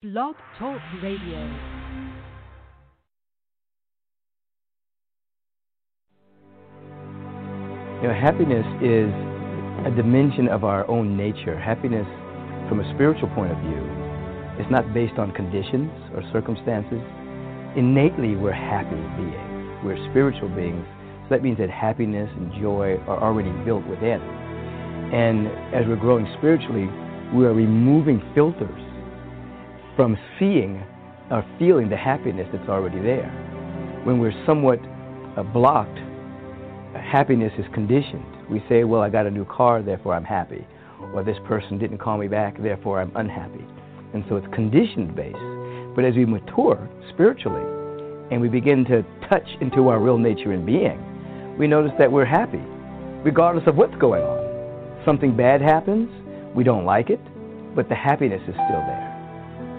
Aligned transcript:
Blog 0.00 0.36
Talk 0.60 0.78
Radio. 1.02 1.40
You 7.96 8.06
know, 8.06 8.14
happiness 8.14 8.64
is 8.80 9.10
a 9.84 9.92
dimension 9.96 10.46
of 10.46 10.62
our 10.62 10.88
own 10.88 11.16
nature. 11.16 11.58
Happiness, 11.58 12.06
from 12.68 12.78
a 12.78 12.94
spiritual 12.94 13.28
point 13.34 13.50
of 13.50 13.58
view, 13.58 13.82
is 14.64 14.70
not 14.70 14.94
based 14.94 15.18
on 15.18 15.32
conditions 15.32 15.90
or 16.14 16.22
circumstances. 16.32 17.02
Innately, 17.74 18.36
we're 18.36 18.52
happy 18.52 18.94
beings. 19.18 19.82
We're 19.82 19.98
spiritual 20.12 20.50
beings. 20.50 20.86
So 21.24 21.30
that 21.30 21.42
means 21.42 21.58
that 21.58 21.70
happiness 21.70 22.30
and 22.36 22.52
joy 22.62 22.98
are 23.08 23.20
already 23.20 23.50
built 23.64 23.84
within. 23.88 24.22
And 25.10 25.48
as 25.74 25.88
we're 25.88 25.96
growing 25.96 26.32
spiritually, 26.38 26.86
we 27.34 27.46
are 27.46 27.52
removing 27.52 28.22
filters 28.32 28.87
from 29.98 30.16
seeing 30.38 30.80
or 31.28 31.44
feeling 31.58 31.88
the 31.88 31.96
happiness 31.96 32.46
that's 32.52 32.68
already 32.68 33.00
there. 33.00 33.28
When 34.04 34.20
we're 34.20 34.44
somewhat 34.46 34.78
uh, 35.36 35.42
blocked, 35.42 35.98
uh, 35.98 37.00
happiness 37.02 37.52
is 37.58 37.64
conditioned. 37.74 38.24
We 38.48 38.62
say, 38.68 38.84
well, 38.84 39.02
I 39.02 39.10
got 39.10 39.26
a 39.26 39.30
new 39.30 39.44
car, 39.44 39.82
therefore 39.82 40.14
I'm 40.14 40.24
happy. 40.24 40.64
Or 41.12 41.24
this 41.24 41.36
person 41.48 41.80
didn't 41.80 41.98
call 41.98 42.16
me 42.16 42.28
back, 42.28 42.62
therefore 42.62 43.00
I'm 43.00 43.10
unhappy. 43.16 43.64
And 44.14 44.24
so 44.28 44.36
it's 44.36 44.46
conditioned 44.54 45.16
based. 45.16 45.36
But 45.96 46.04
as 46.04 46.14
we 46.14 46.24
mature 46.24 46.88
spiritually 47.12 47.66
and 48.30 48.40
we 48.40 48.48
begin 48.48 48.84
to 48.84 49.02
touch 49.28 49.48
into 49.60 49.88
our 49.88 49.98
real 49.98 50.16
nature 50.16 50.52
and 50.52 50.64
being, 50.64 51.58
we 51.58 51.66
notice 51.66 51.92
that 51.98 52.12
we're 52.12 52.24
happy, 52.24 52.62
regardless 53.24 53.66
of 53.66 53.74
what's 53.74 53.96
going 53.96 54.22
on. 54.22 55.02
Something 55.04 55.36
bad 55.36 55.60
happens, 55.60 56.08
we 56.54 56.62
don't 56.62 56.84
like 56.84 57.10
it, 57.10 57.20
but 57.74 57.88
the 57.88 57.96
happiness 57.96 58.42
is 58.42 58.54
still 58.54 58.84
there 58.86 59.07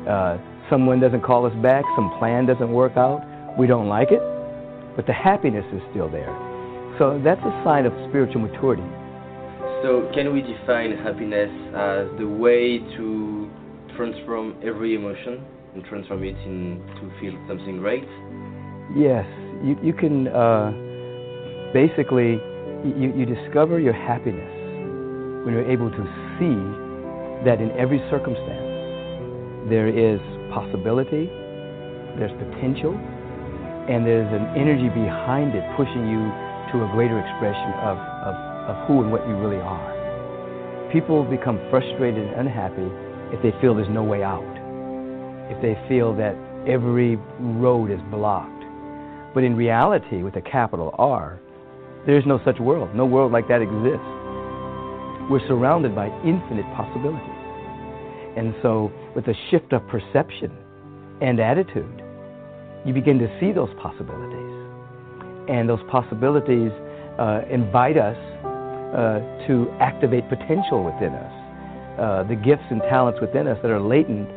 uh, 0.08 0.38
someone 0.70 1.00
doesn't 1.00 1.22
call 1.22 1.46
us 1.46 1.56
back, 1.62 1.84
some 1.96 2.14
plan 2.20 2.46
doesn't 2.46 2.72
work 2.72 2.96
out, 2.96 3.26
we 3.58 3.68
don't 3.68 3.88
like 3.88 4.12
it, 4.12 4.22
but 4.96 5.06
the 5.06 5.14
happiness 5.14 5.66
is 5.74 5.82
still 5.92 6.10
there. 6.10 6.32
So 6.98 7.20
that's 7.24 7.42
a 7.42 7.62
sign 7.64 7.86
of 7.86 7.94
spiritual 8.10 8.42
maturity. 8.42 8.84
So, 9.82 10.12
can 10.14 10.34
we 10.34 10.42
define 10.42 10.92
happiness 10.92 11.50
as 11.72 12.12
the 12.20 12.28
way 12.28 12.80
to 12.98 13.50
transform 13.96 14.56
every 14.62 14.94
emotion 14.96 15.46
and 15.74 15.86
transform 15.86 16.24
it 16.24 16.36
into 16.46 17.10
feel 17.22 17.34
something 17.48 17.78
great? 17.78 18.04
Yes, 18.96 19.26
you, 19.64 19.78
you 19.82 19.94
can 19.94 20.28
uh, 20.28 20.72
basically 21.74 22.42
you, 22.84 23.14
you 23.16 23.26
discover 23.26 23.80
your 23.80 23.94
happiness 23.94 24.52
when 25.46 25.54
you're 25.54 25.72
able 25.72 25.90
to 25.90 26.04
see 26.36 26.60
that 27.46 27.62
in 27.62 27.72
every 27.80 28.00
circumstance 28.10 28.69
there 29.70 29.88
is 29.88 30.20
possibility, 30.52 31.30
there's 32.18 32.34
potential, 32.50 32.98
and 33.90 34.06
there's 34.06 34.30
an 34.34 34.46
energy 34.58 34.90
behind 34.90 35.56
it 35.56 35.64
pushing 35.78 36.10
you 36.10 36.22
to 36.74 36.86
a 36.86 36.90
greater 36.94 37.18
expression 37.18 37.74
of, 37.82 37.98
of, 38.26 38.36
of 38.70 38.76
who 38.88 39.02
and 39.02 39.12
what 39.12 39.26
you 39.28 39.34
really 39.38 39.62
are. 39.62 40.90
People 40.92 41.24
become 41.24 41.58
frustrated 41.70 42.28
and 42.28 42.48
unhappy 42.48 42.90
if 43.34 43.42
they 43.42 43.54
feel 43.62 43.74
there's 43.74 43.90
no 43.90 44.04
way 44.04 44.22
out, 44.22 44.46
if 45.50 45.62
they 45.62 45.78
feel 45.88 46.16
that 46.16 46.36
every 46.68 47.18
road 47.40 47.92
is 47.92 48.00
blocked. 48.12 48.64
But 49.34 49.44
in 49.44 49.56
reality, 49.56 50.24
with 50.24 50.36
a 50.36 50.42
capital 50.42 50.94
R, 50.98 51.40
there's 52.06 52.26
no 52.26 52.40
such 52.44 52.60
world. 52.60 52.96
No 52.96 53.06
world 53.06 53.32
like 53.32 53.48
that 53.48 53.62
exists. 53.62 54.10
We're 55.30 55.46
surrounded 55.48 55.94
by 55.94 56.08
infinite 56.26 56.66
possibilities. 56.76 57.39
And 58.38 58.54
so, 58.62 58.92
with 59.16 59.28
a 59.28 59.34
shift 59.50 59.74
of 59.74 59.86
perception 59.88 60.52
and 61.22 61.40
attitude, 61.40 62.04
you 62.86 62.94
begin 62.94 63.20
to 63.20 63.28
see 63.40 63.52
those 63.52 63.70
possibilities. 63.82 64.54
And 65.50 65.68
those 65.68 65.82
possibilities 65.90 66.72
uh, 67.18 67.42
invite 67.50 67.98
us 67.98 68.18
uh, 68.96 69.20
to 69.48 69.68
activate 69.80 70.30
potential 70.30 70.84
within 70.84 71.14
us. 71.14 71.34
Uh, 72.00 72.24
the 72.24 72.36
gifts 72.36 72.64
and 72.70 72.82
talents 72.84 73.20
within 73.20 73.48
us 73.48 73.58
that 73.62 73.72
are 73.72 73.82
latent, 73.82 74.30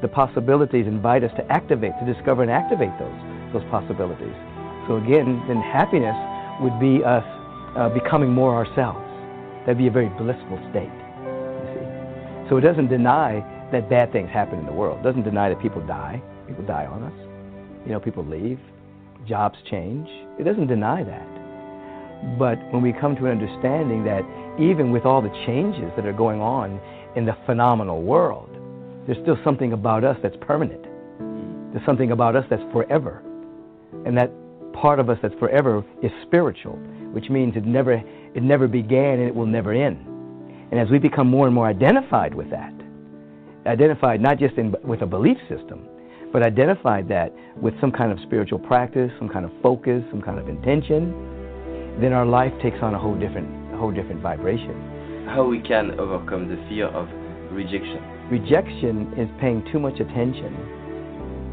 the 0.00 0.08
possibilities 0.08 0.86
invite 0.86 1.22
us 1.22 1.30
to 1.36 1.44
activate, 1.52 1.92
to 2.00 2.06
discover 2.06 2.42
and 2.42 2.50
activate 2.50 2.96
those, 2.98 3.20
those 3.52 3.66
possibilities. 3.70 4.34
So, 4.88 4.96
again, 4.96 5.42
then 5.48 5.60
happiness 5.60 6.16
would 6.62 6.78
be 6.80 7.04
us 7.04 7.26
uh, 7.76 7.90
becoming 7.90 8.30
more 8.30 8.54
ourselves. 8.54 9.04
That'd 9.66 9.78
be 9.78 9.88
a 9.88 9.90
very 9.90 10.08
blissful 10.08 10.58
state. 10.70 10.99
So 12.50 12.56
it 12.56 12.62
doesn't 12.62 12.88
deny 12.88 13.46
that 13.70 13.88
bad 13.88 14.10
things 14.10 14.28
happen 14.28 14.58
in 14.58 14.66
the 14.66 14.72
world. 14.72 14.98
It 14.98 15.02
doesn't 15.04 15.22
deny 15.22 15.48
that 15.48 15.62
people 15.62 15.86
die. 15.86 16.20
People 16.48 16.66
die 16.66 16.84
on 16.84 17.04
us. 17.04 17.86
You 17.86 17.92
know, 17.92 18.00
people 18.00 18.26
leave. 18.26 18.58
Jobs 19.24 19.56
change. 19.70 20.08
It 20.36 20.42
doesn't 20.42 20.66
deny 20.66 21.04
that. 21.04 22.38
But 22.40 22.58
when 22.72 22.82
we 22.82 22.92
come 22.92 23.14
to 23.16 23.26
an 23.26 23.30
understanding 23.30 24.02
that 24.04 24.22
even 24.58 24.90
with 24.90 25.06
all 25.06 25.22
the 25.22 25.30
changes 25.46 25.92
that 25.94 26.04
are 26.04 26.12
going 26.12 26.40
on 26.40 26.80
in 27.14 27.24
the 27.24 27.36
phenomenal 27.46 28.02
world, 28.02 28.50
there's 29.06 29.18
still 29.22 29.38
something 29.44 29.72
about 29.72 30.02
us 30.02 30.16
that's 30.20 30.36
permanent. 30.40 30.82
There's 31.72 31.86
something 31.86 32.10
about 32.10 32.34
us 32.34 32.44
that's 32.50 32.62
forever. 32.72 33.22
And 34.04 34.16
that 34.18 34.32
part 34.72 34.98
of 34.98 35.08
us 35.08 35.18
that's 35.22 35.34
forever 35.38 35.84
is 36.02 36.10
spiritual, 36.26 36.74
which 37.12 37.30
means 37.30 37.56
it 37.56 37.64
never, 37.64 37.92
it 38.34 38.42
never 38.42 38.66
began 38.66 39.20
and 39.20 39.28
it 39.28 39.34
will 39.34 39.46
never 39.46 39.72
end. 39.72 40.04
And 40.70 40.78
as 40.78 40.88
we 40.88 40.98
become 40.98 41.28
more 41.28 41.46
and 41.46 41.54
more 41.54 41.66
identified 41.66 42.32
with 42.32 42.50
that, 42.50 42.72
identified 43.66 44.20
not 44.20 44.38
just 44.38 44.56
in, 44.56 44.74
with 44.84 45.02
a 45.02 45.06
belief 45.06 45.36
system, 45.48 45.86
but 46.32 46.42
identified 46.42 47.08
that 47.08 47.34
with 47.60 47.74
some 47.80 47.90
kind 47.90 48.12
of 48.12 48.18
spiritual 48.20 48.58
practice, 48.58 49.10
some 49.18 49.28
kind 49.28 49.44
of 49.44 49.50
focus, 49.62 50.02
some 50.10 50.22
kind 50.22 50.38
of 50.38 50.48
intention, 50.48 51.10
then 52.00 52.12
our 52.12 52.24
life 52.24 52.52
takes 52.62 52.78
on 52.82 52.94
a 52.94 52.98
whole 52.98 53.18
different, 53.18 53.74
whole 53.74 53.90
different 53.90 54.22
vibration. 54.22 55.26
How 55.26 55.44
we 55.44 55.60
can 55.60 55.98
overcome 55.98 56.48
the 56.48 56.56
fear 56.68 56.86
of 56.86 57.08
rejection? 57.52 58.00
Rejection 58.30 59.12
is 59.18 59.28
paying 59.40 59.66
too 59.72 59.80
much 59.80 59.98
attention. 59.98 60.54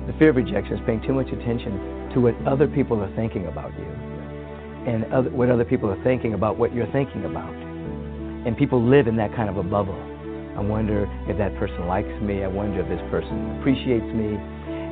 The 0.06 0.14
fear 0.20 0.30
of 0.30 0.36
rejection 0.36 0.78
is 0.78 0.82
paying 0.86 1.02
too 1.02 1.14
much 1.14 1.28
attention 1.30 2.12
to 2.14 2.22
what 2.22 2.36
other 2.46 2.68
people 2.68 3.02
are 3.02 3.14
thinking 3.16 3.48
about 3.48 3.74
you, 3.74 3.86
and 4.86 5.06
other, 5.12 5.30
what 5.32 5.50
other 5.50 5.66
people 5.66 5.90
are 5.90 6.02
thinking 6.04 6.36
about 6.36 6.58
what 6.58 6.74
you're 6.74 6.92
thinking 6.92 7.26
about 7.26 7.67
and 8.46 8.58
people 8.58 8.82
live 8.82 9.08
in 9.08 9.16
that 9.18 9.34
kind 9.36 9.50
of 9.50 9.58
a 9.58 9.64
bubble. 9.64 9.98
I 10.58 10.62
wonder 10.62 11.06
if 11.30 11.38
that 11.38 11.56
person 11.58 11.88
likes 11.88 12.10
me. 12.22 12.44
I 12.44 12.48
wonder 12.48 12.82
if 12.82 12.90
this 12.90 13.02
person 13.12 13.60
appreciates 13.60 14.10
me. 14.14 14.38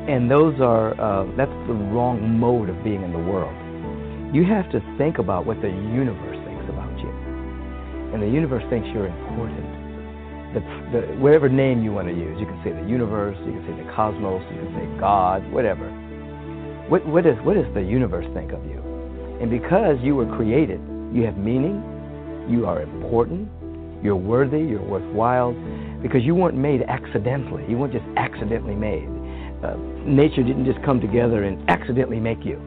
And 0.06 0.30
those 0.30 0.54
are, 0.62 0.94
uh, 1.02 1.26
that's 1.36 1.52
the 1.66 1.74
wrong 1.74 2.38
mode 2.38 2.70
of 2.70 2.84
being 2.84 3.02
in 3.02 3.12
the 3.12 3.20
world. 3.20 3.56
You 4.30 4.46
have 4.46 4.70
to 4.72 4.80
think 4.98 5.18
about 5.18 5.46
what 5.46 5.62
the 5.62 5.70
universe 5.70 6.38
thinks 6.46 6.66
about 6.70 6.94
you. 7.00 7.10
And 8.14 8.22
the 8.22 8.30
universe 8.30 8.64
thinks 8.70 8.88
you're 8.94 9.08
important. 9.08 9.66
The, 10.54 10.62
the, 10.94 11.00
whatever 11.18 11.50
name 11.50 11.84
you 11.84 11.92
want 11.92 12.08
to 12.08 12.14
use, 12.14 12.38
you 12.40 12.46
can 12.46 12.62
say 12.64 12.72
the 12.72 12.88
universe, 12.88 13.36
you 13.46 13.52
can 13.52 13.66
say 13.66 13.74
the 13.74 13.90
cosmos, 13.92 14.46
you 14.54 14.62
can 14.62 14.72
say 14.78 15.00
God, 15.00 15.42
whatever. 15.52 15.90
What, 16.88 17.02
what, 17.08 17.26
is, 17.26 17.36
what 17.42 17.56
does 17.56 17.68
the 17.74 17.82
universe 17.82 18.28
think 18.34 18.54
of 18.54 18.64
you? 18.66 18.78
And 19.42 19.50
because 19.50 19.98
you 20.04 20.16
were 20.16 20.30
created, 20.38 20.80
you 21.12 21.26
have 21.26 21.38
meaning, 21.38 21.82
you 22.50 22.66
are 22.66 22.82
important. 22.82 23.50
You're 24.04 24.16
worthy. 24.16 24.60
You're 24.60 24.84
worthwhile. 24.84 25.54
Because 26.02 26.24
you 26.24 26.36
weren't 26.36 26.58
made 26.58 26.84
accidentally. 26.84 27.66
You 27.68 27.78
weren't 27.78 27.94
just 27.94 28.06
accidentally 28.18 28.76
made. 28.76 29.10
Uh, 29.64 29.78
nature 30.06 30.44
didn't 30.44 30.66
just 30.66 30.84
come 30.86 31.02
together 31.02 31.44
and 31.44 31.68
accidentally 31.70 32.20
make 32.20 32.46
you. 32.46 32.62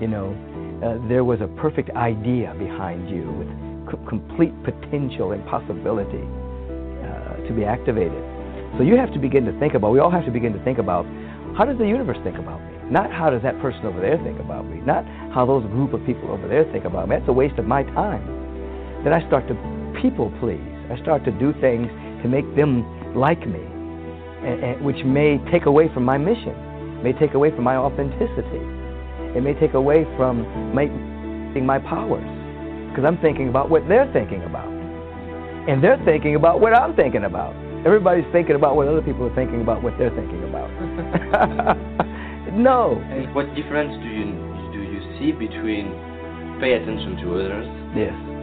You 0.00 0.08
know, 0.08 0.36
uh, 0.84 1.08
there 1.08 1.24
was 1.24 1.40
a 1.40 1.48
perfect 1.56 1.90
idea 1.96 2.54
behind 2.58 3.08
you 3.08 3.32
with 3.32 3.48
c- 3.88 4.04
complete 4.06 4.52
potential 4.62 5.32
and 5.32 5.40
possibility 5.46 6.20
uh, 6.20 7.40
to 7.48 7.54
be 7.56 7.64
activated. 7.64 8.20
So 8.76 8.84
you 8.84 8.96
have 8.96 9.12
to 9.14 9.18
begin 9.18 9.46
to 9.46 9.58
think 9.58 9.72
about, 9.72 9.92
we 9.92 10.00
all 10.00 10.10
have 10.10 10.26
to 10.26 10.30
begin 10.30 10.52
to 10.52 10.62
think 10.64 10.76
about 10.76 11.06
how 11.56 11.64
does 11.64 11.78
the 11.78 11.88
universe 11.88 12.18
think 12.22 12.36
about 12.36 12.60
me? 12.60 12.90
Not 12.90 13.10
how 13.10 13.30
does 13.30 13.40
that 13.42 13.58
person 13.62 13.86
over 13.86 14.00
there 14.00 14.18
think 14.18 14.38
about 14.38 14.66
me? 14.66 14.84
Not 14.84 15.06
how 15.32 15.46
those 15.46 15.64
group 15.72 15.94
of 15.94 16.04
people 16.04 16.30
over 16.30 16.46
there 16.46 16.70
think 16.72 16.84
about 16.84 17.08
me. 17.08 17.16
That's 17.16 17.28
a 17.28 17.32
waste 17.32 17.58
of 17.58 17.64
my 17.64 17.82
time 17.96 18.45
then 19.06 19.14
I 19.14 19.24
start 19.28 19.46
to 19.46 19.54
people 20.02 20.34
please. 20.42 20.58
I 20.90 20.98
start 21.00 21.24
to 21.26 21.30
do 21.30 21.54
things 21.60 21.86
to 22.22 22.28
make 22.28 22.44
them 22.56 22.82
like 23.14 23.38
me, 23.46 23.62
and, 24.42 24.64
and, 24.64 24.84
which 24.84 24.98
may 25.06 25.38
take 25.52 25.66
away 25.66 25.86
from 25.94 26.02
my 26.02 26.18
mission, 26.18 26.54
may 27.04 27.12
take 27.12 27.34
away 27.34 27.54
from 27.54 27.62
my 27.62 27.76
authenticity. 27.76 28.58
It 29.38 29.44
may 29.44 29.54
take 29.54 29.74
away 29.74 30.02
from 30.16 30.42
my, 30.74 30.86
my 31.60 31.78
powers, 31.78 32.26
because 32.90 33.04
I'm 33.06 33.18
thinking 33.18 33.48
about 33.48 33.70
what 33.70 33.86
they're 33.86 34.10
thinking 34.12 34.42
about. 34.42 34.66
And 35.70 35.82
they're 35.82 36.02
thinking 36.04 36.34
about 36.34 36.60
what 36.60 36.74
I'm 36.74 36.96
thinking 36.96 37.24
about. 37.24 37.54
Everybody's 37.86 38.26
thinking 38.32 38.56
about 38.56 38.74
what 38.74 38.88
other 38.88 39.02
people 39.02 39.26
are 39.26 39.34
thinking 39.36 39.60
about 39.60 39.84
what 39.84 39.94
they're 39.98 40.14
thinking 40.14 40.42
about. 40.50 40.66
no. 42.52 42.98
And 43.06 43.32
what 43.36 43.46
difference 43.54 43.94
do 44.02 44.08
you 44.08 44.34
do 44.74 44.82
you 44.82 44.98
see 45.18 45.30
between 45.30 45.94
pay 46.58 46.74
attention 46.74 47.22
to 47.22 47.34
others? 47.38 47.66
Yes 47.94 48.35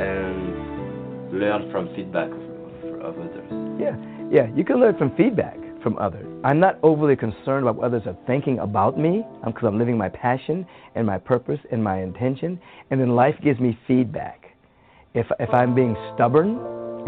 and 0.00 1.32
learn 1.32 1.70
from 1.70 1.94
feedback 1.94 2.30
of, 2.30 3.18
others. 3.18 3.80
Yeah, 3.80 3.96
yeah, 4.30 4.54
you 4.54 4.64
can 4.64 4.80
learn 4.80 4.96
from 4.96 5.14
feedback. 5.16 5.56
from 5.82 5.96
others. 5.98 6.26
I'm 6.44 6.60
not 6.60 6.78
overly 6.82 7.16
concerned 7.16 7.62
about 7.64 7.76
what 7.76 7.86
others 7.86 8.02
are 8.04 8.16
thinking 8.26 8.58
about 8.58 8.98
me 8.98 9.24
because 9.44 9.64
I'm 9.66 9.78
living 9.78 9.96
my 9.96 10.10
passion 10.10 10.66
and 10.94 11.06
my 11.06 11.16
purpose 11.16 11.58
and 11.72 11.82
my 11.82 12.02
intention. 12.02 12.60
And 12.90 13.00
then 13.00 13.16
life 13.16 13.34
gives 13.42 13.58
me 13.60 13.78
feedback. 13.88 14.54
If, 15.14 15.26
if 15.38 15.48
I'm 15.50 15.74
being 15.74 15.96
stubborn 16.14 16.58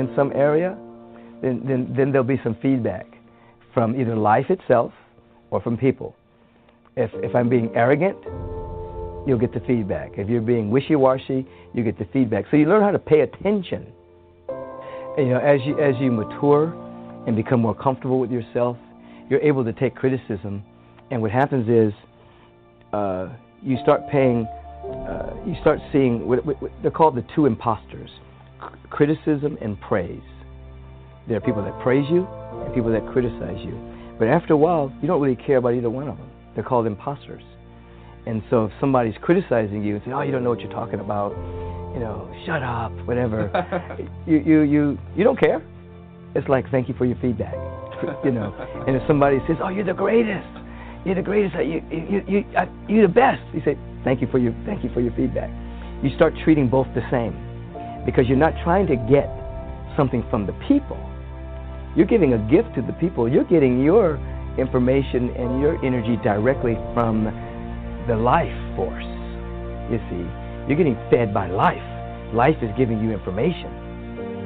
in 0.00 0.10
some 0.16 0.32
area, 0.34 0.76
then, 1.42 1.62
then, 1.66 1.92
then 1.94 2.12
there'll 2.12 2.26
be 2.26 2.40
some 2.42 2.56
feedback 2.62 3.06
from 3.74 4.00
either 4.00 4.16
life 4.16 4.48
itself 4.48 4.92
or 5.50 5.60
from 5.60 5.76
people. 5.76 6.16
If, 6.96 7.10
if 7.14 7.34
I'm 7.34 7.48
being 7.50 7.70
arrogant, 7.74 8.16
you'll 9.26 9.38
get 9.38 9.52
the 9.52 9.60
feedback. 9.60 10.12
If 10.16 10.28
you're 10.28 10.40
being 10.40 10.70
wishy 10.70 10.96
washy, 10.96 11.46
you 11.74 11.82
get 11.82 11.98
the 11.98 12.06
feedback. 12.12 12.46
So 12.50 12.56
you 12.56 12.66
learn 12.66 12.82
how 12.82 12.90
to 12.90 12.98
pay 12.98 13.20
attention. 13.20 13.86
And, 15.16 15.26
you 15.26 15.34
know, 15.34 15.40
as 15.40 15.60
you, 15.64 15.78
as 15.78 15.94
you 16.00 16.10
mature, 16.10 16.74
and 17.26 17.36
become 17.36 17.60
more 17.60 17.74
comfortable 17.74 18.19
with 18.19 18.30
yourself, 18.30 18.76
you're 19.28 19.40
able 19.40 19.64
to 19.64 19.72
take 19.72 19.94
criticism. 19.94 20.64
And 21.10 21.22
what 21.22 21.30
happens 21.30 21.69
is 21.69 21.92
uh, 22.92 23.28
you 23.62 23.76
start 23.82 24.08
paying, 24.10 24.46
uh, 24.46 25.34
you 25.46 25.54
start 25.60 25.78
seeing, 25.92 26.26
what, 26.26 26.44
what, 26.44 26.60
what, 26.60 26.72
they're 26.82 26.90
called 26.90 27.16
the 27.16 27.24
two 27.34 27.46
imposters 27.46 28.10
criticism 28.90 29.58
and 29.60 29.80
praise. 29.80 30.20
There 31.26 31.36
are 31.36 31.40
people 31.40 31.64
that 31.64 31.80
praise 31.82 32.04
you 32.10 32.26
and 32.26 32.72
people 32.74 32.92
that 32.92 33.04
criticize 33.12 33.58
you. 33.64 33.76
But 34.19 34.28
after 34.28 34.52
a 34.52 34.56
while, 34.56 34.92
you 35.00 35.08
don't 35.08 35.20
really 35.20 35.36
care 35.36 35.56
about 35.56 35.74
either 35.74 35.90
one 35.90 36.08
of 36.08 36.16
them. 36.16 36.30
They're 36.54 36.62
called 36.62 36.86
imposters. 36.86 37.42
And 38.26 38.42
so 38.50 38.66
if 38.66 38.72
somebody's 38.80 39.16
criticizing 39.20 39.82
you 39.82 39.94
and 39.94 40.04
saying, 40.04 40.14
oh, 40.14 40.22
you 40.22 40.32
don't 40.32 40.44
know 40.44 40.50
what 40.50 40.60
you're 40.60 40.72
talking 40.72 41.00
about, 41.00 41.32
you 41.94 42.00
know, 42.00 42.32
shut 42.46 42.62
up, 42.62 42.92
whatever, 43.06 43.50
you, 44.26 44.38
you, 44.38 44.60
you, 44.60 44.98
you 45.16 45.24
don't 45.24 45.38
care 45.38 45.62
it's 46.34 46.48
like 46.48 46.70
thank 46.70 46.88
you 46.88 46.94
for 46.94 47.04
your 47.04 47.16
feedback, 47.20 47.54
you 48.24 48.32
know. 48.32 48.54
And 48.86 48.96
if 48.96 49.02
somebody 49.06 49.38
says, 49.46 49.56
"Oh, 49.62 49.69
you're 49.69 49.84
the 49.84 49.92
greatest," 49.92 50.48
you're 51.04 51.14
the 51.14 51.22
greatest, 51.22 51.54
you 51.56 51.82
you 51.90 52.22
you 52.26 52.44
you're 52.88 53.06
the 53.06 53.12
best, 53.12 53.42
you 53.54 53.60
say, 53.64 53.76
"Thank 54.04 54.20
you 54.20 54.28
for 54.28 54.38
your 54.38 54.54
thank 54.64 54.82
you 54.82 54.90
for 54.94 55.00
your 55.00 55.12
feedback." 55.12 55.50
You 56.02 56.14
start 56.16 56.34
treating 56.42 56.69
both 56.69 56.88
the 56.94 57.02
same 57.10 57.36
because 58.06 58.26
you're 58.28 58.38
not 58.38 58.54
trying 58.64 58.86
to 58.88 58.96
get 58.96 59.28
something 59.96 60.24
from 60.30 60.46
the 60.46 60.52
people. 60.66 60.98
You're 61.94 62.06
giving 62.06 62.32
a 62.32 62.38
gift 62.50 62.74
to 62.76 62.82
the 62.82 62.94
people. 62.94 63.28
You're 63.28 63.44
getting 63.44 63.82
your 63.82 64.16
information 64.56 65.30
and 65.36 65.60
your 65.60 65.82
energy 65.84 66.16
directly 66.24 66.74
from 66.94 67.28
the 68.06 68.16
life 68.16 68.52
force. 68.76 69.04
You 69.90 69.99
see, 70.10 70.25
you're 70.69 70.76
getting 70.76 70.96
fed 71.10 71.34
by 71.34 71.49
life. 71.49 71.82
Life 72.32 72.56
is 72.62 72.70
giving 72.78 73.02
you 73.02 73.12
information, 73.12 73.69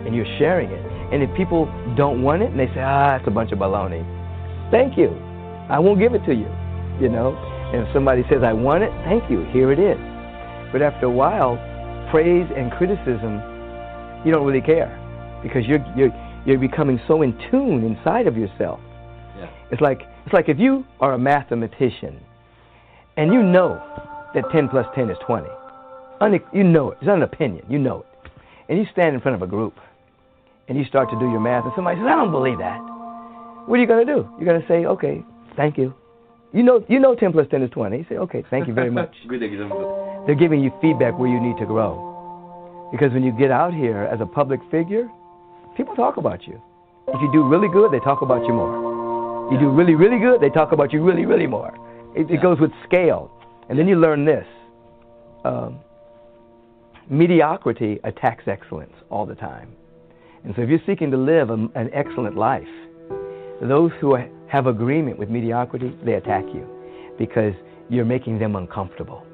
and 0.07 0.15
you're 0.15 0.27
sharing 0.39 0.71
it. 0.71 0.85
And 1.13 1.23
if 1.23 1.35
people 1.37 1.67
don't 1.97 2.23
want 2.23 2.43
it 2.43 2.51
and 2.51 2.59
they 2.59 2.67
say, 2.75 2.81
ah, 2.81 3.17
it's 3.17 3.29
a 3.29 3.31
bunch 3.31 3.53
of 3.53 3.59
baloney, 3.59 4.03
thank 4.71 4.99
you. 4.99 5.11
I 5.69 5.79
won't 5.79 6.01
give 6.01 6.15
it 6.15 6.25
to 6.27 6.35
you, 6.35 6.51
you 7.01 7.09
know. 7.09 7.37
And 7.73 7.87
if 7.87 7.93
somebody 7.93 8.25
says, 8.29 8.43
I 8.43 8.53
want 8.53 8.83
it, 8.83 8.91
thank 9.05 9.31
you, 9.31 9.45
here 9.53 9.71
it 9.71 9.79
is. 9.79 9.99
But 10.73 10.83
after 10.83 11.07
a 11.07 11.11
while, 11.11 11.57
praise 12.11 12.47
and 12.57 12.73
criticism, 12.73 13.39
you 14.25 14.33
don't 14.33 14.45
really 14.45 14.61
care 14.61 14.91
because 15.43 15.65
you're, 15.67 15.85
you're, 15.97 16.11
you're 16.45 16.59
becoming 16.59 17.01
so 17.07 17.23
in 17.23 17.39
tune 17.51 17.85
inside 17.85 18.27
of 18.27 18.37
yourself. 18.37 18.81
Yeah. 19.39 19.51
It's, 19.71 19.81
like, 19.81 20.03
it's 20.25 20.33
like 20.33 20.49
if 20.49 20.59
you 20.59 20.85
are 20.99 21.13
a 21.13 21.19
mathematician 21.19 22.21
and 23.17 23.33
you 23.33 23.43
know 23.43 23.83
that 24.35 24.45
10 24.53 24.69
plus 24.69 24.87
10 24.95 25.11
is 25.11 25.17
20. 25.27 25.49
You 26.53 26.65
know 26.65 26.91
it. 26.91 26.99
It's 27.01 27.07
not 27.07 27.17
an 27.17 27.23
opinion. 27.23 27.65
You 27.69 27.79
know 27.79 28.01
it. 28.01 28.31
And 28.69 28.79
you 28.79 28.87
stand 28.93 29.15
in 29.15 29.21
front 29.21 29.37
of 29.37 29.43
a 29.43 29.47
group 29.47 29.79
and 30.69 30.77
you 30.77 30.85
start 30.85 31.11
to 31.11 31.19
do 31.19 31.31
your 31.31 31.41
math, 31.41 31.65
and 31.65 31.73
somebody 31.77 31.99
says, 31.99 32.07
I 32.09 32.17
don't 32.17 32.33
believe 32.33 32.59
that. 32.59 32.79
What 33.67 33.79
are 33.79 33.81
you 33.81 33.87
going 33.87 34.07
to 34.07 34.15
do? 34.15 34.29
You're 34.37 34.47
going 34.47 34.61
to 34.61 34.67
say, 34.67 34.87
okay, 34.87 35.23
thank 35.57 35.79
you. 35.79 35.95
You 36.53 36.63
know, 36.63 36.85
you 36.89 36.99
know 36.99 37.15
10 37.15 37.33
plus 37.33 37.47
10 37.51 37.63
is 37.63 37.71
20. 37.71 37.97
You 37.97 38.07
say, 38.09 38.17
okay, 38.17 38.43
thank 38.51 38.67
you 38.67 38.75
very 38.75 38.91
much. 38.91 39.15
Good 39.29 39.43
example. 39.43 40.25
They're 40.27 40.35
giving 40.35 40.61
you 40.61 40.73
feedback 40.81 41.19
where 41.19 41.29
you 41.29 41.41
need 41.41 41.57
to 41.59 41.67
grow. 41.67 42.89
Because 42.91 43.13
when 43.13 43.23
you 43.23 43.33
get 43.33 43.51
out 43.51 43.75
here 43.75 44.09
as 44.13 44.21
a 44.21 44.27
public 44.27 44.61
figure, 44.71 45.09
people 45.77 45.95
talk 45.95 46.17
about 46.17 46.47
you. 46.47 46.61
If 47.09 47.21
you 47.21 47.31
do 47.33 47.47
really 47.47 47.69
good, 47.69 47.93
they 47.93 48.01
talk 48.01 48.23
about 48.23 48.45
you 48.47 48.53
more. 48.53 49.53
You 49.53 49.59
do 49.59 49.71
really, 49.71 49.95
really 49.95 50.19
good, 50.19 50.41
they 50.41 50.51
talk 50.51 50.73
about 50.73 50.93
you 50.93 51.05
really, 51.05 51.27
really 51.27 51.47
more. 51.47 51.73
It, 52.17 52.31
it 52.31 52.43
goes 52.43 52.59
with 52.59 52.71
scale. 52.85 53.31
And 53.69 53.79
then 53.79 53.87
you 53.87 53.97
learn 53.97 54.25
this 54.25 54.47
um, 55.45 55.81
mediocrity 57.11 58.01
attacks 58.05 58.45
excellence 58.47 58.95
all 59.11 59.27
the 59.27 59.35
time. 59.35 59.75
And 60.45 60.55
so 60.55 60.63
if 60.63 60.69
you're 60.69 60.81
seeking 60.87 61.11
to 61.11 61.17
live 61.17 61.51
a, 61.51 61.55
an 61.75 61.91
excellent 61.93 62.37
life, 62.37 62.69
those 63.61 63.91
who 64.01 64.17
have 64.49 64.67
agreement 64.67 65.19
with 65.19 65.29
mediocrity, 65.29 65.95
they 66.05 66.15
attack 66.15 66.45
you 66.55 66.67
because 67.19 67.55
you're 67.89 68.05
making 68.05 68.39
them 68.39 68.57
uncomfortable. 68.57 69.25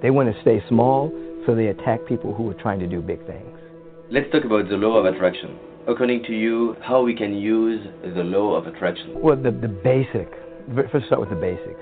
They 0.00 0.10
want 0.10 0.34
to 0.34 0.40
stay 0.42 0.62
small, 0.68 1.12
so 1.46 1.54
they 1.54 1.68
attack 1.68 2.00
people 2.06 2.34
who 2.34 2.50
are 2.50 2.54
trying 2.54 2.80
to 2.80 2.86
do 2.86 3.00
big 3.00 3.24
things. 3.26 3.58
Let's 4.10 4.30
talk 4.32 4.44
about 4.44 4.68
the 4.68 4.76
law 4.76 4.98
of 4.98 5.04
attraction. 5.04 5.58
According 5.86 6.24
to 6.24 6.32
you, 6.32 6.76
how 6.82 7.02
we 7.02 7.14
can 7.14 7.34
use 7.34 7.86
the 8.02 8.22
law 8.22 8.54
of 8.54 8.66
attraction? 8.66 9.20
Well, 9.20 9.36
the, 9.36 9.50
the 9.50 9.68
basic, 9.68 10.30
first 10.90 11.06
start 11.06 11.20
with 11.20 11.30
the 11.30 11.36
basics. 11.36 11.80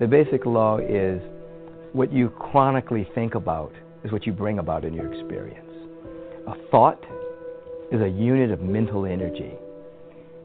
The 0.00 0.08
basic 0.08 0.44
law 0.44 0.78
is 0.78 1.22
what 1.92 2.12
you 2.12 2.30
chronically 2.30 3.08
think 3.14 3.36
about 3.36 3.72
is 4.02 4.10
what 4.10 4.26
you 4.26 4.32
bring 4.32 4.58
about 4.58 4.84
in 4.84 4.92
your 4.92 5.12
experience. 5.12 5.70
A 6.48 6.54
thought 6.72 7.00
is 7.92 8.00
a 8.00 8.08
unit 8.08 8.50
of 8.50 8.60
mental 8.60 9.06
energy. 9.06 9.52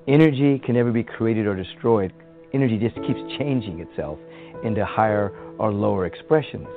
Energy 0.08 0.60
can 0.60 0.76
never 0.76 0.92
be 0.92 1.04
created 1.04 1.48
or 1.48 1.56
destroyed. 1.56 2.14
Energy 2.54 2.78
just 2.78 2.96
keeps 3.08 3.20
changing 3.40 3.80
itself 3.80 4.20
into 4.64 4.86
higher 4.86 5.32
or 5.58 5.72
lower 5.72 6.06
expressions. 6.06 6.68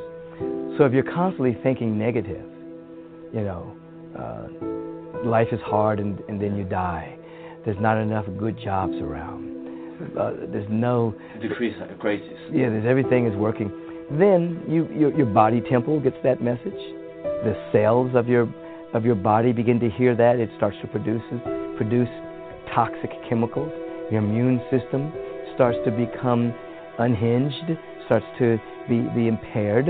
So 0.79 0.87
if 0.87 0.95
you're 0.95 1.03
constantly 1.03 1.59
thinking 1.63 1.99
negative, 1.99 2.47
you 3.35 3.43
know, 3.43 3.77
uh, 4.19 5.29
life 5.29 5.49
is 5.53 5.61
hard 5.61 6.01
and, 6.01 6.21
and 6.29 6.41
then 6.41 6.57
you 6.57 6.65
die. 6.65 7.19
There's 7.67 7.81
not 7.81 7.99
enough 7.99 8.25
good 8.39 8.59
jobs 8.59 8.95
around. 8.95 9.52
Uh, 10.19 10.33
there's 10.53 10.69
no 10.69 11.15
decrease 11.41 11.75
crisis. 11.99 12.39
Yeah, 12.51 12.71
there's 12.71 12.87
everything 12.87 13.27
is 13.27 13.37
working. 13.37 13.71
Then 14.11 14.63
you, 14.69 14.89
your, 14.93 15.17
your 15.17 15.27
body 15.27 15.61
temple 15.61 16.01
gets 16.01 16.17
that 16.23 16.43
message. 16.43 16.81
The 17.45 17.57
cells 17.73 18.13
of 18.15 18.29
your 18.29 18.49
of 18.93 19.05
your 19.07 19.15
body 19.15 19.53
begin 19.53 19.81
to 19.81 19.89
hear 19.89 20.15
that, 20.15 20.39
it 20.39 20.51
starts 20.57 20.77
to 20.83 20.87
produce, 20.87 21.23
produce 21.77 22.09
toxic 22.75 23.11
chemicals. 23.29 23.73
Your 24.11 24.23
immune 24.23 24.61
system 24.71 25.13
starts 25.55 25.79
to 25.85 25.91
become 25.91 26.55
unhinged, 26.99 27.79
starts 28.05 28.27
to 28.39 28.61
be, 28.89 29.01
be 29.15 29.29
impaired. 29.29 29.87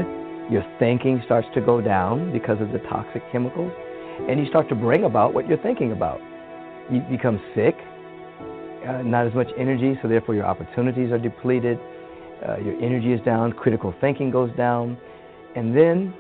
Your 0.51 0.65
thinking 0.79 1.21
starts 1.25 1.49
to 1.55 1.61
go 1.61 1.81
down 1.81 2.33
because 2.33 2.61
of 2.61 2.71
the 2.71 2.79
toxic 2.91 3.23
chemicals. 3.33 3.73
And 4.29 4.39
you 4.39 4.47
start 4.47 4.69
to 4.69 4.75
bring 4.75 5.05
about 5.05 5.35
what 5.35 5.49
you're 5.49 5.63
thinking 5.63 5.93
about. 5.93 6.21
You 6.91 7.01
become 7.11 7.41
sick, 7.55 7.75
uh, 8.87 9.03
not 9.03 9.27
as 9.27 9.35
much 9.35 9.49
energy, 9.59 9.99
so 10.03 10.09
therefore 10.09 10.35
your 10.35 10.47
opportunities 10.47 11.11
are 11.11 11.19
depleted. 11.19 11.79
Uh, 12.47 12.59
your 12.59 12.75
energy 12.83 13.13
is 13.13 13.21
down, 13.25 13.53
critical 13.53 13.95
thinking 14.01 14.31
goes 14.31 14.51
down, 14.57 14.99
and 15.55 15.77
then 15.77 16.13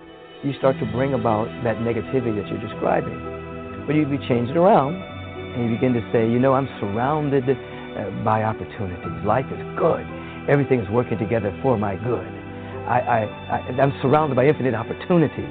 you 0.42 0.52
start 0.59 0.78
to 0.78 0.87
bring 0.92 1.14
about 1.14 1.47
that 1.64 1.76
negativity 1.78 2.35
that 2.35 2.49
you're 2.50 2.61
describing. 2.61 3.14
But 3.87 3.95
you, 3.95 4.09
you 4.09 4.19
change 4.28 4.50
it 4.50 4.57
around 4.57 4.95
and 4.95 5.69
you 5.69 5.76
begin 5.76 5.92
to 5.95 6.02
say, 6.12 6.28
you 6.28 6.38
know, 6.38 6.54
I'm 6.54 6.69
surrounded 6.81 7.45
uh, 7.45 8.11
by 8.25 8.42
opportunities. 8.42 9.25
Life 9.25 9.47
is 9.47 9.61
good. 9.78 10.07
Everything 10.49 10.81
is 10.81 10.88
working 10.90 11.19
together 11.19 11.57
for 11.62 11.76
my 11.76 11.97
good. 11.97 12.26
I, 12.88 13.28
I, 13.50 13.83
am 13.83 13.92
surrounded 14.02 14.35
by 14.35 14.47
infinite 14.47 14.75
opportunities. 14.75 15.50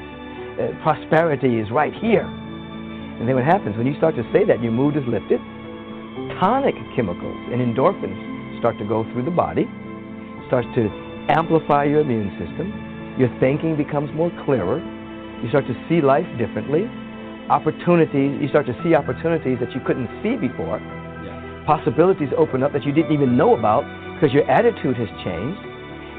Uh, 0.60 0.76
prosperity 0.84 1.60
is 1.60 1.72
right 1.72 1.94
here. 1.94 2.28
And 2.28 3.28
then 3.28 3.36
what 3.36 3.46
happens 3.46 3.78
when 3.78 3.88
you 3.88 3.96
start 3.98 4.16
to 4.16 4.24
say 4.34 4.44
that, 4.46 4.62
your 4.62 4.72
mood 4.72 4.98
is 4.98 5.04
lifted. 5.08 5.40
Tonic 6.40 6.76
chemicals 6.96 7.38
and 7.52 7.62
endorphins 7.62 8.60
start 8.60 8.78
to 8.80 8.86
go 8.86 9.08
through 9.14 9.24
the 9.24 9.32
body, 9.32 9.64
starts 10.48 10.68
to 10.76 10.92
amplify 11.30 11.86
your 11.86 12.02
immune 12.02 12.30
system, 12.36 12.68
your 13.18 13.32
thinking 13.40 13.78
becomes 13.78 14.12
more 14.16 14.32
clearer. 14.44 14.84
You 15.44 15.50
start 15.50 15.68
to 15.68 15.76
see 15.88 16.02
life 16.02 16.28
differently. 16.38 16.84
Opportunities, 17.50 18.40
you 18.42 18.48
start 18.50 18.66
to 18.68 18.76
see 18.84 18.94
opportunities 18.94 19.58
that 19.60 19.72
you 19.72 19.80
couldn't 19.88 20.10
see 20.24 20.36
before. 20.36 20.80
Yeah. 20.80 21.64
Possibilities 21.66 22.30
open 22.38 22.64
up 22.64 22.74
that 22.74 22.84
you 22.84 22.92
didn't 22.92 23.12
even 23.12 23.38
know 23.38 23.56
about 23.56 23.84
because 24.16 24.34
your 24.34 24.50
attitude 24.50 24.98
has 24.98 25.10
changed. 25.24 25.64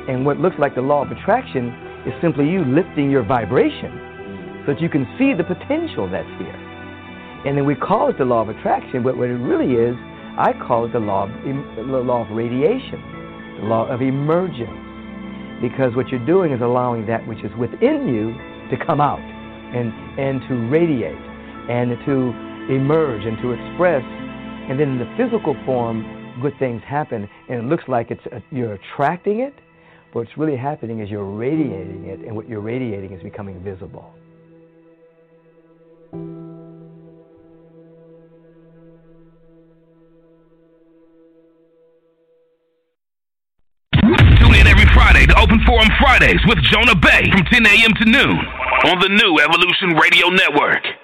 And 0.08 0.24
what 0.24 0.38
looks 0.38 0.56
like 0.58 0.74
the 0.74 0.82
law 0.82 1.04
of 1.04 1.12
attraction 1.12 1.68
is 2.06 2.14
simply 2.20 2.48
you 2.48 2.64
lifting 2.64 3.10
your 3.10 3.22
vibration 3.22 3.92
mm. 3.92 4.66
so 4.66 4.72
that 4.72 4.80
you 4.80 4.88
can 4.88 5.06
see 5.18 5.34
the 5.34 5.44
potential 5.44 6.08
that's 6.10 6.28
here. 6.40 6.61
And 7.44 7.56
then 7.56 7.66
we 7.66 7.74
call 7.74 8.08
it 8.08 8.18
the 8.18 8.24
law 8.24 8.42
of 8.42 8.48
attraction, 8.48 9.02
but 9.02 9.16
what 9.16 9.28
it 9.28 9.34
really 9.34 9.74
is, 9.74 9.96
I 10.38 10.52
call 10.66 10.84
it 10.86 10.92
the 10.92 11.00
law 11.00 11.24
of, 11.24 11.30
the 11.76 11.82
law 11.82 12.24
of 12.24 12.30
radiation, 12.30 13.02
the 13.60 13.66
law 13.66 13.86
of 13.88 14.00
emergence. 14.00 14.70
Because 15.60 15.94
what 15.94 16.08
you're 16.08 16.24
doing 16.24 16.52
is 16.52 16.60
allowing 16.62 17.06
that 17.06 17.26
which 17.26 17.38
is 17.44 17.50
within 17.58 18.08
you 18.08 18.32
to 18.70 18.84
come 18.84 19.00
out 19.00 19.20
and, 19.20 19.92
and 20.18 20.40
to 20.48 20.54
radiate 20.70 21.18
and 21.68 21.90
to 22.06 22.74
emerge 22.74 23.24
and 23.24 23.36
to 23.42 23.52
express. 23.52 24.02
And 24.02 24.78
then 24.78 24.90
in 24.90 24.98
the 24.98 25.10
physical 25.16 25.56
form, 25.66 26.38
good 26.40 26.54
things 26.58 26.82
happen. 26.86 27.28
And 27.48 27.64
it 27.64 27.64
looks 27.64 27.84
like 27.88 28.10
it's 28.10 28.22
uh, 28.32 28.40
you're 28.50 28.74
attracting 28.74 29.40
it, 29.40 29.54
but 30.12 30.20
what's 30.20 30.38
really 30.38 30.56
happening 30.56 31.00
is 31.00 31.10
you're 31.10 31.24
radiating 31.24 32.06
it, 32.06 32.20
and 32.20 32.34
what 32.34 32.48
you're 32.48 32.60
radiating 32.60 33.12
is 33.12 33.22
becoming 33.22 33.62
visible. 33.62 34.12
Friday 45.12 45.26
to 45.26 45.38
Open 45.38 45.60
Forum 45.66 45.90
Fridays 46.00 46.40
with 46.48 46.56
Jonah 46.62 46.94
Bey 46.94 47.30
from 47.30 47.44
10 47.44 47.66
a.m. 47.66 47.92
to 48.00 48.04
noon 48.06 48.38
on 48.88 48.98
the 48.98 49.10
new 49.10 49.40
Evolution 49.44 49.92
Radio 49.92 50.30
Network. 50.30 51.01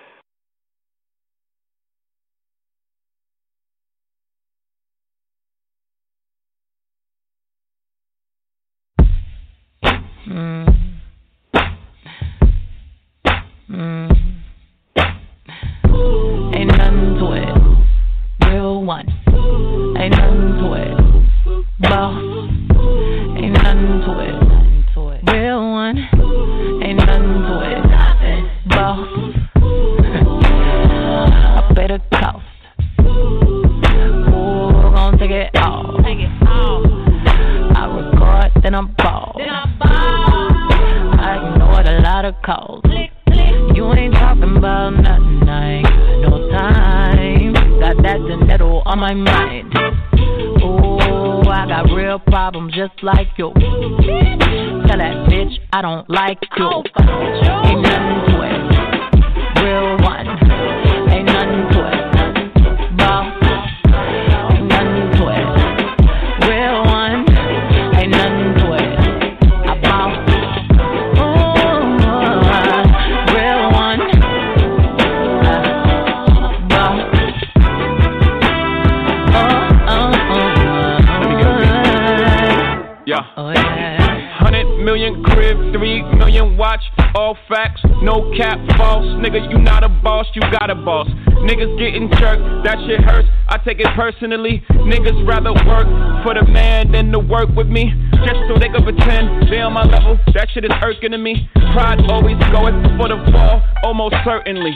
personally. 94.08 94.64
Niggas 94.88 95.26
rather 95.28 95.52
work 95.68 95.86
for 96.24 96.32
the 96.32 96.44
man 96.50 96.92
than 96.92 97.12
to 97.12 97.18
work 97.18 97.48
with 97.54 97.68
me. 97.68 97.92
Just 98.24 98.40
so 98.48 98.56
they 98.58 98.68
can 98.68 98.82
pretend 98.82 99.50
they 99.50 99.60
on 99.60 99.74
my 99.74 99.84
level. 99.84 100.18
That 100.32 100.48
shit 100.52 100.64
is 100.64 100.72
irking 100.82 101.12
to 101.12 101.18
me. 101.18 101.48
Pride 101.72 102.00
always 102.08 102.38
goeth 102.48 102.72
for 102.96 103.08
the 103.08 103.20
fall, 103.32 103.62
almost 103.84 104.16
certainly. 104.24 104.72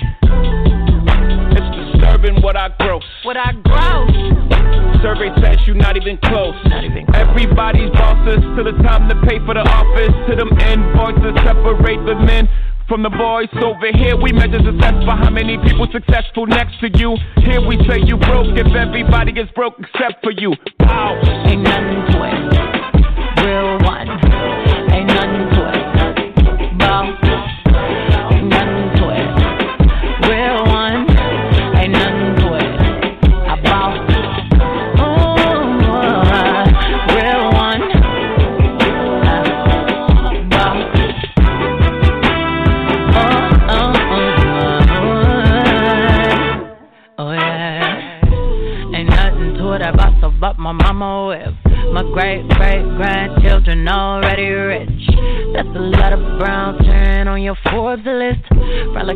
It's 1.56 1.68
disturbing 1.72 2.42
what 2.42 2.56
I 2.56 2.68
gross. 2.78 3.04
What 3.24 3.38
I 3.38 3.52
gross. 3.64 4.12
Survey 5.00 5.32
says 5.40 5.66
you 5.66 5.74
not 5.74 5.96
even 5.96 6.18
close. 6.28 6.54
Not 6.66 6.84
even 6.84 7.06
close. 7.06 7.16
Everybody's 7.16 7.90
bosses 7.92 8.44
till 8.54 8.64
the 8.68 8.76
time 8.84 9.08
to 9.08 9.16
pay 9.26 9.40
for 9.48 9.54
the 9.54 9.64
office. 9.64 10.12
To 10.28 10.36
them 10.36 10.52
invoices 10.60 11.34
separate 11.40 12.04
the 12.04 12.20
men 12.20 12.48
from 12.92 13.02
the 13.02 13.08
voice 13.08 13.48
over 13.64 13.88
here, 13.96 14.20
we 14.20 14.32
measure 14.32 14.60
success 14.60 14.92
by 15.06 15.16
how 15.16 15.30
many 15.30 15.56
people 15.64 15.88
successful 15.90 16.44
next 16.46 16.78
to 16.80 16.90
you. 16.92 17.16
Here 17.38 17.66
we 17.66 17.78
say 17.88 18.04
you 18.04 18.18
broke 18.18 18.52
if 18.52 18.66
everybody 18.76 19.32
is 19.32 19.48
broke 19.56 19.80
except 19.80 20.22
for 20.22 20.30
you. 20.30 20.52
Pow, 20.78 21.16
ain't 21.46 21.62
nothing 21.62 22.04
to 22.12 22.22
it. 22.28 22.31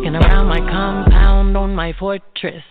Walking 0.07 0.23
around 0.23 0.47
my 0.47 0.61
compound 0.61 1.57
on 1.57 1.75
my 1.75 1.93
fortress. 1.99 2.63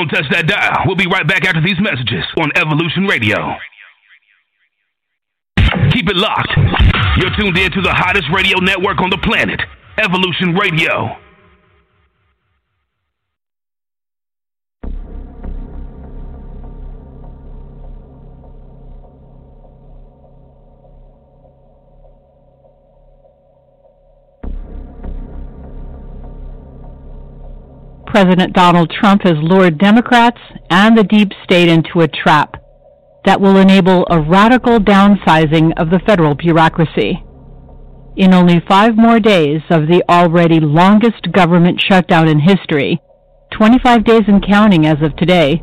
Don't 0.00 0.08
touch 0.08 0.32
that 0.32 0.46
dial. 0.46 0.84
We'll 0.86 0.96
be 0.96 1.06
right 1.06 1.28
back 1.28 1.44
after 1.44 1.60
these 1.60 1.76
messages 1.78 2.24
on 2.40 2.48
Evolution 2.56 3.04
Radio. 3.04 3.36
Keep 5.92 6.08
it 6.08 6.16
locked. 6.16 6.56
You're 7.20 7.36
tuned 7.36 7.58
in 7.58 7.70
to 7.72 7.82
the 7.82 7.92
hottest 7.92 8.24
radio 8.32 8.56
network 8.60 8.96
on 9.04 9.10
the 9.10 9.20
planet, 9.20 9.60
Evolution 9.98 10.56
Radio. 10.56 11.19
President 28.10 28.52
Donald 28.52 28.90
Trump 28.90 29.22
has 29.22 29.36
lured 29.40 29.78
Democrats 29.78 30.40
and 30.68 30.98
the 30.98 31.04
deep 31.04 31.30
state 31.44 31.68
into 31.68 32.00
a 32.00 32.08
trap 32.08 32.56
that 33.24 33.40
will 33.40 33.56
enable 33.56 34.04
a 34.10 34.20
radical 34.20 34.80
downsizing 34.80 35.72
of 35.76 35.90
the 35.90 36.00
federal 36.04 36.34
bureaucracy. 36.34 37.22
In 38.16 38.34
only 38.34 38.60
five 38.68 38.96
more 38.96 39.20
days 39.20 39.60
of 39.70 39.86
the 39.86 40.02
already 40.08 40.58
longest 40.58 41.30
government 41.30 41.80
shutdown 41.80 42.26
in 42.26 42.40
history, 42.40 43.00
25 43.52 44.04
days 44.04 44.22
and 44.26 44.44
counting 44.44 44.86
as 44.86 45.00
of 45.02 45.14
today, 45.14 45.62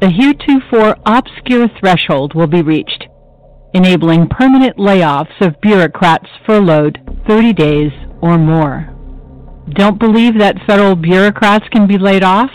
the 0.00 0.08
heretofore 0.08 0.96
obscure 1.04 1.68
threshold 1.78 2.32
will 2.34 2.46
be 2.46 2.62
reached, 2.62 3.04
enabling 3.74 4.28
permanent 4.28 4.78
layoffs 4.78 5.38
of 5.42 5.60
bureaucrats 5.60 6.30
furloughed 6.46 6.98
30 7.28 7.52
days 7.52 7.92
or 8.22 8.38
more. 8.38 8.93
Don't 9.70 9.98
believe 9.98 10.38
that 10.38 10.60
federal 10.66 10.94
bureaucrats 10.94 11.66
can 11.72 11.86
be 11.86 11.98
laid 11.98 12.22
off? 12.22 12.50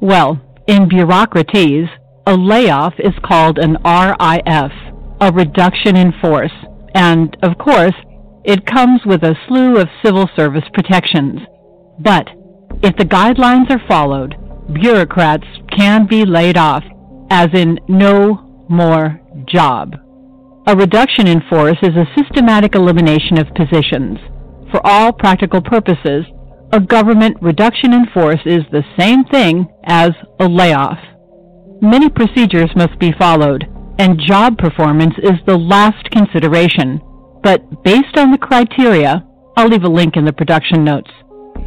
Well, 0.00 0.40
in 0.66 0.88
bureaucraties, 0.88 1.88
a 2.26 2.36
layoff 2.36 2.94
is 2.98 3.14
called 3.24 3.58
an 3.58 3.76
RIF, 3.84 4.72
a 5.20 5.32
reduction 5.32 5.96
in 5.96 6.12
force, 6.20 6.52
and, 6.94 7.36
of 7.42 7.56
course, 7.58 7.94
it 8.44 8.66
comes 8.66 9.00
with 9.06 9.22
a 9.22 9.36
slew 9.46 9.76
of 9.76 9.88
civil 10.04 10.28
service 10.36 10.64
protections. 10.74 11.40
But 12.00 12.28
if 12.82 12.96
the 12.96 13.04
guidelines 13.04 13.70
are 13.70 13.86
followed, 13.86 14.34
bureaucrats 14.72 15.46
can 15.70 16.06
be 16.06 16.24
laid 16.24 16.56
off, 16.56 16.82
as 17.30 17.48
in 17.54 17.78
no 17.88 18.64
more 18.68 19.20
job. 19.46 19.94
A 20.66 20.76
reduction 20.76 21.26
in 21.28 21.42
force 21.48 21.78
is 21.82 21.96
a 21.96 22.06
systematic 22.16 22.74
elimination 22.74 23.38
of 23.38 23.54
positions. 23.54 24.18
For 24.72 24.80
all 24.84 25.12
practical 25.12 25.60
purposes, 25.60 26.24
a 26.72 26.80
government 26.80 27.36
reduction 27.42 27.92
in 27.92 28.06
force 28.14 28.40
is 28.46 28.62
the 28.72 28.82
same 28.98 29.22
thing 29.24 29.68
as 29.84 30.12
a 30.40 30.48
layoff. 30.48 30.98
Many 31.82 32.08
procedures 32.08 32.70
must 32.74 32.98
be 32.98 33.12
followed, 33.12 33.66
and 33.98 34.18
job 34.18 34.56
performance 34.56 35.12
is 35.22 35.38
the 35.46 35.58
last 35.58 36.10
consideration. 36.10 37.02
But 37.42 37.84
based 37.84 38.16
on 38.16 38.30
the 38.30 38.38
criteria, 38.38 39.22
I'll 39.58 39.68
leave 39.68 39.84
a 39.84 39.88
link 39.88 40.16
in 40.16 40.24
the 40.24 40.32
production 40.32 40.84
notes. 40.84 41.10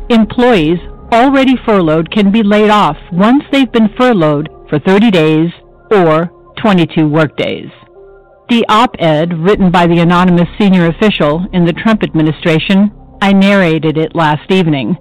Employees 0.09 0.79
already 1.11 1.55
furloughed 1.63 2.09
can 2.09 2.31
be 2.31 2.41
laid 2.41 2.71
off 2.71 2.97
once 3.11 3.43
they've 3.51 3.71
been 3.71 3.93
furloughed 3.99 4.49
for 4.67 4.79
30 4.79 5.11
days 5.11 5.51
or 5.91 6.31
22 6.59 7.07
workdays. 7.07 7.69
The 8.49 8.65
op-ed 8.69 9.33
written 9.39 9.71
by 9.71 9.87
the 9.87 9.99
anonymous 9.99 10.47
senior 10.59 10.87
official 10.87 11.47
in 11.51 11.65
the 11.65 11.73
Trump 11.73 12.03
administration, 12.03 12.91
I 13.21 13.33
narrated 13.33 13.97
it 13.97 14.15
last 14.15 14.51
evening, 14.51 14.97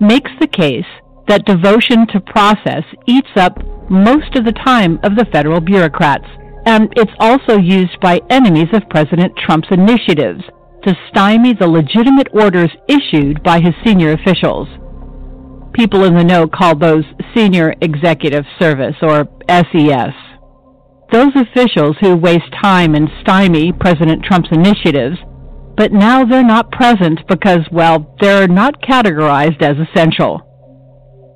makes 0.00 0.30
the 0.40 0.46
case 0.46 0.86
that 1.28 1.44
devotion 1.44 2.06
to 2.08 2.20
process 2.20 2.84
eats 3.06 3.30
up 3.36 3.58
most 3.90 4.34
of 4.36 4.44
the 4.44 4.52
time 4.52 4.98
of 5.02 5.16
the 5.16 5.26
federal 5.32 5.60
bureaucrats, 5.60 6.26
and 6.66 6.92
it's 6.96 7.12
also 7.18 7.58
used 7.58 7.98
by 8.00 8.20
enemies 8.30 8.68
of 8.72 8.88
President 8.90 9.36
Trump's 9.36 9.68
initiatives 9.70 10.42
to 10.84 10.96
stymie 11.10 11.54
the 11.54 11.66
legitimate 11.66 12.28
orders 12.32 12.70
issued 12.88 13.42
by 13.42 13.60
his 13.60 13.74
senior 13.84 14.12
officials. 14.12 14.68
People 15.72 16.04
in 16.04 16.14
the 16.14 16.24
know 16.24 16.46
call 16.46 16.76
those 16.76 17.04
Senior 17.36 17.74
Executive 17.80 18.44
Service, 18.58 18.96
or 19.02 19.28
SES. 19.48 20.14
Those 21.12 21.32
officials 21.36 21.96
who 22.00 22.16
waste 22.16 22.52
time 22.62 22.94
and 22.94 23.08
stymie 23.22 23.72
President 23.72 24.22
Trump's 24.24 24.50
initiatives, 24.52 25.18
but 25.78 25.92
now 25.92 26.24
they're 26.24 26.42
not 26.44 26.72
present 26.72 27.20
because, 27.28 27.60
well, 27.70 28.16
they're 28.20 28.48
not 28.48 28.82
categorized 28.82 29.62
as 29.62 29.76
essential. 29.78 30.42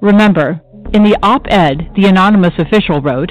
Remember, 0.02 0.60
in 0.92 1.04
the 1.04 1.16
op-ed 1.22 1.92
the 1.94 2.08
anonymous 2.08 2.54
official 2.58 3.00
wrote, 3.00 3.30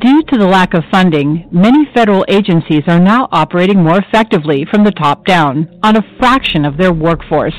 Due 0.00 0.22
to 0.22 0.38
the 0.38 0.46
lack 0.48 0.72
of 0.72 0.82
funding, 0.90 1.46
many 1.52 1.86
federal 1.94 2.24
agencies 2.28 2.82
are 2.88 2.98
now 2.98 3.28
operating 3.30 3.84
more 3.84 3.98
effectively 3.98 4.66
from 4.68 4.84
the 4.84 4.90
top 4.90 5.24
down 5.26 5.78
on 5.82 5.96
a 5.96 6.16
fraction 6.18 6.64
of 6.64 6.78
their 6.78 6.94
workforce, 6.94 7.54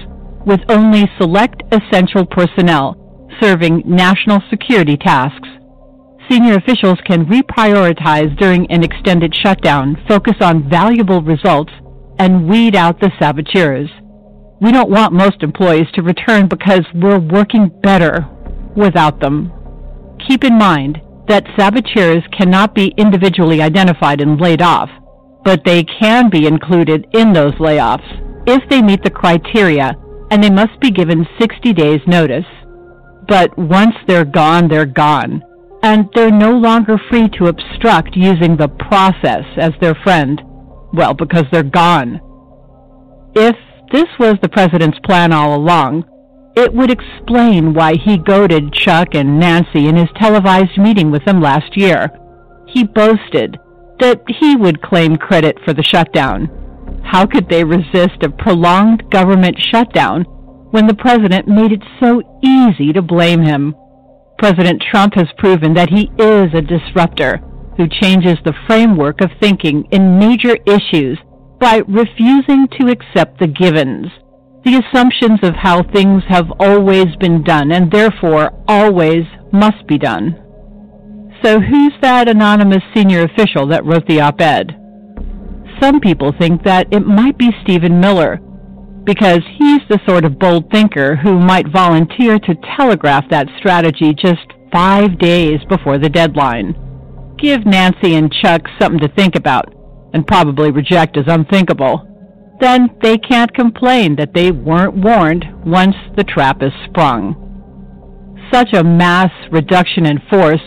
with 0.45 0.59
only 0.67 1.05
select 1.19 1.61
essential 1.71 2.25
personnel 2.25 2.95
serving 3.39 3.83
national 3.85 4.41
security 4.49 4.97
tasks. 4.97 5.47
Senior 6.29 6.55
officials 6.55 6.97
can 7.05 7.25
reprioritize 7.25 8.35
during 8.39 8.69
an 8.71 8.83
extended 8.83 9.33
shutdown, 9.43 9.95
focus 10.07 10.35
on 10.41 10.67
valuable 10.69 11.21
results, 11.21 11.71
and 12.19 12.49
weed 12.49 12.75
out 12.75 12.99
the 12.99 13.11
saboteurs. 13.19 13.89
We 14.59 14.71
don't 14.71 14.89
want 14.89 15.13
most 15.13 15.43
employees 15.43 15.87
to 15.93 16.01
return 16.01 16.47
because 16.47 16.85
we're 16.93 17.19
working 17.19 17.69
better 17.83 18.27
without 18.75 19.19
them. 19.19 19.51
Keep 20.27 20.43
in 20.43 20.57
mind 20.57 20.99
that 21.27 21.45
saboteurs 21.57 22.23
cannot 22.35 22.73
be 22.73 22.93
individually 22.97 23.61
identified 23.61 24.21
and 24.21 24.39
laid 24.39 24.61
off, 24.61 24.89
but 25.43 25.63
they 25.63 25.83
can 25.83 26.29
be 26.29 26.47
included 26.47 27.05
in 27.13 27.33
those 27.33 27.53
layoffs 27.55 28.23
if 28.47 28.67
they 28.69 28.81
meet 28.81 29.03
the 29.03 29.09
criteria 29.09 29.93
and 30.31 30.43
they 30.43 30.49
must 30.49 30.79
be 30.81 30.91
given 30.91 31.27
60 31.39 31.73
days 31.73 31.99
notice. 32.07 32.45
But 33.27 33.57
once 33.57 33.95
they're 34.07 34.25
gone, 34.25 34.67
they're 34.67 34.85
gone, 34.85 35.43
and 35.83 36.09
they're 36.15 36.31
no 36.31 36.51
longer 36.51 36.97
free 37.09 37.29
to 37.37 37.47
obstruct 37.47 38.15
using 38.15 38.55
the 38.55 38.69
process 38.69 39.45
as 39.57 39.71
their 39.81 39.95
friend. 40.03 40.41
Well, 40.97 41.13
because 41.13 41.45
they're 41.51 41.61
gone. 41.61 42.19
If 43.35 43.55
this 43.91 44.07
was 44.19 44.35
the 44.41 44.49
president's 44.49 44.97
plan 45.03 45.31
all 45.31 45.55
along, 45.55 46.05
it 46.55 46.73
would 46.73 46.89
explain 46.89 47.75
why 47.75 47.93
he 48.03 48.17
goaded 48.17 48.73
Chuck 48.73 49.09
and 49.13 49.39
Nancy 49.39 49.87
in 49.87 49.95
his 49.95 50.09
televised 50.15 50.75
meeting 50.75 51.11
with 51.11 51.23
them 51.23 51.39
last 51.39 51.77
year. 51.77 52.09
He 52.67 52.83
boasted 52.83 53.59
that 53.99 54.21
he 54.39 54.55
would 54.55 54.81
claim 54.81 55.17
credit 55.17 55.59
for 55.63 55.71
the 55.71 55.83
shutdown. 55.83 56.49
How 57.03 57.27
could 57.27 57.47
they 57.47 57.63
resist 57.63 58.23
a 58.23 58.29
prolonged 58.31 59.07
government 59.11 59.55
shutdown 59.71 60.23
when 60.71 60.87
the 60.87 60.95
president 60.95 61.47
made 61.47 61.71
it 61.71 61.83
so 61.99 62.23
easy 62.43 62.91
to 62.93 63.03
blame 63.03 63.43
him? 63.43 63.75
President 64.39 64.83
Trump 64.91 65.13
has 65.13 65.27
proven 65.37 65.75
that 65.75 65.89
he 65.91 66.09
is 66.17 66.53
a 66.55 66.61
disruptor 66.61 67.39
who 67.77 67.87
changes 67.87 68.37
the 68.43 68.55
framework 68.67 69.21
of 69.21 69.29
thinking 69.39 69.85
in 69.91 70.19
major 70.19 70.57
issues 70.65 71.17
by 71.59 71.81
refusing 71.87 72.67
to 72.79 72.89
accept 72.89 73.39
the 73.39 73.47
givens 73.47 74.07
the 74.67 74.83
assumptions 74.83 75.39
of 75.43 75.55
how 75.55 75.81
things 75.93 76.23
have 76.27 76.51
always 76.59 77.05
been 77.21 77.41
done 77.41 77.71
and 77.71 77.89
therefore 77.89 78.51
always 78.67 79.23
must 79.53 79.87
be 79.87 79.97
done. 79.97 80.35
So 81.41 81.61
who's 81.61 81.93
that 82.01 82.27
anonymous 82.27 82.83
senior 82.93 83.23
official 83.23 83.67
that 83.67 83.85
wrote 83.85 84.05
the 84.07 84.19
op-ed? 84.19 84.75
Some 85.81 86.01
people 86.01 86.33
think 86.37 86.63
that 86.63 86.87
it 86.91 87.05
might 87.05 87.37
be 87.37 87.51
Stephen 87.63 88.01
Miller 88.01 88.41
because 89.05 89.39
he's 89.57 89.81
the 89.89 90.01
sort 90.05 90.25
of 90.25 90.37
bold 90.37 90.69
thinker 90.69 91.15
who 91.15 91.39
might 91.39 91.71
volunteer 91.71 92.37
to 92.37 92.55
telegraph 92.77 93.23
that 93.29 93.47
strategy 93.59 94.13
just 94.13 94.51
five 94.73 95.17
days 95.17 95.59
before 95.69 95.97
the 95.97 96.09
deadline. 96.09 96.75
Give 97.39 97.65
Nancy 97.65 98.15
and 98.15 98.31
Chuck 98.31 98.61
something 98.79 98.99
to 98.99 99.13
think 99.15 99.35
about 99.35 99.73
and 100.13 100.25
probably 100.25 100.71
reject 100.71 101.17
as 101.17 101.25
unthinkable 101.27 102.07
then 102.59 102.89
they 103.01 103.17
can't 103.17 103.53
complain 103.53 104.15
that 104.15 104.33
they 104.33 104.51
weren't 104.51 104.95
warned 104.95 105.45
once 105.65 105.95
the 106.15 106.23
trap 106.23 106.63
is 106.63 106.71
sprung. 106.85 107.43
Such 108.51 108.73
a 108.73 108.83
mass 108.83 109.31
reduction 109.51 110.05
in 110.05 110.19
force 110.29 110.61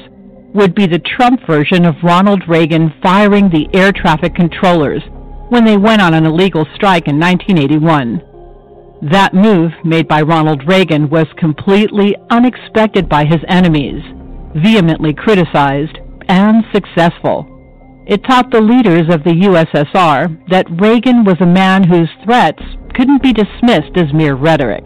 would 0.54 0.74
be 0.74 0.86
the 0.86 0.98
Trump 0.98 1.40
version 1.46 1.84
of 1.84 1.94
Ronald 2.02 2.42
Reagan 2.48 2.92
firing 3.02 3.48
the 3.48 3.68
air 3.72 3.92
traffic 3.92 4.34
controllers 4.34 5.02
when 5.48 5.64
they 5.64 5.76
went 5.76 6.02
on 6.02 6.14
an 6.14 6.26
illegal 6.26 6.66
strike 6.74 7.08
in 7.08 7.18
1981. 7.18 8.22
That 9.10 9.34
move 9.34 9.72
made 9.84 10.06
by 10.06 10.22
Ronald 10.22 10.66
Reagan 10.66 11.08
was 11.08 11.26
completely 11.38 12.14
unexpected 12.30 13.08
by 13.08 13.24
his 13.24 13.40
enemies, 13.48 14.02
vehemently 14.54 15.14
criticized, 15.14 15.98
and 16.30 16.64
successful. 16.72 17.44
It 18.06 18.22
taught 18.24 18.50
the 18.50 18.60
leaders 18.60 19.12
of 19.12 19.24
the 19.24 19.34
USSR 19.48 20.48
that 20.48 20.70
Reagan 20.80 21.24
was 21.24 21.36
a 21.40 21.46
man 21.46 21.82
whose 21.82 22.08
threats 22.24 22.62
couldn't 22.94 23.22
be 23.22 23.32
dismissed 23.32 23.96
as 23.96 24.14
mere 24.14 24.34
rhetoric. 24.34 24.84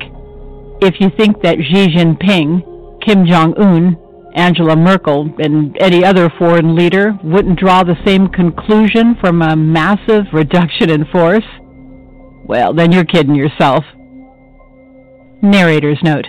If 0.80 1.00
you 1.00 1.10
think 1.10 1.42
that 1.42 1.58
Xi 1.58 1.88
Jinping, 1.94 3.02
Kim 3.04 3.26
Jong 3.26 3.54
un, 3.58 3.96
Angela 4.34 4.74
Merkel, 4.74 5.32
and 5.38 5.76
any 5.80 6.02
other 6.02 6.32
foreign 6.38 6.74
leader 6.74 7.16
wouldn't 7.22 7.58
draw 7.58 7.84
the 7.84 8.02
same 8.06 8.28
conclusion 8.28 9.14
from 9.20 9.42
a 9.42 9.54
massive 9.54 10.24
reduction 10.32 10.90
in 10.90 11.04
force, 11.12 11.44
well, 12.46 12.72
then 12.72 12.90
you're 12.90 13.04
kidding 13.04 13.34
yourself. 13.34 13.84
Narrator's 15.42 16.00
note. 16.02 16.26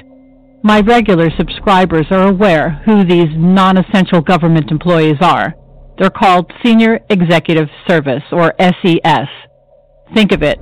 My 0.66 0.80
regular 0.80 1.30
subscribers 1.38 2.08
are 2.10 2.28
aware 2.28 2.82
who 2.86 3.06
these 3.06 3.30
non 3.36 3.78
essential 3.78 4.20
government 4.20 4.72
employees 4.72 5.18
are. 5.22 5.54
They're 6.00 6.10
called 6.10 6.52
Senior 6.64 7.02
Executive 7.08 7.68
Service, 7.88 8.24
or 8.32 8.52
SES. 8.60 9.28
Think 10.16 10.32
of 10.32 10.42
it. 10.42 10.60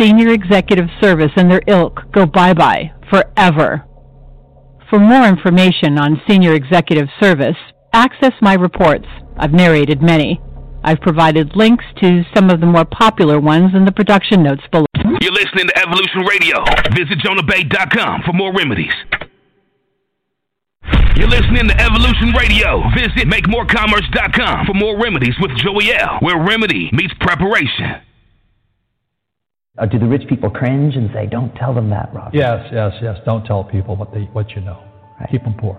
Senior 0.00 0.30
Executive 0.30 0.88
Service 1.00 1.30
and 1.36 1.48
their 1.48 1.62
ilk 1.68 2.10
go 2.10 2.26
bye-bye 2.26 2.90
forever. 3.08 3.84
For 4.90 4.98
more 4.98 5.28
information 5.28 5.96
on 5.96 6.20
senior 6.28 6.54
executive 6.54 7.06
service, 7.20 7.56
access 7.92 8.32
my 8.42 8.54
reports. 8.54 9.06
I've 9.36 9.52
narrated 9.52 10.02
many. 10.02 10.40
I've 10.82 11.00
provided 11.00 11.54
links 11.54 11.84
to 12.02 12.24
some 12.34 12.50
of 12.50 12.58
the 12.58 12.66
more 12.66 12.84
popular 12.84 13.38
ones 13.38 13.76
in 13.76 13.84
the 13.84 13.92
production 13.92 14.42
notes 14.42 14.62
below. 14.72 14.86
You're 15.20 15.30
listening 15.30 15.68
to 15.68 15.78
Evolution 15.78 16.24
Radio. 16.28 16.64
Visit 16.96 17.18
jonahbey.com 17.24 18.22
for 18.26 18.32
more 18.32 18.52
remedies. 18.52 18.92
You're 21.16 21.28
listening 21.28 21.68
to 21.68 21.80
Evolution 21.80 22.32
Radio. 22.38 22.82
Visit 22.94 23.28
MakeMoreCommerce.com 23.28 24.66
for 24.66 24.74
more 24.74 25.00
remedies 25.00 25.34
with 25.40 25.50
Joey 25.56 25.92
L, 25.92 26.18
where 26.20 26.38
remedy 26.38 26.90
meets 26.92 27.14
preparation. 27.20 28.02
Uh, 29.78 29.86
do 29.86 29.98
the 29.98 30.06
rich 30.06 30.26
people 30.28 30.50
cringe 30.50 30.96
and 30.96 31.10
say, 31.12 31.26
"Don't 31.26 31.54
tell 31.56 31.74
them 31.74 31.90
that, 31.90 32.12
Rob"? 32.14 32.34
Yes, 32.34 32.66
yes, 32.72 32.92
yes. 33.02 33.18
Don't 33.26 33.44
tell 33.44 33.64
people 33.64 33.96
what 33.96 34.12
they 34.12 34.22
what 34.32 34.50
you 34.52 34.62
know. 34.62 34.82
Right. 35.20 35.30
Keep 35.30 35.44
them 35.44 35.54
poor. 35.54 35.76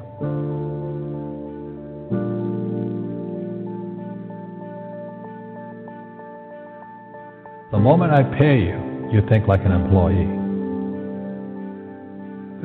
The 7.71 7.79
moment 7.79 8.13
I 8.13 8.23
pay 8.37 8.59
you, 8.59 9.09
you 9.11 9.21
think 9.29 9.47
like 9.47 9.65
an 9.65 9.71
employee. 9.71 10.36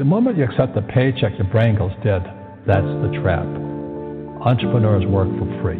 The 0.02 0.08
moment 0.08 0.36
you 0.36 0.42
accept 0.42 0.74
the 0.74 0.82
paycheck, 0.82 1.38
your 1.38 1.46
brain 1.46 1.76
goes 1.78 1.92
dead. 2.02 2.26
That's 2.66 2.90
the 3.06 3.20
trap. 3.22 3.46
Entrepreneurs 4.42 5.06
work 5.06 5.30
for 5.38 5.46
free. 5.62 5.78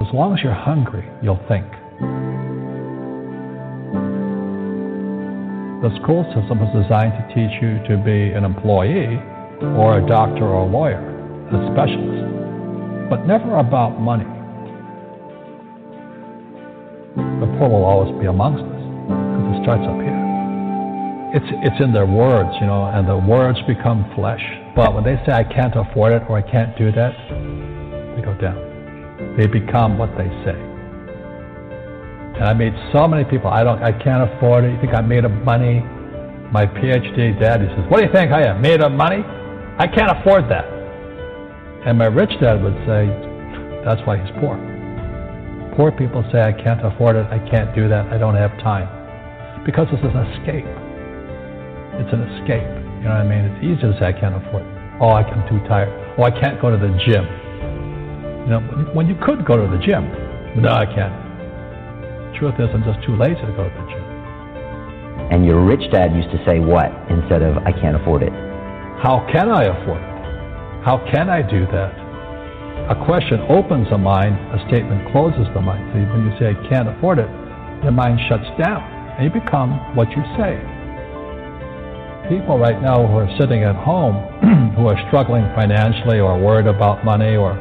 As 0.00 0.08
long 0.14 0.32
as 0.32 0.40
you're 0.42 0.56
hungry, 0.56 1.04
you'll 1.20 1.36
think. 1.52 1.68
The 5.84 5.92
school 6.00 6.24
system 6.32 6.64
is 6.64 6.72
designed 6.72 7.12
to 7.12 7.24
teach 7.36 7.52
you 7.60 7.76
to 7.92 8.02
be 8.02 8.32
an 8.32 8.48
employee 8.48 9.20
or 9.76 10.00
a 10.00 10.06
doctor 10.08 10.48
or 10.48 10.64
a 10.64 10.70
lawyer, 10.72 11.04
a 11.52 11.60
specialist, 11.76 13.12
but 13.12 13.28
never 13.28 13.60
about 13.60 14.00
money. 14.00 14.24
The 17.44 17.52
poor 17.60 17.68
will 17.68 17.84
always 17.84 18.18
be 18.18 18.24
amongst 18.24 18.64
us 18.64 18.80
because 18.80 19.60
it 19.60 19.62
starts 19.62 19.84
up 19.84 20.00
here 20.00 20.15
it's 21.36 21.50
it's 21.62 21.80
in 21.84 21.92
their 21.92 22.06
words, 22.06 22.48
you 22.60 22.66
know, 22.66 22.86
and 22.86 23.06
the 23.06 23.16
words 23.16 23.60
become 23.68 24.10
flesh. 24.16 24.40
But 24.74 24.94
when 24.94 25.04
they 25.04 25.16
say 25.24 25.32
I 25.32 25.44
can't 25.44 25.76
afford 25.76 26.12
it 26.12 26.22
or 26.28 26.38
I 26.38 26.42
can't 26.42 26.76
do 26.78 26.90
that, 26.92 27.12
they 28.16 28.22
go 28.22 28.32
down. 28.40 28.56
They 29.36 29.46
become 29.46 29.98
what 29.98 30.10
they 30.16 30.28
say. 30.44 30.56
And 32.36 32.44
I 32.44 32.54
meet 32.54 32.72
so 32.92 33.06
many 33.06 33.24
people. 33.24 33.50
I 33.50 33.64
don't. 33.64 33.82
I 33.82 33.92
can't 33.92 34.24
afford 34.30 34.64
it. 34.64 34.72
You 34.72 34.80
think 34.80 34.94
I'm 34.94 35.08
made 35.08 35.24
of 35.24 35.32
money? 35.44 35.80
My 36.52 36.64
PhD 36.64 37.38
daddy 37.38 37.66
says, 37.68 37.84
"What 37.90 38.00
do 38.00 38.06
you 38.06 38.12
think 38.12 38.32
I 38.32 38.48
am? 38.48 38.62
Made 38.62 38.80
of 38.80 38.92
money? 38.92 39.22
I 39.78 39.86
can't 39.86 40.10
afford 40.16 40.48
that." 40.48 40.64
And 41.84 41.98
my 41.98 42.06
rich 42.06 42.32
dad 42.40 42.62
would 42.62 42.78
say, 42.86 43.08
"That's 43.84 44.00
why 44.06 44.16
he's 44.16 44.32
poor." 44.40 44.56
Poor 45.76 45.92
people 45.92 46.24
say, 46.32 46.40
"I 46.40 46.52
can't 46.52 46.82
afford 46.84 47.16
it. 47.16 47.26
I 47.30 47.38
can't 47.50 47.74
do 47.74 47.88
that. 47.88 48.06
I 48.12 48.16
don't 48.16 48.36
have 48.36 48.56
time," 48.58 48.88
because 49.64 49.88
this 49.90 50.00
is 50.00 50.14
an 50.14 50.26
escape. 50.32 50.66
It's 51.96 52.12
an 52.12 52.28
escape. 52.36 52.68
You 53.00 53.08
know 53.08 53.16
what 53.16 53.24
I 53.24 53.28
mean? 53.28 53.48
It's 53.48 53.62
easy 53.64 53.88
to 53.88 53.96
say 53.96 54.12
I 54.12 54.16
can't 54.16 54.36
afford 54.36 54.68
it. 54.68 54.72
Oh, 55.00 55.16
I'm 55.16 55.48
too 55.48 55.60
tired. 55.64 55.88
Oh, 56.20 56.24
I 56.24 56.32
can't 56.32 56.60
go 56.60 56.68
to 56.68 56.76
the 56.76 56.92
gym. 57.08 57.24
You 58.44 58.50
know, 58.52 58.60
when 58.92 59.08
you 59.08 59.16
could 59.24 59.44
go 59.48 59.56
to 59.56 59.64
the 59.64 59.80
gym, 59.80 60.04
no, 60.60 60.68
I 60.76 60.84
can't. 60.84 61.12
Truth 62.36 62.60
is, 62.60 62.68
I'm 62.72 62.84
just 62.84 63.00
too 63.08 63.16
lazy 63.16 63.40
to 63.40 63.52
go 63.56 63.64
to 63.64 63.72
the 63.72 63.86
gym. 63.88 64.04
And 65.32 65.44
your 65.48 65.64
rich 65.64 65.88
dad 65.90 66.12
used 66.12 66.28
to 66.36 66.40
say 66.44 66.60
what 66.60 66.92
instead 67.08 67.40
of 67.40 67.58
I 67.64 67.72
can't 67.72 67.96
afford 67.96 68.22
it? 68.22 68.32
How 69.00 69.24
can 69.32 69.48
I 69.48 69.64
afford 69.64 70.00
it? 70.00 70.16
How 70.84 71.00
can 71.10 71.32
I 71.32 71.40
do 71.40 71.64
that? 71.72 71.92
A 72.92 72.96
question 73.08 73.40
opens 73.48 73.88
the 73.88 73.98
mind, 73.98 74.36
a 74.52 74.60
statement 74.68 75.00
closes 75.12 75.48
the 75.56 75.64
mind. 75.64 75.80
So 75.96 76.04
when 76.12 76.28
you 76.28 76.32
say 76.36 76.52
I 76.52 76.58
can't 76.68 76.92
afford 76.92 77.18
it, 77.18 77.28
your 77.82 77.92
mind 77.92 78.20
shuts 78.28 78.46
down 78.60 78.84
and 79.16 79.24
you 79.24 79.32
become 79.32 79.96
what 79.96 80.12
you 80.12 80.22
say 80.36 80.60
people 82.28 82.58
right 82.58 82.80
now 82.82 83.06
who 83.06 83.16
are 83.16 83.30
sitting 83.38 83.62
at 83.62 83.76
home 83.76 84.14
who 84.76 84.86
are 84.86 84.98
struggling 85.08 85.44
financially 85.54 86.18
or 86.18 86.38
worried 86.38 86.66
about 86.66 87.04
money 87.04 87.36
or 87.36 87.52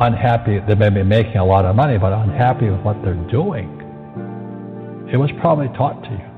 unhappy, 0.00 0.58
they 0.66 0.74
may 0.74 0.90
be 0.90 1.02
making 1.02 1.36
a 1.36 1.44
lot 1.44 1.64
of 1.64 1.74
money, 1.74 1.98
but 1.98 2.12
unhappy 2.12 2.68
with 2.70 2.80
what 2.80 3.00
they're 3.02 3.14
doing. 3.30 3.72
It 5.12 5.16
was 5.16 5.30
probably 5.40 5.68
taught 5.76 6.02
to 6.04 6.10
you. 6.10 6.30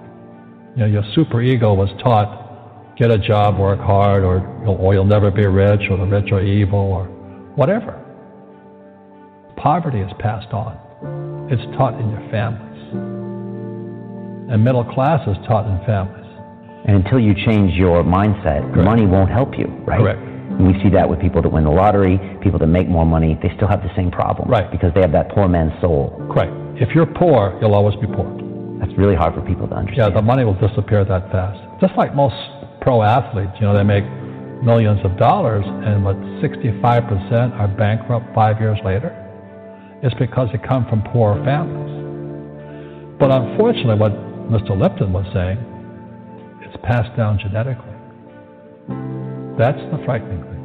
You 0.76 0.80
know, 0.82 0.86
your 0.86 1.04
super 1.14 1.42
ego 1.42 1.74
was 1.74 1.88
taught, 2.02 2.96
get 2.96 3.10
a 3.10 3.18
job, 3.18 3.58
work 3.58 3.80
hard, 3.80 4.22
or 4.22 4.38
you'll, 4.62 4.76
or 4.76 4.94
you'll 4.94 5.04
never 5.04 5.30
be 5.30 5.46
rich, 5.46 5.80
or 5.90 5.96
the 5.96 6.04
rich 6.04 6.30
are 6.32 6.42
evil, 6.42 6.78
or 6.78 7.04
whatever. 7.56 8.04
Poverty 9.56 10.00
is 10.00 10.12
passed 10.20 10.52
on. 10.52 10.78
It's 11.50 11.62
taught 11.76 11.98
in 11.98 12.10
your 12.10 12.30
families. 12.30 12.92
And 14.52 14.64
middle 14.64 14.84
class 14.84 15.26
is 15.26 15.36
taught 15.46 15.66
in 15.66 15.84
families. 15.84 16.27
And 16.88 17.04
until 17.04 17.20
you 17.20 17.34
change 17.34 17.74
your 17.74 18.02
mindset, 18.02 18.64
Correct. 18.72 18.88
money 18.88 19.04
won't 19.04 19.30
help 19.30 19.58
you, 19.58 19.66
right? 19.84 20.00
Correct. 20.00 20.20
And 20.24 20.66
we 20.66 20.72
see 20.82 20.88
that 20.96 21.04
with 21.04 21.20
people 21.20 21.42
that 21.42 21.50
win 21.50 21.64
the 21.64 21.70
lottery, 21.70 22.18
people 22.40 22.58
that 22.58 22.66
make 22.66 22.88
more 22.88 23.04
money, 23.04 23.38
they 23.42 23.52
still 23.56 23.68
have 23.68 23.82
the 23.82 23.94
same 23.94 24.10
problem. 24.10 24.48
Right. 24.48 24.72
Because 24.72 24.94
they 24.94 25.02
have 25.02 25.12
that 25.12 25.28
poor 25.28 25.46
man's 25.48 25.78
soul. 25.82 26.16
Correct. 26.32 26.50
If 26.80 26.94
you're 26.94 27.04
poor, 27.04 27.58
you'll 27.60 27.74
always 27.74 27.94
be 27.96 28.06
poor. 28.06 28.24
That's 28.80 28.90
really 28.96 29.14
hard 29.14 29.34
for 29.34 29.42
people 29.42 29.68
to 29.68 29.74
understand. 29.74 30.14
Yeah, 30.14 30.16
the 30.16 30.24
money 30.24 30.44
will 30.44 30.56
disappear 30.56 31.04
that 31.04 31.30
fast. 31.30 31.60
Just 31.78 31.92
like 31.98 32.16
most 32.16 32.34
pro 32.80 33.02
athletes, 33.02 33.52
you 33.60 33.66
know, 33.66 33.76
they 33.76 33.84
make 33.84 34.04
millions 34.64 35.04
of 35.04 35.18
dollars, 35.18 35.64
and 35.66 36.02
what 36.02 36.16
65% 36.40 37.52
are 37.60 37.68
bankrupt 37.68 38.34
five 38.34 38.60
years 38.60 38.78
later. 38.82 39.12
It's 40.02 40.14
because 40.14 40.48
they 40.52 40.58
come 40.66 40.88
from 40.88 41.02
poor 41.12 41.36
families. 41.44 41.84
But 43.20 43.30
unfortunately, 43.30 44.00
what 44.00 44.12
Mr. 44.48 44.72
Lipton 44.72 45.12
was 45.12 45.26
saying 45.34 45.58
passed 46.88 47.14
down 47.18 47.38
genetically. 47.38 47.92
That's 49.58 49.76
the 49.92 50.00
frightening 50.06 50.40
thing. 50.40 50.64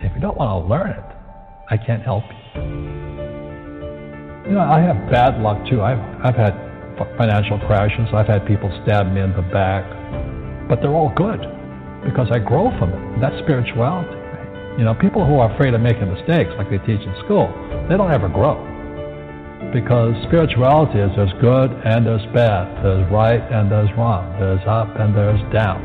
If 0.00 0.12
you 0.16 0.20
don't 0.20 0.36
want 0.36 0.50
to 0.50 0.68
learn 0.68 0.90
it, 0.90 1.04
I 1.70 1.76
can't 1.76 2.02
help 2.02 2.24
you. 2.24 2.60
You 4.50 4.58
know, 4.58 4.66
I 4.66 4.80
have 4.80 5.08
bad 5.12 5.40
luck 5.40 5.64
too. 5.70 5.80
I've, 5.80 6.02
I've 6.26 6.34
had 6.34 6.58
financial 7.16 7.60
crashes. 7.60 8.08
I've 8.12 8.26
had 8.26 8.44
people 8.44 8.68
stab 8.82 9.14
me 9.14 9.20
in 9.20 9.30
the 9.36 9.46
back. 9.54 9.86
But 10.68 10.82
they're 10.82 10.90
all 10.90 11.12
good 11.14 11.38
because 12.02 12.26
I 12.32 12.40
grow 12.40 12.76
from 12.80 12.90
it. 12.90 13.20
That's 13.20 13.38
spirituality. 13.44 14.18
You 14.76 14.82
know, 14.84 14.94
people 15.00 15.24
who 15.24 15.38
are 15.38 15.54
afraid 15.54 15.74
of 15.74 15.80
making 15.80 16.12
mistakes, 16.12 16.50
like 16.58 16.68
they 16.68 16.78
teach 16.78 17.06
in 17.06 17.14
school, 17.24 17.46
they 17.88 17.96
don't 17.96 18.10
ever 18.10 18.28
grow 18.28 18.71
because 19.72 20.12
spirituality 20.28 21.00
is 21.00 21.10
there's 21.16 21.32
good 21.40 21.72
and 21.84 22.04
there's 22.04 22.24
bad, 22.36 22.68
there's 22.84 23.08
right 23.10 23.40
and 23.40 23.72
there's 23.72 23.88
wrong, 23.96 24.28
there's 24.38 24.60
up 24.68 24.92
and 25.00 25.16
there's 25.16 25.40
down. 25.52 25.80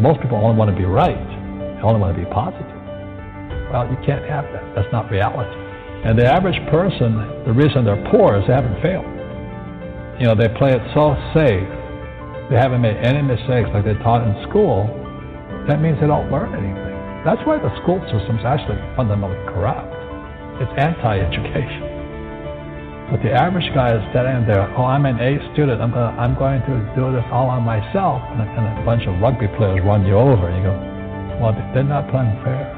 Most 0.00 0.20
people 0.20 0.40
only 0.40 0.56
want 0.56 0.72
to 0.72 0.76
be 0.76 0.88
right, 0.88 1.20
they 1.76 1.82
only 1.84 2.00
want 2.00 2.16
to 2.16 2.20
be 2.20 2.28
positive. 2.32 2.66
Well, 3.68 3.84
you 3.92 4.00
can't 4.00 4.24
have 4.24 4.48
that. 4.56 4.64
That's 4.74 4.88
not 4.90 5.12
reality. 5.12 5.52
And 6.08 6.16
the 6.16 6.24
average 6.24 6.56
person, 6.72 7.44
the 7.44 7.52
reason 7.52 7.84
they're 7.84 8.00
poor 8.08 8.40
is 8.40 8.46
they 8.48 8.56
haven't 8.56 8.80
failed. 8.80 9.04
You 10.16 10.32
know, 10.32 10.34
they 10.34 10.48
play 10.56 10.72
it 10.72 10.80
so 10.96 11.12
safe. 11.36 11.68
They 12.48 12.56
haven't 12.56 12.80
made 12.80 12.96
any 13.04 13.20
mistakes 13.20 13.68
like 13.76 13.84
they 13.84 13.98
taught 14.00 14.24
in 14.24 14.32
school. 14.48 14.88
That 15.68 15.84
means 15.84 16.00
they 16.00 16.08
don't 16.08 16.32
learn 16.32 16.56
anything. 16.56 16.96
That's 17.28 17.44
why 17.44 17.60
the 17.60 17.68
school 17.84 18.00
system 18.08 18.40
is 18.40 18.46
actually 18.48 18.80
fundamentally 18.96 19.36
corrupt. 19.52 19.92
It's 20.64 20.72
anti-education. 20.80 21.97
But 23.08 23.24
the 23.24 23.32
average 23.32 23.64
guy 23.72 23.96
is 23.96 24.04
sitting 24.12 24.44
there, 24.44 24.68
oh, 24.76 24.84
I'm 24.84 25.08
an 25.08 25.16
A 25.16 25.40
student. 25.56 25.80
I'm, 25.80 25.90
gonna, 25.90 26.12
I'm 26.20 26.36
going 26.36 26.60
to 26.60 26.74
do 26.92 27.08
this 27.08 27.24
all 27.32 27.48
on 27.48 27.64
myself. 27.64 28.20
And 28.36 28.44
a, 28.44 28.46
and 28.46 28.64
a 28.68 28.84
bunch 28.84 29.08
of 29.08 29.16
rugby 29.16 29.48
players 29.56 29.80
run 29.80 30.04
you 30.04 30.12
over. 30.12 30.52
And 30.52 30.60
you 30.60 30.64
go, 30.68 30.76
well, 31.40 31.56
they're 31.72 31.88
not 31.88 32.12
playing 32.12 32.36
fair. 32.44 32.68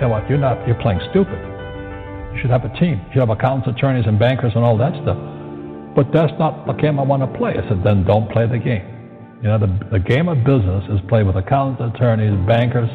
Yeah, 0.00 0.08
well, 0.08 0.24
you're 0.28 0.40
not, 0.40 0.64
you're 0.64 0.80
playing 0.80 1.00
stupid. 1.12 1.36
You 2.32 2.40
should 2.40 2.48
have 2.48 2.64
a 2.64 2.72
team. 2.80 3.04
You 3.12 3.20
should 3.20 3.24
have 3.28 3.36
accountants, 3.36 3.68
attorneys, 3.68 4.08
and 4.08 4.16
bankers 4.18 4.52
and 4.56 4.64
all 4.64 4.80
that 4.80 4.96
stuff. 5.04 5.20
But 5.92 6.08
that's 6.12 6.32
not 6.40 6.64
the 6.64 6.72
game 6.72 6.96
I 6.96 7.04
want 7.04 7.20
to 7.20 7.28
play. 7.36 7.52
I 7.52 7.68
said, 7.68 7.84
then 7.84 8.04
don't 8.04 8.32
play 8.32 8.48
the 8.48 8.60
game. 8.60 8.84
You 9.44 9.52
know, 9.52 9.60
the, 9.60 9.68
the 9.92 10.00
game 10.00 10.28
of 10.28 10.40
business 10.40 10.88
is 10.88 11.00
played 11.08 11.28
with 11.28 11.36
accountants, 11.36 11.84
attorneys, 11.84 12.32
bankers, 12.48 12.88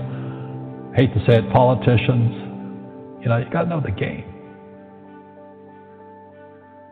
hate 0.97 1.13
to 1.13 1.21
say 1.29 1.37
it, 1.37 1.45
politicians. 1.53 3.21
You 3.21 3.29
know, 3.29 3.37
you 3.37 3.45
got 3.53 3.63
to 3.65 3.69
know 3.69 3.81
the 3.81 3.93
game. 3.93 4.30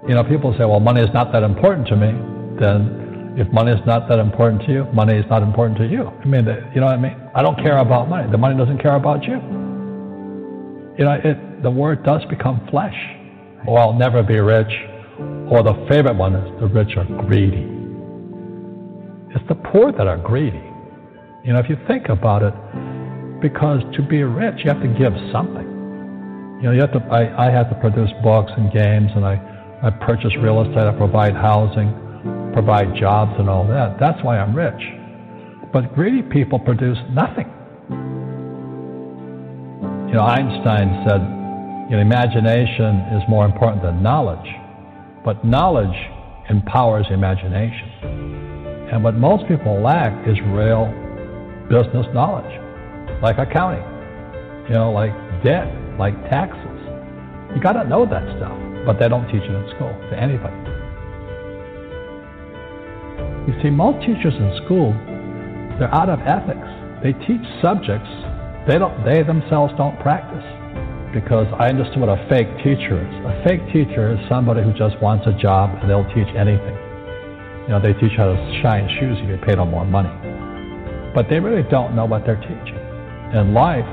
You 0.07 0.15
know, 0.15 0.23
people 0.23 0.53
say, 0.57 0.65
well, 0.65 0.79
money 0.79 1.01
is 1.01 1.09
not 1.13 1.31
that 1.33 1.43
important 1.43 1.87
to 1.89 1.95
me. 1.95 2.11
Then 2.59 3.35
if 3.37 3.51
money 3.51 3.71
is 3.71 3.79
not 3.85 4.07
that 4.09 4.19
important 4.19 4.61
to 4.63 4.71
you, 4.71 4.85
money 4.93 5.17
is 5.17 5.25
not 5.29 5.43
important 5.43 5.77
to 5.79 5.87
you. 5.87 6.07
I 6.07 6.25
mean, 6.25 6.45
you 6.73 6.81
know 6.81 6.87
what 6.87 6.95
I 6.95 7.01
mean? 7.01 7.15
I 7.35 7.41
don't 7.41 7.57
care 7.57 7.77
about 7.77 8.09
money. 8.09 8.29
The 8.31 8.37
money 8.37 8.57
doesn't 8.57 8.81
care 8.81 8.95
about 8.95 9.23
you. 9.23 9.35
You 10.97 11.05
know, 11.05 11.19
it, 11.23 11.63
the 11.63 11.71
word 11.71 12.03
does 12.03 12.23
become 12.25 12.65
flesh. 12.69 12.95
Oh, 13.67 13.75
I'll 13.75 13.93
never 13.93 14.23
be 14.23 14.39
rich. 14.39 14.71
Or 15.51 15.63
the 15.63 15.73
favorite 15.89 16.15
one 16.15 16.35
is 16.35 16.59
the 16.59 16.67
rich 16.67 16.95
are 16.95 17.05
greedy. 17.27 17.67
It's 19.35 19.47
the 19.47 19.55
poor 19.55 19.91
that 19.91 20.07
are 20.07 20.17
greedy. 20.17 20.63
You 21.43 21.53
know, 21.53 21.59
if 21.59 21.69
you 21.69 21.77
think 21.87 22.09
about 22.09 22.43
it, 22.43 22.53
because 23.41 23.81
to 23.95 24.01
be 24.01 24.23
rich, 24.23 24.55
you 24.63 24.71
have 24.71 24.81
to 24.81 24.87
give 24.87 25.13
something. 25.31 25.67
You 26.61 26.67
know, 26.67 26.71
you 26.71 26.81
have 26.81 26.91
to. 26.93 26.99
I, 27.11 27.47
I 27.47 27.51
have 27.51 27.69
to 27.69 27.75
produce 27.75 28.11
books 28.21 28.51
and 28.57 28.71
games, 28.73 29.11
and 29.15 29.23
I, 29.25 29.35
I 29.81 29.89
purchase 29.89 30.35
real 30.41 30.61
estate, 30.61 30.87
I 30.87 30.91
provide 30.97 31.35
housing, 31.35 31.93
provide 32.53 32.95
jobs, 32.95 33.31
and 33.39 33.49
all 33.49 33.65
that. 33.67 33.97
That's 33.99 34.21
why 34.23 34.37
I'm 34.37 34.55
rich. 34.55 34.81
But 35.71 35.95
greedy 35.95 36.21
people 36.21 36.59
produce 36.59 36.97
nothing. 37.11 37.47
You 40.09 40.15
know, 40.15 40.23
Einstein 40.23 41.05
said, 41.07 41.21
you 41.89 41.95
know, 41.95 42.01
imagination 42.01 42.99
is 43.15 43.23
more 43.29 43.45
important 43.45 43.83
than 43.83 44.03
knowledge, 44.03 44.49
but 45.23 45.45
knowledge 45.45 45.95
empowers 46.49 47.05
imagination. 47.11 47.89
And 48.91 49.03
what 49.03 49.15
most 49.15 49.47
people 49.47 49.79
lack 49.81 50.27
is 50.27 50.35
real 50.47 50.91
business 51.69 52.07
knowledge, 52.13 52.51
like 53.21 53.37
accounting, 53.37 53.85
you 54.67 54.73
know, 54.73 54.91
like 54.91 55.13
debt, 55.43 55.69
like 55.99 56.15
taxes. 56.29 56.81
You 57.55 57.61
got 57.61 57.73
to 57.73 57.87
know 57.87 58.05
that 58.05 58.25
stuff, 58.37 58.57
but 58.85 58.99
they 58.99 59.07
don't 59.07 59.25
teach 59.27 59.43
it 59.43 59.51
in 59.51 59.65
school 59.75 59.93
to 60.09 60.13
anybody. 60.15 60.55
You 63.47 63.53
see, 63.61 63.69
most 63.69 64.05
teachers 64.05 64.35
in 64.35 64.61
school, 64.65 64.93
they're 65.79 65.93
out 65.93 66.09
of 66.09 66.19
ethics. 66.21 66.67
They 67.01 67.13
teach 67.25 67.43
subjects 67.61 68.09
they 68.69 68.77
don't. 68.77 68.93
They 69.03 69.23
themselves 69.23 69.73
don't 69.77 69.97
practice. 69.99 70.45
Because 71.09 71.49
I 71.57 71.73
understood 71.73 72.05
what 72.05 72.13
a 72.13 72.21
fake 72.29 72.53
teacher 72.61 73.01
is. 73.01 73.13
A 73.25 73.41
fake 73.41 73.65
teacher 73.73 74.13
is 74.13 74.19
somebody 74.29 74.61
who 74.61 74.69
just 74.77 74.93
wants 75.01 75.25
a 75.25 75.33
job 75.33 75.73
and 75.81 75.89
they'll 75.89 76.05
teach 76.13 76.29
anything. 76.37 76.77
You 77.65 77.73
know, 77.73 77.81
they 77.81 77.97
teach 77.97 78.13
how 78.13 78.29
to 78.29 78.37
shine 78.61 78.85
shoes 79.01 79.17
if 79.17 79.25
you 79.25 79.41
pay 79.41 79.55
them 79.55 79.71
more 79.71 79.85
money. 79.85 80.13
But 81.15 81.25
they 81.33 81.39
really 81.39 81.65
don't 81.65 81.95
know 81.95 82.05
what 82.05 82.29
they're 82.29 82.41
teaching. 82.45 82.77
In 83.33 83.57
life, 83.57 83.89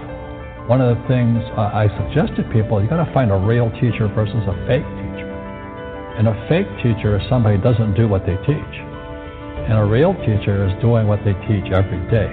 one 0.66 0.80
of 0.82 0.98
the 0.98 1.02
things 1.06 1.38
I 1.54 1.86
suggest 1.94 2.34
to 2.36 2.42
people, 2.50 2.82
you 2.82 2.90
got 2.90 2.98
to 2.98 3.12
find 3.14 3.30
a 3.30 3.38
real 3.38 3.70
teacher 3.78 4.10
versus 4.10 4.42
a 4.50 4.54
fake 4.66 4.82
teacher. 4.82 5.30
And 6.18 6.26
a 6.26 6.34
fake 6.50 6.66
teacher 6.82 7.14
is 7.14 7.22
somebody 7.30 7.54
who 7.54 7.62
doesn't 7.62 7.94
do 7.94 8.08
what 8.10 8.26
they 8.26 8.34
teach. 8.42 8.74
And 9.70 9.78
a 9.78 9.86
real 9.86 10.10
teacher 10.26 10.66
is 10.66 10.74
doing 10.82 11.06
what 11.06 11.22
they 11.22 11.38
teach 11.46 11.70
every 11.70 12.02
day. 12.10 12.26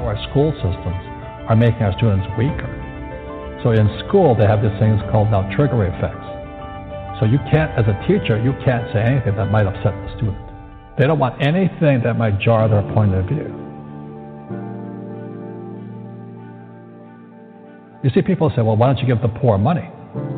Our 0.00 0.16
school 0.32 0.56
systems 0.56 1.04
are 1.52 1.56
making 1.56 1.84
our 1.84 1.92
students 2.00 2.24
weaker. 2.40 2.72
So 3.62 3.76
in 3.76 3.84
school, 4.08 4.32
they 4.32 4.48
have 4.48 4.64
these 4.64 4.72
things 4.80 5.04
called 5.12 5.28
now 5.28 5.44
trigger 5.52 5.84
effects. 5.84 6.24
So 7.20 7.28
you 7.28 7.36
can't, 7.52 7.76
as 7.76 7.84
a 7.84 7.96
teacher, 8.08 8.40
you 8.40 8.56
can't 8.64 8.88
say 8.96 9.04
anything 9.04 9.36
that 9.36 9.52
might 9.52 9.68
upset 9.68 9.92
the 9.92 10.16
student. 10.16 10.40
They 10.96 11.04
don't 11.04 11.20
want 11.20 11.36
anything 11.44 12.00
that 12.08 12.16
might 12.16 12.40
jar 12.40 12.72
their 12.72 12.88
point 12.96 13.12
of 13.12 13.28
view. 13.28 13.69
You 18.02 18.10
see, 18.14 18.22
people 18.22 18.50
say, 18.56 18.62
well, 18.62 18.76
why 18.76 18.86
don't 18.86 18.98
you 18.98 19.06
give 19.06 19.20
the 19.20 19.28
poor 19.28 19.58
money? 19.58 19.88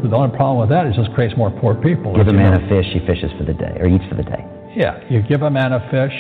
The 0.03 0.11
only 0.11 0.37
problem 0.37 0.59
with 0.59 0.68
that 0.70 0.87
is 0.87 0.98
it 0.98 1.03
just 1.03 1.14
creates 1.14 1.37
more 1.37 1.51
poor 1.51 1.75
people. 1.75 2.14
Give 2.16 2.27
a 2.27 2.33
man 2.33 2.59
know. 2.59 2.66
a 2.66 2.68
fish, 2.68 2.87
he 2.92 3.01
fishes 3.07 3.31
for 3.38 3.44
the 3.44 3.55
day, 3.55 3.72
or 3.79 3.87
eats 3.87 4.05
for 4.11 4.16
the 4.16 4.27
day. 4.27 4.44
Yeah, 4.77 4.98
you 5.09 5.22
give 5.22 5.42
a 5.42 5.51
man 5.51 5.72
a 5.72 5.81
fish, 5.88 6.12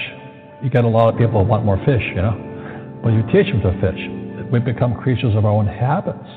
you 0.62 0.70
get 0.70 0.84
a 0.84 0.88
lot 0.88 1.12
of 1.12 1.18
people 1.18 1.42
who 1.42 1.50
want 1.50 1.64
more 1.64 1.76
fish, 1.84 2.02
you 2.14 2.22
know. 2.22 2.38
But 3.02 3.10
you 3.10 3.22
teach 3.34 3.50
them 3.50 3.60
to 3.60 3.74
fish. 3.82 4.00
We 4.52 4.60
become 4.60 4.94
creatures 4.94 5.34
of 5.34 5.44
our 5.44 5.50
own 5.50 5.66
habits. 5.66 6.30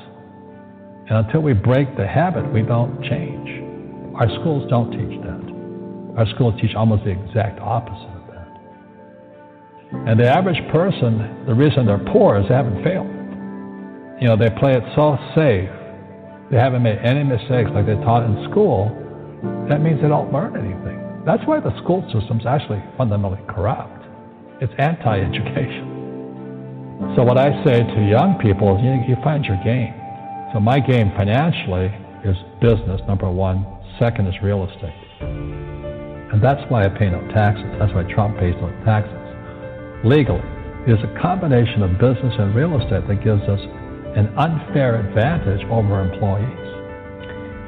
And 1.08 1.24
until 1.24 1.40
we 1.40 1.54
break 1.54 1.96
the 1.96 2.06
habit, 2.06 2.52
we 2.52 2.62
don't 2.62 3.00
change. 3.04 3.48
Our 4.18 4.28
schools 4.40 4.68
don't 4.68 4.90
teach 4.90 5.22
that. 5.22 5.44
Our 6.18 6.26
schools 6.34 6.60
teach 6.60 6.74
almost 6.74 7.04
the 7.04 7.14
exact 7.14 7.60
opposite 7.60 8.10
of 8.10 8.26
that. 8.34 8.48
And 10.10 10.18
the 10.18 10.28
average 10.28 10.60
person, 10.72 11.46
the 11.46 11.54
reason 11.54 11.86
they're 11.86 12.04
poor 12.12 12.40
is 12.40 12.48
they 12.48 12.54
haven't 12.54 12.82
failed. 12.82 13.15
You 14.20 14.28
know, 14.28 14.36
they 14.36 14.48
play 14.48 14.72
it 14.72 14.82
so 14.96 15.18
safe. 15.34 15.68
They 16.50 16.56
haven't 16.56 16.82
made 16.82 16.98
any 17.04 17.22
mistakes 17.22 17.68
like 17.74 17.84
they 17.84 18.00
taught 18.00 18.24
in 18.24 18.48
school. 18.50 18.88
That 19.68 19.82
means 19.82 20.00
they 20.00 20.08
don't 20.08 20.32
learn 20.32 20.56
anything. 20.56 20.96
That's 21.26 21.44
why 21.44 21.60
the 21.60 21.76
school 21.82 22.00
system's 22.14 22.46
actually 22.46 22.82
fundamentally 22.96 23.42
corrupt. 23.48 24.06
It's 24.62 24.72
anti-education. 24.78 25.92
So 27.12 27.24
what 27.24 27.36
I 27.36 27.62
say 27.64 27.84
to 27.84 28.08
young 28.08 28.38
people 28.40 28.78
is 28.78 28.80
you, 28.80 28.96
you 29.04 29.20
find 29.22 29.44
your 29.44 29.60
game. 29.60 29.92
So 30.54 30.60
my 30.60 30.80
game 30.80 31.12
financially 31.12 31.92
is 32.24 32.36
business, 32.62 33.02
number 33.04 33.28
one. 33.28 33.66
Second 33.98 34.28
is 34.28 34.34
real 34.40 34.64
estate. 34.64 34.96
And 35.20 36.40
that's 36.40 36.64
why 36.70 36.84
I 36.84 36.88
pay 36.88 37.10
no 37.10 37.20
taxes. 37.36 37.68
That's 37.78 37.92
why 37.92 38.04
Trump 38.08 38.38
pays 38.38 38.56
no 38.64 38.72
taxes. 38.84 39.12
Legally, 40.08 40.40
it 40.88 40.96
is 40.96 41.04
a 41.04 41.12
combination 41.20 41.82
of 41.82 42.00
business 42.00 42.32
and 42.38 42.54
real 42.54 42.80
estate 42.80 43.06
that 43.08 43.20
gives 43.20 43.42
us 43.44 43.60
an 44.16 44.32
unfair 44.38 44.96
advantage 44.96 45.62
over 45.68 46.00
employees 46.00 46.66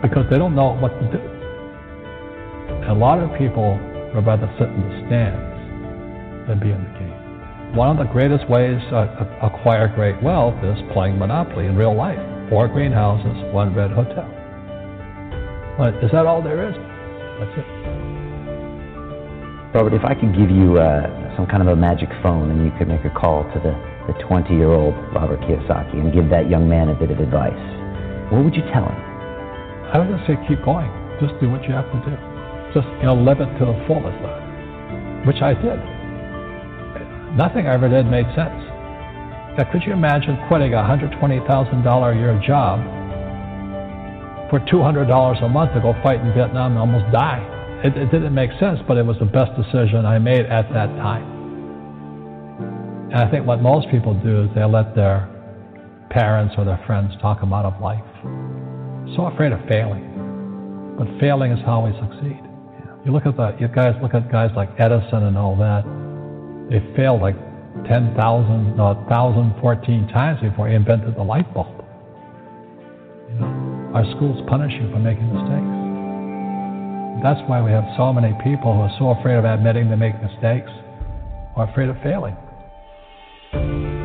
because 0.00 0.24
they 0.30 0.38
don't 0.38 0.54
know 0.54 0.72
what 0.80 0.88
to 0.98 1.06
do. 1.12 1.20
A 2.88 2.96
lot 2.96 3.20
of 3.20 3.28
people 3.36 3.76
would 4.14 4.24
rather 4.24 4.48
sit 4.58 4.68
in 4.68 4.80
the 4.80 5.06
stands 5.06 6.48
than 6.48 6.58
be 6.58 6.72
in 6.72 6.80
the 6.80 6.92
game. 6.98 7.76
One 7.76 7.90
of 7.92 7.98
the 8.00 8.10
greatest 8.10 8.48
ways 8.48 8.80
to 8.88 8.96
acquire 9.44 9.92
great 9.94 10.22
wealth 10.22 10.56
is 10.64 10.78
playing 10.94 11.18
Monopoly 11.18 11.66
in 11.66 11.76
real 11.76 11.94
life. 11.94 12.18
Four 12.48 12.66
greenhouses, 12.68 13.36
one 13.52 13.74
red 13.74 13.90
hotel. 13.90 14.24
But 15.76 16.02
is 16.02 16.10
that 16.12 16.24
all 16.24 16.40
there 16.40 16.66
is? 16.70 16.74
That's 17.38 17.58
it. 17.60 17.68
Robert, 19.76 19.92
if 19.92 20.02
I 20.02 20.14
could 20.14 20.34
give 20.34 20.48
you 20.48 20.78
uh, 20.78 21.36
some 21.36 21.46
kind 21.46 21.60
of 21.60 21.68
a 21.68 21.76
magic 21.76 22.08
phone 22.22 22.50
and 22.50 22.64
you 22.64 22.72
could 22.78 22.88
make 22.88 23.04
a 23.04 23.10
call 23.10 23.44
to 23.52 23.60
the, 23.60 23.76
the 24.08 24.16
20 24.24 24.56
year 24.56 24.72
old 24.72 24.96
Robert 25.12 25.38
Kiyosaki 25.44 26.00
and 26.00 26.12
give 26.12 26.32
that 26.32 26.48
young 26.48 26.68
man 26.68 26.88
a 26.88 26.96
bit 26.96 27.12
of 27.12 27.20
advice, 27.20 27.60
what 28.32 28.42
would 28.42 28.56
you 28.56 28.64
tell 28.72 28.88
him? 28.88 28.98
I 29.92 30.00
would 30.00 30.20
say 30.26 30.40
keep 30.48 30.64
going. 30.64 30.88
Just 31.20 31.36
do 31.40 31.52
what 31.52 31.62
you 31.68 31.76
have 31.76 31.86
to 31.92 32.00
do. 32.08 32.16
Just, 32.72 32.88
you 33.00 33.08
know, 33.08 33.14
live 33.14 33.40
it 33.40 33.52
to 33.60 33.64
the 33.68 33.76
fullest, 33.84 34.16
which 35.28 35.44
I 35.44 35.52
did. 35.52 35.76
Nothing 37.36 37.68
I 37.68 37.76
ever 37.76 37.88
did 37.88 38.08
made 38.08 38.26
sense. 38.32 38.56
Now, 39.56 39.68
could 39.72 39.82
you 39.84 39.92
imagine 39.92 40.40
quitting 40.48 40.72
a 40.72 40.80
$120,000 40.80 41.20
a 41.20 42.16
year 42.16 42.40
job 42.46 42.80
for 44.48 44.60
$200 44.60 45.44
a 45.44 45.48
month 45.48 45.74
to 45.74 45.80
go 45.80 45.92
fight 46.02 46.20
in 46.20 46.32
Vietnam 46.32 46.72
and 46.72 46.80
almost 46.80 47.12
die? 47.12 47.44
It, 47.84 47.96
it 47.96 48.10
didn't 48.10 48.34
make 48.34 48.50
sense, 48.58 48.80
but 48.88 48.96
it 48.96 49.04
was 49.04 49.18
the 49.18 49.26
best 49.28 49.52
decision 49.56 50.06
I 50.06 50.18
made 50.18 50.46
at 50.46 50.72
that 50.72 50.88
time. 50.96 51.37
And 53.08 53.16
I 53.16 53.30
think 53.30 53.46
what 53.46 53.62
most 53.62 53.88
people 53.90 54.12
do 54.20 54.44
is 54.44 54.50
they 54.54 54.64
let 54.64 54.94
their 54.94 55.28
parents 56.10 56.54
or 56.58 56.64
their 56.64 56.82
friends 56.86 57.12
talk 57.22 57.40
them 57.40 57.52
out 57.54 57.64
of 57.64 57.80
life. 57.80 58.04
So 59.16 59.26
afraid 59.32 59.52
of 59.52 59.60
failing. 59.68 60.04
But 60.98 61.08
failing 61.18 61.52
is 61.52 61.60
how 61.64 61.86
we 61.86 61.92
succeed. 61.96 62.40
You 63.06 63.12
look 63.12 63.24
at 63.24 63.36
the 63.36 63.56
you 63.58 63.68
guys 63.68 63.94
look 64.02 64.12
at 64.12 64.30
guys 64.30 64.50
like 64.54 64.68
Edison 64.78 65.24
and 65.24 65.38
all 65.38 65.56
that. 65.56 65.88
They 66.68 66.84
failed 66.96 67.22
like 67.22 67.36
10,000, 67.88 68.76
no, 68.76 68.92
1,014 69.08 70.08
times 70.08 70.40
before 70.42 70.68
he 70.68 70.74
invented 70.74 71.16
the 71.16 71.22
light 71.22 71.48
bulb. 71.54 71.72
You 73.32 73.40
know, 73.40 73.92
our 73.94 74.04
schools 74.16 74.44
punish 74.48 74.72
you 74.76 74.90
for 74.92 74.98
making 74.98 75.32
mistakes. 75.32 75.72
That's 77.22 77.40
why 77.48 77.62
we 77.62 77.70
have 77.70 77.88
so 77.96 78.12
many 78.12 78.36
people 78.44 78.74
who 78.74 78.84
are 78.84 78.94
so 78.98 79.16
afraid 79.16 79.36
of 79.36 79.46
admitting 79.46 79.88
they 79.88 79.96
make 79.96 80.20
mistakes 80.20 80.70
or 81.56 81.64
afraid 81.64 81.88
of 81.88 81.96
failing. 82.02 82.36
Friday. 83.50 83.97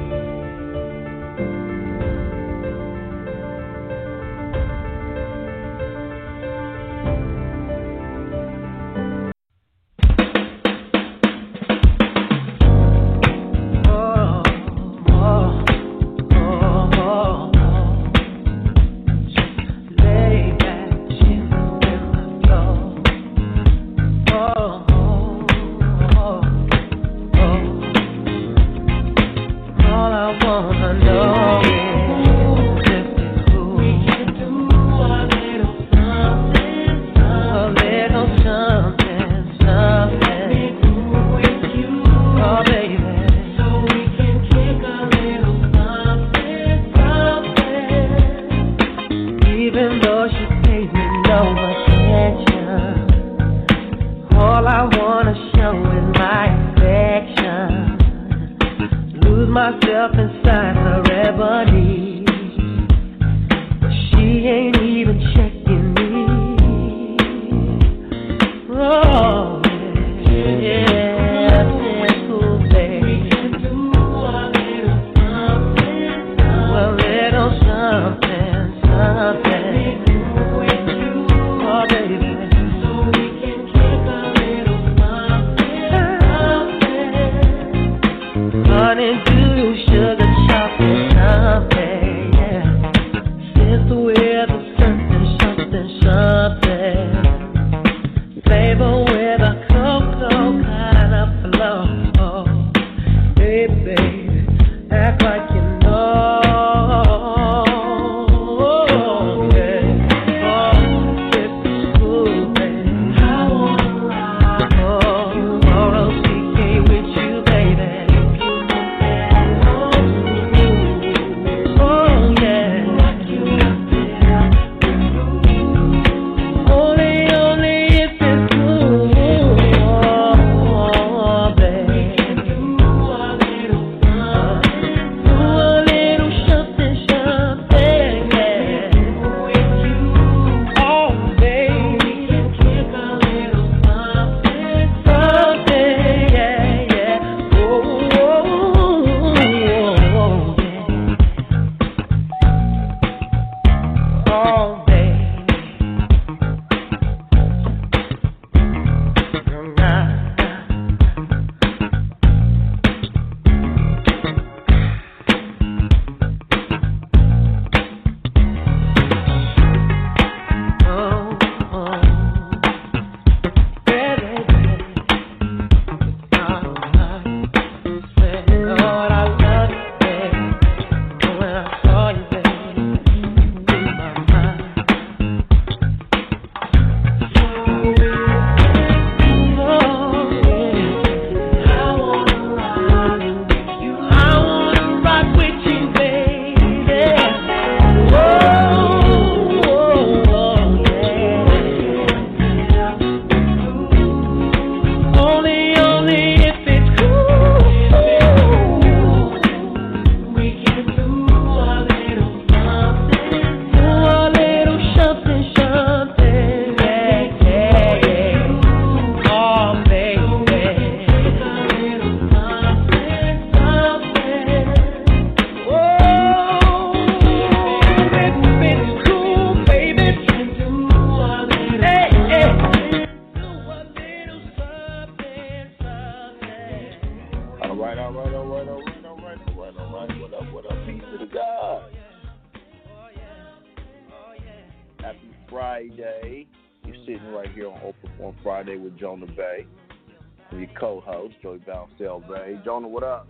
Jonah, 252.74 252.88
what 252.88 253.04
up? 253.04 253.28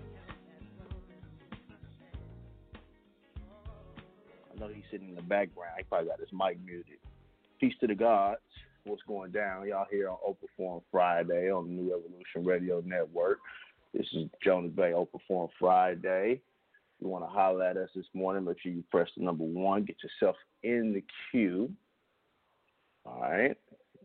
I 4.49 4.57
know 4.57 4.69
he's 4.69 4.85
sitting 4.89 5.09
in 5.09 5.15
the 5.15 5.21
background. 5.21 5.73
He 5.77 5.83
probably 5.83 6.07
got 6.07 6.21
his 6.21 6.29
mic 6.31 6.65
muted. 6.65 6.99
Peace 7.59 7.73
to 7.81 7.87
the 7.87 7.93
gods. 7.93 8.39
What's 8.85 9.01
going 9.05 9.31
down? 9.33 9.67
Y'all 9.67 9.85
here 9.91 10.07
on 10.07 10.15
Open 10.25 10.47
Forum 10.55 10.81
Friday 10.89 11.51
on 11.51 11.65
the 11.65 11.73
New 11.73 11.93
Evolution 11.93 12.45
Radio 12.45 12.81
Network. 12.85 13.39
This 13.93 14.05
is 14.13 14.29
Jonah 14.41 14.69
Bey, 14.69 14.93
Open 14.93 15.19
Forum 15.27 15.49
Friday. 15.59 16.39
You 17.01 17.09
want 17.09 17.25
to 17.25 17.29
holler 17.29 17.65
at 17.65 17.75
us 17.75 17.89
this 17.93 18.05
morning, 18.13 18.45
make 18.45 18.61
sure 18.61 18.71
you 18.71 18.81
press 18.91 19.09
the 19.17 19.25
number 19.25 19.43
one, 19.43 19.83
get 19.83 19.97
yourself 20.01 20.37
in 20.63 20.93
the 20.93 21.03
queue. 21.31 21.69
All 23.05 23.19
right. 23.19 23.57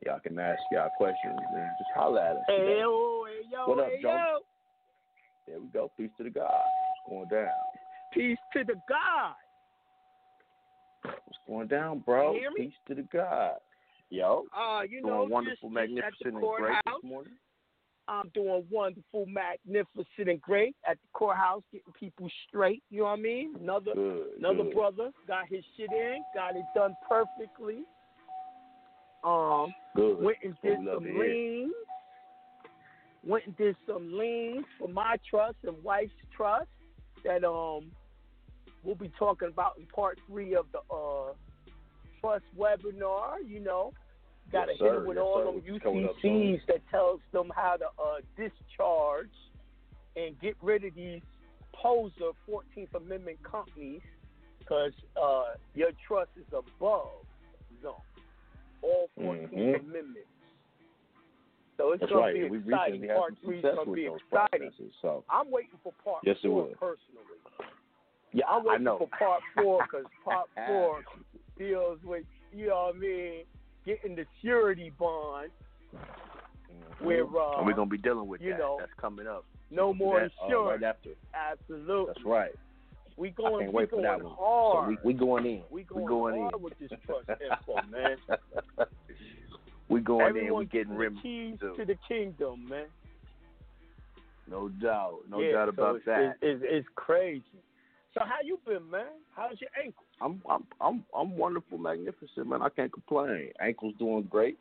Y'all 0.04 0.18
can 0.18 0.36
ask 0.40 0.58
y'all 0.72 0.90
questions 0.96 1.38
and 1.54 1.70
just 1.78 1.90
holler 1.94 2.22
at 2.22 2.36
us. 2.38 2.42
Hey, 2.48 2.78
yo, 2.80 3.24
hey, 3.28 3.46
yo, 3.52 3.68
what 3.68 3.78
up, 3.78 3.86
hey, 3.86 4.02
Jonah? 4.02 4.38
There 5.48 5.60
we 5.60 5.66
go. 5.68 5.90
Peace 5.96 6.10
to 6.18 6.24
the 6.24 6.30
God. 6.30 6.50
What's 6.50 7.08
going 7.08 7.28
down? 7.28 7.52
Peace 8.12 8.38
to 8.54 8.64
the 8.64 8.74
God. 8.88 9.34
What's 11.02 11.38
going 11.46 11.68
down, 11.68 12.00
bro? 12.00 12.34
You 12.34 12.40
hear 12.40 12.50
me? 12.50 12.64
Peace 12.66 12.74
to 12.88 12.94
the 12.94 13.08
God. 13.10 13.56
Yo. 14.10 14.44
Uh, 14.56 14.82
you 14.82 15.00
doing 15.00 15.12
know, 15.12 15.26
wonderful, 15.28 15.68
just, 15.68 15.74
magnificent, 15.74 16.14
just 16.18 16.26
and 16.26 16.40
great 16.40 16.74
this 16.84 17.10
morning. 17.10 17.32
I'm 18.08 18.30
doing 18.32 18.64
wonderful, 18.70 19.26
magnificent, 19.26 20.28
and 20.28 20.40
great 20.40 20.74
at 20.88 20.96
the 20.96 21.08
courthouse, 21.12 21.62
getting 21.70 21.92
people 21.98 22.28
straight. 22.48 22.82
You 22.90 23.00
know 23.00 23.04
what 23.04 23.18
I 23.18 23.22
mean? 23.22 23.54
Another 23.60 23.92
Good, 23.94 24.26
another 24.38 24.64
good. 24.64 24.74
brother 24.74 25.10
got 25.26 25.46
his 25.48 25.62
shit 25.76 25.90
in, 25.92 26.22
got 26.34 26.56
it 26.56 26.64
done 26.74 26.94
perfectly. 27.06 27.84
Um, 29.24 29.74
Good. 29.94 30.22
went 30.22 30.38
and 30.42 30.54
did 30.62 30.78
some 30.78 31.04
liens. 31.04 31.72
Went 33.26 33.46
and 33.46 33.56
did 33.56 33.76
some 33.86 34.12
liens 34.16 34.64
for 34.78 34.88
my 34.88 35.16
trust 35.28 35.56
and 35.64 35.82
wife's 35.82 36.12
trust 36.34 36.68
that 37.24 37.44
um 37.44 37.90
we'll 38.84 38.94
be 38.94 39.10
talking 39.18 39.48
about 39.48 39.76
in 39.78 39.86
part 39.86 40.18
three 40.28 40.54
of 40.54 40.66
the 40.72 40.78
uh 40.94 41.32
trust 42.20 42.44
webinar. 42.56 43.36
You 43.46 43.60
know, 43.60 43.92
got 44.52 44.66
to 44.66 44.72
Yes, 44.72 44.80
hit 44.80 45.06
with 45.06 45.16
Yes, 45.16 45.24
all 45.24 45.38
sir. 45.38 45.44
them 45.44 45.62
It's 45.66 45.82
coming 45.84 46.04
up 46.06 46.14
soon. 46.22 46.30
UCCs 46.32 46.66
that 46.68 46.88
tells 46.90 47.20
them 47.32 47.50
how 47.54 47.76
to 47.76 47.86
uh 47.86 48.20
discharge 48.36 49.30
and 50.16 50.38
get 50.40 50.56
rid 50.62 50.84
of 50.84 50.94
these 50.94 51.20
poser 51.74 52.30
14th 52.48 52.94
Amendment 52.94 53.38
companies 53.42 54.00
because 54.58 54.92
uh, 55.20 55.54
your 55.74 55.90
trust 56.06 56.30
is 56.36 56.46
above 56.52 57.24
zone. 57.82 57.94
All 58.82 59.08
14th 59.18 59.52
Mhm. 59.52 59.80
Amendments. 59.80 60.28
So 61.78 61.92
it's 61.92 62.00
That's 62.00 62.10
going 62.12 62.24
right. 62.24 62.34
to 62.34 62.42
be 62.42 62.50
We 62.50 62.58
exciting. 62.58 63.00
recently 63.00 63.08
had 63.08 63.16
Part 63.16 63.30
some 63.32 63.38
three 63.46 63.56
is 63.58 63.62
success 63.62 63.74
going 63.76 63.86
to 63.86 63.90
with 63.92 63.96
be 63.96 64.06
those 64.06 64.18
exciting. 64.26 64.68
processes. 64.68 64.92
So 65.00 65.24
I'm 65.30 65.50
waiting 65.50 65.78
for 65.82 65.92
part 66.04 66.20
Yes, 66.26 66.36
it 66.42 66.48
four 66.48 66.56
will. 66.56 66.74
personally. 66.74 67.38
yeah, 68.34 68.44
I'm 68.48 68.62
I 68.68 68.72
waiting 68.72 68.84
know. 68.84 68.98
for 68.98 69.08
part 69.16 69.42
four 69.56 69.82
because 69.86 70.06
part 70.24 70.48
four 70.66 71.02
deals 71.56 71.98
with, 72.04 72.24
you 72.52 72.66
know 72.68 72.90
what 72.90 72.96
I 72.96 72.98
mean, 72.98 73.44
getting 73.86 74.16
the 74.16 74.26
surety 74.42 74.90
bond 74.98 75.50
Mhm. 75.94 77.00
where, 77.04 77.24
uh, 77.24 77.58
and 77.58 77.66
we're 77.66 77.72
gonna 77.74 77.88
be 77.88 77.96
dealing 77.96 78.26
with 78.28 78.40
you 78.42 78.50
that. 78.50 78.58
know, 78.58 78.76
That's 78.80 78.92
coming 78.94 79.26
up. 79.26 79.44
no 79.70 79.94
more 79.94 80.20
that, 80.20 80.32
uh, 80.42 80.44
insurance. 80.46 80.82
right 80.82 80.88
after. 80.90 81.10
Absolutely. 81.32 82.06
That's 82.12 82.24
right. 82.26 82.54
We 83.16 83.28
I 83.28 83.32
going, 83.32 83.58
can't 83.66 83.72
we 83.72 83.78
wait 83.78 83.90
for 83.90 83.96
going 83.96 84.02
that 84.04 84.22
one. 84.22 84.34
hard. 84.36 84.84
So 84.84 84.88
we 84.88 85.12
we 85.12 85.14
going 85.18 85.46
in. 85.46 85.62
We 85.70 85.84
going, 85.84 86.06
going 86.06 86.40
hard 86.40 86.54
in. 86.56 86.62
with 86.62 86.78
this 86.78 86.90
trust 87.06 87.28
info, 87.40 87.80
man. 87.88 88.16
we 89.88 90.00
going 90.00 90.20
in. 90.22 90.26
Everyone 90.28 90.60
We 90.60 90.66
getting 90.66 90.92
the 90.92 90.98
rim. 90.98 91.18
keys 91.22 91.58
too. 91.60 91.74
to 91.76 91.84
the 91.84 91.96
kingdom, 92.06 92.68
man. 92.68 92.86
No 94.50 94.68
doubt. 94.68 95.20
No 95.28 95.40
yeah, 95.40 95.52
doubt 95.52 95.66
so 95.66 95.82
about 95.82 95.96
it's, 95.96 96.04
that. 96.06 96.20
It's, 96.20 96.38
it's, 96.42 96.64
it's 96.64 96.88
crazy. 96.94 97.42
So 98.14 98.20
how 98.24 98.36
you 98.42 98.58
been, 98.66 98.90
man? 98.90 99.06
How's 99.36 99.60
your 99.60 99.70
ankle? 99.82 100.04
I'm 100.20 100.42
I'm 100.48 100.64
I'm 100.80 101.04
I'm 101.16 101.36
wonderful, 101.36 101.78
magnificent, 101.78 102.46
man. 102.48 102.62
I 102.62 102.68
can't 102.70 102.92
complain. 102.92 103.50
Ankle's 103.60 103.94
doing 103.98 104.26
great. 104.30 104.58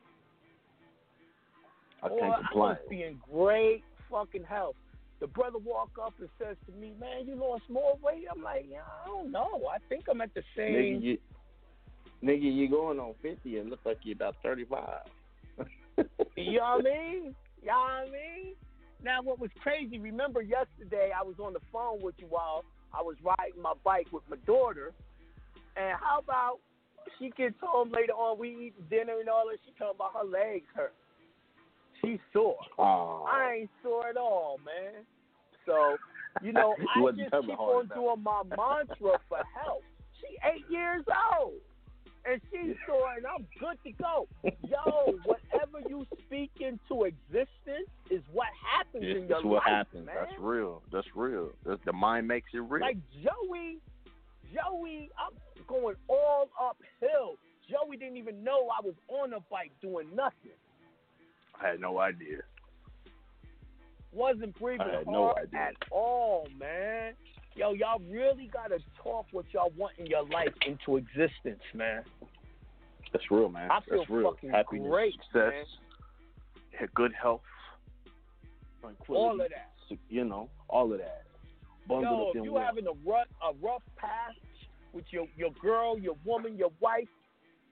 I 2.03 2.09
Boy, 2.09 2.19
can't 2.19 2.33
I 2.33 2.37
complain. 2.37 2.69
must 2.69 2.89
be 2.89 3.03
in 3.03 3.19
great 3.33 3.83
fucking 4.11 4.43
health. 4.43 4.75
The 5.19 5.27
brother 5.27 5.57
walk 5.57 5.89
up 6.03 6.13
and 6.19 6.29
says 6.37 6.57
to 6.67 6.71
me, 6.73 6.93
"Man, 6.99 7.25
you 7.25 7.35
lost 7.35 7.63
more 7.69 7.97
weight." 8.03 8.25
I'm 8.29 8.43
like, 8.43 8.67
"Yeah, 8.69 8.81
I 9.03 9.07
don't 9.07 9.31
know. 9.31 9.61
I 9.73 9.79
think 9.89 10.05
I'm 10.09 10.21
at 10.21 10.33
the 10.35 10.43
same." 10.55 10.73
Nigga, 10.75 11.01
you 11.01 11.17
nigga, 12.23 12.53
you 12.53 12.69
going 12.69 12.99
on 12.99 13.13
fifty 13.21 13.57
and 13.57 13.69
look 13.69 13.79
like 13.85 13.99
you're 14.03 14.15
about 14.15 14.35
thirty 14.43 14.65
five. 14.65 15.01
You 16.35 16.59
know 16.59 16.77
what 16.77 16.85
I 16.85 16.89
mean? 16.89 17.35
You 17.63 17.67
know 17.67 17.73
what 17.73 17.91
I 17.91 18.05
mean? 18.05 18.53
Now, 19.03 19.21
what 19.23 19.39
was 19.39 19.49
crazy, 19.61 19.97
remember 19.97 20.41
yesterday 20.41 21.11
I 21.17 21.23
was 21.23 21.35
on 21.39 21.53
the 21.53 21.59
phone 21.71 22.01
with 22.01 22.15
you 22.19 22.27
all. 22.35 22.63
I 22.93 23.01
was 23.01 23.15
riding 23.23 23.61
my 23.61 23.73
bike 23.83 24.07
with 24.11 24.23
my 24.29 24.37
daughter. 24.45 24.93
And 25.75 25.97
how 25.99 26.19
about 26.19 26.59
she 27.19 27.31
gets 27.37 27.55
home 27.61 27.91
later 27.91 28.13
on, 28.13 28.39
we 28.39 28.67
eat 28.67 28.89
dinner 28.89 29.19
and 29.19 29.29
all 29.29 29.45
that. 29.49 29.59
She 29.65 29.71
talking 29.77 29.95
about 29.95 30.13
her 30.13 30.27
legs 30.27 30.65
hurt. 30.75 30.93
She's 32.03 32.19
sore. 32.33 32.57
Oh, 32.77 33.25
I 33.27 33.61
ain't 33.61 33.69
sore 33.83 34.07
at 34.09 34.17
all, 34.17 34.59
man. 34.65 35.03
So, 35.65 35.97
you 36.43 36.53
know, 36.53 36.75
I 36.95 37.11
just 37.11 37.31
keep 37.45 37.59
on 37.59 37.89
doing 37.93 38.23
my 38.23 38.43
mantra 38.43 39.19
for 39.27 39.41
health. 39.53 39.83
She 40.21 40.37
eight 40.47 40.65
years 40.69 41.03
old. 41.39 41.53
And 42.29 42.41
she's 42.51 42.75
sore 42.85 43.13
and 43.15 43.25
I'm 43.25 43.47
good 43.59 43.77
to 43.85 43.91
go. 44.03 44.27
Yo, 44.43 45.13
whatever 45.23 45.79
you 45.87 46.05
speak 46.25 46.51
into 46.59 47.03
existence 47.05 47.89
is 48.09 48.21
what 48.33 48.47
happens 48.61 49.03
in 49.03 49.27
your 49.27 49.37
what 49.37 49.45
life, 49.45 49.45
what 49.45 49.63
happens. 49.63 50.05
man. 50.05 50.15
That's 50.19 50.39
real. 50.39 50.81
That's 50.91 51.07
real. 51.15 51.51
That's, 51.65 51.79
the 51.85 51.93
mind 51.93 52.27
makes 52.27 52.49
it 52.53 52.59
real. 52.59 52.81
Like 52.81 52.97
Joey, 53.23 53.77
Joey, 54.53 55.09
I'm 55.17 55.37
going 55.67 55.95
all 56.09 56.49
uphill. 56.61 57.35
Joey 57.69 57.97
didn't 57.97 58.17
even 58.17 58.43
know 58.43 58.69
I 58.77 58.85
was 58.85 58.95
on 59.07 59.33
a 59.33 59.39
bike 59.49 59.71
doing 59.81 60.07
nothing. 60.15 60.51
I 61.61 61.69
had 61.69 61.79
no 61.79 61.99
idea. 61.99 62.39
Wasn't 64.13 64.57
breathing 64.59 64.81
I 64.81 64.97
had 64.97 65.05
hard 65.05 65.07
no 65.07 65.35
idea. 65.37 65.59
at 65.59 65.75
all, 65.91 66.47
man. 66.57 67.13
Yo, 67.57 67.73
y'all 67.73 67.99
really 68.07 68.49
gotta 68.53 68.77
talk 69.01 69.25
what 69.31 69.45
y'all 69.51 69.73
want 69.75 69.93
in 69.97 70.05
your 70.05 70.23
life 70.25 70.53
into 70.67 70.97
existence, 70.97 71.63
man. 71.73 72.03
That's 73.11 73.25
real, 73.31 73.49
man. 73.49 73.71
I 73.71 73.79
feel 73.81 73.97
That's 73.99 74.09
real. 74.11 74.31
fucking 74.31 74.51
Happiness, 74.51 74.87
great, 74.87 75.13
success, 75.13 75.65
man. 76.79 76.89
good 76.93 77.13
health, 77.19 77.41
tranquility. 78.79 79.23
All 79.23 79.41
of 79.41 79.49
that. 79.49 79.97
You 80.09 80.25
know, 80.25 80.49
all 80.69 80.91
of 80.93 80.99
that. 80.99 81.23
Bundled 81.87 82.19
Yo, 82.19 82.29
if 82.29 82.35
in 82.35 82.43
you 82.43 82.53
one. 82.53 82.63
having 82.63 82.85
a 82.85 83.09
rough 83.09 83.27
a 83.41 83.53
rough 83.65 83.81
patch 83.95 84.35
with 84.93 85.05
your 85.09 85.25
your 85.35 85.51
girl, 85.59 85.97
your 85.97 86.15
woman, 86.25 86.57
your 86.57 86.71
wife, 86.79 87.07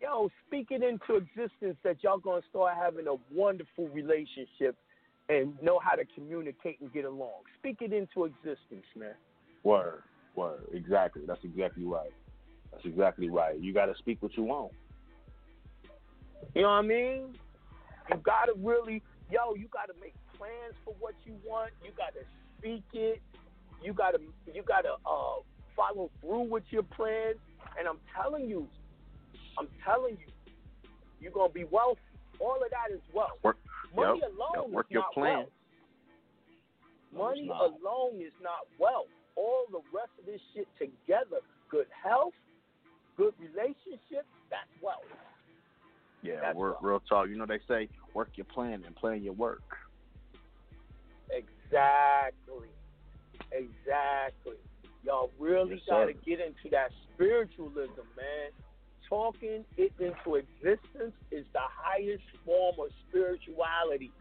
yo, 0.02 0.32
speak 0.48 0.70
it 0.72 0.82
into 0.82 1.18
existence 1.18 1.78
that 1.84 1.98
y'all 2.04 2.18
gonna 2.18 2.42
start 2.50 2.74
having 2.76 3.06
a 3.08 3.16
wonderful 3.32 3.88
relationship 3.90 4.76
and 5.30 5.54
know 5.62 5.78
how 5.78 5.94
to 5.96 6.06
communicate 6.16 6.80
and 6.82 6.92
get 6.92 7.06
along. 7.06 7.42
Speak 7.60 7.78
it 7.82 7.94
into 7.94 8.26
existence, 8.26 8.86
man. 8.96 9.14
Word, 9.66 10.04
word. 10.36 10.62
Exactly. 10.74 11.24
That's 11.28 11.44
exactly 11.44 11.84
right. 11.86 12.14
That's 12.72 12.86
exactly 12.86 13.30
right. 13.30 13.60
You 13.60 13.74
got 13.74 13.88
to 13.88 13.96
speak 13.98 14.22
what 14.22 14.38
you 14.38 14.44
want. 14.44 14.72
You 16.54 16.62
know 16.62 16.68
what 16.70 16.74
I 16.76 16.82
mean? 16.84 17.36
You 18.10 18.18
gotta 18.24 18.54
really, 18.58 19.02
yo, 19.32 19.56
you 19.56 19.68
gotta 19.74 19.94
make 20.00 20.14
plans 20.38 20.76
for 20.86 20.94
what 21.00 21.16
you 21.26 21.34
want. 21.44 21.72
You 21.84 21.90
gotta 21.98 22.24
speak 22.60 22.84
it. 22.94 23.20
You 23.84 23.94
gotta, 23.94 24.20
you 24.54 24.62
gotta 24.62 24.94
uh, 25.06 25.42
follow 25.76 26.12
through 26.22 26.44
with 26.44 26.64
your 26.70 26.84
plans. 26.84 27.38
And 27.80 27.88
I'm 27.88 27.98
telling 28.16 28.48
you, 28.48 28.68
I'm 29.58 29.68
telling 29.84 30.18
you, 30.20 30.54
you're 31.20 31.32
gonna 31.32 31.52
be 31.52 31.64
wealthy. 31.64 32.00
All 32.40 32.58
of 32.64 32.70
that 32.70 32.94
is 32.94 33.02
wealth. 33.14 33.40
Work. 33.44 33.58
Money 33.96 34.20
yep, 34.22 34.32
alone 34.32 34.68
yep, 34.68 34.74
work 34.74 34.86
is 34.90 34.94
your 34.94 35.02
not 35.02 35.14
plan. 35.14 35.38
wealth. 35.38 35.50
Money 37.18 37.50
alone 37.50 38.22
is 38.22 38.34
not 38.44 38.68
wealth. 38.78 39.08
All 39.36 39.66
the 39.72 39.82
rest 39.94 40.12
of 40.20 40.26
this 40.26 40.42
shit 40.54 40.68
together, 40.78 41.42
good 41.70 41.88
health, 41.92 42.34
good 43.18 43.34
relationships, 43.40 44.30
that's 44.50 44.70
wealth. 44.82 45.04
Yeah, 46.22 46.40
That's 46.42 46.56
work, 46.58 46.78
real 46.82 47.02
talk. 47.08 47.28
You 47.30 47.38
know 47.38 47.46
they 47.46 47.60
say 47.68 47.88
work 48.16 48.30
your 48.36 48.46
plan 48.46 48.84
and 48.86 48.96
plan 48.96 49.22
your 49.22 49.34
work. 49.34 49.62
Exactly. 51.30 52.70
Exactly. 53.52 54.56
Y'all 55.04 55.30
really 55.40 55.76
Yes, 55.76 55.84
got 55.88 56.06
to 56.06 56.14
sir. 56.14 56.20
get 56.26 56.40
into 56.40 56.70
that 56.72 56.90
spiritualism, 57.14 58.02
man. 58.18 58.52
Talking 59.08 59.64
it 59.78 59.94
into 60.00 60.36
existence 60.36 61.14
is 61.30 61.46
the 61.54 61.60
highest 61.62 62.24
form 62.44 62.76
of 62.80 62.88
spirituality. 63.08 64.12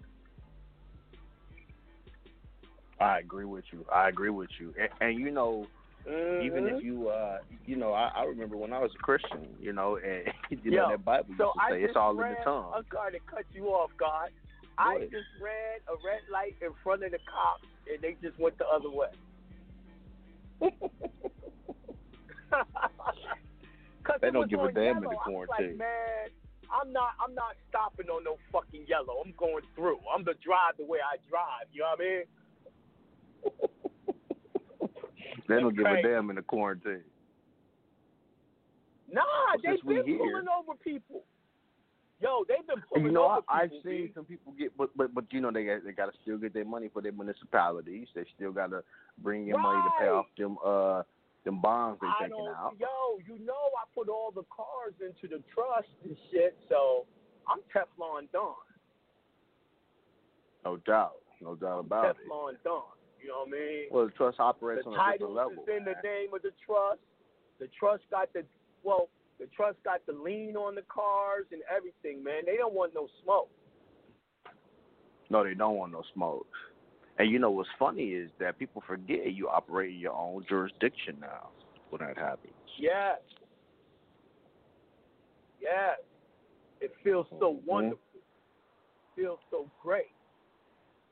I 3.01 3.19
agree 3.19 3.45
with 3.45 3.65
you. 3.73 3.85
I 3.93 4.09
agree 4.09 4.31
with 4.31 4.51
you. 4.61 4.75
And, 4.81 4.89
and 5.01 5.19
you 5.19 5.31
know, 5.31 5.67
Even 6.07 6.65
Mhm. 6.65 6.77
if 6.77 6.85
you, 6.85 7.09
uh, 7.09 7.39
you 7.65 7.77
know, 7.77 7.95
I, 7.95 8.09
I 8.15 8.25
remember 8.25 8.59
when 8.59 8.75
I 8.75 8.79
was 8.79 8.91
a 8.95 8.99
Christian, 8.99 9.57
you 9.59 9.73
know, 9.73 9.97
and 9.97 10.29
you 10.63 10.71
Yo, 10.73 10.83
know 10.83 10.89
that 10.91 11.03
Bible 11.05 11.29
used 11.31 11.41
so 11.41 11.53
to 11.55 11.61
I 11.63 11.71
say 11.71 11.83
it's 11.83 11.97
all 11.97 12.11
in 12.11 12.29
the 12.29 12.37
tongue. 12.45 12.73
I'm 12.77 12.85
sorry 12.93 13.13
to 13.13 13.21
cut 13.25 13.47
you 13.55 13.69
off, 13.69 13.91
God. 13.99 14.29
I 14.77 14.99
just 15.11 15.31
ran 15.41 15.81
a 15.89 15.97
red 16.05 16.21
light 16.31 16.57
in 16.61 16.75
front 16.83 17.05
of 17.05 17.13
the 17.13 17.19
cops, 17.25 17.65
and 17.89 18.03
they 18.03 18.17
just 18.21 18.39
went 18.39 18.59
the 18.59 18.67
other 18.69 18.91
way. 18.91 19.09
They 24.21 24.31
don't 24.31 24.51
give 24.51 24.61
a 24.61 24.73
damn 24.73 24.99
in 24.99 25.09
the 25.11 25.17
quarantine. 25.25 25.49
like, 25.49 25.77
man, 25.77 26.29
I'm 26.71 26.93
not, 26.93 27.13
I'm 27.21 27.35
not 27.35 27.57
stopping 27.69 28.09
on 28.09 28.25
no 28.25 28.37
fucking 28.53 28.85
yellow. 28.87 29.23
I'm 29.25 29.33
going 29.37 29.65
through. 29.75 29.99
I'm 30.15 30.25
the 30.25 30.35
drive 30.45 30.77
the 30.79 30.85
way 30.85 30.99
I 31.01 31.17
drive. 31.29 31.67
You 31.73 31.83
know 31.83 31.97
what 31.97 32.01
I 32.01 32.05
mean? 32.05 32.25
They 35.49 35.61
don't 35.61 35.77
give 35.77 35.87
a 35.87 36.03
damn 36.03 36.31
in 36.31 36.37
the 36.37 36.43
quarantine. 36.43 37.03
Nah, 39.11 39.23
they've 39.63 39.83
been 39.87 40.07
here- 40.07 40.19
pulling 40.19 40.49
over 40.49 40.75
people. 40.83 41.25
Yo, 42.21 42.45
they've 42.49 42.67
been 42.67 42.83
pulling 42.89 43.07
you 43.07 43.13
know, 43.13 43.25
over 43.25 43.41
I, 43.49 43.63
I've 43.63 43.71
seen 43.85 44.11
some 44.15 44.25
people 44.25 44.53
get, 44.53 44.75
but 44.77 44.97
but 44.97 45.13
but 45.13 45.25
you 45.31 45.41
know 45.41 45.51
they 45.51 45.65
got, 45.65 45.85
they 45.85 45.93
got 45.93 46.07
to 46.07 46.19
still 46.23 46.39
get 46.39 46.55
their 46.55 46.65
money 46.65 46.89
for 46.89 47.03
their 47.03 47.13
municipalities. 47.13 48.09
They 48.15 48.25
still 48.35 48.53
got 48.53 48.71
to 48.71 48.83
bring 49.19 49.49
in 49.49 49.61
money 49.61 49.83
to 49.83 49.91
pay 50.01 50.09
off 50.09 50.27
them 50.39 50.57
uh 50.65 51.03
them 51.45 51.61
bonds 51.61 52.01
they 52.01 52.07
I 52.07 52.29
taking 52.29 52.47
out. 52.47 52.73
yo, 52.79 53.19
you 53.27 53.45
know 53.45 53.53
I 53.53 53.85
put 53.95 54.09
all 54.09 54.31
the 54.31 54.45
cars 54.45 54.95
into 55.01 55.29
the 55.29 55.43
trust 55.53 55.89
and 56.05 56.17
shit, 56.31 56.57
so 56.69 57.05
I'm 57.47 57.59
Teflon 57.75 58.31
Don. 58.33 58.55
No 60.65 60.79
doubt, 60.79 61.17
no 61.43 61.57
doubt 61.57 61.81
about 61.81 62.11
it. 62.11 62.17
Teflon 62.27 62.55
Don. 62.65 62.83
You 63.25 63.31
know 63.31 63.39
what 63.39 63.49
I 63.49 63.51
mean? 63.53 63.85
Well, 63.91 64.05
the 64.05 64.13
trust 64.13 64.39
operates 64.39 64.85
the 64.85 64.91
on 64.91 65.09
a 65.09 65.13
different 65.13 65.33
level. 65.33 65.53
is 65.55 65.59
in 65.79 65.85
the 65.85 65.95
name 66.05 66.35
of 66.35 66.43
the 66.43 66.51
trust. 66.67 67.01
The 67.59 67.69
trust 67.79 68.03
got 68.11 68.31
the 68.35 68.45
well, 68.83 69.09
the 69.41 69.47
trust 69.47 69.79
got 69.83 70.05
the 70.05 70.13
lien 70.13 70.57
on 70.57 70.75
the 70.75 70.85
cars 70.95 71.47
and 71.51 71.63
everything, 71.75 72.23
man. 72.23 72.43
They 72.45 72.59
don't 72.59 72.75
want 72.75 72.93
no 72.95 73.09
smoke. 73.23 73.49
No, 75.31 75.43
they 75.43 75.55
don't 75.55 75.77
want 75.77 75.93
no 75.93 76.03
smoke. 76.13 76.47
And 77.19 77.31
you 77.31 77.39
know 77.39 77.51
what's 77.51 77.69
funny 77.79 78.11
is 78.11 78.29
that 78.41 78.59
people 78.59 78.83
forget 78.87 79.33
you 79.33 79.49
operate 79.49 79.95
in 79.95 80.01
your 80.01 80.13
own 80.13 80.45
jurisdiction 80.47 81.17
now 81.19 81.49
when 81.89 82.01
that 82.01 82.19
happens. 82.19 82.53
Yes. 82.79 83.21
Yes. 85.63 86.01
It 86.81 86.95
feels 87.03 87.27
so 87.31 87.55
Mhm. 87.55 87.65
wonderful. 87.65 88.21
Feels 89.17 89.41
so 89.51 89.71
great. 89.81 90.13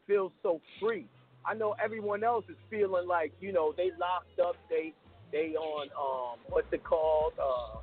Feels 0.06 0.32
so 0.42 0.60
free. 0.78 1.08
I 1.44 1.54
know 1.54 1.74
everyone 1.82 2.22
else 2.24 2.44
is 2.48 2.56
feeling 2.70 3.06
like, 3.08 3.32
you 3.40 3.52
know, 3.52 3.72
they 3.76 3.90
locked 3.98 4.38
up, 4.40 4.56
they 4.70 4.94
they 5.32 5.54
on 5.56 5.88
um 5.98 6.38
what's 6.48 6.66
it 6.72 6.84
called? 6.84 7.32
Uh 7.38 7.78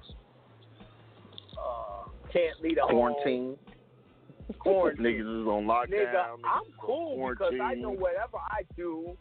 uh 1.60 2.10
can't 2.32 2.62
leave 2.62 2.76
the 2.76 2.82
Quarantine. 2.88 3.58
home. 3.58 4.56
Quarantine. 4.60 5.06
Niggas 5.06 5.42
is 5.42 5.48
on 5.48 5.66
lockdown. 5.66 5.90
Nigga, 5.90 6.24
I'm 6.26 6.40
is 6.40 6.46
on 6.46 6.86
cool 6.86 7.30
because 7.30 7.54
I 7.62 7.74
know 7.76 7.92
whatever 7.92 8.38
I 8.38 8.62
do, 8.76 9.18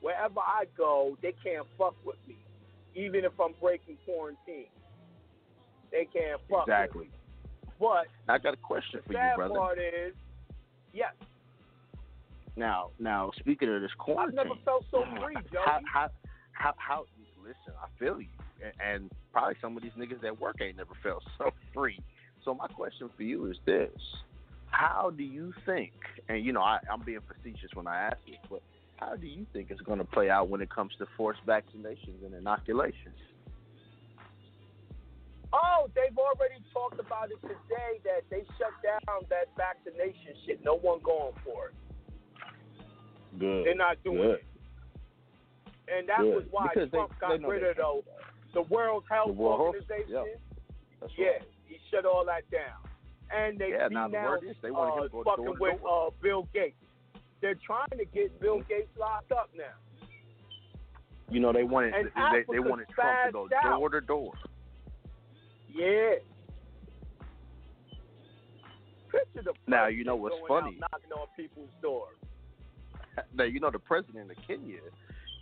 wherever 0.00 0.40
I 0.40 0.64
go, 0.76 1.16
they 1.22 1.34
can't 1.42 1.66
fuck 1.78 1.94
with 2.04 2.16
me. 2.28 2.36
Even 2.94 3.24
if 3.24 3.32
I'm 3.40 3.54
breaking 3.60 3.96
quarantine. 4.04 4.66
They 5.90 6.06
can't 6.12 6.40
fuck 6.48 6.62
Exactly. 6.68 6.98
with 7.00 7.08
me. 7.08 7.12
Exactly. 7.14 7.16
But 7.80 8.06
I 8.32 8.38
got 8.38 8.54
a 8.54 8.58
question 8.58 9.00
the 9.00 9.06
for 9.06 9.12
you, 9.14 9.18
sad 9.18 9.36
brother. 9.36 9.54
part 9.54 9.78
is, 9.78 10.14
yes, 10.92 11.14
Now, 12.56 12.90
now 12.98 13.30
speaking 13.38 13.74
of 13.74 13.80
this 13.80 13.90
corn 13.98 14.28
I've 14.28 14.34
never 14.34 14.54
felt 14.64 14.84
so 14.90 15.04
free, 15.22 15.36
how, 15.64 15.80
how, 15.92 16.08
how, 16.52 16.74
how, 16.76 17.04
listen, 17.40 17.74
I 17.82 17.86
feel 17.98 18.20
you, 18.20 18.28
and, 18.62 18.72
and 18.84 19.10
probably 19.32 19.54
some 19.60 19.76
of 19.76 19.82
these 19.82 19.92
niggas 19.98 20.20
that 20.22 20.40
work 20.40 20.56
ain't 20.60 20.76
never 20.76 20.94
felt 21.02 21.22
so 21.38 21.50
free. 21.72 22.00
So 22.44 22.54
my 22.54 22.66
question 22.68 23.10
for 23.16 23.22
you 23.22 23.46
is 23.46 23.56
this: 23.66 23.90
How 24.70 25.12
do 25.16 25.22
you 25.22 25.52
think? 25.66 25.92
And 26.28 26.44
you 26.44 26.52
know, 26.52 26.62
I, 26.62 26.78
I'm 26.90 27.02
being 27.02 27.20
facetious 27.26 27.70
when 27.74 27.86
I 27.86 28.08
ask 28.08 28.16
this, 28.26 28.36
but 28.48 28.62
how 28.96 29.16
do 29.16 29.26
you 29.26 29.46
think 29.52 29.70
it's 29.70 29.80
going 29.80 29.98
to 29.98 30.04
play 30.04 30.28
out 30.28 30.48
when 30.48 30.60
it 30.60 30.70
comes 30.70 30.92
to 30.98 31.06
forced 31.16 31.44
vaccinations 31.46 32.24
and 32.24 32.34
inoculations? 32.34 33.16
Oh, 35.52 35.90
they've 35.94 36.16
already 36.16 36.62
talked 36.72 37.00
about 37.00 37.30
it 37.30 37.40
today 37.42 37.98
that 38.04 38.22
they 38.30 38.44
shut 38.58 38.70
down 38.84 39.22
that 39.30 39.48
vaccination 39.56 40.34
shit. 40.46 40.62
No 40.62 40.76
one 40.76 41.00
going 41.02 41.32
for 41.44 41.68
it. 41.68 41.74
Good. 43.38 43.66
They're 43.66 43.74
not 43.74 44.02
doing 44.04 44.18
Good. 44.18 44.40
it. 44.40 44.44
And 45.92 46.08
that 46.08 46.18
Good. 46.20 46.34
was 46.34 46.44
why 46.50 46.68
Because 46.74 46.90
they- 46.90 46.96
Trump 46.98 47.12
they 47.20 47.26
got 47.26 47.40
know 47.40 47.48
rid 47.48 47.62
of 47.64 47.76
the, 47.76 48.02
the 48.54 48.62
World 48.62 49.04
Health 49.08 49.28
The 49.28 49.32
World 49.32 49.60
Health- 49.60 49.88
Organization. 49.88 50.12
yeah. 50.12 50.24
That's 51.00 51.12
Yeah, 51.18 51.26
right. 51.28 51.42
he 51.66 51.78
shut 51.90 52.04
all 52.04 52.24
that 52.26 52.48
down. 52.50 52.78
And 53.32 53.58
they 53.58 53.70
Yeah, 53.70 53.88
now 53.88 54.08
the 54.08 54.12
denounced, 54.12 54.44
is 54.44 54.56
they 54.62 54.70
want 54.70 54.98
uh, 54.98 55.02
to 55.04 55.08
go 55.08 55.22
fucking 55.24 55.44
door 55.44 55.56
with 55.58 55.80
door. 55.80 56.06
uh, 56.08 56.10
Bill 56.22 56.48
Gates. 56.52 56.76
They're 57.40 57.54
trying 57.64 57.88
to 57.96 58.04
get 58.04 58.38
Bill 58.40 58.60
Gates 58.68 58.90
locked 58.98 59.32
up 59.32 59.50
now. 59.56 59.72
You 61.30 61.38
know, 61.40 61.52
they 61.52 61.62
wanted 61.62 61.94
And 61.94 62.06
they, 62.08 62.10
they 62.10 62.20
Africa 62.20 62.62
wanted 62.68 62.88
Trump 62.90 63.26
to 63.26 63.32
go 63.32 63.48
out. 63.56 63.78
door 63.78 63.88
to 63.90 64.00
door. 64.00 64.32
Yeah. 65.72 66.16
Picture 69.10 69.42
the 69.42 69.54
Now, 69.66 69.86
you 69.86 70.04
know 70.04 70.16
what's 70.16 70.36
funny? 70.46 70.76
Knocking 70.78 71.12
on 71.12 71.26
people's 71.36 71.70
doors. 71.82 72.16
Now 73.34 73.44
you 73.44 73.60
know 73.60 73.70
the 73.70 73.78
president 73.78 74.30
of 74.30 74.36
Kenya 74.46 74.78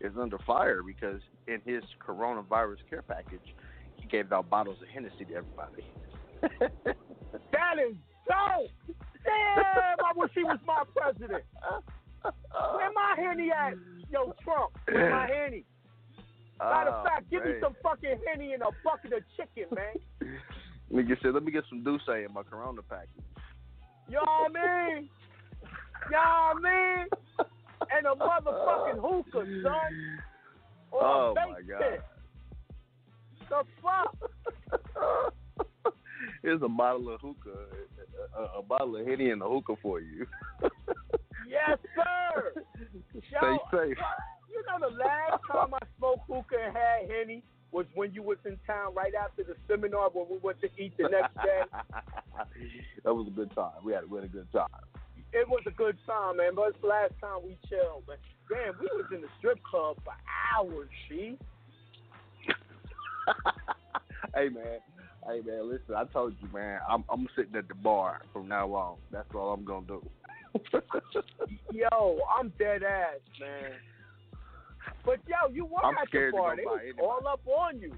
is 0.01 0.12
under 0.20 0.39
fire 0.47 0.83
because 0.83 1.20
in 1.47 1.61
his 1.64 1.83
coronavirus 2.07 2.79
care 2.89 3.03
package, 3.03 3.55
he 3.97 4.07
gave 4.07 4.33
out 4.33 4.49
bottles 4.49 4.79
of 4.81 4.89
Hennessy 4.89 5.24
to 5.26 5.35
everybody. 5.35 5.85
That 7.53 7.76
is 7.79 7.95
dope. 8.26 8.70
Damn, 9.24 10.01
I 10.01 10.12
wish 10.16 10.31
he 10.35 10.45
was 10.45 10.59
my 10.66 10.83
president. 10.97 11.45
Where 12.22 12.93
my 12.95 13.14
henny 13.16 13.51
at? 13.51 13.74
Yo, 14.11 14.35
Trump, 14.43 14.72
where 14.91 15.11
my 15.11 15.26
henny? 15.33 15.64
Matter 16.59 16.91
Oh, 16.91 16.95
of 16.95 16.95
ah, 16.95 17.05
fact, 17.05 17.31
give 17.31 17.45
me 17.45 17.53
some 17.62 17.76
fucking 17.83 18.18
henny 18.26 18.53
and 18.53 18.62
a 18.62 18.70
bucket 18.83 19.12
of 19.12 19.22
chicken, 19.37 19.66
man. 19.74 20.39
Nigga 20.93 21.20
said, 21.22 21.35
"Let 21.35 21.45
me 21.45 21.53
get 21.53 21.64
some 21.68 21.85
Douce 21.85 22.01
in 22.09 22.33
my 22.33 22.43
Corona 22.43 22.83
package." 22.83 23.11
You 24.09 24.14
know 24.14 24.22
what 24.26 24.57
I 24.57 24.95
mean? 24.95 25.09
You 26.07 26.11
know 26.11 26.53
what 26.55 26.66
I 26.66 26.97
mean? 26.97 27.07
And 27.97 28.07
a 28.07 28.14
motherfucking 28.14 29.01
hookah, 29.01 29.62
son. 29.62 30.18
Or 30.91 31.03
Oh 31.03 31.34
my 31.34 31.61
god! 31.62 32.03
The 33.49 33.64
fuck? 33.82 35.34
Here's 36.43 36.62
a 36.62 36.68
bottle 36.68 37.14
of 37.14 37.20
hookah, 37.20 37.66
a, 38.36 38.41
a, 38.41 38.59
a 38.59 38.62
bottle 38.62 38.97
of 38.97 39.07
Henny 39.07 39.30
and 39.30 39.43
a 39.43 39.49
hookah 39.49 39.76
for 39.82 40.01
you. 40.01 40.26
Yes, 41.49 41.78
sir. 41.97 42.53
Stay 43.11 43.22
Yo, 43.32 43.59
safe. 43.72 43.97
You 44.51 44.62
know 44.66 44.89
the 44.91 44.95
last 44.97 45.43
time 45.51 45.74
I 45.74 45.78
smoked 45.97 46.28
hookah 46.28 46.57
and 46.66 46.76
had 46.76 47.11
henny 47.11 47.43
was 47.70 47.86
when 47.95 48.12
you 48.12 48.22
was 48.22 48.39
in 48.45 48.59
town 48.66 48.95
right 48.95 49.12
after 49.14 49.45
the 49.45 49.55
seminar 49.66 50.11
when 50.11 50.26
we 50.30 50.39
went 50.39 50.61
to 50.61 50.68
eat 50.78 50.97
the 50.99 51.09
next 51.09 51.34
day. 51.36 51.62
that 53.05 53.14
was 53.14 53.26
a 53.28 53.30
good 53.30 53.55
time. 53.55 53.72
We 53.84 53.93
had, 53.93 54.09
we 54.11 54.16
had 54.16 54.24
a 54.24 54.32
good 54.32 54.51
time. 54.53 54.66
It 55.33 55.49
was 55.49 55.62
a 55.66 55.70
good 55.70 55.97
time, 56.07 56.39
man. 56.39 56.55
But 56.55 56.68
it's 56.68 56.81
the 56.81 56.89
last 56.89 57.12
time 57.20 57.45
we 57.45 57.59
chilled, 57.68 58.05
man. 58.09 58.16
Damn, 58.49 58.79
we 58.81 58.87
was 58.93 59.07
in 59.14 59.20
the 59.20 59.29
strip 59.39 59.62
club 59.62 59.97
for 60.05 60.14
hours, 60.55 60.89
see? 61.09 61.39
hey 64.35 64.49
man, 64.49 64.81
hey 65.26 65.43
man, 65.45 65.68
listen. 65.70 65.95
I 65.95 66.05
told 66.05 66.35
you, 66.41 66.49
man. 66.53 66.81
I'm 66.89 67.05
I'm 67.11 67.29
sitting 67.37 67.55
at 67.57 67.68
the 67.68 67.74
bar 67.74 68.22
from 68.33 68.49
now 68.49 68.72
on. 68.72 68.97
That's 69.11 69.29
all 69.35 69.53
I'm 69.53 69.64
gonna 69.64 69.87
do. 69.87 70.09
Yo, 71.72 72.20
I'm 72.39 72.51
dead 72.59 72.83
ass, 72.83 73.20
man. 73.39 73.72
But 75.05 75.20
yo, 75.26 75.53
you 75.53 75.66
were 75.66 75.85
I'm 75.85 75.97
at 75.99 76.11
the 76.11 76.31
bar. 76.33 76.57
They 76.57 76.64
was 76.64 76.81
all 76.99 77.29
up 77.29 77.41
on 77.47 77.79
you. 77.81 77.93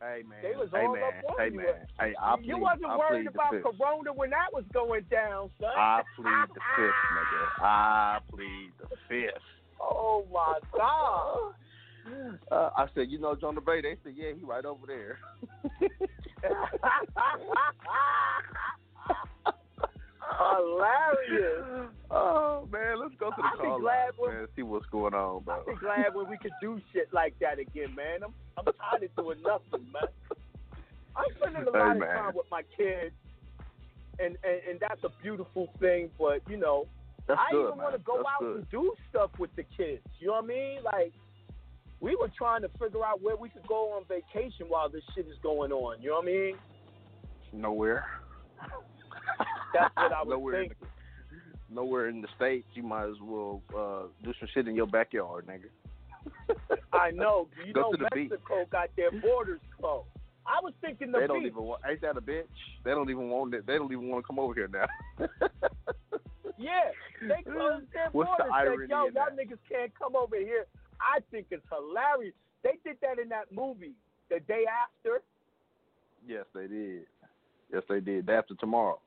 Hey 0.00 0.22
man, 0.28 0.38
They 0.42 0.56
was 0.56 0.68
hey 0.72 0.86
all 0.86 0.94
man, 0.94 1.02
up 1.04 1.14
on 1.30 1.36
hey 1.38 1.50
you. 1.50 1.56
man, 1.56 1.66
hey 1.98 2.14
I 2.20 2.34
you 2.42 2.54
plead, 2.56 2.62
wasn't 2.62 2.86
I 2.86 2.96
worried 2.96 3.26
about 3.26 3.50
fifth. 3.52 3.62
Corona 3.64 4.12
when 4.12 4.30
that 4.30 4.52
was 4.52 4.64
going 4.72 5.04
down, 5.10 5.50
son. 5.60 5.70
I 5.76 6.02
plead 6.16 6.48
the 6.54 6.60
fifth, 6.76 7.02
nigga. 7.14 7.42
I 7.64 8.18
plead 8.30 8.70
the 8.80 8.88
fifth. 9.08 9.42
Oh 9.80 10.24
my 10.32 10.58
God. 10.76 11.52
Uh, 12.50 12.70
I 12.76 12.86
said, 12.94 13.10
you 13.10 13.18
know, 13.20 13.36
John 13.36 13.54
the 13.54 13.60
Bay. 13.60 13.80
They 13.82 13.96
said, 14.02 14.14
yeah, 14.16 14.32
he 14.36 14.42
right 14.42 14.64
over 14.64 14.86
there. 14.86 15.18
Hilarious. 20.40 21.90
Oh 22.10 22.66
man, 22.72 22.98
let's 22.98 23.14
go 23.20 23.30
to 23.30 23.36
the 23.36 23.62
call 23.62 23.82
line, 23.82 24.08
when- 24.16 24.34
man. 24.34 24.46
See 24.56 24.62
what's 24.62 24.86
going 24.86 25.14
on, 25.14 25.42
bro. 25.44 25.62
Be 25.66 25.74
glad 25.76 26.14
when 26.14 26.28
we 26.28 26.38
could 26.38 26.52
do 26.60 26.80
shit 26.92 27.12
like 27.12 27.34
that 27.40 27.58
again, 27.58 27.94
man. 27.94 28.22
I'm 28.24 28.34
I'm 28.56 28.64
tired 28.64 29.02
of 29.04 29.16
doing 29.16 29.38
nothing, 29.42 29.86
man. 29.92 30.08
I'm 31.16 31.24
spending 31.36 31.62
a 31.62 31.72
Hey, 31.72 31.78
lot 31.78 31.92
of 31.92 31.98
man. 31.98 32.14
time 32.16 32.32
with 32.34 32.46
my 32.50 32.62
kids, 32.76 33.14
and, 34.18 34.36
and 34.42 34.60
and 34.68 34.80
that's 34.80 35.02
a 35.04 35.10
beautiful 35.22 35.68
thing. 35.78 36.10
But 36.18 36.40
you 36.48 36.56
know, 36.56 36.86
That's 37.28 37.40
I 37.40 37.52
good, 37.52 37.68
even 37.68 37.78
want 37.78 37.96
to 37.96 38.02
go 38.02 38.16
That's 38.16 38.28
out 38.34 38.40
good. 38.40 38.56
and 38.56 38.70
do 38.70 38.94
stuff 39.10 39.30
with 39.38 39.54
the 39.56 39.64
kids. 39.76 40.02
You 40.18 40.28
know 40.28 40.34
what 40.34 40.44
I 40.44 40.48
mean? 40.48 40.82
Like 40.84 41.12
we 42.00 42.16
were 42.16 42.30
trying 42.36 42.62
to 42.62 42.68
figure 42.80 43.04
out 43.04 43.20
where 43.22 43.36
we 43.36 43.50
could 43.50 43.66
go 43.68 43.92
on 43.96 44.04
vacation 44.08 44.66
while 44.68 44.88
this 44.88 45.04
shit 45.14 45.26
is 45.28 45.36
going 45.42 45.70
on. 45.70 46.00
You 46.00 46.10
know 46.10 46.16
what 46.16 46.24
I 46.24 46.26
mean? 46.26 46.54
Nowhere. 47.52 48.04
That's 49.74 49.94
what 49.96 50.12
I 50.12 50.22
was 50.24 50.28
nowhere 50.30 50.60
thinking. 50.62 50.76
In 50.80 51.36
the, 51.68 51.74
nowhere 51.74 52.08
in 52.08 52.20
the 52.22 52.28
states. 52.36 52.66
You 52.74 52.82
might 52.82 53.04
as 53.08 53.16
well 53.22 53.62
uh, 53.76 54.02
do 54.24 54.32
some 54.38 54.48
shit 54.54 54.68
in 54.68 54.74
your 54.74 54.86
backyard, 54.86 55.46
nigga. 55.46 56.56
I 56.92 57.10
know. 57.14 57.48
You 57.66 57.72
Go 57.72 57.80
know 57.82 57.92
to 57.92 57.96
the 57.98 58.08
beach. 58.14 58.30
Mexico 58.30 58.66
got 58.70 58.88
their 58.96 59.10
borders 59.20 59.60
closed. 59.78 60.06
I 60.46 60.58
was 60.62 60.72
thinking 60.80 61.12
the 61.12 61.20
they 61.20 61.26
don't 61.26 61.42
beach. 61.42 61.52
even 61.52 61.62
want. 61.64 61.82
Ain't 61.88 62.00
that 62.00 62.16
a 62.16 62.20
bitch? 62.20 62.44
They 62.84 62.90
don't 62.90 63.10
even 63.10 63.28
want 63.28 63.54
it. 63.54 63.66
They 63.66 63.74
don't 63.76 63.92
even 63.92 64.08
want 64.08 64.24
to 64.24 64.26
come 64.26 64.38
over 64.38 64.54
here 64.54 64.68
now. 64.68 64.86
Yeah, 66.58 66.90
they 67.22 67.42
closed 67.42 67.86
their 67.94 68.10
What's 68.12 68.28
the 68.36 68.44
borders. 68.44 68.52
irony 68.54 68.84
Said, 68.84 68.90
Yo, 68.90 68.96
y'all 69.04 69.12
that? 69.14 69.32
niggas 69.36 69.58
can't 69.66 69.90
come 69.98 70.14
over 70.14 70.36
here. 70.36 70.66
I 71.00 71.20
think 71.30 71.46
it's 71.50 71.64
hilarious. 71.72 72.34
They 72.62 72.76
did 72.84 72.98
that 73.00 73.18
in 73.18 73.30
that 73.30 73.50
movie 73.50 73.94
the 74.28 74.40
day 74.40 74.64
after. 74.68 75.22
yes, 76.28 76.44
they 76.54 76.66
did. 76.66 77.06
Yes, 77.72 77.82
they 77.88 78.00
did. 78.00 78.26
Day 78.26 78.34
after 78.34 78.54
tomorrow. 78.56 79.00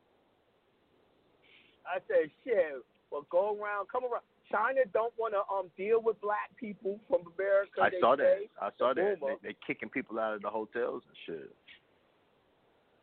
I 1.86 2.00
said, 2.08 2.32
shit. 2.44 2.84
Well, 3.12 3.26
go 3.30 3.58
around, 3.60 3.88
come 3.92 4.04
around. 4.04 4.24
China 4.52 4.82
don't 4.92 5.14
want 5.18 5.34
to 5.34 5.42
um 5.54 5.72
deal 5.78 6.02
with 6.02 6.20
black 6.22 6.52
people 6.58 7.00
from 7.08 7.22
America. 7.38 7.82
I 7.82 7.90
they 7.90 8.00
saw 8.00 8.16
that. 8.16 8.46
I 8.62 8.70
saw 8.78 8.94
that. 8.94 9.18
rumor. 9.22 9.36
they're 9.42 9.58
kicking 9.66 9.90
people 9.90 10.20
out 10.20 10.36
of 10.36 10.42
the 10.42 10.50
hotels 10.50 11.02
and 11.08 11.18
shit. 11.26 11.50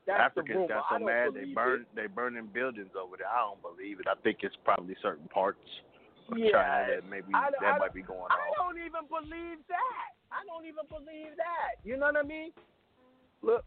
That's 0.06 0.20
Africans 0.20 0.68
got 0.68 0.84
so 0.90 0.98
mad 0.98 1.30
they 1.34 1.52
burn 1.52 1.86
they 1.94 2.06
burning 2.06 2.48
buildings 2.52 2.90
over 2.98 3.16
there. 3.16 3.28
I 3.28 3.40
don't 3.50 3.62
believe 3.62 4.00
it. 4.00 4.06
I 4.06 4.14
think 4.22 4.38
it's 4.42 4.56
probably 4.64 4.96
certain 5.02 5.28
parts 5.28 5.58
of 6.30 6.38
Yeah, 6.38 6.52
China 6.52 6.94
that 6.94 7.04
maybe 7.08 7.32
I- 7.34 7.50
that 7.50 7.62
I 7.62 7.78
might 7.78 7.94
be 7.94 8.02
going 8.02 8.20
on. 8.20 8.30
I 8.30 8.50
don't 8.56 8.78
even 8.78 9.06
believe 9.08 9.58
that. 9.68 10.08
I 10.30 10.44
don't 10.46 10.66
even 10.66 10.86
believe 10.88 11.36
that. 11.36 11.82
You 11.84 11.96
know 11.96 12.06
what 12.06 12.16
I 12.16 12.22
mean? 12.22 12.52
Look, 13.42 13.64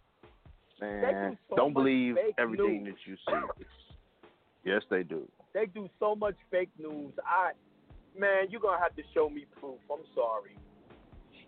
Man, 0.80 1.38
so 1.50 1.56
don't 1.56 1.74
believe 1.74 2.18
everything 2.38 2.84
news. 2.84 2.96
that 2.96 3.10
you 3.10 3.16
see. 3.18 3.64
yes, 4.64 4.82
they 4.90 5.04
do. 5.04 5.28
they 5.54 5.66
do 5.68 5.90
so 6.00 6.16
much 6.16 6.36
fake 6.52 6.70
news. 6.78 7.14
I, 7.26 7.52
man, 8.18 8.48
you're 8.50 8.62
gonna 8.62 8.82
have 8.82 8.96
to 8.96 9.04
show 9.14 9.30
me 9.30 9.46
proof. 9.60 9.80
I'm 9.92 10.04
sorry. 10.16 10.58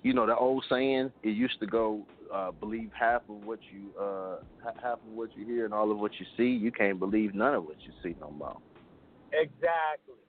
You 0.04 0.14
know 0.14 0.26
the 0.28 0.36
old 0.36 0.64
saying. 0.70 1.12
It 1.24 1.30
used 1.30 1.60
to 1.62 1.66
go, 1.66 2.06
uh, 2.32 2.52
believe 2.52 2.92
half 2.98 3.24
of 3.28 3.44
what 3.44 3.60
you 3.74 3.90
uh, 4.00 4.38
ha- 4.64 4.80
half 4.82 5.00
of 5.00 5.14
what 5.14 5.36
you 5.36 5.46
hear 5.46 5.66
and 5.66 5.74
all 5.74 5.92
of 5.92 5.98
what 5.98 6.12
you 6.20 6.26
see. 6.38 6.50
You 6.50 6.72
can't 6.72 7.00
believe 7.00 7.34
none 7.34 7.56
of 7.56 7.66
what 7.66 7.78
you 7.82 7.92
see 8.04 8.16
no 8.20 8.30
more. 8.30 8.58
Exactly. 9.34 10.22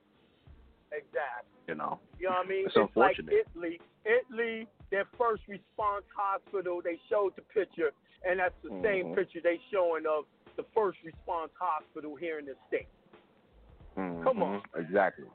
Exactly. 0.93 1.61
You 1.69 1.75
know. 1.75 1.99
You 2.19 2.27
know 2.29 2.37
what 2.37 2.47
I 2.47 2.49
mean? 2.49 2.67
It's 2.67 2.77
like 2.77 2.87
unfortunate. 2.87 3.35
Italy. 3.35 3.81
Italy, 4.07 4.67
their 4.91 5.05
first 5.19 5.43
response 5.49 6.05
hospital, 6.17 6.81
they 6.83 6.99
showed 7.11 7.33
the 7.37 7.43
picture, 7.43 7.91
and 8.27 8.39
that's 8.39 8.55
the 8.63 8.71
same 8.83 9.07
Mhm. 9.09 9.15
picture 9.17 9.41
they 9.43 9.61
showing 9.71 10.07
of 10.07 10.25
the 10.57 10.65
first 10.75 10.99
response 11.05 11.51
hospital 11.59 12.17
here 12.17 12.39
in 12.39 12.47
the 12.47 12.55
state. 12.69 12.89
Come 13.97 14.43
on. 14.43 14.63
Exactly. 14.77 15.27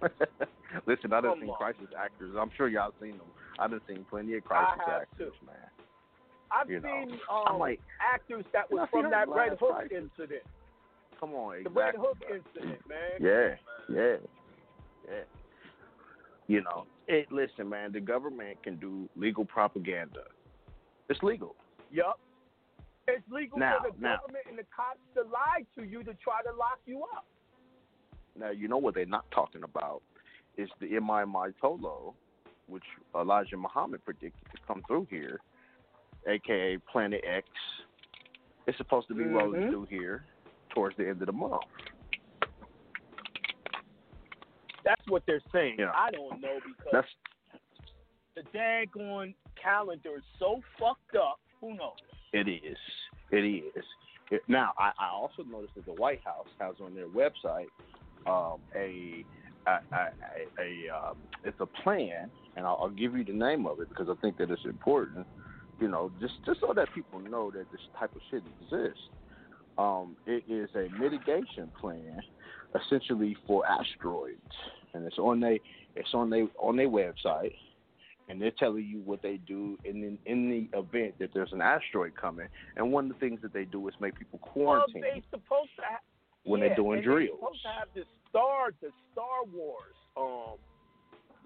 Listen, 0.86 1.12
I 1.12 1.20
done 1.20 1.32
Come 1.32 1.40
seen 1.40 1.50
on. 1.50 1.56
crisis 1.56 1.88
actors. 1.98 2.34
I'm 2.38 2.50
sure 2.56 2.68
y'all 2.68 2.92
seen 3.00 3.12
them. 3.12 3.26
I 3.58 3.68
done 3.68 3.80
seen 3.88 4.06
plenty 4.08 4.34
of 4.34 4.44
crisis 4.44 4.80
actors, 4.86 5.32
man. 5.44 5.56
I've 6.50 6.70
You 6.70 6.80
seen 6.80 7.18
um, 7.30 7.58
like, 7.58 7.80
actors 8.00 8.44
that 8.52 8.70
was 8.70 8.88
from 8.90 9.10
that 9.10 9.28
Red 9.28 9.58
Hook 9.60 9.74
crisis. 9.76 9.92
incident. 9.92 10.42
Come 11.20 11.34
on, 11.34 11.64
The. 11.64 11.70
Red 11.70 11.94
Hook 11.96 12.16
incident, 12.22 12.80
man. 12.88 13.20
Yeah, 13.20 13.56
yeah, 13.94 14.16
yeah. 15.06 15.22
You 16.46 16.62
know, 16.62 16.86
it. 17.08 17.30
Listen, 17.30 17.68
man. 17.68 17.92
The 17.92 18.00
government 18.00 18.62
can 18.62 18.76
do 18.76 19.08
legal 19.16 19.44
propaganda. 19.44 20.22
It's 21.10 21.22
legal. 21.22 21.54
Yup. 21.90 22.18
It's 23.08 23.26
legal 23.30 23.58
Now- 23.58 23.80
for 23.82 23.90
the 23.90 23.98
now. 24.00 24.16
government 24.18 24.44
and 24.48 24.58
the 24.58 24.64
cops 24.64 25.00
to 25.14 25.22
lie 25.22 25.64
to 25.76 25.82
you 25.84 26.02
to 26.04 26.12
try 26.14 26.42
to 26.42 26.52
lock 26.52 26.78
you 26.84 27.04
up. 27.04 27.26
Now, 28.36 28.50
you 28.50 28.68
know 28.68 28.76
what 28.76 28.94
they're 28.94 29.06
not 29.06 29.28
talking 29.30 29.62
about 29.64 30.02
is 30.56 30.68
the 30.78 30.88
MIMI 31.00 31.52
Tolo, 31.60 32.14
which 32.66 32.84
Elijah 33.14 33.56
Muhammad 33.56 34.04
predicted 34.04 34.46
to 34.54 34.58
come 34.66 34.82
through 34.86 35.06
here, 35.10 35.40
aka 36.26 36.76
Planet 36.78 37.24
X. 37.24 37.48
It's 38.66 38.76
supposed 38.76 39.08
to 39.08 39.14
be 39.14 39.24
rolling 39.24 39.62
Mhm. 39.62 39.70
through 39.70 39.84
here 39.86 40.26
towards 40.68 40.94
the 40.98 41.08
end 41.08 41.22
of 41.22 41.26
the 41.26 41.32
month. 41.32 41.62
That's 44.84 45.06
what 45.08 45.24
they're 45.26 45.40
saying. 45.52 45.76
Yeah. 45.78 45.92
I 45.94 46.10
don't 46.10 46.40
know 46.40 46.60
because 46.60 46.92
That's 46.92 47.14
the 48.34 48.42
daggone 48.56 49.34
calendar 49.56 50.16
is 50.18 50.24
so 50.38 50.62
fucked 50.78 51.16
up. 51.16 51.40
Who 51.60 51.76
knows? 51.76 51.92
it 52.32 52.48
is. 52.48 52.76
It 53.30 53.44
is. 53.44 53.84
It, 54.30 54.42
now, 54.48 54.72
I, 54.78 54.92
I 54.98 55.08
also 55.10 55.42
noticed 55.42 55.74
that 55.76 55.86
the 55.86 55.92
White 55.92 56.20
House 56.24 56.46
has 56.60 56.74
on 56.82 56.94
their 56.94 57.08
website 57.08 57.68
um, 58.26 58.60
a 58.76 59.24
um, 59.68 61.16
it's 61.44 61.60
a 61.60 61.66
plan, 61.82 62.30
and 62.56 62.66
I'll, 62.66 62.78
I'll 62.82 62.90
give 62.90 63.14
you 63.14 63.24
the 63.24 63.32
name 63.32 63.66
of 63.66 63.80
it 63.80 63.88
because 63.88 64.08
I 64.08 64.14
think 64.20 64.38
that 64.38 64.50
it's 64.50 64.64
important. 64.64 65.26
You 65.80 65.88
know, 65.88 66.10
just 66.20 66.34
just 66.44 66.60
so 66.60 66.72
that 66.74 66.88
people 66.94 67.20
know 67.20 67.50
that 67.50 67.70
this 67.70 67.80
type 67.98 68.14
of 68.14 68.20
shit 68.30 68.42
exists. 68.60 69.00
Um, 69.76 70.16
it 70.26 70.42
is 70.48 70.68
a 70.74 70.88
mitigation 70.98 71.70
plan, 71.80 72.20
essentially 72.74 73.36
for 73.46 73.64
asteroids, 73.66 74.40
and 74.92 75.06
it's 75.06 75.18
on 75.18 75.38
they 75.38 75.60
it's 75.94 76.12
on 76.14 76.30
they 76.30 76.46
on 76.58 76.76
their 76.76 76.88
website, 76.88 77.52
and 78.28 78.40
they're 78.40 78.52
telling 78.52 78.84
you 78.84 79.00
what 79.04 79.22
they 79.22 79.38
do 79.46 79.78
in 79.84 79.96
in, 80.04 80.18
in 80.26 80.50
the 80.50 80.78
event 80.78 81.14
that 81.18 81.30
there's 81.34 81.52
an 81.52 81.60
asteroid 81.60 82.14
coming. 82.14 82.48
And 82.76 82.92
one 82.92 83.06
of 83.06 83.12
the 83.12 83.18
things 83.18 83.40
that 83.42 83.52
they 83.52 83.64
do 83.64 83.86
is 83.88 83.94
make 84.00 84.18
people 84.18 84.38
quarantine 84.40 85.02
Well, 85.02 85.10
they 85.14 85.22
supposed 85.30 85.70
to 85.76 85.82
have 85.82 86.00
when 86.44 86.60
yeah, 86.60 86.68
they're 86.68 86.76
doing 86.76 87.02
drills. 87.02 87.28
They're 87.28 87.38
supposed 87.38 87.62
to 87.62 87.68
have 87.68 87.88
the 87.94 88.04
Star 88.30 88.70
the 88.80 88.90
Star 89.12 89.44
Wars. 89.52 89.96
Um, 90.16 90.58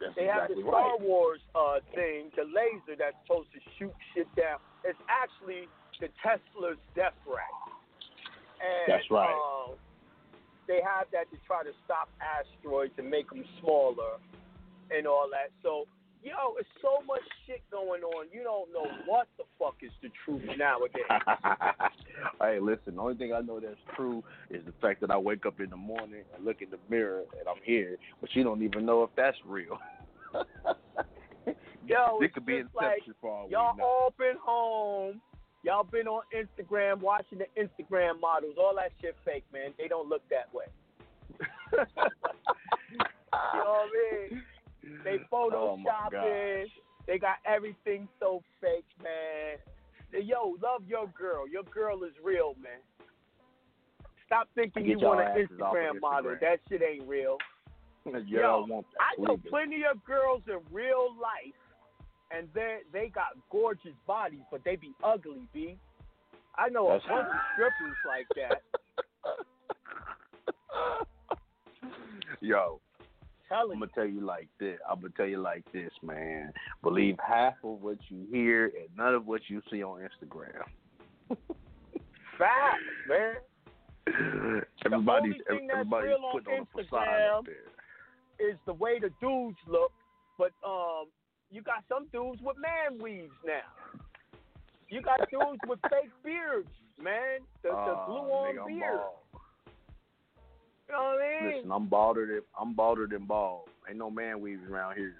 That's 0.01 0.15
they 0.17 0.27
have 0.27 0.49
the 0.49 0.61
Star 0.61 0.93
right. 0.93 1.01
Wars 1.01 1.41
uh 1.55 1.79
thing, 1.95 2.31
the 2.37 2.45
laser 2.45 2.99
that's 2.99 3.17
supposed 3.25 3.49
to 3.53 3.61
shoot 3.79 3.95
shit 4.15 4.29
down. 4.35 4.59
It's 4.85 4.99
actually 5.09 5.69
the 6.01 6.09
Tesla's 6.23 6.79
death 6.97 7.15
ray. 7.27 7.47
And, 8.63 8.87
That's 8.87 9.11
right. 9.11 9.31
Um, 9.31 9.75
they 10.69 10.81
have 10.83 11.07
that 11.13 11.31
to 11.31 11.39
try 11.47 11.63
to 11.63 11.71
stop 11.85 12.09
asteroids 12.23 12.95
and 12.99 13.11
make 13.11 13.29
them 13.31 13.45
smaller 13.61 14.23
and 14.91 15.07
all 15.07 15.29
that. 15.31 15.51
So, 15.63 15.87
yo, 16.23 16.55
it's 16.59 16.69
so 16.81 17.05
much 17.07 17.23
shit 17.47 17.63
going 17.71 18.03
on. 18.03 18.27
You 18.33 18.43
don't 18.43 18.73
know 18.73 18.87
what 19.07 19.29
the 19.37 19.45
fuck 19.59 19.77
is 19.83 19.91
the 20.03 20.09
truth 20.25 20.43
nowadays. 20.57 21.03
hey, 22.41 22.59
listen. 22.61 22.97
The 22.97 23.03
only 23.03 23.17
thing 23.17 23.33
I 23.33 23.41
know 23.41 23.61
that's 23.61 23.77
true 23.97 24.23
is 24.51 24.65
the 24.65 24.73
fact 24.81 25.01
that 25.01 25.11
I 25.11 25.17
wake 25.17 25.47
up 25.47 25.61
in 25.61 25.71
the 25.71 25.77
morning 25.77 26.23
and 26.35 26.45
look 26.45 26.63
in 26.63 26.71
the 26.71 26.79
mirror 26.89 27.23
and 27.39 27.49
I'm 27.49 27.63
here, 27.65 27.97
but 28.21 28.31
you 28.35 28.45
don't 28.45 28.63
even 28.63 28.87
know 28.87 29.03
if 29.03 29.11
that's 29.17 29.37
real. 29.47 29.79
Yo, 31.87 32.19
it 32.21 32.33
could 32.35 32.47
be 32.47 32.63
just 32.63 32.75
like, 32.75 32.99
Inception 32.99 33.15
for 33.21 33.31
all 33.31 33.47
we 33.47 33.53
Y'all 33.53 33.77
know. 33.77 33.85
all 33.85 34.15
been 34.19 34.37
home. 34.41 35.21
Y'all 35.65 35.85
been 35.85 36.09
on 36.09 36.23
Instagram 36.35 37.01
watching 37.01 37.39
the 37.39 37.47
Instagram 37.61 38.21
models. 38.21 38.57
All 38.59 38.75
that 38.77 38.91
shit 39.01 39.17
fake, 39.25 39.45
man. 39.53 39.73
They 39.79 39.87
don't 39.89 40.09
look 40.09 40.23
that 40.31 40.53
way. 40.53 40.65
you 41.73 41.79
know 42.99 43.65
what 43.65 43.89
I 43.89 44.29
mean? 44.31 44.43
They 45.05 45.19
Oh, 45.33 45.79
photoshopping. 45.85 46.67
they 47.07 47.19
got 47.19 47.37
everything 47.47 48.09
so 48.21 48.43
fake, 48.61 48.85
man. 49.03 49.59
Yo, 50.25 50.57
love 50.63 50.83
your 50.87 51.07
girl. 51.09 51.49
Your 51.49 51.63
girl 51.65 52.03
is 52.05 52.13
real, 52.23 52.55
man. 52.63 52.81
Stop 54.27 54.49
thinking 54.55 54.85
you 54.87 54.99
want 54.99 55.21
an 55.21 55.43
of 55.43 55.51
Instagram 55.51 56.01
model. 56.01 56.37
That 56.41 56.59
shit 56.69 56.83
ain't 56.83 57.07
real. 57.09 57.39
Yo, 58.27 58.41
don't 58.43 58.69
want 58.69 58.87
that. 58.93 59.01
I 59.01 59.23
know 59.23 59.37
plenty 59.49 59.83
of 59.91 60.03
girls 60.05 60.43
in 60.49 60.59
real 60.73 61.15
life, 61.21 61.55
and 62.37 62.49
they 62.55 62.79
they 62.93 63.09
got 63.09 63.37
gorgeous 63.51 63.95
bodies, 64.07 64.43
but 64.51 64.63
they 64.65 64.77
be 64.77 64.93
ugly, 65.05 65.47
b. 65.53 65.79
I 66.59 66.69
know 66.69 66.89
That's- 66.89 67.07
a 67.07 67.09
bunch 67.09 67.29
of 67.29 67.41
strippers 67.55 67.97
like 68.07 68.27
that. 68.37 68.63
Yo, 72.41 72.81
Tell 73.53 73.71
I'm 73.71 73.81
gonna 73.81 73.91
tell 73.95 74.07
you 74.07 74.23
like 74.23 74.49
this. 74.59 74.79
I'm 74.89 75.01
gonna 75.03 75.13
tell 75.15 75.27
you 75.27 75.39
like 75.39 75.63
this, 75.75 75.91
man. 76.03 76.55
Believe 76.83 77.17
half 77.27 77.53
of 77.63 77.83
what 77.83 77.99
you 78.09 78.27
hear 78.31 78.65
and 78.67 78.89
none 78.97 79.15
of 79.15 79.27
what 79.27 79.43
you 79.49 79.61
see 79.71 79.83
on 79.83 80.01
Instagram. 80.01 80.63
facts, 82.39 82.81
man. 83.07 83.35
Everybody's 84.87 85.35
only 85.51 85.59
thing 85.59 85.67
that's 85.67 85.81
everybody's 85.81 86.09
real 86.09 86.25
on 86.25 86.33
putting 86.33 86.55
on 86.55 86.63
a 86.63 86.83
facade 86.83 87.09
Instagram 87.09 87.39
up 87.39 87.45
there. 87.45 88.49
Is 88.51 88.57
the 88.65 88.73
way 88.73 88.99
the 88.99 89.11
dudes 89.21 89.59
look, 89.69 89.93
but 90.39 90.53
um, 90.67 91.09
you 91.51 91.61
got 91.61 91.85
some 91.91 92.07
dudes 92.11 92.41
with 92.43 92.57
man 92.57 93.03
weaves 93.03 93.37
now. 93.45 94.01
You 94.89 95.03
got 95.03 95.21
dudes 95.31 95.61
with 95.69 95.79
fake 95.91 96.11
beards, 96.25 96.71
man. 97.01 97.41
The, 97.63 97.69
the 97.69 97.75
Ah, 97.75 98.07
glue 98.07 98.17
on 98.17 98.67
beard. 98.67 99.01
You 100.93 100.99
know 100.99 101.05
what 101.05 101.23
I 101.23 101.47
mean? 101.47 101.57
Listen, 101.57 101.73
I'm 101.73 101.87
balder 101.87 102.27
than 102.27 102.41
I'm 102.61 102.75
balder 102.75 103.07
than 103.07 103.25
bald. 103.25 103.69
Ain't 103.89 103.99
no 103.99 104.11
man 104.11 104.41
weaves 104.41 104.63
around 104.71 104.97
here. 104.97 105.15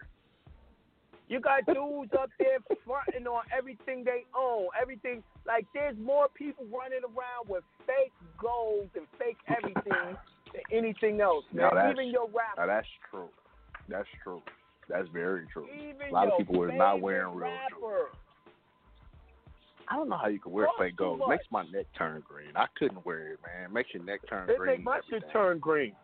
You 1.29 1.41
got 1.41 1.65
dudes 1.65 2.13
up 2.13 2.29
there 2.39 2.59
fronting 2.85 3.27
on 3.27 3.45
everything 3.57 4.05
they 4.05 4.25
own, 4.37 4.67
everything. 4.81 5.23
Like 5.47 5.67
there's 5.73 5.97
more 5.97 6.29
people 6.35 6.67
running 6.67 7.01
around 7.05 7.49
with 7.49 7.65
fake 7.87 8.13
gold 8.39 8.91
and 8.95 9.07
fake 9.19 9.39
everything 9.49 10.17
than 10.53 10.63
anything 10.71 11.23
else, 11.23 11.45
man. 11.55 11.71
Now 11.71 11.75
that's, 11.75 11.99
Even 11.99 12.13
your 12.13 12.27
rap. 12.29 12.67
that's 12.67 12.87
true. 13.11 13.31
That's 13.89 14.09
true. 14.23 14.43
That's 14.91 15.09
very 15.09 15.47
true. 15.55 15.67
Even 15.73 16.11
A 16.11 16.13
lot 16.13 16.29
of 16.29 16.37
people 16.37 16.63
are 16.63 16.73
not 16.73 17.01
wearing 17.01 17.35
real 17.35 17.49
jewelry. 17.71 18.03
Rapper. 19.85 19.95
I 19.95 19.97
don't 19.97 20.09
know 20.09 20.17
how 20.17 20.29
you 20.29 20.39
can 20.39 20.53
wear 20.53 20.69
fake 20.79 20.97
gold. 20.97 21.21
It 21.23 21.29
makes 21.29 21.45
my 21.51 21.63
neck 21.65 21.87
turn 21.97 22.23
green. 22.27 22.53
I 22.57 22.67
couldn't 22.79 23.05
wear 23.05 23.33
it, 23.33 23.39
man. 23.45 23.71
It 23.71 23.73
Makes 23.73 23.95
your 23.95 24.03
neck 24.05 24.21
turn 24.29 24.49
It 24.49 24.57
green. 24.59 24.67
make 24.67 24.77
and 24.77 24.85
my 24.85 25.01
shit 25.11 25.23
turn 25.33 25.59
green. 25.59 25.95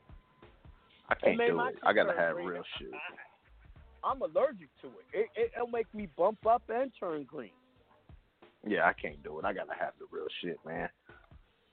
I 1.08 1.14
can't 1.14 1.36
made 1.38 1.48
do 1.48 1.60
it. 1.60 1.74
I 1.84 1.92
gotta 1.92 2.14
have 2.16 2.34
green. 2.34 2.48
real 2.48 2.62
shit. 2.78 2.90
I'm 4.04 4.20
allergic 4.22 4.68
to 4.82 4.88
it. 4.88 5.06
it, 5.12 5.26
it 5.34 5.52
it'll 5.56 5.68
make 5.68 5.92
me 5.94 6.08
bump 6.16 6.46
up 6.46 6.62
and 6.68 6.92
turn 6.98 7.24
green. 7.24 7.50
Yeah, 8.66 8.86
I 8.86 8.92
can't 8.92 9.22
do 9.22 9.38
it. 9.38 9.44
I 9.44 9.52
gotta 9.52 9.74
have 9.78 9.92
the 9.98 10.06
real 10.10 10.26
shit, 10.42 10.58
man. 10.66 10.88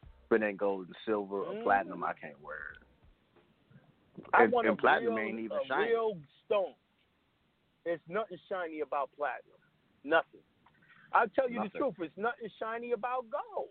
If 0.03 0.41
it 0.41 0.43
ain't 0.43 0.57
gold 0.57 0.87
and 0.87 0.95
silver 1.05 1.41
or 1.41 1.61
platinum, 1.63 2.03
I 2.03 2.13
can't 2.13 2.41
wear 2.41 2.55
it. 2.73 4.23
I 4.33 4.43
and, 4.43 4.51
want 4.53 4.67
and 4.67 4.77
a 4.77 4.81
platinum 4.81 5.15
real, 5.15 5.25
ain't 5.27 5.39
even 5.39 5.57
a 5.57 5.67
shiny. 5.67 5.89
real 5.89 6.17
stone. 6.45 6.73
There's 7.83 7.99
nothing 8.07 8.37
shiny 8.49 8.79
about 8.79 9.09
platinum. 9.17 9.59
Nothing. 10.03 10.41
I'll 11.13 11.27
tell 11.29 11.49
you 11.49 11.55
Nothing. 11.57 11.71
the 11.73 11.79
truth. 11.79 11.93
It's 11.99 12.17
nothing 12.17 12.49
shiny 12.59 12.91
about 12.91 13.25
gold. 13.29 13.69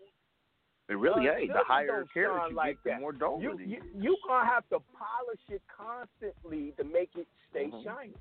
It 0.87 0.97
really 0.97 1.27
Uh, 1.27 1.33
ain't. 1.33 1.53
The 1.53 1.63
higher 1.65 2.05
carats 2.13 2.45
you 2.51 2.55
like 2.55 2.75
get, 2.75 2.83
the 2.83 2.89
that. 2.91 2.99
more 3.01 3.11
dull 3.11 3.39
You, 3.41 3.51
it 3.57 3.61
is. 3.61 3.69
you 3.69 3.77
you 3.95 4.17
gonna 4.27 4.45
have 4.45 4.67
to 4.69 4.79
polish 4.97 5.39
it 5.49 5.61
constantly 5.67 6.73
to 6.77 6.83
make 6.83 7.09
it 7.15 7.27
stay 7.49 7.67
Mhm. 7.71 7.83
shiny. 7.83 8.13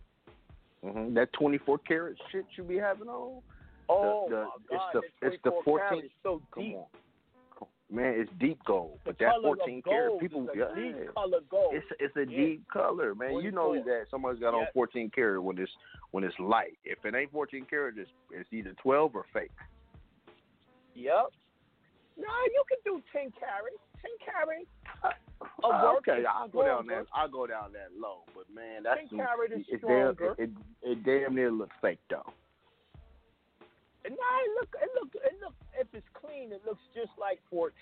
hmm 0.82 1.14
That 1.14 1.32
24 1.34 1.78
karat 1.78 2.16
shit 2.30 2.46
you 2.56 2.64
be 2.64 2.76
having 2.78 3.08
on. 3.08 3.42
Oh 3.90 4.26
the, 4.30 4.44
my 4.44 4.56
it's 4.70 4.84
God! 4.94 4.94
the 5.20 5.26
it's 5.26 5.42
the 5.42 5.50
24 5.50 5.62
14. 5.62 5.88
karat 5.88 6.04
is 6.04 6.10
so 6.22 6.42
Come 6.52 6.74
on, 6.74 6.86
man, 7.94 8.14
it's 8.18 8.30
deep 8.40 8.58
gold. 8.64 8.98
The 9.04 9.12
But 9.12 9.18
that 9.20 9.32
14 9.42 9.82
karat 9.82 10.20
people, 10.20 10.46
yeah, 10.54 10.64
deep 10.74 11.14
color 11.14 11.40
gold. 11.48 11.74
it's 11.74 11.86
it's 12.00 12.16
a 12.16 12.20
Yeah. 12.30 12.36
deep 12.46 12.68
color, 12.68 13.14
man. 13.14 13.34
You 13.40 13.50
know 13.52 13.74
that 13.74 14.06
somebody's 14.10 14.40
got 14.40 14.54
on 14.54 14.66
14 14.74 15.10
karat 15.10 15.42
when 15.42 15.56
it's 15.58 15.72
when 16.10 16.24
it's 16.24 16.38
light. 16.38 16.76
If 16.84 17.04
it 17.04 17.14
ain't 17.14 17.32
14 17.32 17.64
karat, 17.68 17.96
it's, 17.98 18.10
it's 18.30 18.52
either 18.52 18.72
12 18.82 19.14
or 19.16 19.24
fake. 19.32 19.50
Yep. 20.94 21.32
No, 22.16 22.26
you 22.52 22.62
can 22.68 22.78
do 22.84 23.02
10 23.12 23.32
karat. 23.38 23.72
10 24.02 24.10
karat. 24.24 24.66
Uh, 25.02 25.10
Uh, 25.64 25.94
okay, 25.98 26.24
I'll 26.24 26.48
go 26.48 26.64
down 26.64 26.86
that. 26.86 27.06
I'll 27.12 27.28
go 27.28 27.46
down 27.46 27.72
that 27.72 27.88
low, 27.98 28.20
but 28.34 28.44
man, 28.54 28.82
that's 28.84 29.00
10 29.00 29.08
some, 29.10 29.18
carat 29.18 29.52
is 29.52 29.66
it, 29.68 29.80
damn, 29.82 30.14
stronger. 30.14 30.34
it, 30.38 30.50
it, 30.82 30.90
it 30.90 31.04
damn 31.04 31.34
near 31.34 31.50
looks 31.50 31.74
fake 31.82 31.98
though. 32.08 32.24
No, 34.10 34.12
it 34.12 34.50
look, 34.60 34.68
it 34.82 34.90
look, 34.94 35.14
it 35.14 35.36
look. 35.40 35.54
If 35.78 35.86
it's 35.92 36.06
clean, 36.14 36.52
it 36.52 36.62
looks 36.66 36.82
just 36.94 37.10
like 37.18 37.40
14. 37.50 37.72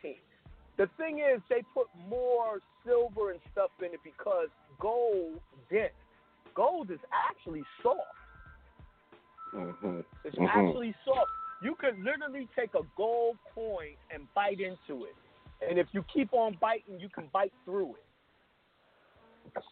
The 0.78 0.88
thing 0.96 1.18
is, 1.18 1.40
they 1.50 1.62
put 1.74 1.88
more 2.08 2.60
silver 2.84 3.30
and 3.32 3.40
stuff 3.52 3.70
in 3.80 3.86
it 3.92 4.00
because 4.04 4.48
gold 4.80 5.40
dent. 5.70 5.92
Gold 6.54 6.90
is 6.90 6.98
actually 7.12 7.62
soft. 7.82 8.00
Mm-hmm. 9.54 10.00
It's 10.24 10.36
actually 10.48 10.94
soft. 11.04 11.30
You 11.62 11.74
could 11.78 11.98
literally 11.98 12.48
take 12.56 12.74
a 12.74 12.82
gold 12.96 13.36
coin 13.54 13.94
and 14.12 14.22
bite 14.34 14.60
into 14.60 15.04
it, 15.04 15.14
and 15.68 15.78
if 15.78 15.86
you 15.92 16.04
keep 16.12 16.32
on 16.32 16.56
biting, 16.60 16.98
you 16.98 17.08
can 17.08 17.28
bite 17.32 17.52
through 17.64 17.90
it. 17.94 19.62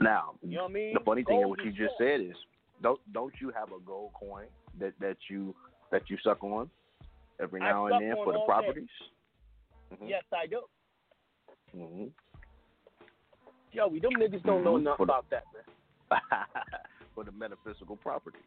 Now, 0.00 0.34
You 0.42 0.56
know 0.56 0.62
what 0.64 0.70
I 0.70 0.74
mean? 0.74 0.94
the 0.94 1.00
funny 1.00 1.24
thing 1.24 1.40
is 1.40 1.46
what 1.46 1.64
you 1.64 1.70
just 1.72 1.90
soft. 1.98 2.00
said 2.00 2.20
is 2.20 2.36
don't 2.82 3.00
don't 3.12 3.32
you 3.40 3.50
have 3.50 3.68
a 3.72 3.80
gold 3.84 4.12
coin 4.14 4.46
that 4.78 4.92
that 5.00 5.16
you 5.28 5.54
that 5.90 6.08
you 6.08 6.16
suck 6.22 6.42
on 6.44 6.70
every 7.40 7.60
now 7.60 7.86
and 7.86 8.02
then 8.04 8.14
for 8.16 8.32
the 8.32 8.40
properties? 8.46 8.88
Mhm. 9.92 10.08
Yes, 10.08 10.24
I 10.32 10.46
do. 10.46 10.62
hmm 11.72 12.06
Yo, 13.72 13.86
we 13.88 14.00
them 14.00 14.12
niggas 14.12 14.42
don't 14.42 14.64
know 14.64 14.74
Mhm. 14.76 14.82
nothing 14.82 15.06
the- 15.06 15.12
about 15.12 15.30
that, 15.30 15.44
man. 15.54 15.64
for 17.14 17.24
the 17.24 17.32
metaphysical 17.32 17.96
properties. 17.96 18.42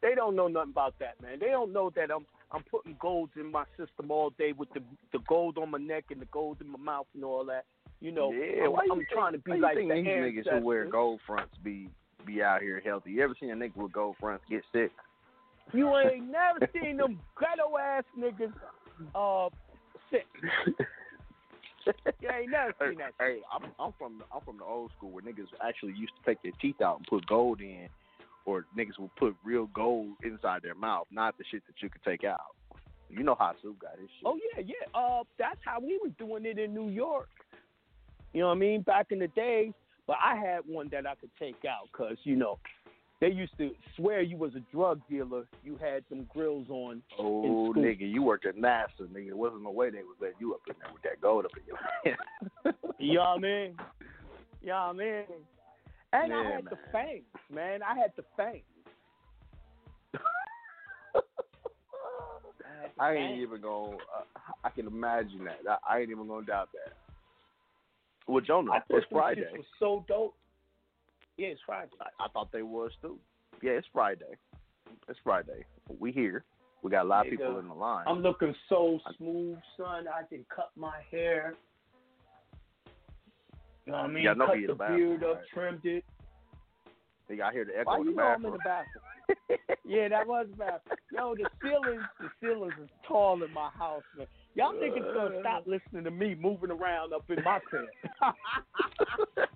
They 0.00 0.14
don't 0.14 0.34
know 0.36 0.48
nothing 0.48 0.70
about 0.70 0.98
that, 0.98 1.20
man. 1.20 1.38
They 1.40 1.48
don't 1.50 1.72
know 1.72 1.90
that 1.90 2.10
I'm 2.10 2.26
I'm 2.52 2.62
putting 2.64 2.94
golds 3.00 3.32
in 3.36 3.50
my 3.50 3.64
system 3.76 4.10
all 4.10 4.30
day 4.30 4.52
with 4.52 4.70
the 4.74 4.82
the 5.12 5.18
gold 5.20 5.58
on 5.58 5.70
my 5.70 5.78
neck 5.78 6.10
and 6.10 6.20
the 6.20 6.26
gold 6.26 6.60
in 6.60 6.68
my 6.68 6.78
mouth 6.78 7.06
and 7.14 7.24
all 7.24 7.44
that. 7.46 7.64
You 8.00 8.10
know, 8.12 8.32
yeah, 8.32 8.64
I'm, 8.64 8.72
why 8.72 8.84
you 8.84 8.92
I'm 8.92 8.98
think- 8.98 9.10
trying 9.10 9.32
to 9.32 9.38
be 9.38 9.50
why 9.52 9.56
you 9.56 9.62
like 9.62 9.76
think 9.76 9.88
the 9.90 9.94
these 9.94 10.06
niggas 10.46 10.58
who 10.58 10.64
wear 10.66 10.84
gold 10.86 11.20
fronts 11.26 11.56
be 11.58 11.88
be 12.26 12.42
out 12.42 12.62
here 12.62 12.80
healthy. 12.84 13.12
You 13.12 13.22
ever 13.22 13.34
seen 13.40 13.50
a 13.50 13.54
nigga 13.56 13.76
with 13.76 13.92
gold 13.92 14.16
fronts 14.20 14.44
get 14.48 14.62
sick? 14.72 14.92
You 15.72 15.96
ain't 15.96 16.30
never 16.30 16.68
seen 16.72 16.96
them 16.98 17.20
ghetto 17.38 17.78
ass 17.78 18.04
niggas 18.18 18.52
uh 19.14 19.48
sick. 20.10 20.26
You 22.20 22.28
ain't 22.30 22.50
never 22.50 22.72
seen 22.80 22.98
that. 22.98 23.12
hey, 23.18 23.40
I'm 23.52 23.70
I'm 23.78 23.92
from 23.98 24.18
the, 24.18 24.24
I'm 24.34 24.42
from 24.42 24.58
the 24.58 24.64
old 24.64 24.92
school 24.96 25.10
where 25.10 25.22
niggas 25.22 25.48
actually 25.66 25.94
used 25.94 26.12
to 26.18 26.30
take 26.30 26.42
their 26.42 26.52
teeth 26.60 26.80
out 26.80 26.98
and 26.98 27.06
put 27.06 27.26
gold 27.26 27.60
in, 27.60 27.88
or 28.44 28.66
niggas 28.78 28.98
would 28.98 29.14
put 29.16 29.34
real 29.44 29.66
gold 29.74 30.10
inside 30.22 30.62
their 30.62 30.74
mouth, 30.74 31.06
not 31.10 31.36
the 31.38 31.44
shit 31.50 31.62
that 31.66 31.74
you 31.82 31.88
could 31.88 32.02
take 32.04 32.24
out. 32.24 32.54
You 33.08 33.22
know 33.24 33.36
how 33.38 33.52
Sue 33.60 33.74
got 33.80 33.98
his 33.98 34.08
shit. 34.08 34.24
Oh 34.24 34.38
yeah, 34.56 34.62
yeah. 34.64 34.98
Uh, 34.98 35.24
that's 35.38 35.58
how 35.64 35.80
we 35.80 35.98
was 36.02 36.12
doing 36.18 36.46
it 36.46 36.58
in 36.58 36.72
New 36.72 36.88
York. 36.88 37.28
You 38.32 38.40
know 38.40 38.48
what 38.48 38.56
I 38.56 38.60
mean? 38.60 38.82
Back 38.82 39.06
in 39.10 39.18
the 39.18 39.28
days. 39.28 39.72
But 40.06 40.16
I 40.22 40.34
had 40.34 40.60
one 40.66 40.88
that 40.90 41.06
I 41.06 41.14
could 41.14 41.30
take 41.38 41.64
out 41.64 41.88
because 41.92 42.16
you 42.24 42.36
know 42.36 42.58
they 43.22 43.28
used 43.30 43.56
to 43.56 43.70
swear 43.94 44.20
you 44.20 44.36
was 44.36 44.50
a 44.56 44.60
drug 44.74 45.00
dealer. 45.08 45.44
You 45.62 45.76
had 45.80 46.02
them 46.10 46.26
grills 46.28 46.66
on. 46.68 47.00
Oh, 47.20 47.72
nigga, 47.76 48.00
you 48.00 48.20
worked 48.24 48.46
at 48.46 48.56
NASA, 48.56 49.06
nigga. 49.14 49.28
It 49.28 49.36
wasn't 49.36 49.62
no 49.62 49.70
way 49.70 49.90
they 49.90 49.98
was 49.98 50.16
letting 50.20 50.38
you 50.40 50.54
up 50.54 50.60
in 50.68 50.74
there 50.80 50.92
with 50.92 51.02
that 51.04 51.20
gold 51.20 51.44
up 51.44 51.52
in 51.56 51.62
your 51.64 51.78
hand. 52.04 52.74
You 52.98 53.14
know 53.14 53.20
what 53.20 53.28
I 53.28 53.38
mean? 53.38 53.76
You 54.60 54.68
know 54.70 54.74
what 54.74 54.80
I 54.80 54.92
mean? 54.92 55.24
And 56.12 56.32
I 56.32 56.42
Yeah, 56.42 56.50
had 56.56 56.64
the 56.64 56.70
man. 56.70 56.78
fame, 56.92 57.22
man. 57.48 57.82
I 57.84 57.96
had 57.96 58.12
the 58.16 58.24
had 58.44 58.60
the 62.98 63.02
I 63.02 63.14
ain't 63.14 63.40
even 63.40 63.60
gonna. 63.60 63.92
Uh, 63.96 64.24
I 64.64 64.70
can 64.70 64.88
imagine 64.88 65.44
that. 65.44 65.60
I, 65.68 65.94
I 65.94 66.00
ain't 66.00 66.10
even 66.10 66.26
gonna 66.26 66.44
doubt 66.44 66.70
that. 66.72 66.94
Well, 68.26 68.40
Jonah, 68.40 68.72
I 68.72 68.80
it's 68.90 69.06
Friday. 69.12 69.46
was 69.52 69.64
so 69.78 70.04
dope. 70.08 70.34
Yeah, 71.42 71.48
it's 71.48 71.60
Friday. 71.66 71.90
I, 72.00 72.24
I 72.24 72.28
thought 72.28 72.52
they 72.52 72.62
was 72.62 72.92
too. 73.02 73.18
Yeah, 73.62 73.72
it's 73.72 73.86
Friday. 73.92 74.36
It's 75.08 75.18
Friday. 75.24 75.64
We 75.98 76.12
here. 76.12 76.44
We 76.82 76.92
got 76.92 77.04
a 77.04 77.08
lot 77.08 77.26
of 77.26 77.32
people 77.32 77.58
in 77.58 77.66
the 77.66 77.74
line. 77.74 78.04
I'm 78.06 78.22
looking 78.22 78.54
so 78.68 79.00
smooth, 79.18 79.58
son. 79.76 80.04
I 80.06 80.22
can 80.28 80.44
cut 80.54 80.70
my 80.76 80.98
hair. 81.10 81.54
You 83.86 83.90
know 83.90 83.98
what 83.98 84.04
I 84.04 84.12
mean? 84.12 84.22
Yeah, 84.22 84.30
I 84.30 84.34
know 84.34 84.46
cut 84.46 84.54
the 84.54 84.66
the 84.68 84.74
bathroom, 84.74 85.18
beard 85.18 85.24
up, 85.24 85.34
right? 85.34 85.44
trimmed 85.52 85.84
it. 85.84 86.04
Nigga, 87.28 87.42
I 87.42 87.52
hear 87.52 87.64
the 87.64 87.76
echo 87.76 87.90
Why 87.90 87.96
in 87.96 88.04
you 88.04 88.10
the 88.10 88.16
know 88.18 88.22
I'm 88.22 88.44
in 88.44 88.52
the 88.52 88.58
bathroom? 88.58 89.58
yeah, 89.84 90.08
that 90.10 90.28
was 90.28 90.46
the 90.48 90.56
bathroom. 90.56 90.96
Yo, 91.12 91.34
the 91.34 91.48
ceilings, 91.60 92.04
the 92.20 92.28
ceilings 92.40 92.74
is 92.80 92.88
tall 93.08 93.42
in 93.42 93.52
my 93.52 93.68
house, 93.76 94.04
man. 94.16 94.28
Y'all 94.54 94.74
niggas 94.74 95.12
gonna 95.12 95.40
stop 95.40 95.64
uh. 95.66 95.70
listening 95.70 96.04
to 96.04 96.12
me 96.12 96.36
moving 96.40 96.70
around 96.70 97.12
up 97.12 97.28
in 97.28 97.42
my 97.42 97.58
crib. 97.58 97.88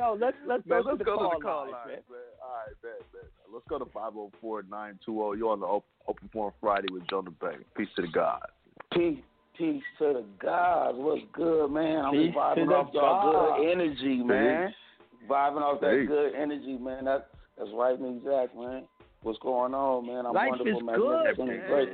Yo, 0.00 0.16
let's 0.18 0.36
let's 0.46 0.64
Man, 0.66 0.82
go 0.82 0.88
let's 0.88 0.98
to 0.98 0.98
the 0.98 1.04
go 1.04 1.16
call, 1.18 1.30
to 1.32 1.36
the 1.38 1.44
call 1.44 1.60
lines, 1.60 1.72
line, 1.72 1.88
man. 1.88 1.96
man. 2.08 2.20
All 2.42 2.56
right, 2.56 2.74
bet, 2.82 3.12
bet. 3.12 3.30
Let's 3.52 3.66
go 3.68 3.78
to 3.78 3.84
504-920. 3.84 5.38
You're 5.38 5.50
on 5.52 5.60
the 5.60 5.66
Open, 5.66 5.88
open 6.08 6.30
Forum 6.32 6.54
Friday 6.60 6.88
with 6.90 7.06
Jonah 7.08 7.30
Bey. 7.32 7.56
Peace 7.76 7.88
to 7.96 8.02
the 8.02 8.08
God. 8.08 8.40
Peace, 8.94 9.18
peace 9.58 9.82
to 9.98 10.04
the 10.14 10.24
God. 10.42 10.96
What's 10.96 11.22
good, 11.34 11.68
man? 11.70 12.04
I'm 12.06 12.12
Peace 12.12 12.34
vibing 12.34 12.72
off 12.72 12.88
y'all 12.94 13.58
good 13.58 13.70
energy, 13.72 14.22
man. 14.24 14.72
Vibing 15.28 15.60
off 15.60 15.80
that 15.82 15.98
Peace. 16.00 16.08
good 16.08 16.34
energy, 16.34 16.78
man. 16.78 17.04
That 17.04 17.28
that's 17.58 17.70
right 17.74 17.98
and 17.98 18.16
exact, 18.18 18.56
man. 18.56 18.84
What's 19.22 19.38
going 19.40 19.74
on, 19.74 20.06
man? 20.06 20.24
I'm 20.24 20.32
Life 20.32 20.48
wonderful, 20.48 20.78
is 20.78 20.82
magnificent, 20.82 21.36
good, 21.36 21.48
and 21.50 21.60
man. 21.60 21.68
great. 21.68 21.88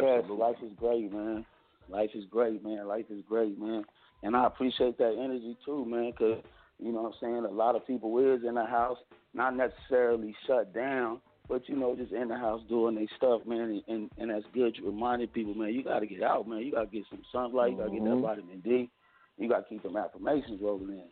Yes, 0.00 0.24
life 0.30 0.56
is 0.62 0.72
great, 0.76 1.12
man. 1.12 1.44
Life 1.88 2.10
is 2.14 2.24
great, 2.30 2.62
man. 2.64 2.86
Life 2.86 3.06
is 3.10 3.22
great, 3.28 3.58
man. 3.58 3.84
And 4.22 4.36
I 4.36 4.46
appreciate 4.46 4.96
that 4.98 5.16
energy 5.18 5.56
too, 5.64 5.84
man, 5.84 6.12
because, 6.12 6.40
you 6.78 6.92
know 6.92 7.02
what 7.02 7.14
I'm 7.14 7.18
saying, 7.20 7.44
a 7.44 7.50
lot 7.50 7.76
of 7.76 7.86
people 7.86 8.16
is 8.18 8.42
in 8.46 8.54
the 8.54 8.64
house, 8.64 8.98
not 9.34 9.56
necessarily 9.56 10.34
shut 10.46 10.72
down, 10.72 11.20
but, 11.48 11.68
you 11.68 11.76
know, 11.76 11.96
just 11.96 12.12
in 12.12 12.28
the 12.28 12.36
house 12.36 12.60
doing 12.68 12.94
their 12.94 13.06
stuff, 13.16 13.40
man, 13.46 13.82
and, 13.88 14.10
and, 14.18 14.30
that's 14.30 14.44
good. 14.52 14.76
You 14.76 14.86
reminded 14.86 15.32
people, 15.32 15.54
man, 15.54 15.72
you 15.72 15.82
got 15.82 16.00
to 16.00 16.06
get 16.06 16.22
out, 16.22 16.46
man. 16.46 16.60
You 16.60 16.72
got 16.72 16.90
to 16.90 16.96
get 16.96 17.04
some 17.10 17.22
sunlight. 17.32 17.72
You 17.72 17.78
got 17.78 17.84
to 17.84 17.90
get 17.90 18.04
that 18.04 18.10
Mhm. 18.10 18.22
vitamin 18.22 18.60
D. 18.60 18.90
You 19.38 19.48
got 19.48 19.60
to 19.60 19.68
keep 19.68 19.82
them 19.82 19.96
affirmations 19.96 20.60
rolling 20.60 20.90
in. 20.90 21.04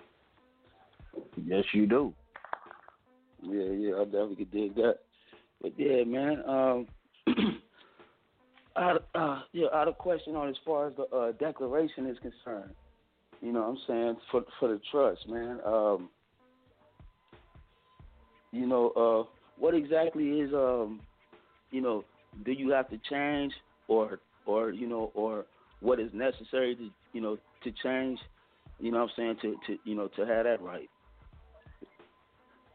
Yes, 1.46 1.64
you 1.72 1.86
do. 1.86 2.12
Yeah, 3.42 3.70
yeah, 3.70 4.00
I 4.00 4.04
definitely 4.04 4.36
could 4.36 4.50
dig 4.50 4.74
that. 4.76 4.98
But 5.62 5.72
yeah, 5.78 6.04
man, 6.04 6.42
um, 6.46 6.86
I 8.76 8.88
had, 8.88 8.96
uh, 9.14 9.42
yeah, 9.52 9.68
I 9.72 9.80
had 9.80 9.88
a 9.88 9.94
question 9.94 10.36
on 10.36 10.48
as 10.48 10.56
far 10.64 10.88
as 10.88 10.96
the 10.96 11.04
uh, 11.04 11.32
declaration 11.32 12.06
is 12.06 12.18
concerned. 12.18 12.74
You 13.42 13.52
know 13.52 13.60
what 13.60 13.68
I'm 13.68 13.78
saying 13.86 14.16
for 14.30 14.42
for 14.58 14.68
the 14.68 14.80
trust, 14.90 15.28
man. 15.28 15.60
Um, 15.64 16.08
you 18.52 18.66
know, 18.66 18.90
uh, 18.90 19.30
what 19.58 19.74
exactly 19.74 20.40
is 20.40 20.52
um, 20.52 21.00
you 21.70 21.80
know, 21.80 22.04
do 22.44 22.52
you 22.52 22.70
have 22.70 22.88
to 22.90 22.98
change 23.10 23.52
or 23.88 24.20
or 24.46 24.70
you 24.70 24.86
know 24.88 25.10
or 25.14 25.44
what 25.80 26.00
is 26.00 26.10
necessary 26.12 26.74
to 26.76 26.90
you 27.12 27.20
know 27.20 27.36
to 27.64 27.72
change? 27.82 28.18
You 28.80 28.90
know 28.92 28.98
what 29.00 29.10
I'm 29.10 29.16
saying 29.16 29.36
to 29.42 29.56
to 29.66 29.78
you 29.84 29.94
know 29.94 30.08
to 30.08 30.26
have 30.26 30.44
that 30.44 30.60
right. 30.62 30.88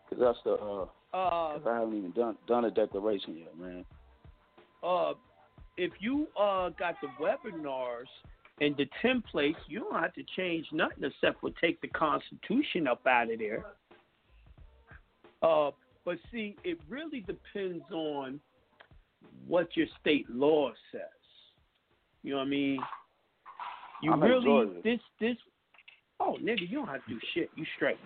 Because 0.09 0.23
that's 0.23 0.39
the 0.43 0.53
uh, 0.53 0.85
Uh, 1.13 1.57
'cause 1.57 1.67
I 1.67 1.79
haven't 1.79 1.97
even 1.97 2.11
done 2.11 2.37
done 2.47 2.65
a 2.65 2.71
declaration 2.71 3.35
yet, 3.37 3.57
man. 3.57 3.85
uh, 4.83 5.13
if 5.77 5.91
you 5.99 6.27
uh 6.39 6.69
got 6.69 6.95
the 7.01 7.07
webinars 7.19 8.07
and 8.59 8.75
the 8.77 8.87
templates, 9.03 9.55
you 9.67 9.79
don't 9.79 9.99
have 9.99 10.13
to 10.13 10.23
change 10.35 10.67
nothing 10.71 11.03
except 11.03 11.41
for 11.41 11.49
take 11.61 11.81
the 11.81 11.87
Constitution 11.87 12.87
up 12.87 13.05
out 13.07 13.31
of 13.31 13.39
there. 13.39 13.65
Uh, 15.41 15.71
but 16.05 16.17
see, 16.31 16.55
it 16.63 16.79
really 16.89 17.21
depends 17.21 17.83
on 17.91 18.39
what 19.47 19.75
your 19.75 19.87
state 19.99 20.29
law 20.29 20.71
says. 20.91 21.01
You 22.23 22.31
know 22.33 22.37
what 22.37 22.47
I 22.47 22.49
mean? 22.49 22.79
You 24.03 24.13
I'm 24.13 24.21
really 24.21 24.81
this 24.83 24.99
this. 25.19 25.37
Oh, 26.19 26.37
nigga, 26.41 26.69
you 26.69 26.77
don't 26.77 26.87
have 26.87 27.03
to 27.05 27.13
do 27.13 27.19
shit. 27.33 27.49
You 27.55 27.65
straight. 27.75 27.97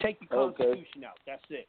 Take 0.00 0.18
the 0.28 0.34
Okay. 0.36 0.64
Constitution 0.64 1.04
out. 1.04 1.18
That's 1.26 1.44
it. 1.50 1.68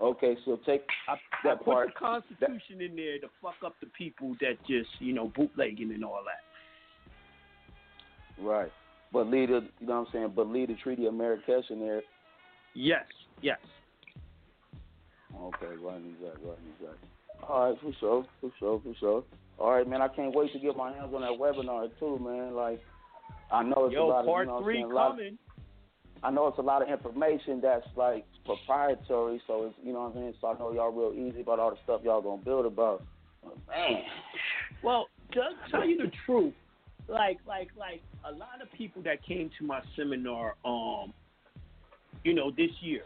Okay, 0.00 0.36
so 0.44 0.58
take 0.66 0.82
I, 1.08 1.14
that 1.44 1.52
I 1.52 1.56
put 1.56 1.64
part. 1.64 1.88
the 1.88 1.98
Constitution 1.98 2.80
in 2.80 2.96
there 2.96 3.18
to 3.20 3.28
fuck 3.40 3.54
up 3.64 3.76
the 3.80 3.86
people 3.96 4.34
that 4.40 4.58
just, 4.66 4.90
you 4.98 5.12
know, 5.12 5.32
bootlegging 5.36 5.92
and 5.92 6.04
all 6.04 6.20
that. 6.24 6.42
Right. 8.42 8.72
But 9.12 9.28
lead 9.28 9.50
the 9.50 9.62
you 9.78 9.86
know 9.86 10.00
what 10.00 10.06
I'm 10.08 10.12
saying, 10.12 10.32
but 10.34 10.48
lead 10.48 10.70
the 10.70 10.74
Treaty 10.82 11.06
of 11.06 11.14
Marrakesh 11.14 11.70
in 11.70 11.78
there. 11.78 12.02
Yes, 12.74 13.04
yes. 13.40 13.58
Okay, 15.40 15.66
right 15.80 16.00
exactly, 16.00 16.48
right 16.48 16.58
exactly. 16.74 17.08
All 17.48 17.70
right, 17.70 17.80
for 17.80 17.92
sure, 18.00 18.26
for 18.40 18.50
sure, 18.58 18.80
for 18.82 18.94
sure. 18.98 19.24
All 19.58 19.70
right, 19.70 19.88
man, 19.88 20.02
I 20.02 20.08
can't 20.08 20.34
wait 20.34 20.52
to 20.52 20.58
get 20.58 20.76
my 20.76 20.92
hands 20.92 21.12
on 21.14 21.20
that 21.20 21.38
webinar 21.38 21.88
too, 22.00 22.18
man. 22.18 22.54
Like 22.54 22.80
I 23.52 23.62
know 23.62 23.86
it's 23.86 23.92
a 23.92 23.98
Yo, 23.98 24.10
of 24.10 24.26
part 24.26 24.48
you 24.48 24.52
know 24.52 24.62
three 24.62 24.82
coming. 24.82 25.38
I 26.24 26.30
know 26.30 26.46
it's 26.46 26.58
a 26.58 26.62
lot 26.62 26.80
of 26.82 26.88
information 26.88 27.60
that's 27.62 27.86
like 27.96 28.24
proprietary, 28.46 29.40
so 29.46 29.66
it's 29.66 29.74
you 29.84 29.92
know 29.92 30.00
what 30.00 30.12
I'm 30.12 30.14
saying. 30.14 30.34
So 30.40 30.48
I 30.48 30.58
know 30.58 30.72
y'all 30.72 30.90
real 30.90 31.12
easy 31.12 31.42
about 31.42 31.58
all 31.60 31.70
the 31.70 31.76
stuff 31.84 32.00
y'all 32.02 32.22
gonna 32.22 32.42
build 32.42 32.64
about. 32.64 33.02
But, 33.42 33.56
man, 33.68 34.02
Well, 34.82 35.08
to 35.32 35.40
tell 35.70 35.86
you 35.86 35.98
the 35.98 36.10
truth, 36.24 36.54
like, 37.08 37.38
like, 37.46 37.68
like 37.78 38.00
a 38.24 38.32
lot 38.32 38.62
of 38.62 38.72
people 38.72 39.02
that 39.02 39.22
came 39.22 39.50
to 39.58 39.66
my 39.66 39.80
seminar, 39.96 40.56
um, 40.64 41.12
you 42.24 42.32
know, 42.34 42.50
this 42.50 42.70
year, 42.80 43.02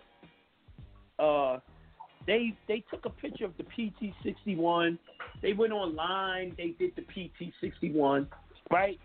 uh, 1.19 1.59
they 2.27 2.57
they 2.69 2.85
took 2.89 3.05
a 3.05 3.11
picture 3.11 3.47
of 3.47 3.55
the 3.57 3.65
PT 3.65 4.15
sixty 4.23 4.55
one. 4.55 4.97
They 5.43 5.55
went 5.55 5.73
online. 5.73 6.55
They 6.57 6.69
did 6.79 6.93
the 6.95 7.03
PT 7.03 7.53
sixty 7.61 7.91
one, 7.91 8.29
right? 8.71 8.99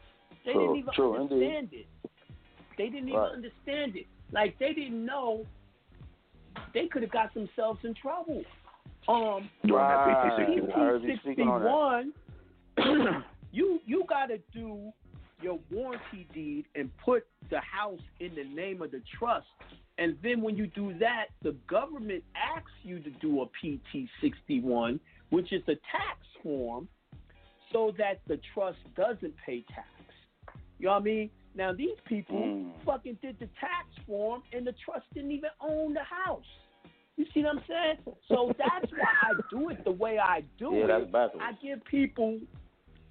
They 0.46 0.52
True, 0.54 0.62
didn't 0.62 0.78
even 0.78 0.94
true, 0.94 1.16
indeed. 1.16 1.34
understand 1.34 1.70
it. 1.72 1.88
They 2.78 2.90
didn't 2.90 3.10
even 3.10 3.20
Right. 3.20 3.32
understand 3.32 3.96
it. 3.96 4.08
Like 4.32 4.58
they 4.58 4.74
didn't 4.74 5.06
know 5.06 5.46
they 6.74 6.88
could 6.88 7.02
have 7.02 7.12
got 7.12 7.34
themselves 7.34 7.84
in 7.84 7.94
trouble. 7.94 8.44
Um, 9.08 9.50
Right. 9.64 9.96
I 9.96 10.04
heard 10.04 11.04
you 11.04 11.18
speaking 11.18 11.48
on 11.48 11.62
that. 11.64 12.06
61, 12.76 13.24
you 13.52 13.80
you 13.86 14.06
got 14.08 14.28
to 14.28 14.40
do 14.54 14.92
your 15.42 15.60
warranty 15.70 16.28
deed 16.34 16.66
and 16.76 16.90
put 16.98 17.26
the 17.50 17.60
house 17.60 18.00
in 18.20 18.34
the 18.36 18.46
name 18.46 18.82
of 18.82 18.92
the 18.92 19.02
trust. 19.20 19.48
And 19.98 20.18
then 20.24 20.42
when 20.42 20.56
you 20.56 20.68
do 20.68 20.98
that, 21.00 21.26
the 21.44 21.52
government 21.68 22.24
asks 22.36 22.72
you 22.82 23.00
to 23.00 23.10
do 23.12 23.42
a 23.42 23.46
PT 23.48 24.10
61, 24.22 25.00
which 25.30 25.52
is 25.52 25.62
a 25.68 25.76
tax 25.92 26.20
form, 26.42 26.88
so 27.72 27.94
that 27.98 28.22
the 28.28 28.40
trust 28.54 28.80
doesn't 28.96 29.34
pay 29.46 29.64
tax. 29.74 29.88
You 30.80 30.88
know 30.88 30.94
what 30.94 31.02
I 31.02 31.06
mean? 31.06 31.30
Now 31.56 31.72
these 31.72 31.98
people 32.06 32.40
Mm. 32.40 32.72
fucking 32.86 33.20
did 33.22 33.38
the 33.40 33.48
tax 33.60 33.88
form, 34.08 34.44
and 34.52 34.66
the 34.66 34.74
trust 34.86 35.06
didn't 35.14 35.32
even 35.32 35.50
own 35.62 35.94
the 35.94 36.04
house. 36.04 36.46
You 37.16 37.26
see 37.34 37.44
what 37.44 37.58
I'm 37.58 37.64
saying? 37.68 37.98
So 38.28 38.54
that's 38.58 38.92
why 38.92 39.08
I 39.22 39.34
do 39.50 39.70
it 39.70 39.84
the 39.84 39.92
way 39.92 40.18
I 40.18 40.44
do 40.58 40.74
Yeah, 40.74 40.98
it. 40.98 41.10
I 41.40 41.52
give 41.62 41.84
people 41.86 42.40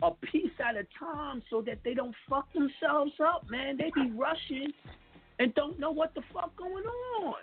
a 0.03 0.11
piece 0.11 0.51
at 0.59 0.77
a 0.77 0.85
time 0.99 1.43
so 1.49 1.63
that 1.63 1.79
they 1.85 1.95
don't 1.95 2.15
fuck 2.29 2.53
themselves 2.53 3.13
up, 3.21 3.49
man. 3.49 3.77
They 3.77 3.91
be 3.95 4.11
rushing 4.11 4.73
and 5.39 5.55
don't 5.55 5.79
know 5.79 5.93
what 5.93 6.13
the 6.15 6.23
fuck 6.33 6.55
going 6.57 6.85
on. 7.21 7.35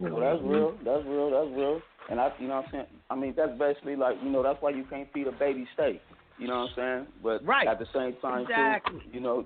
Well, 0.00 0.20
that's 0.20 0.42
real. 0.42 0.72
That's 0.84 1.04
real. 1.06 1.30
That's 1.30 1.56
real. 1.56 1.82
And 2.10 2.20
I, 2.20 2.32
you 2.38 2.48
know, 2.48 2.56
what 2.56 2.64
I'm 2.66 2.70
saying. 2.72 2.86
I 3.10 3.14
mean, 3.14 3.34
that's 3.36 3.56
basically 3.58 3.96
like, 3.96 4.16
you 4.22 4.30
know, 4.30 4.42
that's 4.42 4.60
why 4.60 4.70
you 4.70 4.84
can't 4.84 5.10
feed 5.12 5.26
a 5.26 5.32
baby 5.32 5.66
steak. 5.74 6.00
You 6.38 6.48
know 6.48 6.62
what 6.64 6.70
I'm 6.70 6.76
saying? 6.76 7.06
But 7.22 7.46
Right. 7.46 7.68
at 7.68 7.78
the 7.78 7.86
same 7.94 8.14
time, 8.20 8.42
Exactly. 8.42 9.00
too, 9.00 9.10
you 9.12 9.20
know, 9.20 9.44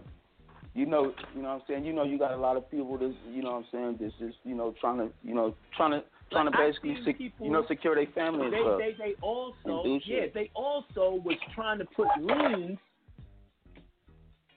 you 0.78 0.86
know, 0.86 1.12
you 1.34 1.42
know 1.42 1.48
what 1.48 1.54
I'm 1.56 1.62
saying. 1.66 1.84
You 1.84 1.92
know, 1.92 2.04
you 2.04 2.18
got 2.18 2.30
a 2.32 2.36
lot 2.36 2.56
of 2.56 2.70
people 2.70 2.96
that's, 2.98 3.12
you 3.32 3.42
know 3.42 3.50
what 3.52 3.58
I'm 3.58 3.66
saying, 3.72 3.98
that's 4.00 4.14
just, 4.20 4.38
you 4.44 4.54
know, 4.54 4.72
trying 4.80 4.98
to, 4.98 5.08
you 5.24 5.34
know, 5.34 5.54
trying 5.76 5.90
to, 5.90 6.04
trying 6.30 6.46
Like, 6.46 6.54
to 6.54 6.58
basically, 6.60 6.96
sec- 7.04 7.18
people- 7.18 7.46
you 7.46 7.52
know, 7.52 7.64
secure 7.66 7.96
their 7.96 8.06
family 8.14 8.48
They, 8.50 8.62
they 8.78 8.94
they 8.98 9.14
also 9.20 9.98
yeah 10.06 10.26
they 10.32 10.50
also 10.54 11.20
was 11.24 11.36
trying 11.54 11.78
to 11.78 11.84
put 11.96 12.06
liens 12.20 12.78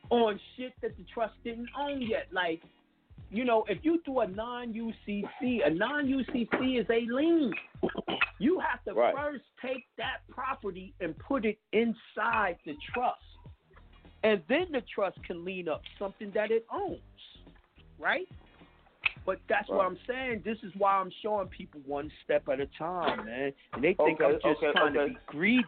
on 0.10 0.40
shit 0.56 0.74
that 0.82 0.96
the 0.98 1.04
trust 1.14 1.34
didn't 1.44 1.70
own 1.80 2.02
yet. 2.02 2.28
Like, 2.32 2.62
you 3.32 3.46
know, 3.46 3.64
if 3.70 3.80
you 3.84 4.02
do 4.06 4.20
a 4.20 4.28
non 4.28 4.74
UCC, 4.74 5.66
a 5.66 5.70
non 5.70 6.06
UCC 6.06 6.80
is 6.82 6.86
a 6.90 7.02
lien. 7.12 7.52
You 8.40 8.60
have 8.60 8.84
to 8.86 8.94
Right. 8.94 9.16
first 9.16 9.44
take 9.62 9.86
that 9.98 10.20
property 10.30 10.94
and 11.00 11.18
put 11.18 11.46
it 11.46 11.58
inside 11.72 12.58
the 12.66 12.76
trust, 12.94 13.22
and 14.24 14.42
then 14.48 14.68
the 14.72 14.82
trust 14.94 15.18
can 15.26 15.44
lien 15.44 15.68
up 15.68 15.82
something 15.98 16.32
that 16.34 16.52
it 16.52 16.66
owns, 16.72 17.00
right? 18.00 18.28
But 19.26 19.40
that's 19.48 19.70
what 19.70 19.86
I'm 19.86 19.98
saying. 20.08 20.42
This 20.44 20.58
is 20.64 20.72
why 20.78 20.94
I'm 20.94 21.12
showing 21.22 21.48
people 21.48 21.80
one 21.86 22.12
step 22.24 22.48
at 22.52 22.60
a 22.60 22.68
time, 22.78 23.26
man. 23.26 23.54
And 23.74 23.84
they 23.84 23.94
think 23.94 24.20
Okay, 24.20 24.26
I'm 24.26 24.34
just 24.34 24.46
okay, 24.46 24.72
trying 24.72 24.98
okay. 24.98 25.08
to 25.08 25.14
be 25.14 25.18
greedy. 25.28 25.66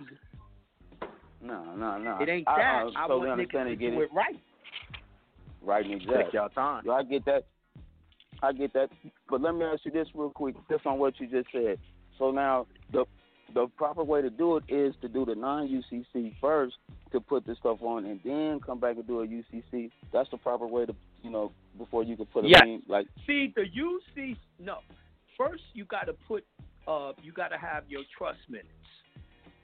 No, 1.41 1.63
no, 1.75 1.97
no. 1.99 2.17
It 2.19 2.29
ain't 2.29 2.47
I, 2.47 2.57
that. 2.57 2.63
I, 2.95 3.03
I, 3.03 3.07
totally 3.07 3.27
want 3.27 3.41
understand 3.41 3.69
niggas 3.69 3.71
to 3.71 3.75
get 3.75 3.91
do 3.91 4.01
it. 4.01 4.03
it 4.05 4.13
right. 4.13 4.39
Right 5.61 5.85
and 5.85 6.01
exact. 6.01 6.25
Take 6.25 6.33
y'all 6.33 6.49
time. 6.49 6.83
Yo, 6.85 6.93
I 6.93 7.03
get 7.03 7.25
that. 7.25 7.45
I 8.41 8.53
get 8.53 8.73
that. 8.73 8.89
But 9.29 9.41
let 9.41 9.53
me 9.53 9.63
ask 9.65 9.85
you 9.85 9.91
this 9.91 10.07
real 10.15 10.29
quick, 10.29 10.55
just 10.69 10.85
on 10.85 10.97
what 10.99 11.19
you 11.19 11.27
just 11.27 11.47
said. 11.51 11.77
So 12.17 12.31
now 12.31 12.65
the 12.91 13.05
the 13.53 13.67
proper 13.77 14.03
way 14.03 14.21
to 14.21 14.29
do 14.29 14.57
it 14.57 14.63
is 14.67 14.93
to 15.01 15.07
do 15.07 15.25
the 15.25 15.35
non 15.35 15.67
UCC 15.67 16.33
first 16.41 16.75
to 17.11 17.19
put 17.21 17.45
this 17.45 17.57
stuff 17.59 17.77
on, 17.81 18.05
and 18.05 18.19
then 18.23 18.59
come 18.65 18.79
back 18.79 18.95
and 18.97 19.05
do 19.07 19.21
a 19.21 19.27
UCC. 19.27 19.91
That's 20.11 20.29
the 20.31 20.37
proper 20.37 20.65
way 20.65 20.85
to, 20.85 20.95
you 21.21 21.29
know, 21.29 21.51
before 21.77 22.03
you 22.03 22.15
can 22.17 22.25
put 22.25 22.45
a 22.45 22.47
Yes. 22.47 22.61
lien, 22.65 22.83
like 22.87 23.07
See, 23.27 23.53
the 23.55 23.65
UCC. 23.65 24.35
no. 24.59 24.79
First, 25.37 25.63
you 25.73 25.85
got 25.85 26.05
to 26.05 26.13
put, 26.27 26.45
uh, 26.87 27.13
you 27.21 27.31
got 27.31 27.49
to 27.49 27.57
have 27.57 27.83
your 27.89 28.01
trust 28.17 28.39
minutes 28.49 28.69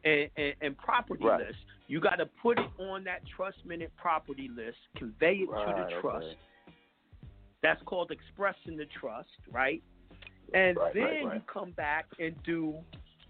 and, 0.04 0.30
and, 0.38 0.54
and 0.62 0.78
property 0.78 1.26
Right. 1.26 1.48
list. 1.48 1.60
You 1.88 2.00
got 2.00 2.16
to 2.18 2.26
put 2.42 2.60
it 2.60 2.70
on 2.80 3.04
that 3.06 3.22
trust 3.36 3.58
minute 3.66 3.92
property 3.98 4.48
list, 4.48 4.78
convey 4.96 5.36
it 5.38 5.48
to 5.48 5.74
the 5.74 6.02
trust. 6.02 6.26
okay. 6.28 6.38
That's 7.62 7.82
called 7.84 8.12
expressing 8.12 8.78
the 8.78 8.86
trust, 9.00 9.30
right? 9.52 9.82
And 10.54 10.78
Right, 10.78 10.94
then 10.94 11.04
right, 11.04 11.26
right. 11.26 11.36
you 11.36 11.42
come 11.52 11.72
back 11.72 12.06
and 12.20 12.36
do 12.44 12.76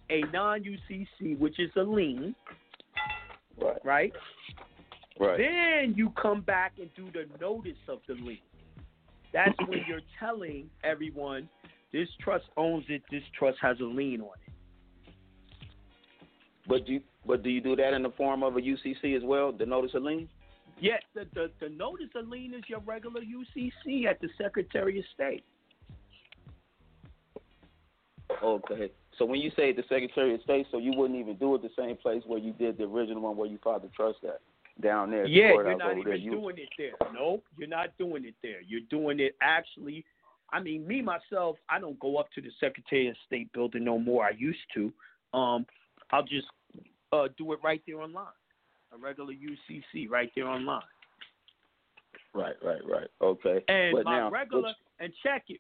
a 0.10 0.22
non 0.34 0.64
UCC, 0.64 1.38
which 1.38 1.60
is 1.60 1.70
a 1.76 1.84
lien, 1.84 2.36
right, 3.62 3.78
right? 3.84 4.14
right. 5.20 5.38
Then 5.38 5.94
you 5.96 6.12
come 6.22 6.42
back 6.42 6.74
and 6.80 6.90
do 6.96 7.10
the 7.12 7.26
notice 7.40 7.78
of 7.88 8.00
the 8.08 8.16
lien. 8.16 8.40
That's 9.34 9.58
when 9.68 9.80
you're 9.88 10.02
telling 10.20 10.70
everyone 10.84 11.48
this 11.92 12.08
trust 12.22 12.46
owns 12.58 12.86
it, 12.90 13.04
this 13.12 13.24
trust 13.38 13.58
has 13.62 13.80
a 13.80 13.84
lien 13.84 14.22
on 14.22 14.30
it. 14.46 14.54
But 16.68 16.86
do 16.86 16.94
you, 16.94 17.02
but 17.26 17.44
do 17.44 17.50
you 17.50 17.62
do 17.62 17.76
that 17.76 17.94
in 17.94 18.04
the 18.04 18.12
form 18.12 18.44
of 18.44 18.56
a 18.56 18.60
UCC 18.60 19.16
as 19.16 19.24
well? 19.24 19.52
The 19.52 19.66
notice 19.66 19.92
of 19.96 20.04
lien. 20.04 20.30
Yes, 20.80 21.02
the, 21.14 21.28
the, 21.34 21.52
the 21.60 21.70
notice 21.70 22.10
of 22.16 22.28
lien 22.28 22.54
is 22.54 22.64
your 22.68 22.80
regular 22.80 23.22
UCC 23.22 24.06
at 24.06 24.22
the 24.22 24.30
Secretary 24.38 25.00
of 25.00 25.06
State. 25.14 25.44
Okay. 28.42 28.92
So 29.20 29.26
when 29.26 29.42
you 29.42 29.52
say 29.56 29.74
the 29.74 29.84
Secretary 29.84 30.34
of 30.34 30.42
State, 30.42 30.66
so 30.72 30.78
you 30.78 30.94
wouldn't 30.96 31.20
even 31.20 31.36
do 31.36 31.54
it 31.54 31.62
the 31.62 31.70
same 31.78 31.98
place 31.98 32.24
where 32.26 32.40
you 32.40 32.54
did 32.54 32.78
the 32.78 32.86
original 32.86 33.22
one 33.22 33.36
where 33.36 33.50
you 33.50 33.60
filed 33.62 33.84
the 33.84 33.90
trust 33.90 34.20
at 34.24 34.40
down 34.82 35.12
there. 35.12 35.26
Yeah, 35.26 35.52
you're 35.52 35.78
not 35.78 35.90
there. 35.90 36.16
even 36.16 36.22
You- 36.22 36.32
doing 36.32 36.58
it 36.58 36.70
there. 36.78 36.94
Nope, 37.14 37.44
you're 37.58 37.68
not 37.68 37.90
doing 37.98 38.24
it 38.24 38.36
there. 38.42 38.62
You're 38.62 38.88
doing 38.90 39.20
it 39.20 39.36
actually. 39.42 40.06
I 40.52 40.62
mean, 40.62 40.88
me 40.88 41.02
myself, 41.02 41.58
I 41.68 41.80
don't 41.80 42.00
go 42.00 42.16
up 42.18 42.32
to 42.34 42.42
the 42.42 42.50
Secretary 42.60 43.08
of 43.10 43.16
State 43.28 43.52
building 43.52 43.84
no 43.84 44.00
more. 44.00 44.26
I 44.26 44.32
used 44.32 44.58
to. 44.74 44.92
Um, 45.38 45.66
I'll 46.12 46.24
just 46.24 46.48
uh, 47.12 47.28
do 47.38 47.52
it 47.52 47.60
right 47.62 47.82
there 47.86 48.02
online. 48.02 48.26
A 48.94 48.98
regular 48.98 49.34
UCC 49.34 50.10
right 50.10 50.32
there 50.36 50.48
online. 50.48 50.82
Right, 52.34 52.56
right, 52.64 52.82
right. 52.90 53.08
Okay. 53.22 53.64
And 53.68 53.96
but 53.96 54.06
my 54.06 54.20
now, 54.20 54.32
regular 54.32 54.70
which- 54.70 54.76
and 55.00 55.14
check 55.22 55.44
it. 55.50 55.60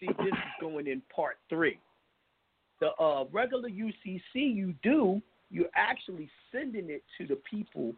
see, 0.00 0.06
this 0.06 0.28
is 0.28 0.54
going 0.60 0.86
in 0.86 1.02
part 1.14 1.38
three. 1.50 1.78
The 2.80 2.88
uh, 3.02 3.24
regular 3.32 3.68
UCC 3.68 4.20
you 4.34 4.74
do, 4.82 5.22
you're 5.50 5.66
actually 5.74 6.28
sending 6.52 6.90
it 6.90 7.02
to 7.18 7.26
the 7.26 7.40
people. 7.48 7.94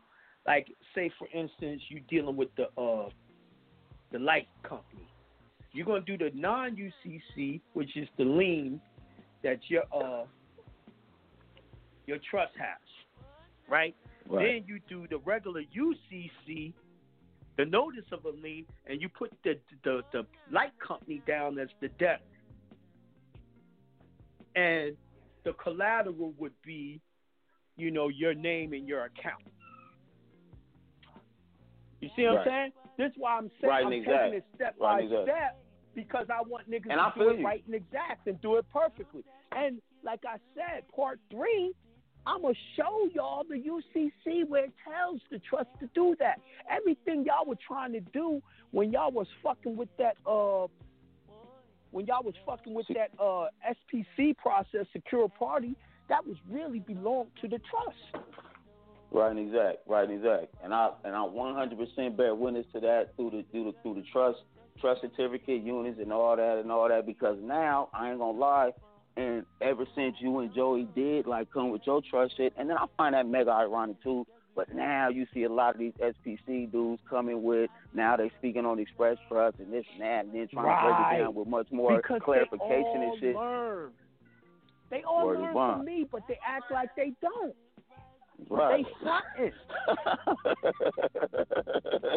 Like, 0.47 0.69
say 0.95 1.11
for 1.19 1.29
instance, 1.35 1.83
you're 1.89 2.01
dealing 2.09 2.37
with 2.37 2.49
the 2.57 2.69
uh, 2.81 3.09
the 4.13 4.19
light 4.19 4.49
company. 4.63 5.09
You're 5.73 5.87
gonna 5.87 6.01
do 6.01 6.17
the 6.17 6.31
non 6.35 6.77
UCC, 6.77 7.61
which 7.75 7.97
is 7.97 8.09
the 8.17 8.25
lien 8.25 8.81
that 9.43 9.59
your 9.69 9.83
uh 9.95 10.25
your 12.07 12.19
trust 12.31 12.53
has, 12.59 12.79
right? 13.69 13.95
Right. 14.29 14.61
Then 14.61 14.65
you 14.67 14.81
do 14.89 15.07
the 15.09 15.19
regular 15.19 15.63
UCC, 15.63 16.73
the 17.57 17.65
notice 17.65 18.05
of 18.13 18.25
a 18.25 18.31
lien, 18.31 18.65
and 18.87 19.01
you 19.01 19.09
put 19.09 19.33
the 19.45 19.59
the, 19.85 20.03
the 20.13 20.27
light 20.51 20.73
company 20.87 21.23
down 21.27 21.59
as 21.59 21.69
the 21.81 21.89
debtor. 21.99 22.23
And 24.57 24.97
the 25.45 25.53
collateral 25.55 26.33
would 26.39 26.53
be, 26.65 27.01
you 27.77 27.91
know, 27.91 28.09
your 28.09 28.35
name 28.35 28.73
and 28.73 28.87
your 28.89 29.05
account. 29.05 29.43
You 32.01 32.09
see 32.17 32.25
what 32.25 32.37
Right. 32.37 32.39
I'm 32.41 32.47
saying? 32.47 32.73
This 32.97 33.11
is 33.13 33.19
why 33.19 33.37
I'm 33.37 33.51
saying 33.61 33.71
Right 33.71 33.85
I'm 33.85 33.91
taking 33.93 34.35
it 34.35 34.45
step 34.55 34.75
Right 34.79 34.99
by 34.99 35.01
exact. 35.03 35.23
step 35.25 35.57
because 35.95 36.27
I 36.31 36.43
want 36.43 36.71
niggas 36.71 36.91
And 36.91 37.01
I 37.01 37.11
to 37.11 37.19
do 37.19 37.29
it 37.31 37.39
you. 37.41 37.45
right 37.45 37.63
and 37.67 37.75
exact 37.75 38.27
and 38.27 38.41
do 38.41 38.57
it 38.57 38.67
perfectly. 38.73 39.25
And 39.53 39.81
like 40.03 40.21
I 40.27 40.37
said, 40.55 40.85
part 40.95 41.19
three, 41.31 41.73
I'm 42.27 42.43
gonna 42.43 42.55
show 42.77 43.09
y'all 43.15 43.45
the 43.49 43.57
UCC 43.57 44.45
where 44.49 44.65
it 44.67 44.73
tells 44.85 45.21
the 45.31 45.39
trust 45.41 45.71
to 45.81 45.89
do 45.95 46.15
that. 46.19 46.41
Everything 46.71 47.25
y'all 47.25 47.47
were 47.47 47.57
trying 47.67 47.93
to 47.93 48.01
do 48.01 48.43
when 48.71 48.93
y'all 48.93 49.11
was 49.11 49.27
fucking 49.43 49.77
with 49.77 49.89
that 49.99 50.17
uh 50.27 50.67
when 51.91 52.07
y'all 52.07 52.23
was 52.23 52.35
fucking 52.47 52.75
with 52.75 52.87
that 52.89 53.11
uh 53.21 53.49
SPC 53.69 54.37
process, 54.37 54.87
secure 54.93 55.29
party, 55.29 55.75
that 56.09 56.27
was 56.27 56.37
really 56.51 56.81
belonged 56.81 57.31
to 57.41 57.49
the 57.49 57.59
trust. 57.71 58.25
Right 59.11 59.31
and 59.31 59.39
exact, 59.39 59.79
right 59.87 60.09
and 60.09 60.19
exact. 60.19 60.55
And 60.63 60.75
I 60.75 60.91
and 61.05 61.15
I 61.15 61.21
100% 61.21 62.17
bear 62.17 62.35
witness 62.35 62.67
to 62.75 62.81
that 62.81 63.17
through 63.17 63.31
the 63.31 63.45
through 63.51 63.65
the 63.65 63.75
through 63.83 63.95
the 63.95 64.05
trust 64.13 64.39
trust 64.81 65.01
certificate 65.01 65.63
units 65.63 65.99
and 66.01 66.13
all 66.13 66.37
that 66.37 66.59
and 66.59 66.71
all 66.71 66.89
that 66.89 67.07
because 67.07 67.39
now 67.43 67.89
I 67.93 68.11
ain't 68.11 68.19
gonna 68.19 68.39
lie. 68.39 68.73
And 69.17 69.45
ever 69.61 69.85
since 69.97 70.15
you 70.21 70.39
and 70.39 70.55
Joey 70.55 70.87
did 70.95 71.27
like 71.27 71.51
come 71.53 71.71
with 71.71 71.83
your 71.85 72.01
trust 72.09 72.37
shit, 72.37 72.53
and 72.57 72.71
then 72.71 72.77
I 72.77 72.87
find 72.97 73.15
that 73.15 73.27
mega 73.27 73.51
ironic 73.51 74.01
too. 74.03 74.25
But 74.59 74.75
now 74.75 75.09
you 75.09 75.25
see 75.33 75.45
a 75.45 75.49
lot 75.49 75.77
of 75.77 75.79
these 75.79 75.93
SPC 76.03 76.73
dudes 76.73 77.01
coming 77.09 77.45
with 77.45 77.71
now 77.95 78.17
they're 78.17 78.29
speaking 78.41 78.67
on 78.67 78.81
Express 78.81 79.17
Trust 79.29 79.61
and 79.61 79.73
this 79.73 79.85
and 79.93 80.03
that, 80.03 80.25
and 80.25 80.35
then 80.35 80.49
trying 80.53 80.67
to 80.67 80.83
break 80.83 81.21
it 81.21 81.23
down 81.23 81.35
with 81.37 81.47
much 81.47 81.69
more 81.71 81.97
because 81.99 82.21
clarification 82.25 83.03
and 83.03 83.21
shit. 83.21 83.37
Learn. 83.37 83.93
They 84.91 85.05
all 85.05 85.27
Word 85.29 85.39
learn 85.39 85.53
from 85.53 85.85
me, 85.85 86.09
but 86.11 86.23
they 86.27 86.41
act 86.45 86.73
like 86.73 86.89
they 86.97 87.13
don't. 87.23 87.55
Right. 88.51 88.85
They 88.85 88.91
fronting. 89.01 89.53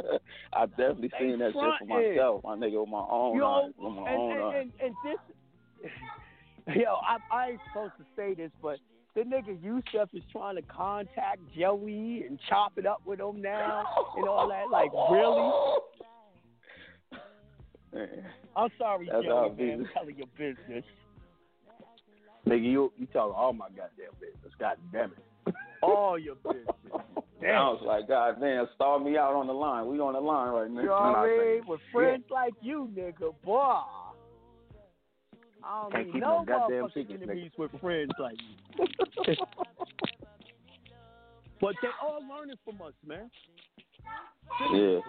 I've 0.53 0.71
definitely 0.71 1.11
They 1.19 1.19
seen 1.19 1.37
that 1.37 1.51
shit 1.53 1.73
for 1.77 1.85
myself, 1.85 2.41
my 2.43 2.55
nigga, 2.55 2.79
with 2.79 2.89
my 2.89 3.05
own 3.07 3.37
know, 3.37 3.45
eyes. 3.45 3.71
With 3.77 3.93
my 3.93 4.09
and, 4.09 4.19
own 4.19 4.31
and, 4.31 4.41
eyes. 4.41 4.55
and, 4.55 4.71
and 4.81 4.95
this, 5.05 6.75
yo, 6.75 6.95
I, 7.05 7.17
I 7.31 7.49
ain't 7.51 7.59
supposed 7.71 7.93
to 7.99 8.05
say 8.15 8.33
this, 8.33 8.49
but 8.63 8.79
the 9.15 9.21
nigga 9.21 9.61
Yusef 9.61 10.09
is 10.13 10.23
trying 10.31 10.55
to 10.55 10.61
contact 10.63 11.39
Joey 11.57 12.25
and 12.27 12.39
chop 12.47 12.73
it 12.77 12.85
up 12.85 13.01
with 13.05 13.19
him 13.19 13.41
now 13.41 13.85
and 14.15 14.27
all 14.27 14.47
that. 14.49 14.69
Like, 14.71 14.91
really? 15.11 15.51
I'm 18.55 18.69
sorry, 18.77 19.09
That's 19.11 19.25
Joey, 19.25 19.55
man. 19.57 19.79
I'm 19.81 19.89
telling 19.93 20.17
your 20.17 20.27
business. 20.37 20.85
Nigga, 22.47 22.63
you 22.63 22.91
you 22.97 23.05
talking 23.07 23.35
all 23.35 23.53
my 23.53 23.67
goddamn 23.67 24.13
business. 24.19 24.53
God 24.59 24.77
damn 24.91 25.11
it. 25.11 25.55
All 25.83 26.17
your 26.17 26.35
business. 26.35 26.65
Damn. 27.41 27.55
I 27.55 27.69
was 27.69 27.81
like, 27.83 28.07
God 28.07 28.39
damn, 28.39 28.67
start 28.75 29.03
me 29.03 29.17
out 29.17 29.33
on 29.33 29.47
the 29.47 29.53
line. 29.53 29.87
We 29.87 29.99
on 29.99 30.13
the 30.13 30.19
line 30.19 30.51
right 30.51 30.69
now. 30.69 30.81
You 30.81 30.87
know 30.87 30.93
what 30.93 31.15
I 31.15 31.25
mean? 31.25 31.61
With 31.67 31.79
friends 31.91 32.25
like 32.29 32.53
you, 32.61 32.87
nigga, 32.95 33.33
boy. 33.43 33.79
I 35.63 35.81
don't 35.81 35.91
Can't 35.91 36.05
need 36.07 36.13
keep 36.13 36.21
no 36.21 36.39
no 36.39 36.45
goddamn 36.45 36.87
secrets, 36.93 37.23
enemies 37.23 37.51
with 37.57 37.71
friends 37.79 38.11
like 38.19 38.35
you. 38.77 39.35
but 41.61 41.75
they 41.81 41.89
all 42.01 42.21
learning 42.27 42.57
from 42.65 42.81
us, 42.81 42.93
man. 43.05 43.29
Yeah. 44.73 44.99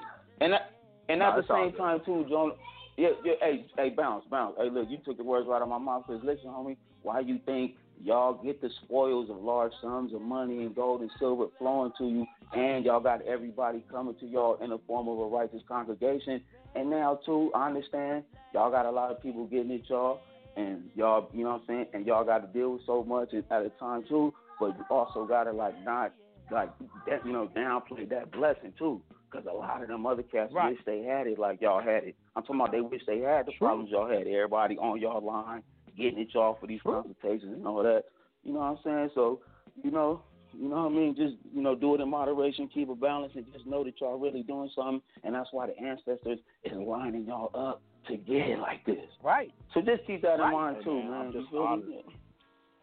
And 0.40 0.54
at, 0.54 0.72
and 1.08 1.20
Nah, 1.20 1.36
at 1.36 1.46
the 1.46 1.54
same 1.54 1.76
time 1.76 2.00
too, 2.04 2.26
John. 2.28 2.52
Yeah, 2.96 3.08
yeah. 3.24 3.32
Hey, 3.40 3.66
hey, 3.76 3.90
bounce, 3.90 4.24
bounce. 4.30 4.54
Hey, 4.58 4.68
look, 4.70 4.88
you 4.90 4.98
took 5.04 5.16
the 5.16 5.24
words 5.24 5.46
right 5.48 5.56
out 5.56 5.62
of 5.62 5.68
my 5.68 5.78
mouth. 5.78 6.06
Cause 6.06 6.20
listen, 6.22 6.46
homie, 6.46 6.76
why 7.02 7.20
you 7.20 7.38
think 7.46 7.76
y'all 8.02 8.42
get 8.42 8.60
the 8.60 8.68
spoils 8.84 9.30
of 9.30 9.36
large 9.36 9.72
sums 9.80 10.12
of 10.12 10.20
money 10.20 10.58
and 10.58 10.74
gold 10.74 11.00
and 11.00 11.10
silver 11.18 11.46
flowing 11.58 11.92
to 11.98 12.04
you, 12.04 12.26
and 12.54 12.84
y'all 12.84 13.00
got 13.00 13.22
everybody 13.22 13.82
coming 13.90 14.14
to 14.20 14.26
y'all 14.26 14.56
in 14.62 14.70
the 14.70 14.78
form 14.86 15.08
of 15.08 15.18
a 15.18 15.26
righteous 15.26 15.62
congregation. 15.66 16.42
And 16.74 16.90
now 16.90 17.20
too, 17.24 17.50
I 17.54 17.68
understand 17.68 18.24
y'all 18.52 18.70
got 18.70 18.86
a 18.86 18.90
lot 18.90 19.10
of 19.10 19.22
people 19.22 19.46
getting 19.46 19.72
at 19.72 19.88
y'all, 19.88 20.20
and 20.56 20.84
y'all, 20.94 21.28
you 21.32 21.44
know 21.44 21.52
what 21.52 21.62
I'm 21.62 21.66
saying, 21.66 21.86
and 21.94 22.06
y'all 22.06 22.24
got 22.24 22.38
to 22.38 22.58
deal 22.58 22.72
with 22.72 22.82
so 22.86 23.02
much 23.04 23.32
at 23.34 23.62
a 23.62 23.70
time 23.80 24.04
too. 24.08 24.32
But 24.60 24.76
you 24.78 24.84
also 24.90 25.26
got 25.26 25.44
to 25.44 25.52
like 25.52 25.74
not 25.84 26.12
like 26.50 26.70
that, 27.06 27.24
you 27.26 27.32
know, 27.32 27.48
downplay 27.56 28.08
that 28.10 28.30
blessing 28.32 28.72
too. 28.78 29.02
Because 29.30 29.46
a 29.50 29.54
lot 29.54 29.82
of 29.82 29.88
them 29.88 30.04
other 30.04 30.22
cats 30.22 30.52
Right. 30.52 30.72
wish 30.72 30.80
they 30.84 31.02
had 31.02 31.26
it 31.26 31.38
like 31.38 31.60
y'all 31.62 31.80
had 31.80 32.04
it. 32.04 32.16
I'm 32.36 32.42
talking 32.42 32.56
about 32.56 32.72
they 32.72 32.82
wish 32.82 33.00
they 33.06 33.20
had 33.20 33.46
the 33.46 33.52
problems 33.58 33.90
y'all 33.90 34.08
had. 34.08 34.26
Everybody 34.26 34.76
on 34.76 35.00
y'all 35.00 35.24
line, 35.24 35.62
getting 35.96 36.20
at 36.20 36.34
y'all 36.34 36.58
for 36.60 36.66
these 36.66 36.82
consultations 36.82 37.54
and 37.54 37.66
all 37.66 37.82
that. 37.82 38.04
You 38.44 38.52
know 38.52 38.60
what 38.60 38.66
I'm 38.66 38.78
saying? 38.84 39.10
So, 39.14 39.40
you 39.82 39.90
know, 39.90 40.22
you 40.52 40.68
know 40.68 40.82
what 40.82 40.92
I 40.92 40.94
mean? 40.94 41.16
Just, 41.16 41.36
you 41.54 41.62
know, 41.62 41.74
do 41.74 41.94
it 41.94 42.02
in 42.02 42.10
moderation, 42.10 42.68
keep 42.68 42.90
a 42.90 42.94
balance, 42.94 43.32
and 43.34 43.46
just 43.52 43.66
know 43.66 43.82
that 43.84 43.98
y'all 44.00 44.18
really 44.18 44.42
doing 44.42 44.70
something. 44.76 45.00
And 45.24 45.34
that's 45.34 45.48
why 45.50 45.66
the 45.66 45.78
ancestors 45.78 46.38
is 46.64 46.72
lining 46.72 47.24
y'all 47.24 47.50
up 47.54 47.80
to 48.08 48.16
get 48.16 48.48
it 48.48 48.58
like 48.58 48.84
this. 48.84 49.04
Right. 49.22 49.52
So 49.74 49.80
just 49.80 50.06
keep 50.06 50.22
that 50.22 50.34
in 50.34 50.40
Right. 50.40 50.52
mind, 50.52 50.84
too, 50.84 50.94
man, 50.94 51.10
man. 51.10 51.20
I'm 51.26 51.32
just 51.32 51.50
feel 51.50 51.62
honored. 51.62 52.04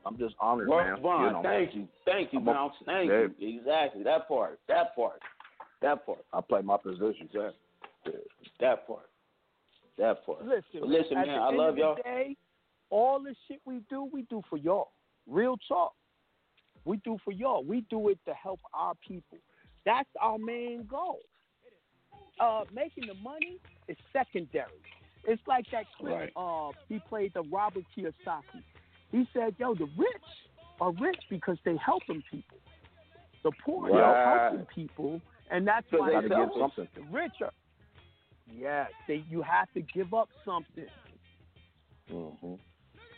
I'm 0.06 0.18
just 0.18 0.36
honored, 0.40 0.68
Well, 0.70 0.84
man. 0.84 1.02
Vaughn, 1.02 1.26
you 1.26 1.32
know, 1.32 1.42
thank 1.44 1.76
you. 1.76 1.88
Thank 2.06 2.34
you, 2.34 2.40
I'm 2.40 2.46
Bounce. 2.46 2.76
Thank 2.86 3.10
Yeah. 3.12 3.28
you. 3.38 3.60
Exactly. 3.60 4.04
That 4.04 4.28
part. 4.28 4.60
That 4.68 4.96
part. 4.96 5.22
That 5.82 6.06
part. 6.06 6.26
I 6.34 6.42
play 6.42 6.62
my 6.62 6.78
position. 6.78 7.30
Yeah. 7.32 7.52
That 8.60 8.88
part. 8.88 9.10
That 9.98 10.26
part. 10.26 10.46
Listen, 10.46 10.80
But 10.80 10.90
listen, 10.90 11.18
at 11.18 11.28
man, 11.28 11.36
the 11.36 11.42
I 11.44 11.48
end 11.50 11.58
love 11.58 11.70
of 11.70 11.76
the 11.76 11.82
y'all. 11.82 11.96
Day, 11.96 12.38
all 12.90 13.20
the 13.22 13.36
shit 13.48 13.60
we 13.66 13.80
do, 13.90 14.06
we 14.06 14.22
do 14.24 14.42
for 14.50 14.58
y'all. 14.58 14.92
Real 15.28 15.58
talk. 15.68 15.94
We 16.86 16.98
do 16.98 17.18
for 17.26 17.32
y'all. 17.32 17.64
We 17.64 17.82
do 17.90 18.08
it 18.10 18.18
to 18.26 18.34
help 18.34 18.62
our 18.74 18.94
people. 19.06 19.38
That's 19.86 20.10
our 20.20 20.38
main 20.38 20.86
goal. 20.86 21.20
Uh, 22.40 22.64
making 22.74 23.06
the 23.08 23.14
money 23.16 23.58
is 23.90 23.98
secondary. 24.14 24.82
It's 25.26 25.42
like 25.48 25.66
that 25.72 25.86
clip. 26.00 26.14
Right. 26.14 26.32
Uh, 26.36 26.72
he 26.88 27.00
played 27.10 27.34
the 27.34 27.44
Robert 27.44 27.84
Kiyosaki. 27.96 28.64
He 29.12 29.28
said, 29.34 29.56
"Yo, 29.60 29.76
the 29.76 29.90
rich 29.98 30.30
are 30.82 30.92
rich 30.94 31.20
because 31.30 31.58
they 31.66 31.76
helping 31.78 32.24
people. 32.32 32.58
The 33.44 33.52
poor 33.64 33.90
Right. 33.90 34.02
are 34.02 34.50
helping 34.50 34.66
people, 34.68 35.22
and 35.52 35.68
that's 35.68 35.86
So 35.92 36.00
why 36.00 36.08
they 36.08 36.14
gotta 36.16 36.30
they 36.30 36.36
give 36.36 36.50
selfish. 36.56 36.76
something. 36.76 36.88
The 36.96 37.12
rich 37.18 37.42
are. 37.42 37.52
Yes, 38.58 38.90
they. 39.08 39.24
You 39.30 39.42
have 39.42 39.72
to 39.74 39.82
give 39.82 40.14
up 40.14 40.30
something. 40.46 40.88
Mm-hmm. 42.12 42.54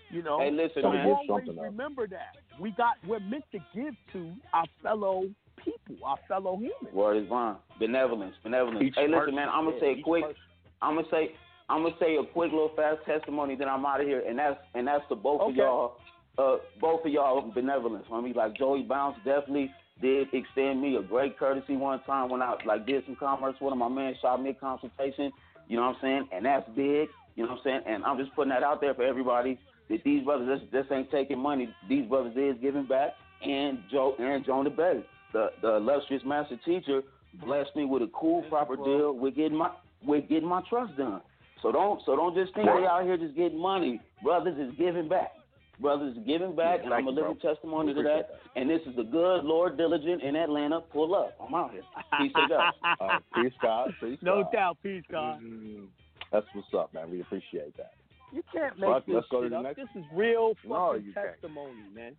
You 0.10 0.22
know, 0.24 0.40
Hey, 0.40 0.52
listen, 0.52 0.82
so 0.82 0.92
man. 0.92 1.06
always 1.08 1.28
Something 1.28 1.58
up. 1.58 1.64
remember 1.66 2.06
that 2.08 2.36
we 2.60 2.72
got 2.72 2.96
we're 3.08 3.20
meant 3.22 3.46
to 3.54 3.60
give 3.74 3.96
to 4.12 4.34
our 4.54 4.66
fellow 4.84 5.24
people, 5.56 5.96
our 6.06 6.18
fellow 6.28 6.58
humans. 6.58 6.94
Word 6.94 7.18
is 7.24 7.30
bond. 7.30 7.58
Benevolence. 7.80 8.36
Benevolence. 8.44 8.84
Each 8.84 8.94
hey, 8.96 9.04
listen, 9.08 9.20
person, 9.20 9.36
man, 9.36 9.48
I'm 9.50 9.64
gonna 9.66 9.78
yeah, 9.78 9.82
say 9.82 9.94
each 10.00 10.04
quick 10.04 10.24
person. 10.26 10.42
I'm 10.82 10.96
gonna 10.96 11.08
say 11.12 11.36
I'm 11.72 11.84
gonna 11.84 11.96
say 12.00 12.18
a 12.18 12.24
quick 12.24 12.52
little 12.52 12.72
fast 12.76 13.00
testimony, 13.06 13.56
then 13.56 13.70
I'm 13.70 13.86
out 13.86 14.02
of 14.02 14.08
here, 14.08 14.22
and 14.28 14.38
that's 14.38 14.60
and 14.76 14.86
that's 14.86 15.08
to 15.08 15.16
both 15.16 15.42
of 15.42 15.56
y'all, 15.56 15.98
uh, 16.38 16.58
both 16.82 17.06
of 17.06 17.12
y'all 17.12 17.50
benevolence. 17.54 18.06
I 18.12 18.20
mean, 18.20 18.34
like 18.34 18.58
Joey 18.58 18.84
Bounce 18.84 19.16
definitely 19.24 19.72
did 20.02 20.28
extend 20.34 20.82
me 20.82 20.98
a 20.98 21.02
great 21.02 21.40
courtesy 21.40 21.78
one 21.78 22.02
time 22.04 22.30
when 22.30 22.42
I 22.42 22.56
like 22.66 22.86
did 22.86 23.06
some 23.06 23.16
commerce 23.16 23.56
with 23.62 23.72
him. 23.72 23.80
My 23.80 23.88
man 23.88 24.16
shot 24.22 24.44
me 24.44 24.50
a 24.50 24.54
consultation. 24.54 25.32
You 25.70 25.78
know 25.78 25.84
what 25.84 25.96
I'm 25.96 26.02
saying? 26.02 26.28
And 26.34 26.46
that's 26.46 26.68
big. 26.76 27.08
You 27.36 27.46
know 27.46 27.52
what 27.52 27.60
I'm 27.60 27.64
saying? 27.64 27.82
And 27.88 28.04
I'm 28.04 28.18
just 28.18 28.36
putting 28.36 28.50
that 28.50 28.64
out 28.64 28.82
there 28.82 28.94
for 28.94 29.04
everybody 29.04 29.58
that 29.90 30.04
these 30.04 30.26
brothers 30.26 30.60
this, 30.60 30.82
just 30.82 30.92
ain't 30.92 31.10
taking 31.10 31.40
money. 31.40 31.74
These 31.88 32.08
brothers 32.08 32.34
is 32.36 32.62
giving 32.62 32.86
back. 32.86 33.12
And 33.42 33.80
Joe 33.90 34.16
and 34.20 34.46
Joan 34.46 34.66
the 34.66 34.70
Bey, 34.70 35.06
the 35.32 35.52
the 35.62 35.76
illustrious 35.76 36.24
master 36.26 36.60
teacher, 36.66 37.02
blessed 37.46 37.76
me 37.78 37.86
with 37.86 38.02
a 38.02 38.10
cool 38.14 38.42
proper 38.50 38.76
deal 38.76 39.14
with 39.14 39.36
getting 39.36 39.58
my 39.58 39.72
with 40.06 40.28
getting 40.28 40.50
my 40.50 40.62
trust 40.70 40.98
done. 40.98 41.22
So 41.62 41.72
don't 41.72 42.02
so 42.06 42.16
don't 42.16 42.34
just 42.36 42.54
think 42.56 42.66
they 42.68 42.86
out 42.86 43.04
here 43.04 43.18
just 43.18 43.36
getting 43.36 43.60
money. 43.60 44.02
Brothers 44.24 44.58
is 44.58 44.74
giving 44.78 45.08
back. 45.08 45.32
Brothers 45.80 46.16
is 46.18 46.24
giving 46.28 46.56
back, 46.56 46.80
Yeah, 46.80 46.86
and 46.86 46.94
I'm 46.94 47.08
a 47.08 47.10
living 47.12 47.38
bro. 47.42 47.54
testimony 47.54 47.94
to 47.94 48.00
Appreciate 48.00 48.28
that. 48.28 48.60
And 48.60 48.70
this 48.70 48.82
is 48.86 48.96
the 48.96 49.04
good 49.04 49.44
Lord 49.44 49.78
Diligent 49.78 50.22
in 50.22 50.36
Atlanta. 50.36 50.82
Pull 50.82 51.16
up. 51.16 51.36
I'm 51.42 51.54
out 51.56 51.72
here. 51.72 51.82
Peace 52.20 52.32
to 52.36 52.48
God. 52.48 52.74
All 53.00 53.08
right, 53.08 53.22
peace, 53.36 53.54
God. 53.62 53.94
Peace, 54.00 54.20
No 54.22 54.44
God. 54.44 54.52
doubt, 54.52 54.78
peace, 54.84 55.04
God. 55.12 55.42
Mhm. 55.42 55.88
That's 56.32 56.46
what's 56.54 56.68
up, 56.78 56.94
man. 56.94 57.10
We 57.10 57.22
appreciate 57.22 57.76
that. 57.78 57.94
You 58.32 58.44
can't 58.54 58.78
make 58.80 58.90
Fuck, 58.90 59.06
this 59.08 59.16
let's 59.16 59.28
go 59.30 59.42
to 59.42 59.46
shit 59.46 59.52
the 59.52 59.58
up. 59.58 59.64
next- 59.64 59.78
This 59.78 60.04
is 60.04 60.06
real 60.14 60.54
fucking 60.56 60.70
No, 60.70 60.94
you 60.94 61.14
can't. 61.14 61.28
testimony, 61.34 61.74
man. 61.94 62.16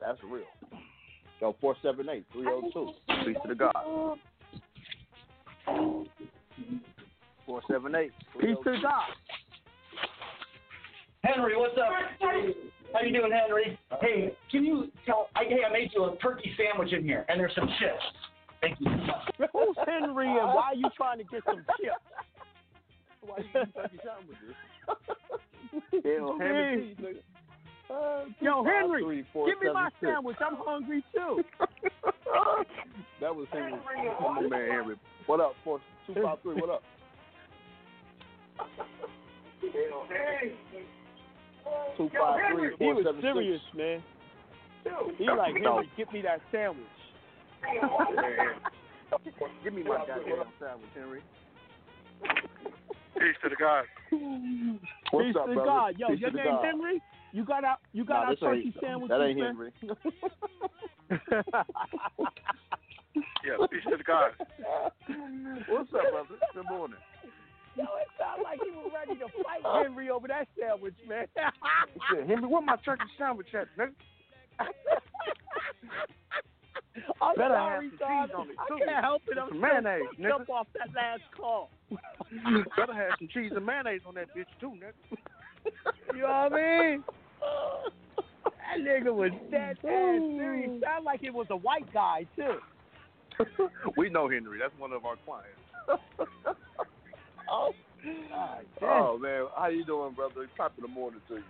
That's 0.00 0.22
real. 0.24 0.46
Yo, 1.40 1.52
478 1.60 2.24
302. 2.32 2.92
Peace 3.24 3.36
to 3.42 3.48
the 3.48 3.54
God. 3.54 4.18
478 7.46 8.12
Peace 8.40 8.56
to 8.64 8.82
God. 8.82 9.08
Henry, 11.22 11.56
what's 11.56 11.74
up? 11.78 11.90
How 12.92 13.00
you 13.02 13.12
doing, 13.12 13.32
Henry? 13.32 13.78
Hey, 14.00 14.36
can 14.50 14.64
you 14.64 14.90
tell? 15.04 15.28
I, 15.34 15.44
hey, 15.44 15.58
I 15.68 15.72
made 15.72 15.90
you 15.94 16.04
a 16.04 16.16
turkey 16.18 16.52
sandwich 16.56 16.92
in 16.92 17.02
here, 17.02 17.24
and 17.28 17.40
there's 17.40 17.54
some 17.54 17.68
chips. 17.80 18.02
Thank 18.60 18.78
you. 18.80 18.90
Who's 19.52 19.76
Henry 19.86 20.26
and 20.28 20.48
why 20.54 20.70
are 20.72 20.74
you 20.74 20.88
trying 20.96 21.18
to 21.18 21.24
get 21.24 21.42
some 21.44 21.56
chips? 21.56 22.02
Why 23.22 23.36
are 23.36 23.40
you 23.40 23.48
eating 23.50 23.72
turkey 23.74 23.98
sandwiches? 24.04 24.54
Hell, 26.04 26.38
ham 26.40 26.54
Hey. 26.54 26.72
and 26.72 26.96
cheese, 26.96 27.04
nigga. 27.04 27.22
Uh, 27.88 28.24
Yo, 28.40 28.64
Henry, 28.64 29.02
253 29.02 29.46
give 29.46 29.60
me 29.62 29.72
my 29.72 29.90
476. 30.00 30.10
sandwich. 30.10 30.36
I'm 30.40 30.56
hungry 30.58 31.04
too. 31.14 31.42
That 33.20 33.34
was 33.34 33.46
Henry. 33.50 33.72
My 34.20 34.40
man 34.42 34.70
Henry. 34.70 34.96
What 35.26 35.40
up? 35.40 35.54
Four 35.64 35.80
two 36.06 36.14
five 36.22 36.38
three. 36.42 36.54
What 36.56 36.68
up? 36.68 36.82
Two 41.96 42.10
five 42.18 42.40
three 42.54 42.70
he 42.78 42.84
was 42.92 43.04
seven 43.04 43.20
serious, 43.22 43.60
six. 43.72 43.76
man. 43.76 44.02
He 45.18 45.26
That's 45.26 45.38
like 45.38 45.54
dope. 45.62 45.74
Henry, 45.74 45.90
get 45.96 46.12
me 46.12 46.22
that 46.22 46.40
sandwich. 46.52 46.86
Give 49.64 49.72
me 49.72 49.82
my 49.82 49.96
goddamn 50.06 50.44
sandwich, 50.60 50.90
Henry. 50.94 51.20
Peace 53.18 53.36
to 53.42 53.48
the 53.48 53.56
God. 53.58 53.84
What's 55.10 55.26
Peace 55.26 55.36
up, 55.38 55.46
to 55.46 55.54
brother? 55.54 55.70
God. 55.70 55.94
Yo, 55.98 56.08
Peace 56.08 56.20
your 56.20 56.30
the 56.30 56.36
name 56.36 56.46
God. 56.46 56.64
Henry? 56.64 57.02
You 57.32 57.44
got 57.44 57.64
out 57.64 57.78
you 57.92 58.04
got 58.04 58.14
Nah, 58.14 58.20
our 58.26 58.30
this 58.34 58.42
ain't- 58.42 58.74
turkey 58.74 58.78
sandwiches, 58.80 59.10
That 59.10 59.24
ain't? 59.24 59.40
Henry. 59.40 59.72
Yeah, 63.46 63.56
peace 63.70 63.84
to 63.88 63.96
the 63.96 64.02
God. 64.04 64.32
What's 65.68 65.92
up, 65.94 66.00
brother? 66.10 66.36
Good 66.52 66.64
morning. 66.68 66.98
Yo, 67.76 67.84
it 67.84 68.08
sounded 68.18 68.42
like 68.44 68.58
he 68.64 68.70
was 68.70 68.90
ready 68.94 69.18
to 69.20 69.26
fight 69.44 69.62
Henry 69.84 70.08
over 70.10 70.28
that 70.28 70.48
sandwich, 70.58 70.94
man. 71.08 71.26
Henry, 72.26 72.46
where 72.46 72.62
my 72.62 72.76
turkey 72.84 73.04
sandwich 73.18 73.48
at, 73.54 73.68
nigga? 73.78 73.92
I'm 77.20 77.36
Better 77.36 77.54
have 77.54 77.82
sorry, 77.82 77.90
some 77.90 77.98
dog. 77.98 78.28
cheese 78.28 78.34
on 78.38 78.48
it, 78.50 78.56
I 78.58 78.78
can't 78.78 79.04
help 79.04 79.22
it. 79.28 79.38
I'm 79.38 79.48
Some 79.50 79.60
mayonnaise, 79.60 80.02
nigga. 80.18 80.40
up 80.40 80.48
off 80.48 80.66
that 80.74 80.88
last 80.94 81.22
call. 81.36 81.70
Better 82.76 82.94
have 82.94 83.12
some 83.18 83.28
cheese 83.32 83.52
and 83.54 83.66
mayonnaise 83.66 84.00
on 84.06 84.14
that 84.14 84.28
bitch 84.34 84.46
too, 84.60 84.72
nigga. 84.72 85.18
You 86.14 86.22
know 86.22 86.48
what 86.48 86.52
I 86.54 86.90
mean? 86.90 87.04
That 88.44 88.78
nigga 88.80 89.14
was 89.14 89.30
dead 89.50 89.76
ass 89.76 89.78
serious. 89.82 90.80
Sound 90.82 91.04
like 91.04 91.22
it 91.22 91.34
was 91.34 91.46
a 91.50 91.56
white 91.56 91.92
guy 91.92 92.24
too. 92.34 92.58
we 93.96 94.08
know 94.08 94.28
Henry. 94.30 94.58
That's 94.58 94.72
one 94.78 94.92
of 94.92 95.04
our 95.04 95.16
clients. 95.26 95.60
Oh, 97.50 97.72
oh 98.82 99.18
man, 99.18 99.46
how 99.56 99.68
you 99.68 99.84
doing, 99.84 100.14
brother? 100.14 100.48
Top 100.56 100.76
of 100.76 100.82
the 100.82 100.88
morning 100.88 101.20
to 101.28 101.36
you. 101.36 101.44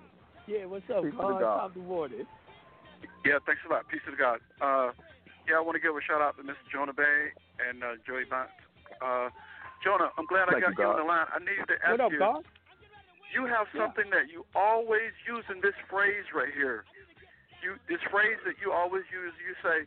Yeah, 0.47 0.65
what's 0.67 0.89
up, 0.91 1.03
Peace 1.03 1.11
to 1.13 1.17
the 1.17 1.23
Carl? 1.23 1.41
God. 1.41 1.57
Top 1.57 1.69
of 1.71 1.75
the 1.75 1.89
morning. 1.89 2.27
Yeah, 3.25 3.39
thanks 3.45 3.61
a 3.67 3.73
lot. 3.73 3.89
Peace 3.89 4.05
to 4.07 4.17
God. 4.17 4.39
Uh, 4.61 4.93
yeah, 5.49 5.59
I 5.59 5.61
want 5.61 5.75
to 5.75 5.83
give 5.83 5.95
a 5.95 6.03
shout 6.07 6.23
out 6.23 6.37
to 6.39 6.43
Mr. 6.43 6.63
Jonah 6.71 6.95
Bey 6.95 7.35
and 7.59 7.83
uh, 7.83 7.99
Joey 8.07 8.25
Bounce. 8.31 8.51
Uh, 9.03 9.29
Jonah, 9.83 10.11
I'm 10.19 10.27
glad 10.27 10.49
I 10.49 10.61
got 10.61 10.79
you, 10.79 10.85
you 10.85 10.91
on 10.91 10.99
the 10.99 11.07
line. 11.07 11.27
I 11.35 11.39
need 11.41 11.67
to 11.67 11.77
ask 11.83 11.99
What 11.99 12.01
up, 12.01 12.13
you. 12.13 12.19
Carl? 12.19 12.43
You 13.35 13.45
have 13.47 13.67
something 13.75 14.09
that 14.15 14.31
you 14.31 14.47
always 14.55 15.13
use 15.27 15.45
in 15.51 15.61
this 15.61 15.75
phrase 15.91 16.31
right 16.33 16.55
here. 16.55 16.87
You 17.61 17.75
this 17.91 18.01
phrase 18.09 18.39
that 18.47 18.63
you 18.63 18.71
always 18.71 19.03
use. 19.11 19.35
You 19.43 19.53
say, 19.61 19.85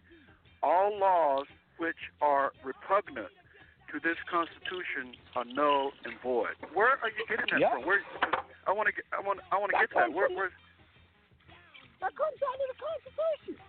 "All 0.62 0.91
laws 0.99 1.47
which 1.80 2.12
are 2.22 2.51
repugnant 2.64 3.32
to 3.91 3.99
this 3.99 4.17
Constitution 4.29 5.15
are 5.35 5.45
null 5.45 5.91
and 6.05 6.13
void." 6.21 6.55
Where 6.73 6.97
are 7.01 7.09
you 7.09 7.25
getting 7.27 7.47
that 7.51 7.59
Yeah. 7.59 7.71
from? 7.73 7.85
Where? 7.85 8.01
I 8.67 8.71
want 8.71 8.87
to 8.87 8.93
get. 8.93 9.05
I 9.11 9.19
want. 9.21 9.39
I 9.51 9.57
want 9.57 9.71
to 9.71 9.77
That 9.79 9.89
get 9.89 9.97
that. 9.97 10.13
Where? 10.13 10.29
Where's 10.29 10.53
That 12.01 12.15
comes 12.15 12.37
out 12.41 12.55
of 12.55 12.67
the 12.71 12.79
Constitution. 12.79 13.63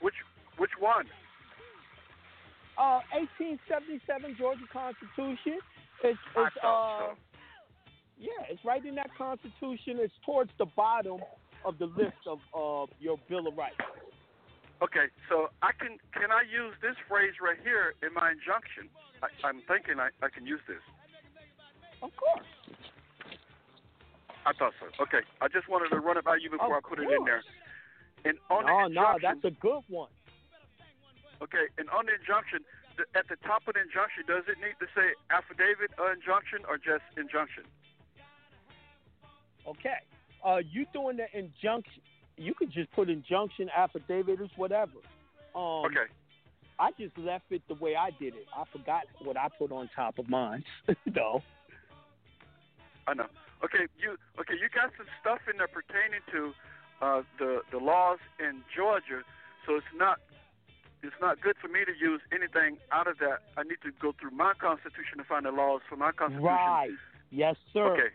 which? 0.00 0.14
Which 0.56 0.72
one? 0.78 1.06
Uh, 2.78 3.00
1877 3.12 4.36
Georgia 4.38 4.66
Constitution. 4.72 5.58
It's, 6.04 6.18
it's 6.36 6.56
uh, 6.62 7.14
yeah, 8.18 8.30
it's 8.48 8.64
right 8.64 8.84
in 8.84 8.94
that 8.94 9.10
Constitution. 9.16 9.98
It's 9.98 10.14
towards 10.24 10.50
the 10.58 10.66
bottom 10.66 11.20
of 11.64 11.78
the 11.78 11.86
list 11.86 12.22
of 12.26 12.38
uh, 12.54 12.86
your 13.00 13.18
Bill 13.28 13.46
of 13.48 13.56
Rights. 13.56 13.76
Okay, 14.80 15.10
so 15.28 15.50
I 15.62 15.72
can 15.74 15.98
can 16.14 16.30
I 16.30 16.42
use 16.46 16.74
this 16.80 16.94
phrase 17.08 17.34
right 17.42 17.58
here 17.62 17.94
in 18.02 18.14
my 18.14 18.30
injunction? 18.30 18.86
I, 19.22 19.26
I'm 19.42 19.60
thinking 19.66 19.98
I, 19.98 20.14
I 20.22 20.30
can 20.30 20.46
use 20.46 20.62
this. 20.68 20.82
Of 22.00 22.14
course. 22.14 22.46
I 24.46 24.52
thought 24.54 24.72
so. 24.78 24.86
Okay, 25.02 25.26
I 25.42 25.48
just 25.48 25.68
wanted 25.68 25.90
to 25.90 25.98
run 25.98 26.16
it 26.16 26.24
by 26.24 26.38
you 26.38 26.50
before 26.50 26.78
Of 26.78 26.84
I 26.86 26.88
put 26.88 26.98
it 27.02 27.10
in 27.10 27.24
there. 27.26 27.42
And 28.24 28.38
on 28.50 28.66
no, 28.66 28.86
the 28.86 28.94
no, 28.94 29.18
that's 29.20 29.44
a 29.44 29.50
good 29.58 29.82
one. 29.88 30.10
okay, 31.42 31.66
and 31.76 31.90
on 31.90 32.06
the 32.06 32.14
injunction, 32.14 32.62
the, 32.96 33.02
at 33.18 33.26
the 33.26 33.36
top 33.42 33.66
of 33.66 33.74
the 33.74 33.82
injunction, 33.82 34.30
does 34.30 34.46
it 34.46 34.62
need 34.62 34.78
to 34.78 34.86
say 34.94 35.10
affidavit 35.34 35.90
or 35.98 36.14
injunction 36.14 36.62
or 36.70 36.78
just 36.78 37.02
injunction? 37.18 37.66
Okay. 39.66 39.98
Uh, 40.44 40.62
you 40.62 40.86
doing 40.94 41.18
the 41.18 41.26
injunction? 41.36 42.02
You 42.38 42.54
could 42.54 42.70
just 42.72 42.90
put 42.92 43.08
injunction, 43.10 43.68
affidavit, 43.76 44.40
or 44.40 44.48
whatever. 44.56 44.98
Um, 45.54 45.84
Okay. 45.86 46.06
I 46.80 46.92
just 46.98 47.18
left 47.18 47.46
it 47.50 47.62
the 47.66 47.74
way 47.74 47.96
I 47.96 48.10
did 48.20 48.34
it. 48.36 48.46
I 48.56 48.62
forgot 48.70 49.02
what 49.24 49.36
I 49.36 49.48
put 49.58 49.72
on 49.72 49.90
top 49.96 50.18
of 50.20 50.28
mine. 50.28 50.62
no. 51.06 51.42
I 53.08 53.14
know. 53.14 53.26
Okay, 53.64 53.86
you 53.98 54.16
okay? 54.38 54.54
You 54.54 54.68
got 54.72 54.92
some 54.96 55.06
stuff 55.20 55.40
in 55.50 55.58
there 55.58 55.66
pertaining 55.66 56.20
to 56.30 56.52
uh, 57.04 57.22
the 57.40 57.62
the 57.72 57.78
laws 57.78 58.18
in 58.38 58.62
Georgia, 58.76 59.22
so 59.66 59.74
it's 59.74 59.86
not 59.96 60.20
it's 61.02 61.16
not 61.20 61.40
good 61.40 61.56
for 61.60 61.66
me 61.66 61.80
to 61.84 61.90
use 61.98 62.20
anything 62.30 62.78
out 62.92 63.08
of 63.08 63.18
that. 63.18 63.42
I 63.56 63.64
need 63.64 63.78
to 63.82 63.90
go 64.00 64.12
through 64.20 64.30
my 64.30 64.52
constitution 64.60 65.18
to 65.18 65.24
find 65.24 65.46
the 65.46 65.50
laws 65.50 65.80
for 65.88 65.96
my 65.96 66.12
constitution. 66.12 66.44
Right. 66.44 66.90
Yes, 67.32 67.56
sir. 67.72 67.92
Okay. 67.92 68.14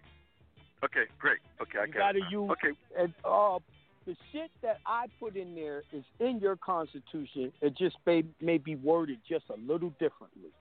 Okay. 0.86 1.12
Great. 1.20 1.40
Okay, 1.62 1.80
I 1.80 1.86
You 1.86 1.94
got 1.94 2.00
gotta 2.00 2.20
it. 2.20 2.32
use 2.32 2.50
Okay. 2.52 2.72
and 2.98 3.14
uh 3.26 3.60
the 4.06 4.16
shit 4.32 4.51
that 4.62 4.80
I 4.86 5.08
put 5.20 5.36
in 5.36 5.56
there 5.56 5.84
is 5.91 6.04
in 6.20 6.39
your 6.39 6.56
constitution. 6.56 7.51
It 7.62 7.78
just 7.78 7.95
may 8.06 8.24
may 8.41 8.58
be 8.58 8.76
worded 8.76 9.20
just 9.28 9.45
a 9.49 9.58
little 9.60 9.89
differently. 9.99 10.51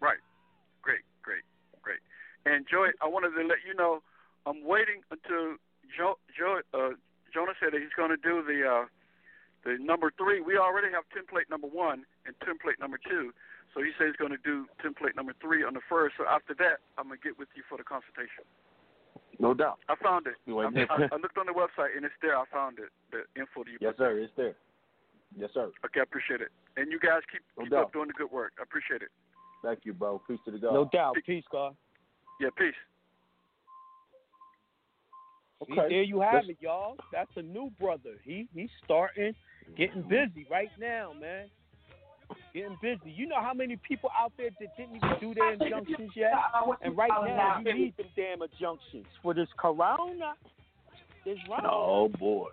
Right. 0.00 0.18
Great. 0.82 1.02
Great. 1.22 1.42
Great. 1.82 2.00
And 2.44 2.66
Joey, 2.70 2.90
I 3.02 3.08
wanted 3.08 3.30
to 3.30 3.46
let 3.46 3.58
you 3.66 3.74
know 3.74 4.02
I'm 4.46 4.64
waiting 4.64 5.02
until 5.10 5.58
Joe, 5.90 6.14
Joe, 6.30 6.62
uh, 6.72 6.94
Jonah 7.34 7.58
said 7.58 7.74
that 7.74 7.82
he's 7.82 7.94
going 7.96 8.10
to 8.10 8.16
do 8.16 8.42
the 8.46 8.62
uh, 8.62 8.84
the 9.66 9.76
number 9.82 10.12
three. 10.16 10.40
We 10.40 10.56
already 10.56 10.88
have 10.94 11.04
template 11.10 11.50
number 11.50 11.66
one 11.66 12.06
and 12.24 12.34
template 12.38 12.78
number 12.78 12.98
two. 13.02 13.34
So 13.74 13.82
he 13.82 13.90
says 13.98 14.14
he's 14.14 14.20
going 14.22 14.32
to 14.32 14.40
do 14.40 14.64
template 14.80 15.16
number 15.16 15.34
three 15.42 15.62
on 15.66 15.74
the 15.74 15.84
first. 15.84 16.14
So 16.16 16.24
after 16.24 16.54
that, 16.62 16.80
I'm 16.96 17.08
going 17.08 17.18
to 17.18 17.24
get 17.28 17.38
with 17.38 17.50
you 17.52 17.62
for 17.68 17.76
the 17.76 17.84
consultation. 17.84 18.46
No 19.38 19.52
doubt. 19.54 19.78
I 19.88 19.94
found 20.02 20.26
it. 20.26 20.34
You 20.46 20.58
I, 20.60 20.66
ain't- 20.66 20.90
I, 20.90 20.94
I 21.12 21.16
looked 21.16 21.36
on 21.38 21.46
the 21.46 21.52
website 21.52 21.94
and 21.96 22.04
it's 22.04 22.14
there. 22.22 22.36
I 22.36 22.44
found 22.52 22.78
it. 22.78 22.88
The 23.12 23.18
info 23.40 23.64
that 23.64 23.70
you 23.70 23.78
Yes, 23.80 23.92
put 23.96 23.98
sir. 23.98 24.18
It's 24.18 24.32
there. 24.36 24.54
Yes, 25.36 25.50
sir. 25.52 25.70
Okay, 25.84 26.00
I 26.00 26.02
appreciate 26.04 26.40
it. 26.40 26.48
And 26.76 26.90
you 26.90 26.98
guys 26.98 27.20
keep 27.30 27.42
No 27.58 27.64
keep 27.64 27.72
doubt. 27.72 27.84
up 27.84 27.92
doing 27.92 28.06
the 28.08 28.14
good 28.14 28.30
work. 28.30 28.52
I 28.58 28.62
appreciate 28.62 29.02
it. 29.02 29.08
Thank 29.62 29.80
you, 29.84 29.92
bro. 29.92 30.20
Peace 30.26 30.38
to 30.46 30.50
the 30.52 30.58
God. 30.58 30.72
No 30.72 30.88
doubt. 30.92 31.16
Peace, 31.26 31.44
God. 31.50 31.74
Yeah, 32.40 32.48
peace. 32.56 32.74
See, 35.66 35.72
Okay. 35.72 35.88
there 35.88 36.02
you 36.02 36.20
have 36.20 36.34
Let's- 36.34 36.48
it, 36.50 36.56
y'all. 36.60 36.96
That's 37.12 37.30
a 37.36 37.42
new 37.42 37.70
brother. 37.80 38.18
He 38.22 38.48
he's 38.54 38.70
starting, 38.84 39.34
getting 39.76 40.02
busy 40.02 40.46
right 40.50 40.70
now, 40.78 41.12
man. 41.14 41.50
Getting 42.54 42.78
busy. 42.80 43.12
You 43.14 43.28
know 43.28 43.40
how 43.40 43.52
many 43.52 43.76
people 43.86 44.10
out 44.18 44.32
there 44.36 44.50
that 44.60 44.76
didn't 44.76 44.96
even 44.96 45.10
do 45.20 45.34
their 45.34 45.52
injunctions 45.52 46.10
yet? 46.14 46.32
And 46.82 46.96
right 46.96 47.10
now, 47.10 47.60
you 47.64 47.74
need 47.74 47.96
them 47.96 48.06
damn 48.16 48.42
injunctions 48.42 49.06
for 49.22 49.34
this 49.34 49.48
corona. 49.58 50.34
This 51.24 51.38
round. 51.50 51.66
Oh 51.68 52.08
boy. 52.18 52.48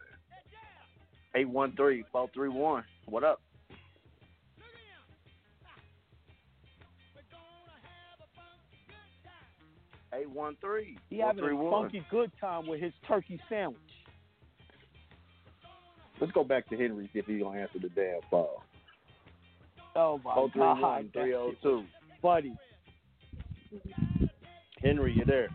813-431. 1.36 2.84
What 3.06 3.24
up? 3.24 3.42
Eight 10.14 10.30
one 10.30 10.56
three. 10.62 10.98
He 11.10 11.20
having 11.20 11.44
a 11.44 11.72
funky 11.72 12.06
good 12.12 12.32
time 12.40 12.68
with 12.68 12.80
his 12.80 12.94
turkey 13.08 13.40
sandwich. 13.50 13.80
Let's 16.22 16.32
go 16.34 16.44
back 16.44 16.70
to 16.70 16.78
Henry 16.78 17.10
see 17.12 17.20
if 17.20 17.26
he's 17.26 17.42
gonna 17.42 17.60
answer 17.60 17.80
the 17.80 17.90
damn 17.90 18.22
phone. 18.30 18.48
Oh 19.96 20.20
my 20.24 20.34
031 20.36 21.10
302. 21.14 21.84
Buddy. 22.22 22.56
Henry, 24.82 25.14
you 25.14 25.26
there? 25.26 25.50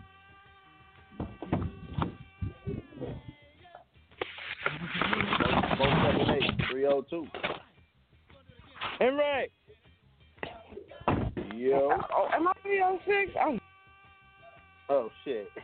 Three 6.71 6.85
oh 6.85 7.05
two. 7.09 7.27
Henry. 8.99 9.51
Yo. 11.55 11.91
Oh, 12.15 12.27
am 12.33 12.47
I 12.47 12.53
three 12.61 12.77
zero 12.77 12.99
six? 13.05 13.31
I'm. 13.39 13.59
Oh 14.89 15.09
shit. 15.25 15.47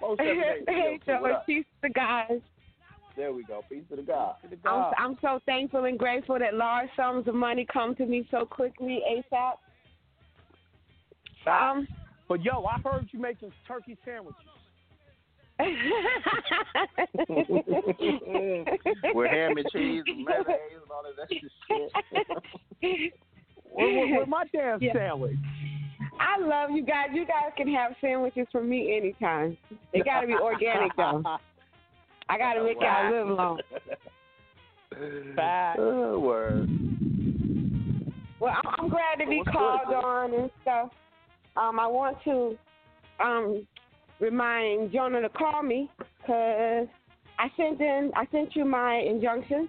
Four 0.00 0.16
seven 0.16 0.32
eight. 0.32 0.64
Oh 0.68 0.72
hey, 0.72 1.00
Joe, 1.06 1.42
peace 1.46 1.64
to 1.82 1.90
guys. 1.90 2.40
There 3.16 3.32
we 3.32 3.42
go. 3.44 3.62
Peace 3.68 3.82
to 3.90 3.96
the 3.96 4.02
God. 4.02 4.36
I'm, 4.64 4.92
I'm 4.98 5.18
so 5.20 5.40
thankful 5.46 5.84
and 5.84 5.98
grateful 5.98 6.38
that 6.38 6.54
large 6.54 6.88
sums 6.96 7.26
of 7.28 7.34
money 7.34 7.66
come 7.70 7.94
to 7.96 8.06
me 8.06 8.26
so 8.30 8.44
quickly, 8.46 9.00
ASAP. 9.32 9.54
Um, 11.46 11.88
But 12.28 12.42
yo, 12.42 12.64
I 12.64 12.78
heard 12.82 13.08
you 13.12 13.18
making 13.20 13.52
turkey 13.66 13.96
sandwiches. 14.04 14.36
With 19.14 19.30
ham 19.30 19.56
and 19.58 19.68
cheese 19.70 20.04
and 20.06 20.24
mayonnaise 20.24 20.80
and 20.82 20.90
all 20.90 21.02
that 21.04 21.22
extra 21.22 21.50
shit. 21.68 23.12
Where, 23.72 23.88
where, 23.92 24.08
where 24.16 24.26
my 24.26 24.44
damn 24.52 24.82
Yeah. 24.82 24.92
sandwich? 24.94 25.36
I 26.18 26.38
love 26.40 26.70
you 26.70 26.82
guys. 26.82 27.08
You 27.12 27.26
guys 27.26 27.52
can 27.56 27.68
have 27.74 27.92
sandwiches 28.00 28.46
from 28.52 28.68
me 28.68 28.96
anytime. 28.96 29.56
They 29.92 30.00
got 30.00 30.22
to 30.22 30.26
be 30.26 30.34
organic 30.34 30.94
though. 30.96 31.22
I 32.30 32.38
got 32.38 32.54
to 32.54 32.62
make 32.64 32.76
it 32.76 32.84
I 32.84 33.10
live 33.10 33.26
long. 33.28 33.60
Bye. 35.36 35.74
Oh, 35.78 36.18
word. 36.20 36.68
Well, 38.40 38.52
I'm, 38.54 38.74
I'm 38.78 38.88
glad 38.88 39.16
to 39.18 39.26
be 39.28 39.38
What's 39.38 39.50
called 39.50 39.80
good? 39.88 39.94
on 39.94 40.34
and 40.34 40.50
stuff. 40.62 40.90
Um, 41.56 41.78
I 41.80 41.86
want 41.86 42.16
to 42.24 42.56
um 43.22 43.66
remind 44.20 44.92
Jonah 44.92 45.20
to 45.22 45.28
call 45.28 45.62
me 45.62 45.90
because 45.98 46.86
I 47.38 47.48
sent 47.56 47.80
in 47.80 48.10
I 48.14 48.26
sent 48.30 48.54
you 48.54 48.64
my 48.64 48.94
injunction 48.96 49.68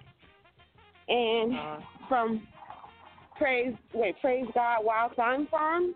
and 1.08 1.52
Uh-huh. 1.52 1.80
from 2.08 2.46
praise 3.36 3.74
wait 3.92 4.14
praise 4.20 4.46
God 4.54 4.84
Wild 4.84 5.12
Sign 5.16 5.46
Farm 5.48 5.94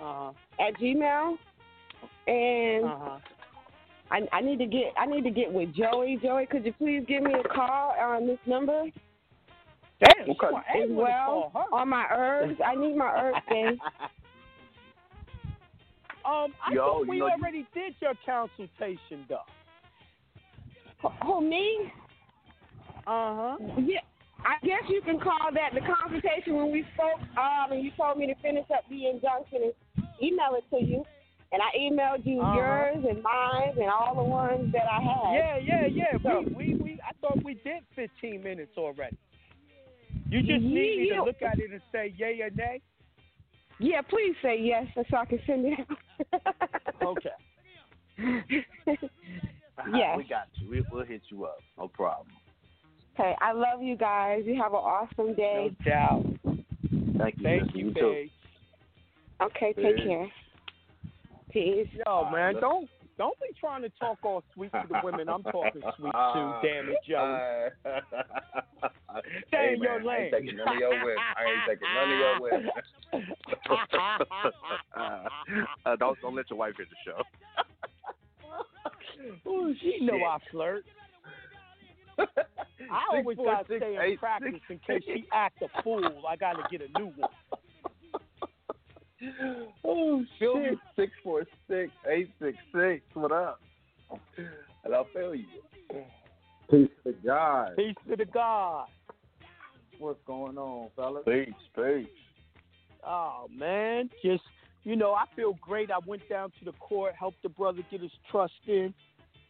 Uh-huh. 0.00 0.32
at 0.66 0.74
Gmail 0.80 1.36
and 2.26 2.84
Uh-huh. 2.84 3.18
I, 4.12 4.20
I 4.30 4.40
need 4.42 4.58
to 4.58 4.66
get 4.66 4.92
I 4.98 5.06
need 5.06 5.24
to 5.24 5.30
get 5.30 5.50
with 5.52 5.74
Joey. 5.74 6.18
Joey, 6.22 6.46
could 6.46 6.64
you 6.66 6.72
please 6.74 7.02
give 7.08 7.22
me 7.22 7.32
a 7.34 7.48
call 7.48 7.94
on 7.98 8.26
this 8.26 8.38
number 8.46 8.84
Damn, 10.00 10.30
Okay. 10.30 10.46
as 10.82 10.90
well 10.90 11.50
on 11.72 11.88
my 11.88 12.06
herbs? 12.12 12.60
I 12.64 12.74
need 12.74 12.96
my 12.96 13.06
herbs 13.06 13.38
day. 13.48 13.68
Um, 16.24 16.54
I 16.64 16.74
Yo, 16.74 16.84
thought 16.86 17.00
you 17.00 17.06
we 17.10 17.18
know 17.20 17.26
you- 17.26 17.32
already 17.32 17.66
did 17.74 17.94
your 18.00 18.14
consultation, 18.26 19.24
though. 19.28 19.38
Who 21.24 21.40
me? 21.40 21.92
Uh 23.06 23.56
huh. 23.56 23.56
Yeah, 23.78 24.00
I 24.44 24.64
guess 24.64 24.82
you 24.88 25.00
can 25.02 25.18
call 25.20 25.50
that 25.54 25.70
the 25.74 25.80
consultation 25.80 26.54
when 26.56 26.70
we 26.70 26.84
spoke. 26.94 27.20
Um, 27.38 27.72
and 27.72 27.82
you 27.82 27.90
told 27.96 28.18
me 28.18 28.26
to 28.26 28.34
finish 28.42 28.66
up 28.74 28.84
the 28.88 29.08
injunction 29.08 29.62
and 29.96 30.06
email 30.22 30.54
it 30.54 30.64
to 30.76 30.84
you. 30.84 31.04
And 31.52 31.60
I 31.60 31.76
emailed 31.78 32.24
you 32.24 32.40
Uh-huh. 32.40 32.54
yours 32.56 33.04
and 33.08 33.22
mine 33.22 33.74
and 33.78 33.90
all 33.90 34.14
the 34.14 34.22
ones 34.22 34.72
that 34.72 34.86
I 34.90 35.00
had. 35.02 35.34
Yeah, 35.34 35.56
yeah, 35.58 35.86
yeah. 35.86 36.18
So- 36.22 36.40
We, 36.56 36.74
we, 36.74 36.82
we, 36.82 37.00
I 37.06 37.12
thought 37.20 37.42
we 37.44 37.54
did 37.54 37.82
15 37.94 38.42
minutes 38.42 38.72
already. 38.78 39.16
You 40.28 40.40
just 40.40 40.62
need 40.62 40.98
me 41.00 41.10
to 41.10 41.24
look 41.24 41.42
at 41.42 41.58
it 41.58 41.70
and 41.72 41.82
say 41.92 42.14
yay 42.16 42.40
or 42.40 42.50
nay. 42.50 42.80
Yeah, 43.78 44.00
please 44.02 44.34
say 44.42 44.58
yes 44.60 44.86
so 44.94 45.16
I 45.16 45.24
can 45.26 45.40
send 45.46 45.66
it 45.66 45.78
out. 45.80 46.54
Okay. 47.02 47.30
Yes. 49.92 50.16
We 50.16 50.24
got 50.24 50.46
you. 50.60 50.70
We, 50.70 50.84
we'll 50.92 51.04
hit 51.04 51.22
you 51.30 51.44
up. 51.46 51.58
No 51.76 51.88
problem. 51.88 52.28
Okay, 53.18 53.34
I 53.40 53.52
love 53.52 53.82
you 53.82 53.96
guys. 53.96 54.42
You 54.44 54.54
have 54.62 54.72
an 54.72 54.78
awesome 54.78 55.34
day. 55.34 55.74
No 55.74 55.84
day. 55.84 55.90
doubt. 55.90 56.24
Thank 57.18 57.38
you. 57.38 57.42
Thank 57.42 57.62
sister. 57.64 57.78
you, 57.78 57.94
too. 57.94 58.28
Okay, 59.42 59.72
take 59.72 59.96
Peace. 59.96 60.04
care. 60.06 60.28
Peace. 61.52 61.88
Yo, 62.06 62.30
man, 62.30 62.54
don't 62.60 62.88
don't 63.18 63.38
be 63.40 63.48
trying 63.60 63.82
to 63.82 63.90
talk 64.00 64.18
all 64.24 64.42
sweet 64.54 64.72
to 64.72 64.84
the 64.88 65.00
women 65.04 65.28
I'm 65.28 65.42
talking 65.42 65.82
sweet 65.96 66.12
to. 66.12 66.60
Damn 66.64 66.88
it, 66.88 66.96
Joey. 67.06 67.38
Stay 69.48 69.56
hey, 69.56 69.74
in 69.74 69.82
your 69.82 70.02
man, 70.02 70.08
I 70.08 70.16
ain't 70.16 70.32
taking 70.32 70.56
none 70.56 70.68
of 70.68 70.80
your 70.80 70.90
women. 70.90 71.16
I 71.36 71.42
ain't 71.44 71.62
taking 71.68 71.88
none 71.94 72.10
of 72.10 72.18
your 72.18 72.40
women. 72.40 72.70
uh, 75.86 75.96
don't 75.96 76.18
don't 76.22 76.34
let 76.34 76.48
your 76.48 76.58
wife 76.58 76.74
hear 76.76 76.86
the 76.86 76.96
show. 77.04 77.22
Ooh, 79.50 79.74
she 79.80 79.98
know 80.00 80.14
Shit. 80.14 80.22
I 80.26 80.38
flirt. 80.50 80.84
I 82.18 83.02
always 83.12 83.36
four, 83.36 83.46
gotta 83.46 83.68
six, 83.68 83.78
stay 83.80 83.94
in 83.94 84.00
eight, 84.00 84.18
practice 84.18 84.52
six, 84.52 84.64
in 84.70 84.78
case 84.78 85.02
she 85.06 85.24
act 85.32 85.62
a 85.62 85.82
fool. 85.82 86.22
I 86.28 86.36
gotta 86.36 86.62
get 86.70 86.80
a 86.80 86.98
new 86.98 87.12
one. 87.16 87.30
oh 89.84 90.24
Feel 90.38 90.54
shit! 90.54 90.72
me? 90.72 90.78
Six 90.96 91.12
four 91.22 91.44
six 91.68 91.90
eight 92.10 92.30
six 92.40 92.56
six. 92.74 93.02
What 93.14 93.32
up? 93.32 93.60
And 94.84 94.94
I'll 94.94 95.06
feel 95.14 95.34
you. 95.34 95.46
Peace 96.70 96.88
to 97.04 97.14
God. 97.24 97.76
Peace 97.76 97.94
to 98.08 98.16
the 98.16 98.24
God. 98.24 98.86
What's 99.98 100.18
going 100.26 100.58
on, 100.58 100.88
fellas? 100.96 101.22
Peace, 101.24 101.54
peace. 101.76 102.06
Oh 103.06 103.46
man, 103.54 104.10
just 104.24 104.42
you 104.84 104.96
know, 104.96 105.12
I 105.12 105.24
feel 105.36 105.56
great. 105.60 105.90
I 105.90 105.98
went 106.04 106.28
down 106.28 106.50
to 106.58 106.64
the 106.64 106.72
court, 106.72 107.14
helped 107.18 107.42
the 107.42 107.48
brother 107.48 107.82
get 107.90 108.00
his 108.00 108.10
trust 108.30 108.52
in. 108.66 108.92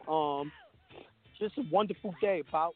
Um, 0.07 0.51
just 1.39 1.57
a 1.57 1.63
wonderful 1.71 2.13
day. 2.21 2.43
About 2.47 2.75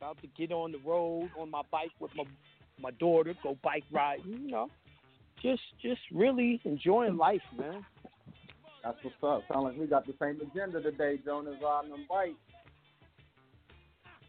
about 0.00 0.20
to 0.22 0.28
get 0.36 0.52
on 0.52 0.72
the 0.72 0.78
road 0.78 1.30
on 1.38 1.50
my 1.50 1.62
bike 1.72 1.90
with 1.98 2.12
my 2.14 2.24
my 2.80 2.90
daughter, 2.92 3.34
go 3.42 3.56
bike 3.62 3.84
riding. 3.90 4.42
You 4.44 4.50
know, 4.50 4.70
just 5.42 5.62
just 5.82 6.00
really 6.12 6.60
enjoying 6.64 7.16
life, 7.16 7.42
man. 7.58 7.84
That's 8.84 8.98
what's 9.02 9.16
up. 9.22 9.42
Sound 9.52 9.64
like 9.64 9.76
we 9.76 9.86
got 9.86 10.06
the 10.06 10.14
same 10.20 10.40
agenda 10.40 10.80
today, 10.80 11.18
Jonas 11.24 11.56
riding 11.62 11.90
them 11.90 12.06
bike. 12.08 12.36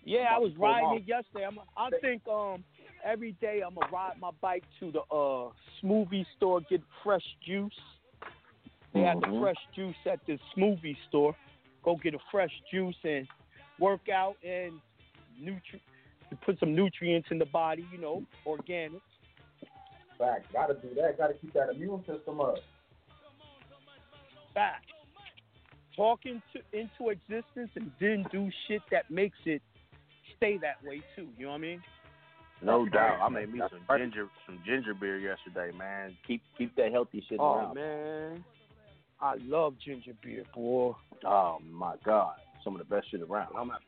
Yeah, 0.03 0.27
I 0.33 0.39
was 0.39 0.51
riding 0.57 1.01
it 1.01 1.07
yesterday. 1.07 1.45
I'm, 1.45 1.59
I 1.77 1.89
think 2.01 2.27
um 2.27 2.63
every 3.05 3.33
day 3.33 3.61
I'm 3.65 3.75
gonna 3.75 3.91
ride 3.91 4.19
my 4.19 4.31
bike 4.41 4.63
to 4.79 4.91
the 4.91 5.01
uh 5.15 5.51
smoothie 5.81 6.25
store, 6.35 6.61
get 6.69 6.81
fresh 7.03 7.23
juice. 7.45 7.71
They 8.93 9.01
have 9.01 9.21
the 9.21 9.37
fresh 9.39 9.55
juice 9.75 9.95
at 10.11 10.19
the 10.25 10.39
smoothie 10.57 10.97
store. 11.07 11.35
Go 11.83 11.95
get 11.95 12.15
a 12.15 12.19
fresh 12.31 12.51
juice 12.71 12.95
and 13.03 13.27
work 13.79 14.09
out 14.09 14.35
and 14.43 14.73
nutri- 15.41 15.81
put 16.43 16.59
some 16.59 16.75
nutrients 16.75 17.27
in 17.31 17.37
the 17.37 17.45
body. 17.45 17.85
You 17.91 17.99
know, 17.99 18.23
organic. 18.45 19.01
Fact. 20.19 20.51
Gotta 20.53 20.73
do 20.75 20.89
that. 20.95 21.17
Gotta 21.17 21.33
keep 21.33 21.53
that 21.53 21.69
immune 21.73 22.03
system 22.05 22.39
up. 22.41 22.55
Fact. 24.53 24.85
Talking 25.95 26.41
into 26.53 26.65
into 26.77 27.09
existence 27.09 27.69
and 27.75 27.91
then 27.99 28.25
do 28.31 28.49
shit 28.67 28.81
that 28.91 29.09
makes 29.09 29.37
it 29.45 29.61
stay 30.37 30.57
that 30.59 30.75
way 30.83 31.01
too. 31.15 31.27
You 31.37 31.45
know 31.45 31.51
what 31.51 31.57
I 31.57 31.61
mean? 31.61 31.81
No 32.61 32.83
That's 32.83 32.93
doubt. 32.93 33.19
right. 33.19 33.25
I 33.25 33.29
made 33.29 33.53
me 33.53 33.59
That's 33.59 33.71
some 33.71 33.81
right. 33.89 33.99
ginger 34.01 34.27
some 34.45 34.59
ginger 34.65 34.93
beer 34.93 35.17
yesterday, 35.19 35.75
man. 35.77 36.15
Keep 36.27 36.41
keep 36.57 36.75
that 36.75 36.91
healthy 36.91 37.23
shit 37.27 37.39
Oh 37.41 37.55
around. 37.59 37.75
man, 37.75 38.43
I 39.21 39.35
love 39.45 39.73
ginger 39.83 40.13
beer, 40.23 40.43
boy. 40.53 40.93
Oh 41.25 41.57
my 41.69 41.95
god. 42.05 42.35
Some 42.63 42.75
of 42.75 42.79
the 42.87 42.93
best 42.95 43.09
shit 43.11 43.21
around. 43.21 43.53
I'm 43.57 43.69
not, 43.69 43.81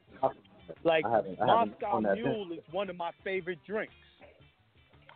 Like 0.83 1.05
I 1.05 1.11
haven't- 1.11 1.41
I 1.41 1.47
haven't 1.59 1.81
Moscow 1.81 2.01
done 2.01 2.13
Mule 2.15 2.51
is 2.53 2.59
one 2.71 2.89
of 2.89 2.95
my 2.95 3.11
favorite 3.23 3.59
drinks 3.67 3.93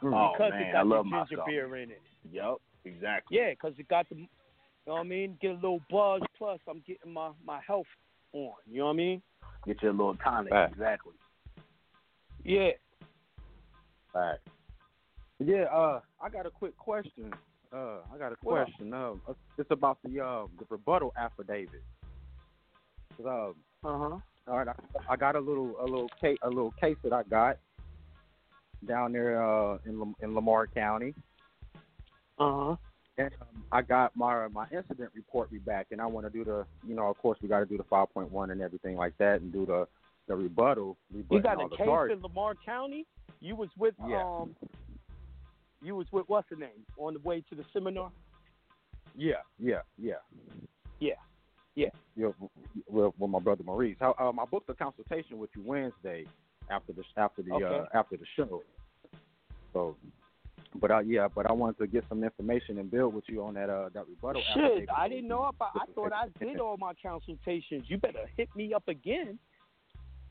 Oh, 0.04 0.34
because 0.38 0.52
man, 0.52 0.62
it 0.62 0.76
I 0.76 0.84
love 0.84 1.06
the 1.06 1.26
ginger 1.30 1.44
beer 1.46 1.76
in 1.78 1.92
it. 1.92 2.02
Yep, 2.32 2.58
exactly. 2.86 3.38
Yeah, 3.38 3.52
because 3.52 3.74
it 3.78 3.88
got 3.88 4.08
the, 4.10 4.16
you 4.16 4.28
know 4.88 4.94
what 4.94 5.00
I 5.00 5.04
mean, 5.04 5.38
get 5.42 5.52
a 5.52 5.56
little 5.56 5.82
buzz. 5.90 6.22
Plus, 6.38 6.60
I'm 6.68 6.84
getting 6.86 7.12
my 7.14 7.32
my 7.46 7.60
health 7.66 7.88
on. 8.34 8.54
You 8.70 8.80
know 8.80 8.86
what 8.86 8.94
I 8.94 8.96
mean? 8.96 9.22
Get 9.66 9.82
your 9.82 9.94
little 9.94 10.16
tonic. 10.18 10.54
Right. 10.54 10.70
Exactly. 10.72 11.14
Yeah. 12.44 12.72
Fact. 14.14 14.40
Yeah, 15.40 15.64
uh, 15.66 16.00
I 16.22 16.30
got 16.30 16.46
a 16.46 16.50
quick 16.50 16.78
question. 16.78 17.34
Uh, 17.74 17.98
I 18.14 18.18
got 18.18 18.32
a 18.32 18.36
What 18.42 18.62
up? 18.62 18.68
question. 18.68 18.94
Uh, 18.94 19.14
it's 19.58 19.72
about 19.72 19.98
the 20.04 20.22
uh, 20.24 20.46
the 20.60 20.66
rebuttal 20.70 21.14
affidavit. 21.18 21.84
Um, 23.20 23.56
Uh 23.84 23.98
huh. 23.98 24.18
all 24.48 24.58
right, 24.58 24.68
I, 24.68 25.14
I 25.14 25.16
got 25.16 25.36
a 25.36 25.40
little 25.40 25.76
a 25.82 25.84
little 25.84 26.10
case 26.22 26.38
a 26.42 26.50
little 26.50 26.74
case 26.80 26.98
that 27.04 27.12
I 27.14 27.24
got 27.24 27.58
down 28.88 29.12
there 29.14 29.42
uh, 29.42 29.78
in 29.86 30.00
Lam- 30.00 30.16
in 30.22 30.36
Lamar 30.36 30.68
County. 30.68 31.14
Uh 32.38 32.66
huh. 32.66 32.76
And 33.18 33.32
um, 33.42 33.64
I 33.72 33.82
got 33.82 34.16
my 34.16 34.48
my 34.50 34.66
incident 34.72 35.12
report 35.16 35.52
me 35.52 35.60
back, 35.60 35.88
and 35.92 36.02
I 36.02 36.06
want 36.06 36.26
to 36.26 36.30
do 36.30 36.44
the 36.44 36.66
you 36.88 36.96
know 36.96 37.08
of 37.08 37.18
course 37.18 37.40
we 37.42 37.48
got 37.48 37.60
to 37.60 37.66
do 37.66 37.78
the 37.78 37.84
five 37.84 38.14
point 38.14 38.32
one 38.32 38.52
and 38.52 38.62
everything 38.62 38.96
like 38.98 39.18
that, 39.20 39.42
and 39.42 39.52
do 39.52 39.66
the 39.66 39.88
the 40.28 40.36
rebuttal. 40.36 40.98
You 41.14 41.42
got 41.42 41.62
a 41.64 41.70
case 41.70 41.78
charges. 41.86 42.18
in 42.18 42.24
Lamar 42.24 42.56
County. 42.66 43.06
You 43.40 43.56
was 43.56 43.70
with 43.78 43.96
Yeah. 44.08 44.24
um. 44.24 44.56
You 45.82 45.96
was 45.96 46.08
with 46.12 46.26
what's 46.28 46.50
the 46.50 46.56
name 46.56 46.86
on 46.98 47.14
the 47.14 47.20
way 47.20 47.44
to 47.50 47.56
the 47.56 47.64
seminar? 47.72 48.12
Yeah, 49.16 49.36
yeah, 49.60 49.82
yeah. 49.98 50.16
Yeah. 51.76 51.90
Yeah. 52.16 52.32
With, 52.90 53.14
with 53.18 53.30
my 53.30 53.40
brother 53.40 53.64
Maurice. 53.64 53.98
How, 54.00 54.16
um, 54.18 54.40
I 54.40 54.46
booked 54.46 54.70
a 54.70 54.74
consultation 54.74 55.38
with 55.38 55.50
you 55.56 55.62
Wednesday 55.64 56.26
after 56.70 56.94
the 56.94 57.04
after 57.18 57.42
the 57.42 57.54
Okay. 57.54 57.66
uh, 57.66 57.86
after 57.98 58.18
the 58.18 58.26
show. 58.36 58.64
So, 59.74 59.96
but 60.76 60.92
I 60.92 61.02
yeah, 61.02 61.28
but 61.34 61.50
I 61.50 61.54
wanted 61.54 61.78
to 61.80 61.88
get 61.88 62.06
some 62.10 62.24
information 62.24 62.80
and 62.80 62.90
build 62.90 63.14
with 63.14 63.26
you 63.28 63.44
on 63.44 63.54
that 63.56 63.70
uh 63.70 63.90
that 63.94 64.08
rebuttal. 64.08 64.42
Shit. 64.54 64.88
I 64.96 65.08
didn't 65.08 65.28
know 65.28 65.48
if 65.48 65.62
I, 65.62 65.70
I 65.76 65.86
thought 65.94 66.14
I 66.14 66.28
did 66.44 66.60
all 66.60 66.78
my 66.78 66.94
consultations. 67.02 67.86
You 67.88 67.98
better 67.98 68.30
hit 68.38 68.50
me 68.56 68.74
up 68.74 68.88
again. 68.88 69.38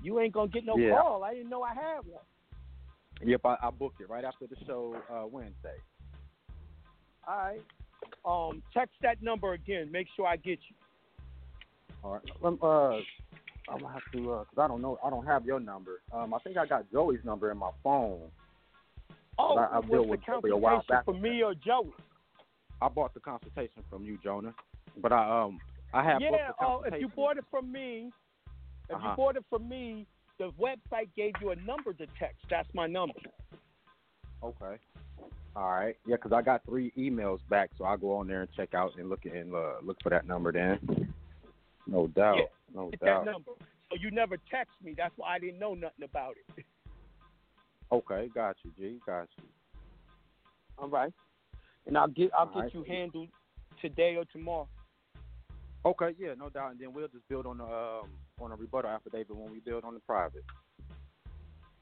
You 0.02 0.20
ain't 0.20 0.32
gonna 0.32 0.48
get 0.48 0.64
no 0.64 0.76
Yeah. 0.78 0.90
call. 0.90 1.24
I 1.24 1.34
didn't 1.34 1.50
know 1.50 1.62
I 1.62 1.74
had 1.74 2.00
one. 2.04 2.22
Yep, 3.22 3.40
I, 3.44 3.56
I 3.62 3.70
booked 3.70 4.00
it 4.00 4.10
right 4.10 4.24
after 4.24 4.46
the 4.46 4.56
show 4.66 4.96
uh, 5.10 5.26
Wednesday. 5.26 5.78
All 7.26 7.36
right. 7.36 7.62
Um, 8.24 8.62
text 8.72 8.96
that 9.02 9.22
number 9.22 9.54
again. 9.54 9.90
Make 9.90 10.08
sure 10.14 10.26
I 10.26 10.36
get 10.36 10.58
you. 10.68 10.76
All 12.02 12.12
right. 12.12 12.22
Um, 12.42 12.58
uh, 12.60 13.00
I'm 13.68 13.80
gonna 13.80 13.92
have 13.92 14.02
to 14.12 14.32
uh 14.32 14.44
'cause 14.44 14.58
I 14.58 14.68
don't 14.68 14.82
know. 14.82 14.98
I 15.02 15.10
don't 15.10 15.26
have 15.26 15.44
your 15.46 15.60
number. 15.60 16.00
Um, 16.12 16.34
I 16.34 16.38
think 16.40 16.56
I 16.56 16.66
got 16.66 16.90
Joey's 16.92 17.24
number 17.24 17.50
in 17.50 17.58
my 17.58 17.70
phone. 17.82 18.30
Oh, 19.38 19.56
I- 19.56 19.78
I 19.78 19.80
dealt 19.80 19.90
the 19.90 20.02
with 20.02 20.20
Joey 20.26 20.50
a 20.50 20.56
while 20.56 20.84
back. 20.88 21.04
for 21.04 21.14
me 21.14 21.42
or 21.42 21.54
Joey? 21.54 21.92
I 22.80 22.88
bought 22.88 23.14
the 23.14 23.20
consultation 23.20 23.82
from 23.88 24.04
you, 24.04 24.18
Jonah. 24.18 24.54
But 24.98 25.12
I 25.12 25.42
um 25.42 25.60
I 25.92 26.02
have 26.04 26.20
yeah. 26.20 26.30
the 26.30 26.64
Oh, 26.64 26.82
if 26.82 27.00
you 27.00 27.08
bought 27.08 27.38
it 27.38 27.44
from 27.50 27.72
me, 27.72 28.12
if 28.88 28.96
Uh-huh. 28.96 29.08
you 29.10 29.16
bought 29.16 29.36
it 29.36 29.44
from 29.48 29.68
me, 29.68 30.06
the 30.38 30.50
website 30.52 31.12
gave 31.14 31.32
you 31.40 31.50
a 31.50 31.56
number 31.56 31.92
to 31.94 32.06
text. 32.18 32.44
That's 32.50 32.68
my 32.74 32.86
number. 32.86 33.18
Okay. 34.42 34.78
All 35.56 35.70
right. 35.70 35.96
Yeah, 36.04 36.16
because 36.16 36.32
I 36.32 36.42
got 36.42 36.64
three 36.64 36.90
emails 36.98 37.38
back, 37.48 37.70
so 37.78 37.84
I'll 37.84 37.96
go 37.96 38.16
on 38.16 38.26
there 38.26 38.42
and 38.42 38.52
check 38.52 38.74
out 38.74 38.96
and 38.98 39.08
look 39.08 39.24
and 39.24 39.54
uh, 39.54 39.76
look 39.82 39.96
for 40.02 40.10
that 40.10 40.26
number 40.26 40.52
then. 40.52 41.14
No 41.86 42.08
doubt. 42.08 42.38
Yeah, 42.38 42.44
No 42.74 42.90
Get 42.90 43.00
doubt. 43.00 43.24
that 43.24 43.30
number. 43.32 43.52
So 43.90 43.96
you 44.00 44.10
never 44.10 44.36
text 44.50 44.74
me. 44.82 44.94
That's 44.96 45.14
why 45.16 45.34
I 45.34 45.38
didn't 45.38 45.58
know 45.58 45.74
nothing 45.74 46.04
about 46.04 46.34
it. 46.56 46.64
Okay, 47.92 48.28
got 48.34 48.56
you, 48.64 48.72
G. 48.76 48.98
Got 49.06 49.28
you. 49.38 49.44
All 50.78 50.88
right. 50.88 51.12
And 51.86 51.96
I'll 51.96 52.08
get 52.08 52.30
I'll 52.36 52.46
All 52.46 52.52
get 52.54 52.62
right. 52.64 52.74
you 52.74 52.82
handled 52.82 53.28
today 53.80 54.16
or 54.16 54.24
tomorrow. 54.24 54.68
Okay, 55.84 56.12
yeah, 56.18 56.32
no 56.36 56.48
doubt. 56.48 56.72
And 56.72 56.80
then 56.80 56.92
we'll 56.92 57.06
just 57.08 57.28
build 57.28 57.46
on 57.46 57.58
the 57.58 57.64
um 57.64 58.08
on 58.40 58.50
a 58.50 58.56
rebuttal 58.56 58.90
affidavit 58.90 59.36
when 59.36 59.52
we 59.52 59.60
build 59.60 59.84
on 59.84 59.94
the 59.94 60.00
private. 60.00 60.42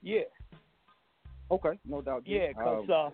Yeah. 0.02 0.22
Okay, 1.50 1.78
no 1.86 2.02
doubt. 2.02 2.24
G. 2.24 2.32
Yeah, 2.36 2.52
'cause 2.52 2.84
Um, 2.90 2.90
uh, 2.90 3.10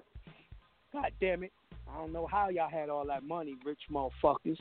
God 0.93 1.13
damn 1.21 1.45
it, 1.45 1.53
I 1.89 1.99
don't 1.99 2.13
know 2.13 2.27
how 2.27 2.49
y'all 2.49 2.69
had 2.71 2.89
all 2.89 3.07
that 3.07 3.23
money, 3.23 3.55
rich 3.65 3.83
motherfuckers. 3.93 4.59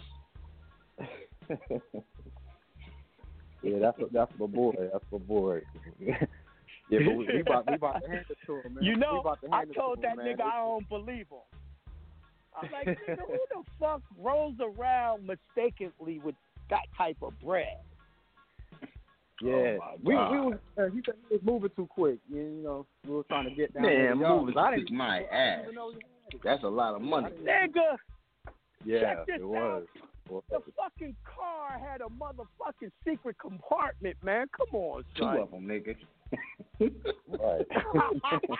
yeah, 3.64 3.80
that's 3.80 3.98
that's 4.12 4.32
my 4.40 4.46
boy. 4.48 4.74
That's 4.92 5.04
my 5.12 5.18
boy. 5.18 5.62
yeah, 6.00 6.16
but 6.90 7.00
we, 7.16 7.28
we 7.28 7.42
about 7.42 7.68
we 7.70 7.76
about 7.76 8.02
to 8.04 8.10
hand 8.10 8.26
it 8.30 8.38
to 8.46 8.56
him, 8.62 8.76
man. 8.76 8.84
You 8.84 8.96
know, 8.96 9.20
about 9.22 9.42
to 9.42 9.48
I 9.52 9.66
told 9.66 10.02
to 10.02 10.08
him, 10.10 10.16
that 10.18 10.24
man. 10.24 10.38
nigga 10.38 10.42
I 10.42 10.56
don't 10.58 10.90
believe 10.90 11.28
him. 11.28 11.46
I'm 12.62 12.72
like, 12.72 12.88
nigga, 12.88 13.18
who 13.28 13.38
the 13.54 13.64
fuck 13.80 14.02
rolls 14.20 14.56
around 14.60 15.26
mistakenly 15.28 16.20
with 16.24 16.36
that 16.70 16.84
type 16.98 17.18
of 17.22 17.34
bread? 17.44 17.78
Yeah, 19.40 19.78
Oh, 19.84 19.94
we 20.04 20.16
we 20.16 20.18
was 20.18 20.58
uh, 20.80 20.86
he 20.92 21.02
said 21.06 21.14
he 21.30 21.36
was 21.36 21.42
moving 21.44 21.70
too 21.76 21.86
quick. 21.92 22.18
You, 22.28 22.38
you 22.42 22.64
know, 22.64 22.88
we 23.08 23.14
were 23.14 23.24
trying 23.24 23.48
to 23.48 23.54
get 23.54 23.72
down. 23.72 23.84
Man, 23.84 23.92
there 23.94 24.14
to 24.16 24.20
y'all, 24.20 24.40
moving 24.40 24.56
but 24.56 24.62
I 24.62 24.76
didn't- 24.78 24.98
my 24.98 25.24
ass. 25.32 25.60
even 25.64 25.76
know 25.76 25.90
he 25.92 25.96
had 25.96 26.34
it. 26.34 26.42
That's 26.44 26.64
a 26.64 26.68
lot 26.68 26.96
of 26.96 27.02
money. 27.04 27.30
Nigga, 27.44 27.98
Yeah, 28.84 29.00
check 29.02 29.26
this 29.28 29.36
it 29.42 29.48
was. 29.48 29.54
Well, 29.54 29.84
the 30.50 30.60
fucking 30.76 31.16
car 31.26 31.80
had 31.80 32.02
a 32.02 32.06
motherfucking 32.06 32.92
secret 33.06 33.38
compartment, 33.40 34.16
man. 34.24 34.48
Come 34.56 34.80
on, 34.80 35.04
son. 35.18 35.36
Two 35.36 35.42
of 35.44 35.52
them, 35.52 35.68
nigga. 35.68 35.96
right. 36.80 37.66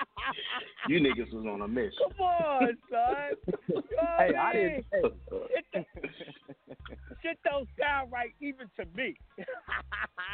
you 0.88 1.00
niggas 1.00 1.34
was 1.34 1.46
on 1.46 1.62
a 1.62 1.68
mission. 1.68 1.92
Come 2.18 2.26
on, 2.26 2.78
son. 2.90 3.32
You 3.68 3.76
know 3.76 3.82
Hey, 4.18 4.36
I 4.36 4.50
I 4.50 4.54
didn't. 4.54 4.86
Hey, 5.74 5.86
Shit, 7.22 7.40
don't- 7.44 7.68
sound 7.80 8.12
right 8.12 8.34
even 8.40 8.68
to 8.80 8.86
me. 8.96 9.16
it, 9.38 9.48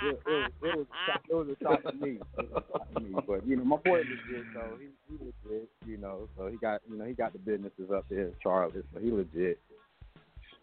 it, 0.04 0.22
was, 0.26 0.52
it 0.62 0.78
was 0.78 0.86
a 1.08 1.32
it 1.32 1.36
was 1.36 1.48
a 1.50 1.64
shock 1.64 1.84
to 1.84 1.94
me. 1.94 2.20
It 2.38 2.52
was 2.52 2.64
a 2.68 2.72
shock 2.72 2.94
to 2.94 3.00
me. 3.00 3.16
But 3.26 3.48
you 3.48 3.56
know, 3.56 3.64
my 3.66 3.78
boy 3.78 4.00
legit 4.00 4.46
though. 4.54 4.78
He 4.80 4.88
he 5.10 5.26
legit. 5.50 5.70
You 5.88 5.98
know, 5.98 6.28
so 6.38 6.48
he 6.48 6.58
got 6.58 6.82
you 6.90 6.98
know 6.98 7.06
he 7.06 7.14
got 7.14 7.34
the 7.34 7.40
businesses 7.40 7.90
up 7.94 8.06
there 8.10 8.28
in 8.28 8.34
Charlotte, 8.44 8.86
so 8.94 9.00
he 9.00 9.12
legit. 9.12 9.60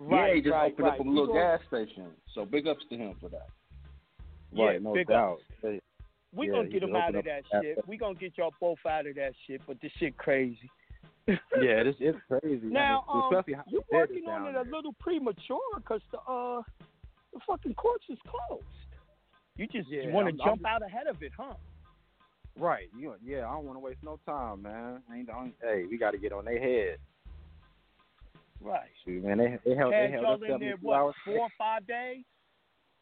Yeah, 0.08 0.34
he 0.34 0.40
just 0.40 0.52
right, 0.52 0.72
opened 0.72 0.86
right. 0.86 1.00
up 1.00 1.06
a 1.06 1.08
little 1.08 1.26
gonna- 1.26 1.58
gas 1.58 1.60
station. 1.68 2.06
So 2.34 2.44
big 2.44 2.66
ups 2.66 2.84
to 2.90 2.96
him 2.96 3.14
for 3.20 3.28
that. 3.30 3.48
Yeah, 4.52 4.64
right, 4.66 4.82
no 4.82 4.94
doubt. 5.04 5.40
ups. 5.62 5.82
We 6.32 6.46
yeah, 6.46 6.52
gonna 6.52 6.68
get 6.68 6.82
him 6.82 6.94
out 6.94 7.14
of 7.14 7.24
that 7.24 7.42
shit. 7.60 7.86
We 7.88 7.96
gonna 7.96 8.14
get 8.14 8.38
y'all 8.38 8.54
both 8.60 8.78
out 8.88 9.06
of 9.06 9.16
that 9.16 9.32
shit. 9.46 9.60
But 9.66 9.80
this 9.80 9.92
shit 9.98 10.16
crazy. 10.16 10.70
Yeah, 11.28 11.82
this 11.84 11.94
it's 12.00 12.18
crazy. 12.28 12.66
Now, 12.66 13.04
I 13.08 13.36
um, 13.36 13.44
you 13.68 13.82
working 13.92 14.24
on 14.28 14.48
it 14.48 14.56
a 14.56 14.62
little 14.62 14.94
premature 14.98 15.58
because 15.76 16.00
the 16.10 16.18
uh 16.18 16.62
the 17.32 17.40
fucking 17.46 17.74
courts 17.74 18.04
is 18.08 18.18
closed. 18.26 18.64
You 19.56 19.66
just 19.68 19.88
Yeah, 19.88 20.08
want 20.10 20.26
to 20.26 20.32
I'm- 20.32 20.40
I'm 20.40 20.46
jump 20.46 20.60
just- 20.62 20.66
out 20.66 20.82
ahead 20.82 21.06
of 21.06 21.22
it, 21.22 21.32
huh? 21.36 21.54
Right. 22.58 22.88
You, 22.98 23.14
yeah, 23.24 23.46
I 23.48 23.52
don't 23.54 23.64
want 23.64 23.76
to 23.76 23.80
waste 23.80 24.02
no 24.02 24.18
time, 24.26 24.62
man. 24.62 25.02
Ain't 25.14 25.26
the 25.28 25.36
only, 25.36 25.52
hey, 25.62 25.84
we 25.88 25.98
got 25.98 26.10
to 26.12 26.18
get 26.18 26.32
on 26.32 26.44
their 26.46 26.58
head. 26.58 26.98
Right. 28.62 28.90
Shoot, 29.04 29.24
man, 29.24 29.38
they 29.38 29.58
they 29.64 29.74
held 29.76 29.92
they 29.92 30.10
held 30.10 30.26
us 30.26 30.34
in 30.34 30.40
there 30.60 30.76
72 30.76 30.78
what 30.82 30.96
hours. 30.98 31.14
four 31.24 31.38
or 31.38 31.48
five 31.56 31.86
days? 31.86 32.24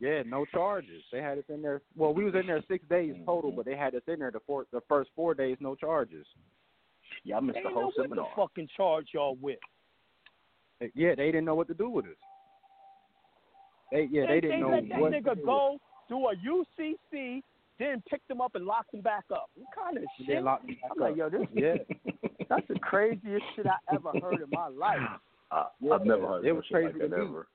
Yeah, 0.01 0.22
no 0.24 0.44
charges. 0.44 1.02
They 1.10 1.20
had 1.20 1.39
us 1.39 1.44
in 1.48 1.60
there. 1.60 1.82
Well, 1.97 2.14
we 2.14 2.22
was 2.24 2.35
in 2.35 2.47
there 2.47 2.62
six 2.68 2.85
days 2.89 3.14
Mm-hmm. 3.14 3.24
total, 3.24 3.51
but 3.51 3.64
they 3.64 3.74
had 3.76 3.94
us 3.97 4.02
in 4.06 4.20
there 4.20 4.30
the 4.30 4.39
four, 4.47 4.66
the 4.72 4.80
first 4.89 5.10
four 5.16 5.35
days, 5.35 5.56
no 5.60 5.74
charges. 5.74 6.24
Yeah, 7.24 7.39
I 7.39 7.40
missed 7.40 7.55
They 7.55 7.62
the 7.62 7.68
didn't 7.70 7.74
know 7.74 7.80
whole 7.80 7.93
what 7.97 8.05
seminar. 8.05 8.28
the 8.36 8.43
fucking 8.43 8.68
charge 8.76 9.06
y'all 9.12 9.36
with. 9.40 9.59
Yeah, 10.94 11.16
they 11.16 11.26
didn't 11.26 11.47
know 11.47 11.56
what 11.56 11.66
to 11.68 11.74
do 11.74 11.90
with 11.90 12.05
us. 12.05 12.12
They 13.90 14.06
yeah, 14.10 14.26
they, 14.28 14.40
didn't 14.40 14.60
know 14.60 14.68
what. 14.68 14.82
They 14.89 14.89
let 15.02 15.24
that 15.24 15.35
what. 15.35 15.39
nigga 15.40 15.44
go 15.44 15.78
do 16.09 16.26
a 16.28 16.35
UCC, 16.36 17.43
then 17.80 18.02
pick 18.09 18.20
them 18.28 18.40
up 18.40 18.55
and 18.55 18.64
lock 18.66 18.86
them 18.93 19.01
back 19.01 19.24
up. 19.32 19.51
What 19.56 19.68
kind 19.74 19.97
of 19.97 20.05
They 20.20 20.35
shit? 20.35 20.44
locked 20.44 20.66
me 20.66 20.74
back 20.80 20.93
I'm 20.94 21.02
like, 21.02 21.16
yo, 21.16 21.28
this 21.28 21.47
Yeah. 21.52 21.74
that's 22.48 22.68
the 22.68 22.78
craziest 22.78 23.44
shit 23.56 23.66
I 23.66 23.76
ever 23.94 24.12
heard 24.20 24.43
in 24.43 24.51
my 24.51 24.68
life. 24.68 25.01
Uh, 25.50 25.64
Yeah, 25.80 25.94
I've 25.94 26.04
never 26.04 26.26
heard 26.26 26.44
it 26.44 26.52
was 26.52 26.64
shit 26.66 26.74
like 26.82 26.92
crazy 26.92 26.98
to 27.00 27.08
that 27.08 27.18
me. 27.18 27.26
ever. 27.26 27.48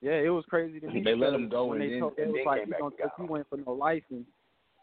Yeah, 0.00 0.12
it 0.12 0.28
was 0.28 0.44
crazy 0.48 0.80
to 0.80 0.86
me. 0.88 1.02
They 1.02 1.14
let 1.14 1.30
because 1.30 1.34
him 1.34 1.48
go 1.48 1.72
and 1.72 1.80
they 1.82 1.90
then- 1.90 2.00
told, 2.00 2.12
it 2.18 2.22
and 2.22 2.32
was 2.32 2.38
then 2.38 2.46
like, 2.46 2.60
came 2.60 2.66
we 2.66 2.70
back 2.70 2.80
gonna 2.80 2.90
and 2.90 2.98
take 2.98 3.16
got 3.18 3.28
you 3.28 3.34
in 3.36 3.44
for 3.44 3.56
no 3.58 3.72
license. 3.72 4.26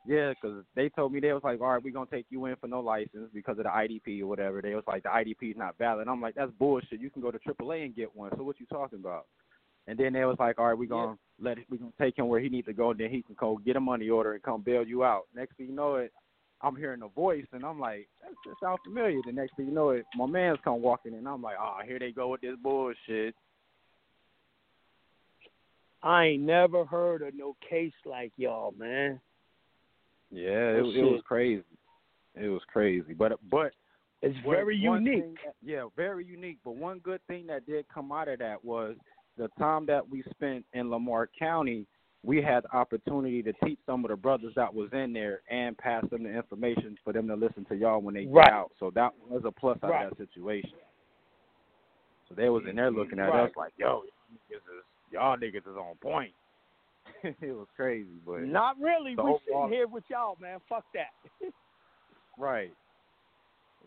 Yeah, 0.08 0.34
because 0.34 0.64
they 0.76 0.90
told 0.90 1.14
me 1.14 1.20
they 1.20 1.34
was 1.34 1.44
like, 1.44 1.62
all 1.62 1.70
right, 1.72 1.84
we're 1.84 1.94
gonna 1.94 2.06
take 2.12 2.28
you 2.30 2.46
in 2.46 2.56
for 2.58 2.68
no 2.68 2.80
license 2.80 3.30
because 3.34 3.58
of 3.58 3.64
the 3.64 3.70
IDP 3.72 4.22
or 4.22 4.28
whatever. 4.28 4.62
They 4.62 4.76
was 4.76 4.84
like, 4.88 5.02
the 5.04 5.10
IDP 5.10 5.52
is 5.52 5.58
not 5.58 5.78
valid. 5.80 6.08
I'm 6.08 6.22
like, 6.22 6.36
that's 6.36 6.52
bullshit. 6.60 7.00
You 7.02 7.10
can 7.10 7.24
go 7.24 7.32
to 7.32 7.40
AAA 7.40 7.86
and 7.86 7.96
get 7.96 8.16
one. 8.16 8.30
So 8.38 8.44
what 8.44 8.60
you 8.60 8.68
talking 8.68 9.00
about? 9.00 9.26
And 9.88 9.98
then 9.98 10.14
they 10.14 10.26
was 10.26 10.38
like, 10.40 10.60
all 10.60 10.68
right, 10.68 10.78
we're 10.78 10.88
gonna 10.90 11.18
let 11.40 11.58
it, 11.58 11.66
we're 11.72 11.78
gonna 11.78 11.92
take 12.00 12.18
him 12.20 12.28
where 12.28 12.40
he 12.40 12.50
needs 12.50 12.68
to 12.68 12.74
go. 12.74 12.92
And 12.92 13.00
then 13.00 13.10
he 13.10 13.24
can 13.24 13.36
go 13.40 13.58
get 13.66 13.78
a 13.78 13.80
money 13.80 14.10
order 14.10 14.34
and 14.34 14.44
come 14.44 14.62
bail 14.62 14.84
you 14.86 15.04
out. 15.04 15.24
Next 15.36 15.56
thing 15.58 15.68
you 15.68 15.74
know 15.74 15.96
it, 15.96 16.12
I'm 16.62 16.76
hearing 16.76 17.02
a 17.02 17.08
voice 17.10 17.46
and 17.52 17.64
I'm 17.66 17.80
like, 17.80 18.08
that 18.22 18.32
just 18.46 18.60
sounds 18.62 18.80
familiar. 18.84 19.20
The 19.26 19.32
next 19.32 19.56
thing 19.56 19.68
you 19.68 19.74
know 19.74 19.90
it, 19.90 20.06
my 20.16 20.26
man's 20.26 20.60
come 20.64 20.82
walking 20.82 21.14
in. 21.14 21.28
I'm 21.28 21.42
like, 21.42 21.58
oh, 21.60 21.78
here 21.86 22.00
they 22.00 22.12
go 22.12 22.30
with 22.30 22.42
this 22.42 22.56
bullshit. 22.62 23.36
I 26.02 26.26
ain't 26.26 26.44
never 26.44 26.86
heard 26.86 27.22
of 27.24 27.34
no 27.34 27.56
case 27.68 27.94
like 28.06 28.32
y'all, 28.38 28.74
man. 28.78 29.20
Yeah, 30.32 30.70
it, 30.72 30.78
it 30.78 31.04
was 31.04 31.22
crazy. 31.26 31.64
It 32.36 32.50
was 32.50 32.62
crazy, 32.68 33.14
but 33.14 33.34
but 33.50 33.74
It's 34.22 34.38
very 34.48 34.76
unique. 34.78 35.36
that- 35.44 35.56
yeah, 35.64 35.86
very 35.96 36.26
unique. 36.26 36.58
But 36.64 36.76
one 36.76 37.00
good 37.00 37.22
thing 37.28 37.48
that 37.48 37.66
did 37.66 37.86
come 37.94 38.12
out 38.12 38.28
of 38.28 38.40
that 38.40 38.64
was 38.64 38.96
the 39.38 39.48
time 39.58 39.86
that 39.88 40.08
we 40.08 40.24
spent 40.32 40.66
in 40.74 40.90
Lamar 40.90 41.30
County. 41.38 41.88
We 42.26 42.42
had 42.42 42.64
the 42.64 42.76
opportunity 42.76 43.44
to 43.44 43.54
teach 43.64 43.80
some 43.86 44.04
of 44.04 44.10
the 44.10 44.18
brothers 44.18 44.54
that 44.56 44.74
was 44.74 44.90
in 44.94 45.14
there 45.14 45.42
and 45.50 45.78
pass 45.78 46.04
them 46.10 46.24
the 46.24 46.30
information 46.30 46.98
for 47.04 47.14
them 47.14 47.28
to 47.28 47.36
listen 47.36 47.66
to 47.66 47.76
y'all 47.76 48.02
when 48.02 48.16
they 48.16 48.26
get 48.26 48.34
Right. 48.34 48.52
out. 48.52 48.72
So 48.80 48.90
that 48.92 49.14
was 49.20 49.44
a 49.46 49.52
plus 49.52 49.78
out 49.84 49.92
Right. 49.92 50.06
of 50.06 50.18
that 50.18 50.18
situation. 50.18 50.80
So 52.28 52.34
they 52.34 52.50
was 52.50 52.66
in 52.66 52.76
there 52.76 52.90
looking 52.90 53.20
at 53.20 53.30
Right. 53.30 53.50
us 53.50 53.56
like, 53.56 53.78
"Yo, 53.78 54.04
niggas 54.32 54.56
is, 54.58 54.86
y'all 55.10 55.38
niggas 55.38 55.68
is 55.68 55.78
on 55.78 55.96
point." 55.98 56.36
it 57.24 57.56
was 57.56 57.70
crazy, 57.76 58.20
but 58.26 58.42
Not 58.42 58.80
really. 58.80 59.16
We 59.16 59.38
sitting 59.46 59.70
here 59.70 59.88
with 59.88 60.10
y'all, 60.10 60.36
man. 60.40 60.60
Fuck 60.62 60.86
that. 60.94 61.14
Right. 62.38 62.76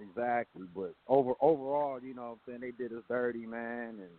Exactly. 0.01 0.66
But 0.74 0.94
over 1.06 1.35
overall, 1.40 2.01
you 2.02 2.15
know 2.15 2.23
what 2.23 2.31
I'm 2.31 2.40
saying, 2.47 2.60
they 2.60 2.70
did 2.70 2.93
us 2.93 3.05
dirty, 3.09 3.47
man, 3.47 4.01
and 4.01 4.19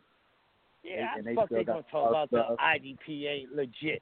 yeah, 0.84 1.14
and 1.18 1.28
I 1.28 1.32
they 1.32 1.36
fuck 1.36 1.46
still 1.48 1.58
they 1.60 1.64
gonna 1.64 1.84
talk 1.92 2.04
our 2.06 2.10
about 2.10 2.32
the 2.32 2.44
stuff. 2.46 2.58
IDP 2.60 3.26
ain't 3.28 3.56
legit. 3.56 4.02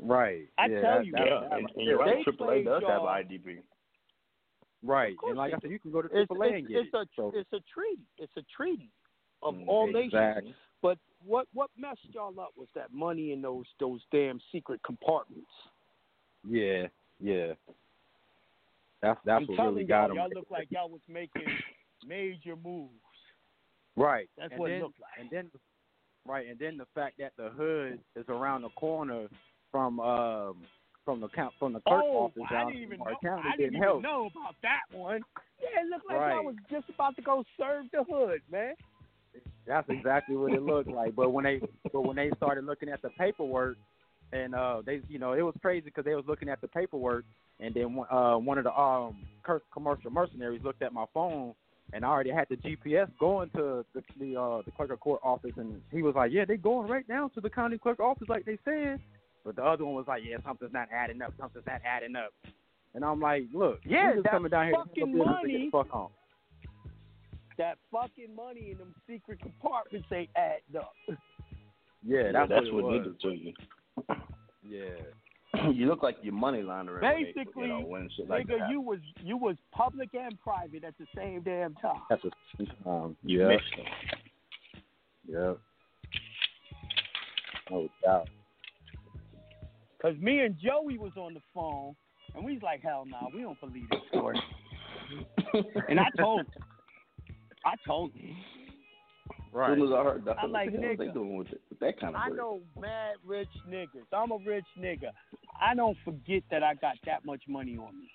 Right. 0.00 0.48
I 0.58 0.66
yeah, 0.66 0.80
tell 0.80 0.98
that- 0.98 1.06
you, 1.06 1.12
that- 1.12 1.26
yeah, 1.26 1.40
that- 1.40 1.52
and- 1.58 1.70
and 1.76 1.86
you're 1.86 1.98
right, 1.98 2.24
AAA 2.26 2.64
does 2.64 2.82
have 2.82 2.90
y'all- 2.90 3.06
IDP. 3.08 3.62
Right. 4.82 5.16
course 5.16 5.30
And 5.30 5.38
like 5.38 5.54
I 5.54 5.58
said, 5.58 5.70
you 5.70 5.78
can 5.78 5.90
go 5.90 6.02
to 6.02 6.08
It's, 6.12 6.30
AAA 6.30 6.46
it's, 6.48 6.54
and 6.58 6.68
get 6.68 6.76
it's 6.78 6.88
it. 6.94 6.96
a 6.96 7.06
So- 7.16 7.32
it's 7.34 7.52
a 7.52 7.60
treaty. 7.60 8.02
It's 8.18 8.36
a 8.36 8.42
treaty 8.42 8.90
of 9.42 9.54
Mm, 9.54 9.66
all 9.68 9.96
exactly. 9.96 10.42
nations. 10.50 10.56
But 10.82 10.98
what 11.24 11.48
what 11.54 11.70
messed 11.76 12.04
y'all 12.14 12.38
up 12.38 12.52
was 12.56 12.68
that 12.74 12.92
money 12.92 13.32
in 13.32 13.40
those 13.42 13.66
those 13.78 14.04
damn 14.12 14.38
secret 14.52 14.82
compartments. 14.82 15.50
Yeah, 16.44 16.88
yeah. 17.18 17.54
That's 19.00 19.18
that's 19.24 19.42
I'm 19.42 19.46
what 19.48 19.56
telling 19.56 19.74
really 19.76 19.86
y'all, 19.88 20.02
got 20.08 20.10
him. 20.10 20.16
y'all 20.16 20.28
look 20.34 20.50
like 20.50 20.70
y'all 20.70 20.88
was 20.90 21.00
making 21.08 21.48
major 22.06 22.54
moves. 22.56 23.00
Right. 23.96 24.28
That's 24.36 24.52
and 24.52 24.60
what 24.60 24.70
it 24.70 24.82
looked 24.82 25.00
like. 25.00 25.20
And 25.20 25.30
then, 25.30 25.50
right, 26.26 26.46
and 26.46 26.58
then 26.58 26.76
the 26.76 26.86
fact 26.94 27.18
that 27.18 27.32
the 27.36 27.50
hood 27.50 27.98
is 28.14 28.24
around 28.28 28.62
the 28.62 28.68
corner 28.70 29.28
from 29.70 30.00
um 30.00 30.64
from 31.04 31.20
the 31.20 31.28
count 31.28 31.54
from 31.58 31.72
the 31.72 31.80
clerk 31.80 32.04
Oh, 32.04 32.26
office 32.26 32.42
I 32.50 32.64
didn't 32.64 32.82
even 32.82 32.98
know. 32.98 33.16
County 33.22 33.42
I 33.48 33.56
didn't 33.56 33.72
didn't 33.72 33.88
even 33.88 34.02
know 34.02 34.28
about 34.32 34.54
that 34.62 34.82
one. 34.96 35.22
Yeah, 35.60 35.82
it 35.82 35.88
looked 35.90 36.06
like 36.06 36.18
Right. 36.18 36.34
y'all 36.34 36.44
was 36.44 36.56
just 36.70 36.88
about 36.90 37.16
to 37.16 37.22
go 37.22 37.44
serve 37.58 37.86
the 37.92 38.04
hood, 38.04 38.42
man. 38.50 38.74
That's 39.66 39.88
exactly 39.88 40.36
what 40.36 40.52
it 40.52 40.62
looked 40.62 40.90
like. 40.90 41.14
But 41.14 41.30
when 41.30 41.44
they 41.44 41.60
but 41.92 42.02
when 42.02 42.16
they 42.16 42.30
started 42.36 42.64
looking 42.64 42.88
at 42.88 43.02
the 43.02 43.10
paperwork, 43.10 43.76
and 44.32 44.54
uh 44.54 44.82
they 44.84 45.00
you 45.08 45.18
know 45.18 45.32
it 45.32 45.42
was 45.42 45.54
crazy 45.62 45.86
because 45.86 46.04
they 46.04 46.14
was 46.14 46.24
looking 46.26 46.48
at 46.48 46.60
the 46.60 46.68
paperwork, 46.68 47.24
and 47.60 47.74
then 47.74 47.94
one- 47.94 48.08
uh 48.10 48.36
one 48.36 48.58
of 48.58 48.64
the 48.64 48.78
um 48.78 49.16
commercial 49.72 50.10
mercenaries 50.10 50.62
looked 50.64 50.82
at 50.82 50.92
my 50.92 51.04
phone, 51.14 51.54
and 51.92 52.04
I 52.04 52.08
already 52.08 52.30
had 52.30 52.46
the 52.50 52.56
GPS 52.56 53.08
going 53.18 53.50
to 53.50 53.84
the 53.94 54.02
the 54.18 54.40
uh 54.40 54.62
the 54.64 54.70
clerk 54.72 54.90
of 54.90 55.00
court 55.00 55.20
office, 55.22 55.52
and 55.56 55.80
he 55.92 56.02
was 56.02 56.14
like, 56.14 56.32
yeah, 56.32 56.44
they 56.44 56.56
going 56.56 56.88
right 56.88 57.08
now 57.08 57.28
to 57.28 57.40
the 57.40 57.50
county 57.50 57.78
clerk 57.78 58.00
office 58.00 58.28
like 58.28 58.44
they 58.44 58.58
said. 58.64 59.00
But 59.44 59.56
the 59.56 59.62
other 59.64 59.84
one 59.84 59.94
was 59.94 60.06
like, 60.08 60.22
yeah, 60.28 60.38
something's 60.44 60.72
not 60.72 60.88
adding 60.92 61.22
up, 61.22 61.32
something's 61.38 61.66
not 61.66 61.80
adding 61.84 62.16
up. 62.16 62.32
And 62.94 63.04
I'm 63.04 63.20
like, 63.20 63.44
look, 63.54 63.78
Yeah, 63.84 64.10
we 64.10 64.22
just 64.22 64.28
coming 64.30 64.50
down 64.50 64.66
here 64.66 64.72
to 64.72 64.78
fucking 64.78 65.06
handle 65.06 65.24
business 65.24 65.36
and 65.42 65.50
get 65.52 65.58
money- 65.58 65.70
the 65.70 65.70
fuck 65.70 65.94
on. 65.94 66.08
That 67.58 67.78
fucking 67.92 68.34
money 68.34 68.70
in 68.72 68.78
them 68.78 68.94
secret 69.08 69.40
compartments 69.40 70.08
ain't 70.12 70.30
adding 70.36 70.76
up. 70.78 70.92
Yeah, 72.04 72.32
that's, 72.32 72.50
that's 72.50 72.66
what, 72.72 72.84
what 72.84 72.94
it 72.94 73.02
niggas 73.02 73.06
was. 73.06 73.16
to 73.22 73.30
you. 73.30 73.52
Yeah. 74.68 75.02
you 75.74 75.86
look 75.86 76.02
like 76.02 76.16
you're 76.22 76.32
money 76.32 76.62
laundering. 76.62 77.00
Basically, 77.00 77.64
you 77.64 77.68
know, 77.68 77.80
when 77.80 78.08
shit 78.16 78.28
like 78.28 78.46
nigga, 78.46 78.58
that 78.58 78.70
you 78.70 78.80
was 78.80 78.98
you 79.22 79.36
was 79.36 79.56
public 79.72 80.10
and 80.14 80.38
private 80.40 80.84
at 80.84 80.94
the 80.98 81.06
same 81.14 81.42
damn 81.42 81.74
time. 81.74 82.02
That's 82.08 82.22
a 82.24 82.88
um, 82.88 83.16
yeah. 83.24 83.50
yeah. 83.50 83.56
Yeah. 85.28 85.52
No 87.70 87.88
doubt. 88.04 88.28
Cause 90.00 90.14
me 90.20 90.40
and 90.40 90.56
Joey 90.58 90.98
was 90.98 91.12
on 91.16 91.34
the 91.34 91.40
phone, 91.52 91.96
and 92.34 92.44
we 92.44 92.52
was 92.52 92.62
like, 92.62 92.82
hell 92.82 93.04
no, 93.06 93.28
we 93.34 93.42
don't 93.42 93.58
believe 93.60 93.88
this 93.90 94.00
story. 94.08 94.38
and 95.88 95.98
I 95.98 96.06
told 96.16 96.40
him. 96.40 96.62
I 97.64 97.74
told 97.84 98.12
him. 98.12 98.36
As 99.62 99.78
soon 99.78 99.86
as 99.86 99.92
I 99.94 100.02
heard 100.04 100.24
that, 100.26 100.36
I'm 100.38 100.52
like, 100.52 100.72
what 100.72 100.80
the 100.80 100.80
hell 100.82 100.90
are 100.92 100.96
they 100.96 101.12
doing 101.12 101.36
with, 101.36 101.48
it, 101.48 101.60
with 101.70 101.78
that 101.80 102.00
kind 102.00 102.14
of 102.14 102.20
I 102.20 102.26
bread? 102.28 102.38
know 102.38 102.60
mad 102.80 103.14
rich 103.24 103.48
niggas. 103.68 104.06
I'm 104.12 104.30
a 104.32 104.38
rich 104.38 104.66
nigga. 104.78 105.10
I 105.60 105.74
don't 105.74 105.96
forget 106.04 106.42
that 106.50 106.62
I 106.62 106.74
got 106.74 106.96
that 107.06 107.24
much 107.24 107.42
money 107.48 107.76
on 107.76 107.98
me, 107.98 108.10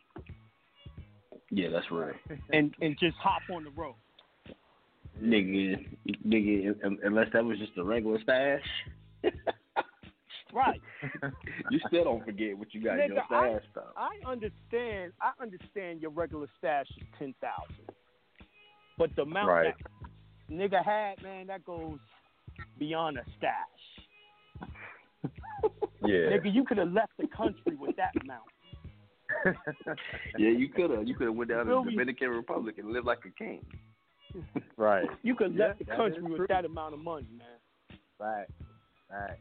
Yeah, 1.50 1.70
that's 1.70 1.90
right. 1.92 2.16
and 2.54 2.74
and 2.82 2.98
just 3.00 3.18
hop 3.18 3.42
on 3.50 3.64
the 3.64 3.72
road. 3.72 3.96
nigga, 5.22 5.86
nigga, 6.26 6.76
unless 7.04 7.28
that 7.34 7.44
was 7.44 7.58
just 7.58 7.72
a 7.78 7.84
regular 7.84 8.20
stash, 8.22 8.62
Right. 10.54 10.82
you 11.70 11.80
still 11.88 12.04
don't 12.04 12.26
forget 12.26 12.58
what 12.58 12.74
you 12.74 12.84
got 12.84 13.00
in 13.00 13.14
your 13.14 13.24
Nigga, 13.24 13.32
I, 13.32 13.50
stash 13.54 13.64
stuff. 13.72 13.84
I 13.96 14.30
understand. 14.30 15.14
I 15.22 15.32
understand 15.42 16.02
your 16.02 16.12
regular 16.12 16.48
stash 16.58 16.88
is 16.98 17.04
ten 17.18 17.34
thousand, 17.40 17.90
but 18.98 19.10
the 19.16 19.22
amount 19.22 19.48
Right. 19.50 19.74
that 19.78 20.01
nigga 20.52 20.84
had, 20.84 21.22
man, 21.24 21.48
that 21.48 21.64
goes 21.66 22.00
beyond 22.78 23.18
a 23.18 23.24
stash. 23.38 24.70
Yeah. 26.04 26.32
Nigga, 26.32 26.52
you 26.52 26.64
could 26.64 26.80
have 26.80 26.92
left 26.92 27.12
the 27.20 27.28
country 27.28 27.76
with 27.80 27.96
that 27.96 28.10
amount. 28.24 28.42
yeah, 30.38 30.50
you 30.50 30.68
could 30.68 30.90
have. 30.90 31.08
You 31.08 31.14
could 31.14 31.28
have 31.28 31.36
went 31.36 31.52
down 31.52 31.66
to 31.68 31.72
Feel 31.72 31.84
the 31.84 31.92
me? 31.92 31.94
Dominican 31.94 32.30
Republic 32.30 32.80
and 32.80 32.92
lived 32.92 33.06
like 33.06 33.20
a 33.26 33.30
king. 33.44 33.64
Right. 34.78 35.06
You 35.22 35.36
could 35.36 35.52
have 35.52 35.56
Yeah, 35.58 35.68
left 35.68 35.80
the 35.80 35.86
country 35.86 36.24
with 36.24 36.48
that 36.48 36.66
amount 36.66 36.96
of 36.96 37.02
money, 37.02 37.28
man. 37.38 38.00
Right. 38.20 38.48
Right. 39.12 39.38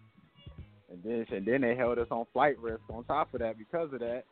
And 0.90 1.02
then 1.02 1.24
and 1.34 1.46
then 1.46 1.60
they 1.62 1.74
held 1.74 1.98
us 1.98 2.08
on 2.10 2.26
flight 2.34 2.58
risk 2.58 2.82
on 2.92 3.04
top 3.04 3.32
of 3.32 3.40
that 3.40 3.56
because 3.56 3.90
of 3.94 4.00
that. 4.00 4.24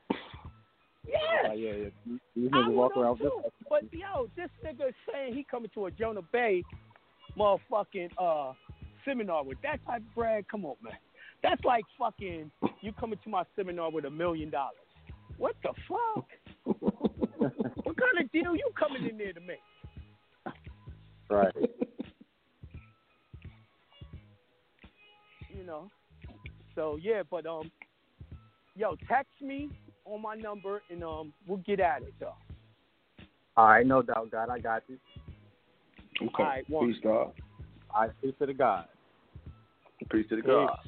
Yeah. 1.08 1.48
Like, 1.48 1.58
yeah, 1.58 1.72
yeah. 1.72 1.88
These- 2.36 2.50
niggas 2.50 2.72
walk 2.72 2.96
around 2.96 3.18
too. 3.18 3.42
But 3.68 3.84
yo, 3.92 4.28
this 4.36 4.50
nigga 4.64 4.88
is 4.88 4.94
saying 5.10 5.34
he 5.34 5.44
coming 5.44 5.70
to 5.74 5.86
a 5.86 5.90
Jonah 5.90 6.22
Bey 6.32 6.62
motherfucking 7.38 8.10
uh 8.18 8.52
seminar 9.04 9.44
with 9.44 9.58
that 9.62 9.84
type 9.86 10.02
of 10.02 10.14
bread. 10.14 10.44
Come 10.50 10.64
on, 10.64 10.76
man. 10.82 10.94
That's 11.42 11.62
like 11.64 11.84
fucking 11.98 12.50
you 12.80 12.92
coming 12.92 13.18
to 13.24 13.30
my 13.30 13.44
seminar 13.56 13.90
with 13.90 14.04
a 14.04 14.10
million 14.10 14.50
dollars. 14.50 14.76
What 15.38 15.54
the 15.62 15.70
fuck? 15.88 16.26
what 17.84 17.96
kind 17.96 18.24
of 18.24 18.32
deal 18.32 18.56
you 18.56 18.70
coming 18.78 19.08
in 19.08 19.16
there 19.18 19.32
to 19.32 19.40
make? 19.40 19.58
Right. 21.30 21.54
You 25.56 25.64
know. 25.64 25.90
So 26.74 26.98
yeah, 27.00 27.22
but 27.30 27.46
um, 27.46 27.70
yo, 28.74 28.96
text 29.08 29.32
me 29.40 29.70
on 30.08 30.22
my 30.22 30.34
number 30.34 30.82
and 30.90 31.02
um, 31.04 31.32
we'll 31.46 31.58
get 31.58 31.80
at 31.80 32.02
it 32.02 32.14
though. 32.18 32.34
All 33.56 33.68
right, 33.68 33.86
no 33.86 34.02
doubt, 34.02 34.30
God, 34.30 34.50
I 34.50 34.58
got 34.58 34.82
you. 34.88 34.98
Okay. 36.22 36.32
All 36.38 36.44
right, 36.44 36.70
one. 36.70 36.92
Peace, 36.92 37.00
God. 37.02 37.32
All 37.94 38.02
right, 38.02 38.10
peace 38.22 38.34
to 38.38 38.46
the 38.46 38.54
God. 38.54 38.86
Peace 40.10 40.26
to 40.28 40.36
the 40.36 40.42
Peace. 40.42 40.46
God. 40.46 40.78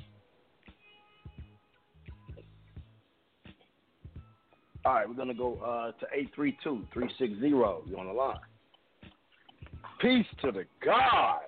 All 4.84 4.94
right, 4.94 5.09
we're 5.09 5.14
gonna 5.14 5.34
go 5.34 5.56
uh, 5.59 5.92
to 6.01 6.06
eight 6.14 6.30
three 6.34 6.56
two 6.64 6.82
three 6.92 7.09
six 7.18 7.32
zero. 7.40 7.82
You 7.86 7.98
on 7.98 8.06
the 8.06 8.12
line? 8.12 8.38
Peace 10.01 10.26
to 10.42 10.51
the 10.52 10.64
gods. 10.84 11.44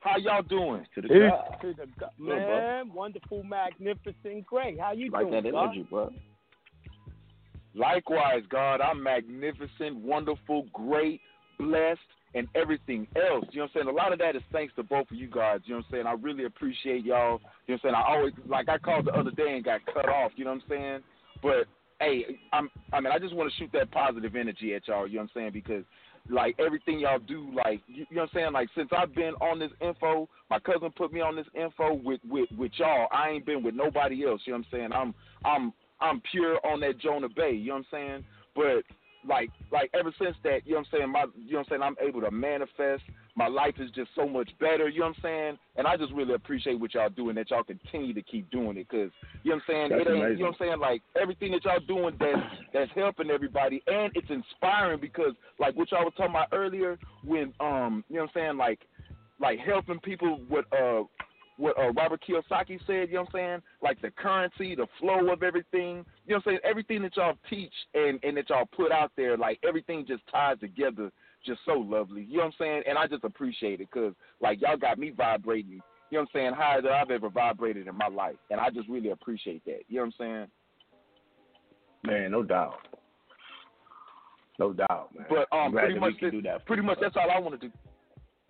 How 0.00 0.18
y'all 0.18 0.42
doing? 0.42 0.86
To 0.94 1.00
the 1.02 1.08
Peace. 1.08 1.18
God. 1.28 1.56
To 1.62 1.74
the 1.74 1.86
go- 1.98 2.06
bro. 2.18 2.38
man, 2.38 2.92
wonderful, 2.92 3.42
magnificent, 3.42 4.46
great. 4.46 4.78
How 4.78 4.92
you 4.92 5.10
Like 5.10 5.22
doing, 5.22 5.34
Like 5.34 5.44
that 5.44 5.52
God? 5.52 5.64
energy, 5.64 5.86
bro. 5.90 6.12
Likewise, 7.76 8.42
God, 8.48 8.80
I'm 8.80 9.02
magnificent, 9.02 9.96
wonderful, 9.96 10.66
great, 10.72 11.20
blessed, 11.58 12.00
and 12.34 12.48
everything 12.54 13.06
else. 13.16 13.44
You 13.50 13.60
know 13.60 13.64
what 13.64 13.82
I'm 13.82 13.86
saying? 13.86 13.88
A 13.88 13.92
lot 13.92 14.12
of 14.12 14.18
that 14.18 14.34
is 14.34 14.42
thanks 14.52 14.74
to 14.76 14.82
both 14.82 15.10
of 15.10 15.16
you 15.16 15.28
guys. 15.28 15.60
You 15.64 15.74
know 15.74 15.78
what 15.78 15.86
I'm 15.86 15.92
saying? 15.92 16.06
I 16.06 16.12
really 16.12 16.44
appreciate 16.44 17.04
y'all. 17.04 17.40
You 17.66 17.74
know 17.74 17.74
what 17.74 17.74
I'm 17.74 17.80
saying? 17.82 17.94
I 17.94 18.14
always 18.14 18.32
like 18.46 18.68
I 18.68 18.78
called 18.78 19.06
the 19.06 19.12
other 19.12 19.30
day 19.30 19.54
and 19.54 19.64
got 19.64 19.80
cut 19.86 20.08
off. 20.08 20.32
You 20.36 20.44
know 20.44 20.52
what 20.52 20.62
I'm 20.62 20.68
saying? 20.68 21.00
But 21.42 21.66
hey, 22.00 22.38
I'm 22.52 22.68
I 22.92 23.00
mean 23.00 23.12
I 23.12 23.18
just 23.18 23.34
want 23.34 23.50
to 23.50 23.56
shoot 23.58 23.70
that 23.72 23.90
positive 23.90 24.36
energy 24.36 24.74
at 24.74 24.86
y'all. 24.88 25.06
You 25.06 25.16
know 25.16 25.22
what 25.22 25.30
I'm 25.36 25.42
saying? 25.42 25.52
Because 25.52 25.84
like 26.28 26.56
everything 26.58 26.98
y'all 26.98 27.18
do, 27.18 27.50
like 27.54 27.82
you, 27.86 28.06
you 28.10 28.16
know 28.16 28.22
what 28.22 28.30
I'm 28.32 28.34
saying. 28.34 28.52
Like 28.52 28.68
since 28.76 28.90
I've 28.96 29.14
been 29.14 29.34
on 29.40 29.58
this 29.58 29.70
info, 29.80 30.28
my 30.50 30.58
cousin 30.58 30.90
put 30.96 31.12
me 31.12 31.20
on 31.20 31.36
this 31.36 31.46
info 31.54 31.94
with 31.94 32.20
with 32.28 32.48
with 32.56 32.72
y'all. 32.76 33.06
I 33.12 33.30
ain't 33.30 33.46
been 33.46 33.62
with 33.62 33.74
nobody 33.74 34.26
else. 34.26 34.42
You 34.44 34.52
know 34.52 34.58
what 34.58 34.66
I'm 34.66 34.78
saying? 34.78 34.92
I'm 34.92 35.14
I'm 35.44 35.72
I'm 36.00 36.20
pure 36.30 36.58
on 36.66 36.80
that 36.80 36.98
Jonah 36.98 37.28
Bey. 37.28 37.52
You 37.52 37.68
know 37.68 37.74
what 37.74 37.78
I'm 37.78 37.86
saying? 37.90 38.24
But 38.54 38.84
like 39.28 39.50
like 39.72 39.90
ever 39.98 40.12
since 40.20 40.36
that, 40.44 40.60
you 40.64 40.72
know 40.74 40.78
what 40.78 40.86
I'm 40.92 40.98
saying, 40.98 41.12
my 41.12 41.24
you 41.36 41.52
know 41.52 41.58
what 41.58 41.66
I'm 41.66 41.70
saying, 41.70 41.82
I'm 41.82 41.96
able 42.06 42.20
to 42.22 42.30
manifest. 42.30 43.02
My 43.34 43.48
life 43.48 43.74
is 43.78 43.90
just 43.90 44.08
so 44.14 44.26
much 44.26 44.48
better, 44.60 44.88
you 44.88 45.00
know 45.00 45.06
what 45.06 45.16
I'm 45.16 45.22
saying? 45.22 45.58
And 45.76 45.86
I 45.86 45.96
just 45.96 46.12
really 46.12 46.34
appreciate 46.34 46.80
what 46.80 46.94
y'all 46.94 47.10
doing 47.10 47.34
that 47.36 47.50
y'all 47.50 47.62
continue 47.62 48.14
to 48.14 48.22
keep 48.22 48.50
doing 48.50 48.76
it 48.76 48.88
cuz 48.88 49.10
you 49.42 49.50
know 49.50 49.56
what 49.56 49.62
I'm 49.62 49.62
saying? 49.66 49.90
That's 49.90 50.02
it 50.02 50.08
ain't 50.08 50.18
amazing. 50.18 50.38
you 50.38 50.44
know 50.44 50.50
what 50.50 50.60
I'm 50.60 50.68
saying 50.68 50.80
like 50.80 51.02
everything 51.20 51.52
that 51.52 51.64
y'all 51.64 51.80
doing 51.80 52.16
that's 52.18 52.38
that's 52.72 52.90
helping 52.94 53.30
everybody 53.30 53.82
and 53.86 54.12
it's 54.14 54.30
inspiring 54.30 55.00
because 55.00 55.32
like 55.58 55.76
what 55.76 55.90
y'all 55.90 56.04
was 56.04 56.14
talking 56.16 56.30
about 56.30 56.48
earlier 56.52 56.98
when 57.24 57.52
um 57.60 58.04
you 58.08 58.16
know 58.16 58.22
what 58.22 58.30
I'm 58.36 58.40
saying 58.40 58.56
like 58.56 58.80
like 59.40 59.58
helping 59.58 59.98
people 60.00 60.40
with 60.48 60.64
uh 60.72 61.02
what 61.56 61.78
uh, 61.78 61.92
Robert 61.92 62.22
Kiyosaki 62.26 62.78
said, 62.86 63.08
you 63.08 63.14
know 63.14 63.20
what 63.20 63.28
I'm 63.28 63.32
saying? 63.32 63.62
Like 63.82 64.00
the 64.02 64.10
currency, 64.10 64.74
the 64.74 64.86
flow 65.00 65.32
of 65.32 65.42
everything, 65.42 66.04
you 66.26 66.34
know 66.34 66.36
what 66.36 66.36
I'm 66.36 66.42
saying? 66.44 66.58
Everything 66.64 67.02
that 67.02 67.16
y'all 67.16 67.38
teach 67.48 67.72
and, 67.94 68.18
and 68.22 68.36
that 68.36 68.50
y'all 68.50 68.68
put 68.76 68.92
out 68.92 69.12
there, 69.16 69.36
like 69.36 69.58
everything 69.66 70.04
just 70.06 70.22
ties 70.30 70.58
together 70.60 71.10
just 71.44 71.60
so 71.64 71.72
lovely. 71.72 72.22
You 72.22 72.38
know 72.38 72.44
what 72.44 72.46
I'm 72.46 72.52
saying? 72.58 72.82
And 72.88 72.98
I 72.98 73.06
just 73.06 73.24
appreciate 73.24 73.80
it 73.80 73.88
because, 73.92 74.14
like, 74.40 74.60
y'all 74.60 74.76
got 74.76 74.98
me 74.98 75.10
vibrating, 75.10 75.80
you 76.10 76.18
know 76.18 76.20
what 76.20 76.20
I'm 76.22 76.28
saying, 76.32 76.52
higher 76.54 76.82
than 76.82 76.92
I've 76.92 77.10
ever 77.10 77.30
vibrated 77.30 77.86
in 77.86 77.96
my 77.96 78.08
life. 78.08 78.36
And 78.50 78.60
I 78.60 78.70
just 78.70 78.88
really 78.88 79.10
appreciate 79.10 79.64
that. 79.64 79.80
You 79.88 79.96
know 79.96 80.02
what 80.02 80.06
I'm 80.06 80.14
saying? 80.18 80.46
Man, 82.04 82.30
no 82.32 82.42
doubt. 82.42 82.80
No 84.58 84.72
doubt, 84.72 85.10
man. 85.16 85.26
But 85.28 85.56
um, 85.56 85.72
pretty 85.72 85.98
much, 85.98 86.14
we 86.14 86.18
can 86.18 86.30
do 86.30 86.42
that. 86.42 86.64
pretty 86.66 86.82
much 86.82 86.98
that's 87.00 87.16
all 87.16 87.30
I 87.30 87.38
wanted 87.38 87.60
to. 87.62 87.70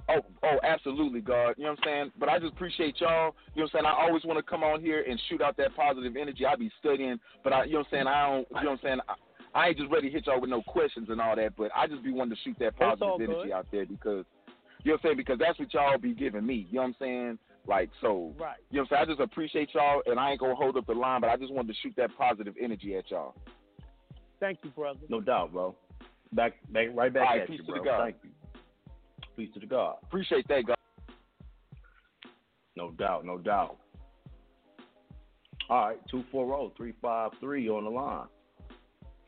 Oh, 0.08 0.20
oh, 0.44 0.58
absolutely, 0.62 1.20
God. 1.20 1.54
You 1.56 1.64
know 1.64 1.70
what 1.70 1.78
I'm 1.80 1.84
saying? 1.84 2.12
But 2.18 2.28
I 2.28 2.38
just 2.38 2.52
appreciate 2.52 3.00
y'all. 3.00 3.34
You 3.54 3.62
know 3.62 3.62
what 3.62 3.62
I'm 3.62 3.68
saying? 3.72 3.86
I 3.86 4.06
always 4.06 4.24
want 4.24 4.38
to 4.38 4.42
come 4.42 4.62
on 4.62 4.80
here 4.80 5.04
and 5.08 5.20
shoot 5.28 5.42
out 5.42 5.56
that 5.56 5.74
positive 5.74 6.14
energy. 6.16 6.46
I 6.46 6.54
be 6.54 6.70
studying, 6.78 7.18
but 7.42 7.52
I, 7.52 7.64
you 7.64 7.72
know 7.72 7.78
what 7.78 7.86
I'm 7.86 7.90
saying? 7.90 8.06
I 8.06 8.28
don't, 8.28 8.46
you 8.50 8.64
know 8.64 8.70
what 8.70 8.70
I'm 8.70 8.78
saying? 8.82 8.98
I, 9.08 9.14
I 9.58 9.68
ain't 9.68 9.78
just 9.78 9.90
ready 9.90 10.08
to 10.08 10.14
hit 10.14 10.26
y'all 10.26 10.40
with 10.40 10.50
no 10.50 10.62
questions 10.62 11.08
and 11.10 11.20
all 11.20 11.34
that, 11.34 11.56
but 11.56 11.70
I 11.74 11.86
just 11.86 12.04
be 12.04 12.12
wanting 12.12 12.36
to 12.36 12.42
shoot 12.42 12.56
that 12.60 12.76
positive 12.76 13.20
energy 13.20 13.48
good. 13.48 13.52
out 13.52 13.66
there 13.72 13.86
because, 13.86 14.24
you 14.84 14.92
know 14.92 14.92
what 14.92 14.94
I'm 14.94 14.98
saying? 15.02 15.16
Because 15.16 15.38
that's 15.38 15.58
what 15.58 15.72
y'all 15.74 15.98
be 15.98 16.14
giving 16.14 16.46
me. 16.46 16.66
You 16.70 16.76
know 16.76 16.82
what 16.82 16.86
I'm 16.88 16.96
saying? 17.00 17.38
Like 17.66 17.90
so, 18.00 18.32
Right. 18.38 18.58
you 18.70 18.76
know 18.76 18.82
what 18.82 18.82
I'm 18.82 18.86
saying? 18.90 19.02
I 19.02 19.04
just 19.06 19.20
appreciate 19.20 19.70
y'all, 19.74 20.02
and 20.06 20.20
I 20.20 20.30
ain't 20.30 20.40
gonna 20.40 20.54
hold 20.54 20.76
up 20.76 20.86
the 20.86 20.92
line, 20.92 21.20
but 21.20 21.30
I 21.30 21.36
just 21.36 21.52
wanted 21.52 21.74
to 21.74 21.78
shoot 21.82 21.94
that 21.96 22.16
positive 22.16 22.54
energy 22.60 22.96
at 22.96 23.10
y'all. 23.10 23.34
Thank 24.38 24.58
you, 24.62 24.70
brother. 24.70 25.00
No 25.08 25.20
doubt, 25.20 25.52
bro. 25.52 25.74
Back, 26.32 26.52
back, 26.70 26.88
right 26.94 27.12
back 27.12 27.22
All 27.26 27.34
right, 27.34 27.42
at 27.42 27.48
peace 27.48 27.60
you, 27.60 27.66
to 27.66 27.72
bro. 27.72 27.80
the 27.80 27.84
God. 27.84 28.02
Thank 28.02 28.16
you. 28.22 28.30
Peace 29.36 29.50
to 29.54 29.60
the 29.60 29.66
God. 29.66 29.96
Appreciate 30.04 30.48
that, 30.48 30.66
guys. 30.66 30.76
No 32.76 32.90
doubt, 32.92 33.24
no 33.24 33.38
doubt. 33.38 33.76
All 35.68 35.88
right, 35.88 35.98
240-353 36.12 37.68
on 37.70 37.84
the 37.84 37.90
line. 37.90 38.26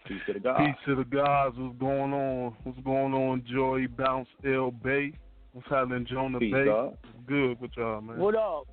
Peace 0.06 0.20
to 0.26 0.32
the 0.32 0.40
God. 0.40 0.59
Peace 0.59 0.74
to 0.86 0.94
the 0.94 1.05
guys. 1.05 1.51
What's 1.56 1.78
going 1.78 2.12
on? 2.12 2.55
What's 2.62 2.78
going 2.80 3.12
on, 3.12 3.44
Joy 3.52 3.86
Bounce 3.89 4.28
L 4.47 4.70
Bay? 4.70 5.12
What's 5.52 5.68
happening, 5.68 6.06
Jonah 6.09 6.39
Peace, 6.39 6.55
Bey? 6.55 6.64
God. 6.66 6.97
Good 7.26 7.60
with 7.60 7.72
y'all, 7.76 8.01
man. 8.01 8.18
What 8.18 8.35
up? 8.35 8.66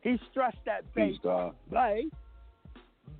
He 0.00 0.18
stressed 0.30 0.56
that 0.64 0.82
Peace, 0.94 1.16
bass. 1.16 1.20
God. 1.22 1.54
Bey. 1.70 2.04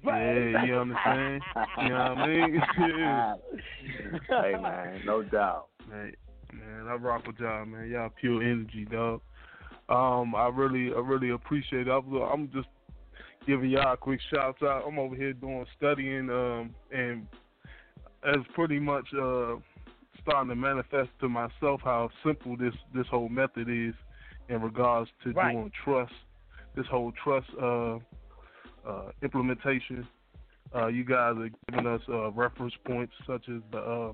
Yeah, 0.04 0.64
you 0.64 0.76
understand? 0.76 1.42
you 1.82 1.88
know 1.90 1.94
what 1.94 2.18
I 2.18 2.26
mean? 2.26 2.62
hey, 4.28 4.54
man, 4.60 5.02
no 5.04 5.22
doubt. 5.22 5.66
Man, 5.90 6.12
man, 6.52 6.86
I 6.88 6.94
rock 6.94 7.26
with 7.26 7.38
y'all, 7.38 7.64
man. 7.64 7.90
Y'all 7.90 8.10
pure 8.20 8.42
energy, 8.42 8.86
dog. 8.90 9.20
Um, 9.88 10.34
I 10.34 10.48
really, 10.48 10.94
I 10.94 10.98
really 10.98 11.30
appreciate 11.30 11.88
it. 11.88 11.90
I'm, 11.90 12.50
just 12.52 12.68
giving 13.46 13.70
y'all 13.70 13.94
a 13.94 13.96
quick 13.96 14.20
shout 14.32 14.62
out. 14.62 14.84
I'm 14.86 14.98
over 14.98 15.14
here 15.14 15.32
doing 15.32 15.66
studying, 15.76 16.30
um, 16.30 16.74
and 16.92 17.26
as 18.24 18.36
pretty 18.54 18.78
much 18.78 19.06
uh, 19.20 19.56
starting 20.22 20.48
to 20.50 20.56
manifest 20.56 21.10
to 21.20 21.28
myself 21.28 21.80
how 21.82 22.08
simple 22.24 22.56
this 22.56 22.74
this 22.94 23.06
whole 23.08 23.28
method 23.28 23.68
is 23.68 23.94
in 24.48 24.62
regards 24.62 25.10
to 25.24 25.32
Right. 25.32 25.52
doing 25.52 25.72
trust. 25.84 26.12
This 26.74 26.86
whole 26.86 27.12
trust 27.22 27.48
uh, 27.60 27.98
uh, 28.86 29.10
implementation. 29.22 30.06
Uh, 30.74 30.86
you 30.86 31.04
guys 31.04 31.34
are 31.36 31.50
giving 31.68 31.86
us 31.86 32.00
uh, 32.08 32.30
reference 32.30 32.72
points 32.86 33.12
such 33.26 33.46
as 33.48 33.60
the 33.72 33.78
uh, 33.78 34.12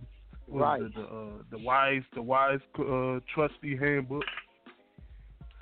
Right. 0.51 0.83
is 0.83 0.89
it, 0.89 0.95
the 0.97 1.03
uh, 1.03 1.43
the 1.51 1.59
wise 1.59 2.03
the 2.15 2.23
wise 2.23 2.61
uh, 2.79 3.21
trustee 3.35 3.77
handbook. 3.77 4.25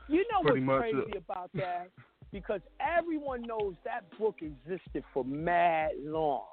You 0.09 0.25
know 0.31 0.43
Pretty 0.43 0.65
what's 0.65 0.93
much, 0.93 0.95
uh, 0.95 1.03
crazy 1.05 1.19
about 1.19 1.51
that? 1.55 1.89
Because 2.33 2.61
everyone 2.81 3.43
knows 3.43 3.75
that 3.85 4.05
book 4.19 4.37
existed 4.41 5.03
for 5.13 5.25
mad 5.25 5.91
long. 6.03 6.45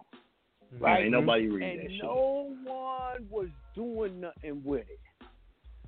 Yeah, 0.72 0.80
Right? 0.80 1.02
ain't 1.04 1.12
nobody 1.12 1.48
read 1.48 1.64
and 1.64 1.80
that 1.82 1.92
shit. 1.92 2.04
no 2.04 2.56
one 2.64 3.28
was 3.30 3.48
doing 3.76 4.20
nothing 4.22 4.62
with 4.66 4.86
it. 4.90 5.00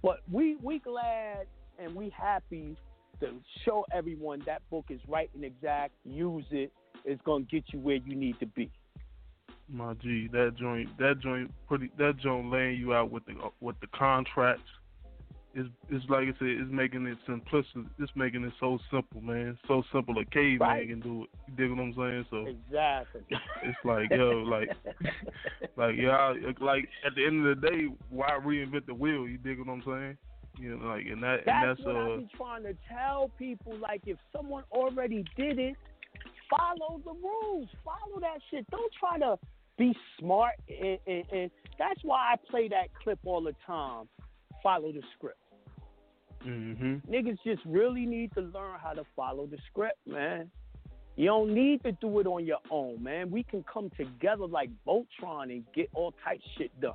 But 0.03 0.19
we 0.31 0.57
we 0.61 0.79
glad 0.79 1.47
and 1.79 1.95
we 1.95 2.09
happy 2.15 2.77
to 3.19 3.31
show 3.63 3.85
everyone 3.91 4.43
that 4.45 4.61
book 4.69 4.85
is 4.89 4.99
right 5.07 5.29
and 5.33 5.43
exact. 5.43 5.93
Use 6.03 6.45
it. 6.51 6.71
It's 7.03 7.21
gonna 7.25 7.45
get 7.45 7.63
you 7.73 7.79
where 7.79 7.95
you 7.95 8.15
need 8.15 8.39
to 8.39 8.45
be. 8.45 8.69
My 9.67 9.93
G, 9.95 10.29
that 10.31 10.55
joint, 10.59 10.95
that 10.99 11.19
joint, 11.21 11.51
pretty, 11.67 11.89
that 11.97 12.17
joint 12.17 12.51
laying 12.51 12.79
you 12.79 12.93
out 12.93 13.09
with 13.11 13.25
the 13.25 13.33
with 13.61 13.79
the 13.81 13.87
contracts. 13.87 14.61
Is 15.55 15.67
is 15.89 16.03
like 16.09 16.23
I 16.23 16.31
said, 16.37 16.47
it's 16.49 16.71
making 16.71 17.07
it 17.07 17.17
simplistic. 17.27 17.87
It's 17.97 18.11
making 18.15 18.43
it 18.43 18.51
so 18.59 18.77
simple, 18.91 19.21
man. 19.21 19.57
So 19.67 19.83
simple 19.91 20.17
a 20.19 20.25
caveman 20.25 20.59
Right. 20.67 20.87
can 20.89 20.99
do 20.99 21.23
it. 21.23 21.29
You 21.47 21.53
dig 21.55 21.69
what 21.71 21.81
I'm 21.81 21.93
saying? 21.95 22.25
So 22.29 22.45
Exactly. 22.45 23.21
it's 23.63 23.77
like 23.85 24.11
yo, 24.11 24.43
like, 24.43 24.69
like 25.77 25.95
yeah, 25.97 26.33
like 26.59 26.89
at 27.05 27.15
the 27.15 27.25
end 27.25 27.47
of 27.47 27.59
the 27.61 27.67
day, 27.67 27.85
why 28.09 28.31
reinvent 28.31 28.85
the 28.85 28.93
wheel? 28.93 29.27
You 29.27 29.37
dig 29.37 29.59
what 29.59 29.69
I'm 29.69 29.81
saying? 29.85 30.17
You 30.59 30.77
know, 30.77 30.87
like 30.87 31.05
and 31.05 31.23
that 31.23 31.39
That's, 31.45 31.57
and 31.57 31.69
that's 31.69 31.85
what 31.85 31.95
I 31.95 32.11
uh, 32.11 32.17
be 32.17 32.29
trying 32.37 32.63
to 32.63 32.73
tell 32.89 33.31
people. 33.39 33.77
Like, 33.77 34.01
if 34.05 34.17
someone 34.35 34.63
already 34.71 35.23
did 35.37 35.57
it, 35.57 35.75
follow 36.49 37.01
the 37.03 37.13
rules. 37.13 37.69
Follow 37.83 38.19
that 38.21 38.39
shit. 38.51 38.69
Don't 38.71 38.91
try 38.99 39.19
to 39.19 39.37
be 39.77 39.95
smart. 40.19 40.53
And, 40.69 40.99
and, 41.07 41.23
and 41.31 41.51
that's 41.77 41.99
why 42.03 42.33
I 42.33 42.35
play 42.49 42.67
that 42.69 42.87
clip 43.01 43.19
all 43.25 43.41
the 43.41 43.55
time. 43.65 44.07
Follow 44.63 44.91
the 44.91 45.01
script. 45.15 45.37
hmm 46.41 46.95
Niggas 47.09 47.37
just 47.45 47.61
really 47.65 48.05
need 48.05 48.33
to 48.33 48.41
learn 48.41 48.79
how 48.81 48.93
to 48.93 49.03
follow 49.15 49.45
the 49.45 49.57
script, 49.69 49.99
man. 50.07 50.49
You 51.17 51.27
don't 51.27 51.53
need 51.53 51.81
to 51.83 51.93
do 51.93 52.19
it 52.19 52.27
on 52.27 52.45
your 52.45 52.59
own, 52.69 53.01
man. 53.01 53.31
We 53.31 53.43
can 53.43 53.63
come 53.71 53.89
together 53.95 54.45
like 54.45 54.69
Voltron 54.85 55.43
and 55.43 55.63
get 55.73 55.89
all 55.93 56.13
type 56.23 56.41
shit 56.57 56.77
done. 56.81 56.93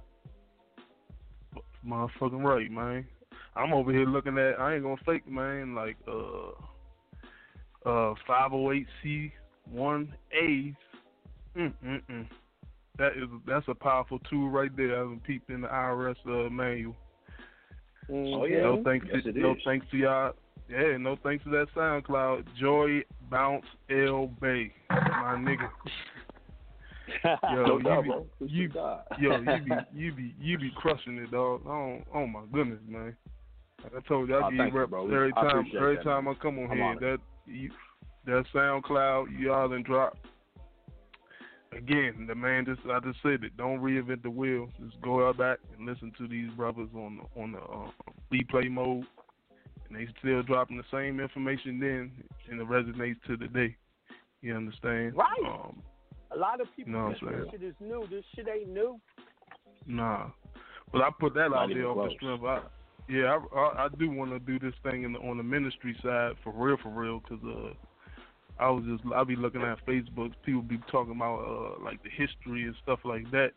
Motherfucking 1.87 2.45
right, 2.45 2.71
man. 2.71 3.07
I'm 3.57 3.73
over 3.73 3.93
here 3.93 4.05
looking 4.05 4.37
at. 4.37 4.61
I 4.61 4.75
ain't 4.75 4.83
gonna 4.83 4.97
fake, 5.07 5.27
man. 5.27 5.75
Like 5.75 5.97
uh, 6.07 6.51
uh, 7.87 8.15
508c 8.29 9.33
one 9.71 10.15
A's. 10.33 10.75
Mm 11.57 11.73
mm 11.85 12.03
mm. 12.11 12.27
That 13.01 13.13
is 13.17 13.31
that's 13.47 13.67
a 13.69 13.75
powerful 13.75 14.19
tool 14.31 14.51
right 14.51 14.71
there. 14.77 14.95
I 14.95 14.99
haven't 14.99 15.25
peeped 15.25 15.49
in 15.49 15.63
the 15.63 15.69
IRS 15.69 16.17
uh, 16.27 16.51
manual. 16.51 16.95
Oh, 18.13 18.45
yeah. 18.45 18.61
No 18.61 18.83
thanks 18.85 19.07
Yes, 19.11 19.23
to 19.25 19.33
no 19.33 19.53
is. 19.53 19.59
thanks 19.65 19.87
to 19.91 19.97
y'all. 19.97 20.33
Yeah, 20.69 20.99
no 20.99 21.17
thanks 21.23 21.43
to 21.45 21.51
that 21.51 21.69
SoundCloud. 21.75 22.45
Joy 22.61 23.03
Bounce 23.31 23.65
L 23.91 24.27
Bay, 24.43 24.71
my 24.91 25.35
nigga. 25.39 25.71
Yo, 27.55 27.79
no 27.79 27.97
you 27.97 28.03
be, 28.03 28.09
bro. 28.09 28.27
You, 28.41 28.71
yo, 29.19 29.41
you 29.41 29.65
be, 29.65 29.71
you 29.95 30.13
be, 30.13 30.35
you 30.39 30.59
be 30.59 30.71
crushing 30.77 31.17
it, 31.17 31.31
dog. 31.31 31.63
Oh, 31.67 32.01
oh 32.15 32.27
my 32.27 32.43
goodness, 32.53 32.81
man. 32.87 33.17
Like 33.83 33.93
I 33.97 34.09
told 34.09 34.29
you, 34.29 34.37
I 34.37 34.43
Oh, 34.47 34.51
give 34.51 34.59
you 34.59 34.65
you, 34.67 34.71
reps 34.79 34.91
bro. 34.91 35.05
every 35.07 35.33
I 35.37 35.43
time. 35.43 35.59
appreciate 35.61 35.81
Every 35.81 35.97
that, 35.97 36.05
time 36.05 36.25
man. 36.27 36.37
I 36.39 36.43
come 36.43 36.59
on 36.59 36.71
I'm 36.71 36.77
here, 36.77 36.85
honored. 36.85 37.03
that 37.47 37.51
you, 37.51 37.71
that 38.27 38.45
SoundCloud, 38.55 39.41
y'all 39.41 39.69
done 39.71 39.83
drop. 39.85 40.19
Again, 41.73 42.27
the 42.27 42.35
man 42.35 42.65
just 42.67 42.81
I 42.91 42.99
just 43.01 43.19
said 43.23 43.45
it. 43.45 43.57
Don't 43.57 43.81
reinvent 43.81 44.23
the 44.23 44.31
wheel. 44.31 44.69
Just 44.85 45.01
go 45.03 45.29
out 45.29 45.39
back 45.39 45.59
and 45.77 45.87
listen 45.87 46.13
to 46.19 46.27
these 46.27 46.51
brothers 46.57 46.89
on 46.95 47.19
the, 47.19 47.41
on 47.41 47.53
the 47.53 47.59
uh, 47.59 47.91
replay 48.33 48.69
mode, 48.69 49.07
and 49.89 49.97
they 49.97 50.09
still 50.19 50.43
dropping 50.43 50.77
the 50.79 50.85
same 50.93 51.21
information 51.21 51.79
then, 51.79 52.11
and 52.51 52.61
it 52.61 52.69
resonates 52.69 53.23
to 53.29 53.37
the 53.37 53.47
day. 53.47 53.77
You 54.43 54.57
understand? 54.57 55.15
Right. 55.15 55.29
Um, 55.47 55.81
A 56.33 56.37
lot 56.37 56.61
of 56.61 56.67
people 56.75 56.93
No, 56.93 56.99
I'm 57.07 57.15
think 57.15 57.31
this 57.31 57.51
shit 57.53 57.63
is 57.63 57.75
new. 57.81 58.05
This 58.11 58.25
shit 58.35 58.47
ain't 58.49 58.71
new. 58.71 58.99
Nah, 59.87 60.31
but 60.93 61.03
I 61.03 61.11
put 61.21 61.35
that 61.35 61.51
Not 61.51 61.65
out 61.65 61.69
there 61.73 61.87
off 61.89 61.97
the 61.97 62.03
close. 62.03 62.13
strength. 62.17 62.45
I, 62.45 62.63
yeah, 63.09 63.39
I, 63.55 63.59
I, 63.59 63.85
I 63.85 63.89
do 63.99 64.11
want 64.11 64.31
to 64.33 64.39
do 64.39 64.59
this 64.59 64.75
thing 64.83 65.05
in 65.05 65.13
the, 65.13 65.19
on 65.21 65.37
the 65.37 65.43
ministry 65.43 65.97
side 66.03 66.33
for 66.43 66.53
real, 66.53 66.77
for 66.83 66.91
real, 66.91 67.21
because 67.21 67.45
uh, 67.45 67.75
I 68.61 68.69
was 68.71 68.85
just 68.85 69.03
I 69.15 69.25
be 69.25 69.37
looking 69.37 69.63
at 69.63 69.85
Facebook, 69.87 70.33
people 70.45 70.63
be 70.63 70.79
talking 70.91 71.17
about 71.17 71.41
uh 71.79 71.85
like 71.85 72.03
the 72.03 72.11
history 72.11 72.65
and 72.65 72.75
stuff 72.83 73.01
like 73.05 73.31
that, 73.31 73.53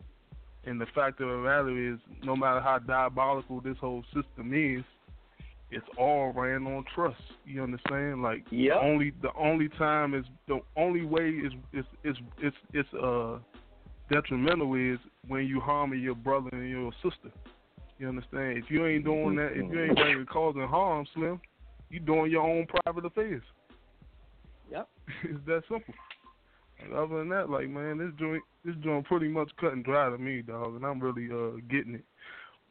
and 0.66 0.80
the 0.80 0.86
fact 0.96 1.20
of 1.22 1.28
the 1.28 1.38
matter 1.38 1.94
is, 1.94 2.00
no 2.24 2.36
matter 2.36 2.62
how 2.62 2.80
diabolical 2.80 3.60
this 3.60 3.78
whole 3.80 4.04
system 4.14 4.54
is, 4.54 4.84
it's 5.72 5.86
all 5.98 6.32
ran 6.34 6.66
on 6.68 6.86
trust. 6.94 7.22
You 7.46 7.64
understand? 7.64 8.22
Like 8.22 8.46
Yep. 8.52 8.74
the 8.74 8.80
only 8.80 9.14
the 9.22 9.34
only 9.38 9.70
time 9.70 10.14
is 10.14 10.26
the 10.48 10.60
only 10.78 11.04
way 11.04 11.30
is 11.30 11.54
is 11.74 11.86
is 12.04 12.16
it's 12.40 12.58
it's 12.74 12.94
uh 12.94 13.40
detrimental 14.10 14.74
is 14.76 15.00
when 15.28 15.46
you 15.46 15.60
harming 15.60 16.02
your 16.02 16.16
brother 16.16 16.50
and 16.52 16.70
your 16.70 16.92
sister. 17.02 17.32
You 17.98 18.10
understand? 18.10 18.58
If 18.58 18.66
you 18.70 18.86
ain't 18.86 19.06
doing 19.06 19.36
that, 19.36 19.52
if 19.52 19.72
you 19.72 19.84
ain't 19.84 19.96
bringing 19.96 20.26
causing 20.26 20.68
harm, 20.68 21.06
Slim, 21.14 21.40
you 21.90 22.00
doing 22.00 22.32
your 22.32 22.42
own 22.42 22.66
private 22.68 23.06
affairs. 23.06 23.44
Yep. 24.72 24.90
it's 25.26 25.46
that 25.48 25.64
simple. 25.70 25.94
And 26.84 26.94
other 26.94 27.20
than 27.20 27.30
that, 27.30 27.50
like 27.50 27.70
man, 27.70 27.98
this 27.98 28.12
joint 28.20 28.44
this 28.66 28.76
joint 28.84 29.06
pretty 29.06 29.28
much 29.28 29.52
cut 29.60 29.74
and 29.74 29.84
dry 29.84 30.10
to 30.10 30.18
me, 30.18 30.42
dog, 30.42 30.76
and 30.76 30.86
I'm 30.86 31.00
really 31.00 31.30
uh 31.32 31.60
getting 31.70 31.96
it. 31.96 32.06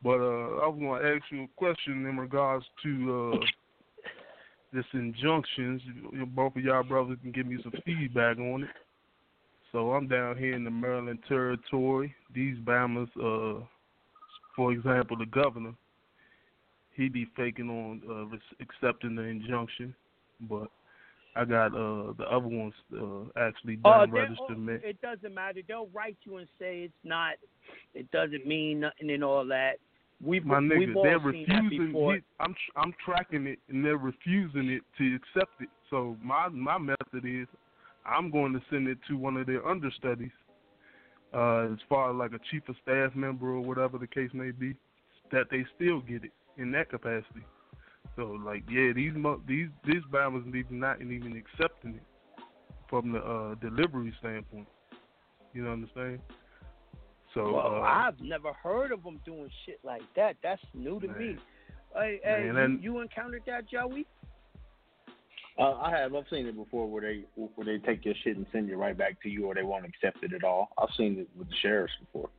But 0.02 0.20
uh 0.20 0.58
I 0.62 0.66
was 0.68 0.78
gonna 0.80 1.14
ask 1.16 1.24
you 1.30 1.44
a 1.44 1.48
question 1.56 2.06
in 2.06 2.16
regards 2.16 2.64
to 2.82 3.32
uh 3.40 3.46
this 4.72 4.84
injunctions. 4.92 5.82
You- 6.12 6.26
Both 6.26 6.56
of 6.56 6.62
y'all 6.62 6.82
brothers 6.82 7.18
can 7.22 7.32
give 7.32 7.46
me 7.46 7.58
some 7.62 7.72
feedback 7.84 8.38
on 8.38 8.64
it. 8.64 8.70
So 9.70 9.92
I'm 9.92 10.06
down 10.06 10.36
here 10.36 10.54
in 10.54 10.64
the 10.64 10.70
Maryland 10.70 11.20
territory. 11.26 12.14
These 12.34 12.58
Bamas, 12.58 13.08
uh, 13.16 13.64
for 14.54 14.70
example, 14.72 15.16
the 15.16 15.24
governor, 15.24 15.72
he 16.94 17.08
be 17.08 17.26
faking 17.36 17.70
on 17.70 18.02
uh, 18.06 18.36
accepting 18.60 19.14
the 19.14 19.22
injunction, 19.22 19.94
but 20.42 20.68
I 21.34 21.44
got 21.46 21.68
uh, 21.68 22.12
the 22.18 22.24
other 22.30 22.46
ones 22.46 22.74
uh, 22.94 23.24
actually 23.40 23.78
Oh, 23.84 24.00
done 24.00 24.10
they- 24.10 24.20
registered. 24.20 24.56
oh, 24.84 24.88
it 24.88 25.00
doesn't 25.00 25.34
matter. 25.34 25.60
They'll 25.66 25.88
write 25.94 26.18
you 26.24 26.36
and 26.36 26.48
say 26.58 26.82
it's 26.82 26.94
not. 27.04 27.34
It 27.94 28.10
doesn't 28.10 28.46
mean 28.46 28.80
nothing 28.80 29.10
and 29.10 29.24
all 29.24 29.46
that. 29.46 29.74
We've 30.24 30.44
My 30.44 30.60
we've 30.60 30.94
they're 31.02 31.18
refusing. 31.18 31.92
He, 31.94 32.20
I'm 32.38 32.54
I'm 32.76 32.94
tracking 33.04 33.46
it, 33.46 33.58
and 33.68 33.84
they're 33.84 33.96
refusing 33.96 34.68
it 34.70 34.82
to 34.98 35.16
accept 35.16 35.60
it. 35.60 35.68
So 35.90 36.16
my 36.22 36.48
my 36.48 36.78
method 36.78 37.24
is, 37.24 37.48
I'm 38.06 38.30
going 38.30 38.52
to 38.52 38.60
send 38.70 38.86
it 38.88 38.98
to 39.08 39.16
one 39.16 39.36
of 39.36 39.46
their 39.46 39.66
understudies, 39.66 40.30
uh, 41.34 41.72
as 41.72 41.78
far 41.88 42.10
as 42.10 42.16
like 42.16 42.32
a 42.32 42.40
chief 42.50 42.68
of 42.68 42.76
staff 42.82 43.16
member 43.16 43.48
or 43.48 43.62
whatever 43.62 43.98
the 43.98 44.06
case 44.06 44.30
may 44.32 44.52
be, 44.52 44.74
that 45.32 45.46
they 45.50 45.64
still 45.74 46.00
get 46.00 46.24
it 46.24 46.32
in 46.56 46.70
that 46.72 46.90
capacity. 46.90 47.42
So 48.16 48.38
like, 48.44 48.64
yeah, 48.70 48.92
these 48.94 49.12
mo- 49.14 49.40
these 49.46 49.68
these 49.84 50.02
bombers 50.10 50.44
even 50.48 50.78
not 50.80 51.00
even 51.00 51.36
accepting 51.36 51.94
it 51.96 52.02
from 52.88 53.12
the 53.12 53.18
uh, 53.20 53.54
delivery 53.56 54.12
standpoint. 54.18 54.68
You 55.54 55.62
know 55.62 55.70
what 55.70 55.74
I'm 55.76 55.90
saying? 55.94 56.20
So 57.34 57.54
well, 57.54 57.76
uh, 57.76 57.80
I've 57.80 58.20
never 58.20 58.52
heard 58.52 58.92
of 58.92 59.02
them 59.02 59.18
doing 59.24 59.48
shit 59.64 59.80
like 59.82 60.02
that. 60.16 60.36
That's 60.42 60.60
new 60.74 61.00
to 61.00 61.08
me. 61.08 61.36
Hey, 61.94 62.20
hey, 62.22 62.44
Man, 62.44 62.54
you, 62.54 62.58
and- 62.58 62.82
you 62.84 63.00
encountered 63.00 63.42
that, 63.46 63.68
Joey? 63.70 64.06
Uh, 65.58 65.74
I 65.74 65.90
have. 65.90 66.14
I've 66.14 66.24
seen 66.30 66.46
it 66.46 66.56
before 66.56 66.86
where 66.88 67.02
they 67.02 67.24
where 67.36 67.64
they 67.66 67.78
take 67.84 68.04
your 68.04 68.14
shit 68.24 68.36
and 68.38 68.46
send 68.52 68.70
it 68.70 68.76
right 68.76 68.96
back 68.96 69.20
to 69.22 69.28
you, 69.28 69.46
or 69.46 69.54
they 69.54 69.62
won't 69.62 69.84
accept 69.84 70.22
it 70.24 70.32
at 70.32 70.44
all. 70.44 70.68
I've 70.78 70.88
seen 70.96 71.18
it 71.18 71.28
with 71.36 71.48
the 71.48 71.54
sheriffs 71.62 71.92
before. 72.00 72.28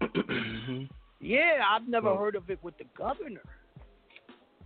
Mm-hmm. 0.00 0.84
Yeah, 1.20 1.62
I've 1.66 1.88
never 1.88 2.08
Oh. 2.08 2.18
heard 2.18 2.34
of 2.34 2.50
it 2.50 2.58
with 2.62 2.76
the 2.76 2.84
governor. 2.98 3.40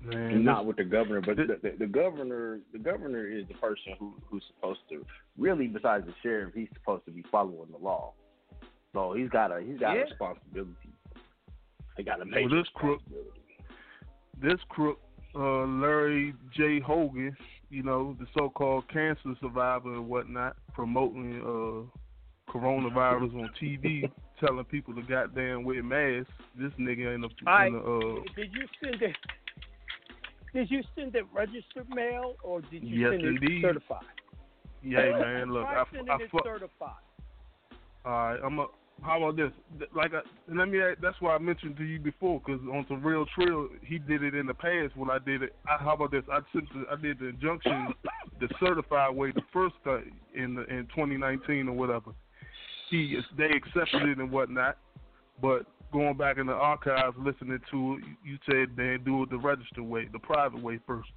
Man, 0.04 0.44
not 0.44 0.64
with 0.64 0.76
the 0.76 0.84
governor, 0.84 1.20
but 1.20 1.36
the, 1.36 1.58
the, 1.60 1.74
the 1.78 1.86
governor, 1.86 2.60
the 2.72 2.78
governor 2.78 3.26
is 3.26 3.46
the 3.48 3.54
person 3.54 3.94
who 3.98 4.14
who's 4.30 4.44
supposed 4.54 4.80
to 4.90 5.04
really, 5.36 5.66
besides 5.66 6.06
the 6.06 6.14
sheriff, 6.22 6.54
he's 6.54 6.68
supposed 6.74 7.04
to 7.06 7.10
be 7.10 7.24
following 7.32 7.70
the 7.72 7.78
law. 7.78 8.12
So 8.94 9.12
he's 9.14 9.28
got 9.28 9.50
a 9.50 9.60
he's 9.60 9.78
got 9.78 9.96
Yeah. 9.96 10.02
a 10.02 10.04
responsibility. 10.04 10.92
He 11.96 12.04
got 12.04 12.16
a 12.20 12.24
Well, 12.24 12.28
major 12.28 12.56
this 12.58 12.68
crook, 12.74 13.00
this 14.40 14.60
crook, 14.68 15.00
uh, 15.34 15.64
Larry 15.66 16.32
J. 16.56 16.78
Hogan, 16.80 17.36
you 17.70 17.82
know, 17.82 18.16
the 18.20 18.26
so-called 18.36 18.88
cancer 18.88 19.34
survivor 19.40 19.92
and 19.94 20.08
whatnot, 20.08 20.56
promoting 20.72 21.40
uh, 21.42 22.52
coronavirus 22.52 23.34
on 23.34 23.50
TV, 23.60 24.10
telling 24.40 24.64
people 24.66 24.94
to 24.94 25.02
goddamn 25.02 25.64
wear 25.64 25.82
masks. 25.82 26.32
This 26.54 26.72
nigga 26.78 27.14
ain't 27.14 27.22
the, 27.22 27.50
All 27.50 27.66
in 27.66 27.72
the 27.72 27.78
uh, 27.80 28.22
Did 28.36 28.52
you 28.52 28.66
send 28.82 29.02
it? 29.02 29.16
Did 30.54 30.70
you 30.70 30.82
send 30.94 31.14
it 31.14 31.24
registered 31.32 31.88
mail 31.90 32.36
or 32.42 32.60
did 32.60 32.82
you 32.82 33.00
Yes, 33.00 33.12
send 33.12 33.22
it 33.22 33.42
indeed. 33.42 33.62
certified? 33.62 34.04
yeah, 34.82 35.18
man. 35.18 35.52
Look, 35.52 35.66
I, 35.66 35.84
sending 35.92 36.10
I 36.10 36.16
it 36.16 36.30
certified. 36.42 37.02
All 38.04 38.12
right, 38.12 38.40
I'm 38.44 38.58
a. 38.58 38.66
How 39.00 39.22
about 39.22 39.36
this? 39.36 39.52
Like, 39.94 40.12
I, 40.12 40.22
let 40.52 40.68
me. 40.68 40.80
That's 41.00 41.20
why 41.20 41.34
I 41.34 41.38
mentioned 41.38 41.76
to 41.76 41.84
you 41.84 42.00
before, 42.00 42.40
because 42.44 42.60
on 42.72 42.84
some 42.88 43.02
real 43.02 43.26
trail, 43.26 43.68
he 43.84 43.98
did 43.98 44.24
it 44.24 44.34
in 44.34 44.46
the 44.46 44.54
past. 44.54 44.96
When 44.96 45.10
I 45.10 45.18
did 45.18 45.42
it, 45.42 45.54
I, 45.68 45.82
how 45.82 45.94
about 45.94 46.10
this? 46.10 46.24
I 46.30 46.40
sent. 46.52 46.68
The, 46.72 46.84
I 46.90 47.00
did 47.00 47.18
the 47.20 47.26
injunction, 47.26 47.92
the 48.40 48.48
certified 48.58 49.14
way, 49.14 49.30
the 49.32 49.42
first 49.52 49.74
time 49.84 50.12
in 50.34 50.54
the, 50.54 50.64
in 50.64 50.86
2019 50.94 51.68
or 51.68 51.72
whatever. 51.72 52.12
He 52.90 53.20
they 53.36 53.50
accepted 53.50 54.08
it 54.08 54.18
and 54.18 54.30
whatnot, 54.30 54.78
but 55.40 55.66
going 55.92 56.16
back 56.16 56.38
in 56.38 56.46
the 56.46 56.52
archives, 56.52 57.16
listening 57.18 57.58
to 57.70 57.98
it, 57.98 58.04
you 58.24 58.38
said 58.50 58.76
they 58.76 58.96
do 59.02 59.22
it 59.22 59.30
the 59.30 59.38
register 59.38 59.82
way, 59.82 60.08
the 60.12 60.18
private 60.18 60.62
way 60.62 60.78
first. 60.86 61.08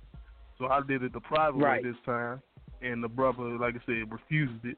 So 0.58 0.68
I 0.68 0.82
did 0.82 1.04
it 1.04 1.14
the 1.14 1.20
private 1.22 1.60
Right. 1.60 1.84
way 1.84 1.92
this 1.92 2.00
time, 2.06 2.42
and 2.82 3.04
the 3.04 3.08
brother, 3.08 3.58
like 3.58 3.76
I 3.76 3.80
said, 3.86 4.12
refused 4.12 4.66
it. 4.66 4.78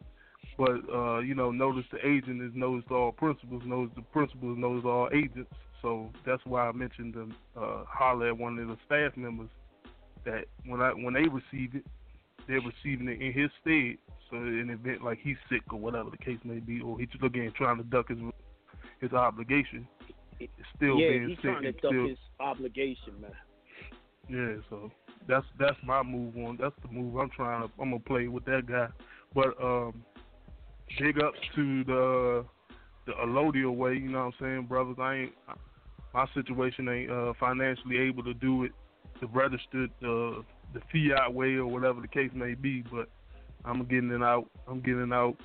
But 0.58 0.82
uh, 0.94 1.20
you 1.20 1.36
know, 1.36 1.52
notice 1.52 1.86
the 1.92 2.06
agent 2.06 2.42
is 2.42 2.52
knows 2.54 2.84
all 2.92 3.12
principals, 3.12 3.64
knows 3.66 3.90
the 3.96 4.02
principals 4.02 4.58
knows 4.58 4.84
all 4.86 5.10
agents. 5.14 5.52
So 5.82 6.10
that's 6.26 6.42
why 6.46 6.68
I 6.68 6.72
mentioned 6.72 7.14
them 7.14 7.36
uh, 7.58 7.84
holler 7.88 8.30
at 8.30 8.38
one 8.38 8.58
of 8.60 8.68
the 8.68 8.78
staff 8.86 9.18
members 9.18 9.50
that 10.26 10.46
when 10.66 10.82
I 10.82 10.92
when 10.92 11.14
they 11.14 11.28
receive 11.28 11.76
it, 11.76 11.86
they're 12.48 12.62
receiving 12.62 13.08
it 13.08 13.22
in 13.22 13.34
his 13.34 13.50
stead. 13.62 13.98
So 14.30 14.38
in 14.38 14.70
event 14.70 15.04
like 15.04 15.20
he's 15.22 15.38
sick 15.50 15.62
or 15.72 15.80
whatever 15.80 16.10
the 16.10 16.18
case 16.18 16.40
may 16.44 16.60
be, 16.60 16.82
or 16.82 17.00
he's 17.00 17.10
just 17.10 17.24
again 17.24 17.52
trying 17.56 17.78
to 17.78 17.84
duck 17.84 18.10
his 18.10 18.20
his 19.04 19.14
obligation, 19.14 19.86
it's 20.40 20.52
still 20.76 20.98
yeah, 20.98 21.10
being 21.10 21.30
he's 21.30 21.38
sent. 21.38 21.42
trying 21.42 21.64
to 21.64 21.72
duck 21.74 21.92
still, 21.92 22.08
his 22.08 22.18
obligation, 22.40 23.14
man. 23.22 23.32
yeah, 24.30 24.62
so 24.70 24.92
that's 25.28 25.46
that's 25.60 25.78
my 25.86 26.02
move 26.02 26.36
on. 26.38 26.58
That's 26.60 26.76
the 26.82 26.92
move 26.92 27.16
I'm 27.18 27.30
trying 27.30 27.68
to. 27.68 27.74
I'm 27.80 27.92
gonna 27.92 28.00
play 28.00 28.28
with 28.28 28.46
that 28.46 28.66
guy. 28.66 28.88
But 29.36 29.62
um, 29.62 30.04
big 31.00 31.22
ups 31.22 31.38
to 31.56 31.84
the 31.84 32.46
the 33.06 33.14
Elodia 33.22 33.70
way. 33.70 33.94
You 33.94 34.10
know 34.10 34.20
what 34.20 34.26
I'm 34.26 34.34
saying, 34.40 34.66
brothers? 34.68 34.96
I 35.00 35.16
ain't 35.16 35.34
my 36.14 36.26
situation 36.34 36.88
ain't 36.88 37.12
uh, 37.12 37.34
financially 37.40 37.98
able 37.98 38.24
to 38.24 38.34
do 38.34 38.64
it 38.64 38.72
the 39.22 39.28
registered 39.28 39.92
uh, 40.02 40.42
the 40.74 40.82
fiat 40.92 41.34
way 41.34 41.56
or 41.56 41.68
whatever 41.68 42.02
the 42.02 42.08
case 42.08 42.32
may 42.34 42.54
be. 42.54 42.84
But 42.92 43.10
I'm 43.66 43.84
getting 43.86 44.12
it 44.12 44.24
out. 44.24 44.50
I'm 44.68 44.80
getting 44.80 45.12
out 45.12 45.36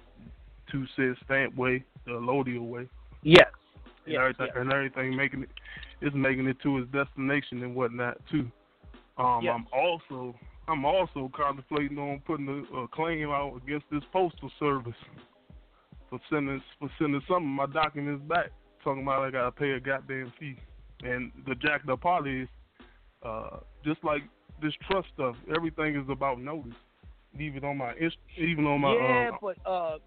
two 0.71 0.87
cent 0.97 1.17
stamp 1.25 1.57
way, 1.57 1.85
the 2.07 2.13
Elodia 2.13 2.61
way 2.61 2.89
Yes. 3.23 3.47
and 4.05 4.15
Yes, 4.15 4.21
everything 4.21 4.47
yes. 4.47 4.57
and 4.57 4.73
everything 4.73 5.17
making 5.17 5.43
it 5.43 5.51
it's 6.01 6.15
making 6.15 6.47
it 6.47 6.57
to 6.63 6.79
its 6.79 6.91
destination 6.93 7.63
and 7.63 7.75
whatnot 7.75 8.19
too. 8.31 8.51
Um 9.17 9.41
Yes. 9.43 9.55
I'm 9.57 9.67
also 9.73 10.35
I'm 10.69 10.85
also 10.85 11.31
contemplating 11.35 11.99
on 11.99 12.21
putting 12.27 12.49
a, 12.49 12.77
a 12.77 12.89
claim 12.89 13.31
out 13.31 13.61
against 13.65 13.87
this 13.91 14.03
postal 14.13 14.51
service 14.59 14.95
for 16.11 16.21
sending 16.31 16.63
for 16.79 16.91
sending 16.99 17.23
some 17.29 17.37
of 17.37 17.43
my 17.43 17.67
documents 17.67 18.23
back, 18.29 18.51
talking 18.83 19.03
about 19.03 19.23
I 19.23 19.31
gotta 19.31 19.53
pay 19.53 19.73
a 19.73 19.81
goddamn 19.81 20.33
fee. 20.39 20.57
And 21.03 21.31
the 21.47 21.55
jack 21.55 21.87
the 21.87 21.97
part 21.97 22.27
is, 22.27 22.49
uh, 23.23 23.59
just 23.85 24.03
like 24.03 24.23
this 24.61 24.73
trust 24.91 25.09
stuff, 25.15 25.37
everything 25.55 25.97
is 25.97 26.09
about 26.09 26.41
notice. 26.41 26.73
Even 27.39 27.65
on 27.65 27.77
my 27.77 27.95
even 28.37 28.67
on 28.67 28.81
my 28.81 28.95
yeah, 28.95 29.31
uh, 29.33 29.37
but 29.41 29.71
uh, 29.71 29.99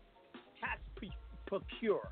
tax 0.59 0.81
procure, 1.45 2.09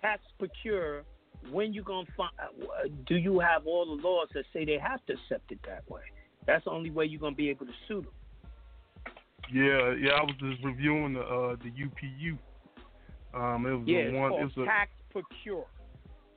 tax 0.00 0.22
procure. 0.38 1.02
When 1.50 1.72
you 1.72 1.82
gonna 1.82 2.06
find? 2.16 2.30
Uh, 2.38 2.88
do 3.06 3.16
you 3.16 3.38
have 3.40 3.66
all 3.66 3.86
the 3.96 4.02
laws 4.02 4.28
that 4.34 4.44
say 4.52 4.64
they 4.66 4.78
have 4.78 5.04
to 5.06 5.14
accept 5.14 5.50
it 5.52 5.58
that 5.66 5.88
way? 5.90 6.02
That's 6.46 6.64
the 6.64 6.70
only 6.70 6.90
way 6.90 7.06
you're 7.06 7.20
gonna 7.20 7.34
be 7.34 7.48
able 7.48 7.66
to 7.66 7.72
sue 7.88 8.02
them. 8.02 8.12
Yeah, 9.52 9.94
yeah. 9.94 10.10
I 10.12 10.22
was 10.22 10.34
just 10.38 10.62
reviewing 10.62 11.14
the 11.14 11.20
uh, 11.22 11.56
the 11.56 11.70
UPU. 11.70 12.38
Um, 13.32 13.66
it 13.66 13.72
was 13.72 13.86
Yeah, 13.86 13.98
a 14.00 14.12
one. 14.12 14.30
called 14.30 14.42
It's 14.42 14.56
a 14.58 14.64
tax 14.64 14.90
procure. 15.10 15.66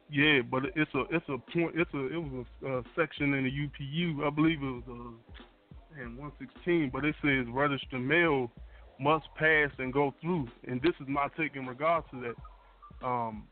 yeah, 0.10 0.42
but 0.42 0.64
it's 0.76 0.94
a 0.94 1.02
it's 1.12 1.28
a 1.28 1.38
point. 1.52 1.76
It's 1.76 1.94
a 1.94 2.14
it 2.14 2.18
was 2.24 2.46
a 2.66 2.78
uh, 2.78 2.82
section 2.96 3.34
in 3.34 3.44
the 3.44 3.52
UPU. 3.52 4.26
I 4.26 4.30
believe 4.30 4.60
it 4.64 4.66
was 4.66 4.84
uh, 4.88 6.02
in 6.02 6.16
116, 6.18 6.90
but 6.92 7.04
it 7.04 7.16
says 7.22 7.46
registered 7.52 8.02
mail 8.02 8.52
must 9.00 9.26
pass 9.36 9.70
and 9.80 9.92
go 9.92 10.14
through. 10.22 10.48
And 10.68 10.82
this 10.82 10.94
is 11.02 11.08
my 11.08 11.28
take 11.38 11.56
in 11.56 11.68
regards 11.68 12.06
to 12.12 12.22
that. 12.22 13.06
Um, 13.06 13.48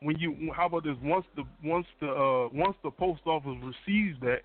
when 0.00 0.18
you 0.18 0.52
how 0.54 0.66
about 0.66 0.84
this? 0.84 0.96
Once 1.02 1.26
the 1.36 1.44
once 1.64 1.86
the 2.00 2.08
uh, 2.08 2.48
once 2.52 2.76
the 2.82 2.90
post 2.90 3.22
office 3.26 3.56
receives 3.62 4.18
that, 4.20 4.40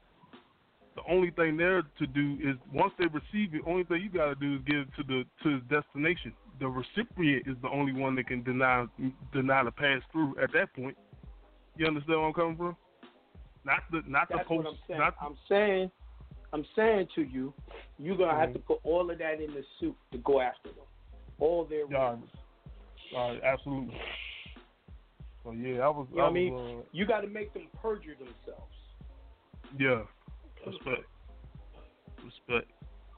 the 0.96 1.02
only 1.10 1.32
thing 1.32 1.58
there 1.58 1.82
to 2.00 2.08
do 2.08 2.38
is 2.42 2.56
once 2.74 2.94
they 2.98 3.08
receive 3.08 3.54
it, 3.54 3.64
the 3.64 3.70
only 3.70 3.84
thing 3.84 4.02
you 4.02 4.10
got 4.10 4.28
to 4.28 4.36
do 4.36 4.56
is 4.56 4.62
get 4.66 4.78
it 4.78 4.88
to 4.98 5.04
the 5.04 5.26
to 5.44 5.58
its 5.58 5.66
destination. 5.68 6.34
The 6.60 6.68
recipient 6.68 7.48
is 7.48 7.58
the 7.62 7.70
only 7.70 7.94
one 7.94 8.16
that 8.16 8.28
can 8.28 8.44
deny 8.44 8.86
deny 9.34 9.64
the 9.64 9.72
pass 9.72 10.02
through 10.12 10.36
at 10.42 10.52
that 10.54 10.74
point. 10.74 10.96
You 11.76 11.88
understand 11.88 12.20
where 12.20 12.28
I'm 12.28 12.34
coming 12.34 12.58
from? 12.58 12.78
Not 13.66 13.80
the 13.92 14.02
not 14.08 14.28
That's 14.30 14.44
the 14.44 14.48
post. 14.48 14.66
what 14.66 14.68
I'm 14.68 14.80
saying. 14.88 15.00
Not 15.00 15.16
I'm 15.22 15.38
saying, 15.50 15.92
I'm 16.54 16.66
saying 16.76 17.08
to 17.16 17.24
you, 17.24 17.54
you're 17.98 18.18
gonna 18.18 18.40
have 18.40 18.50
Mhm. 18.50 18.54
to 18.54 18.60
put 18.60 18.80
all 18.84 19.10
of 19.10 19.18
that 19.18 19.42
in 19.42 19.54
the 19.54 19.64
suit 19.80 19.96
to 20.12 20.18
go 20.20 20.40
after 20.42 20.70
them. 20.70 20.86
All 21.40 21.66
their 21.66 21.86
Yeah, 21.88 22.18
uh, 23.16 23.36
absolutely. 23.44 24.00
So 25.44 25.52
yeah, 25.52 25.80
I 25.80 25.90
was. 25.90 26.08
You 26.14 26.22
I 26.22 26.28
I 26.28 26.32
mean? 26.32 26.54
uh, 26.54 26.84
You 26.92 27.06
got 27.06 27.22
to 27.22 27.28
make 27.28 27.54
them 27.54 27.68
perjure 27.82 28.16
themselves. 28.16 28.74
Yeah, 29.78 30.02
respect, 30.66 31.08
respect. 32.24 32.72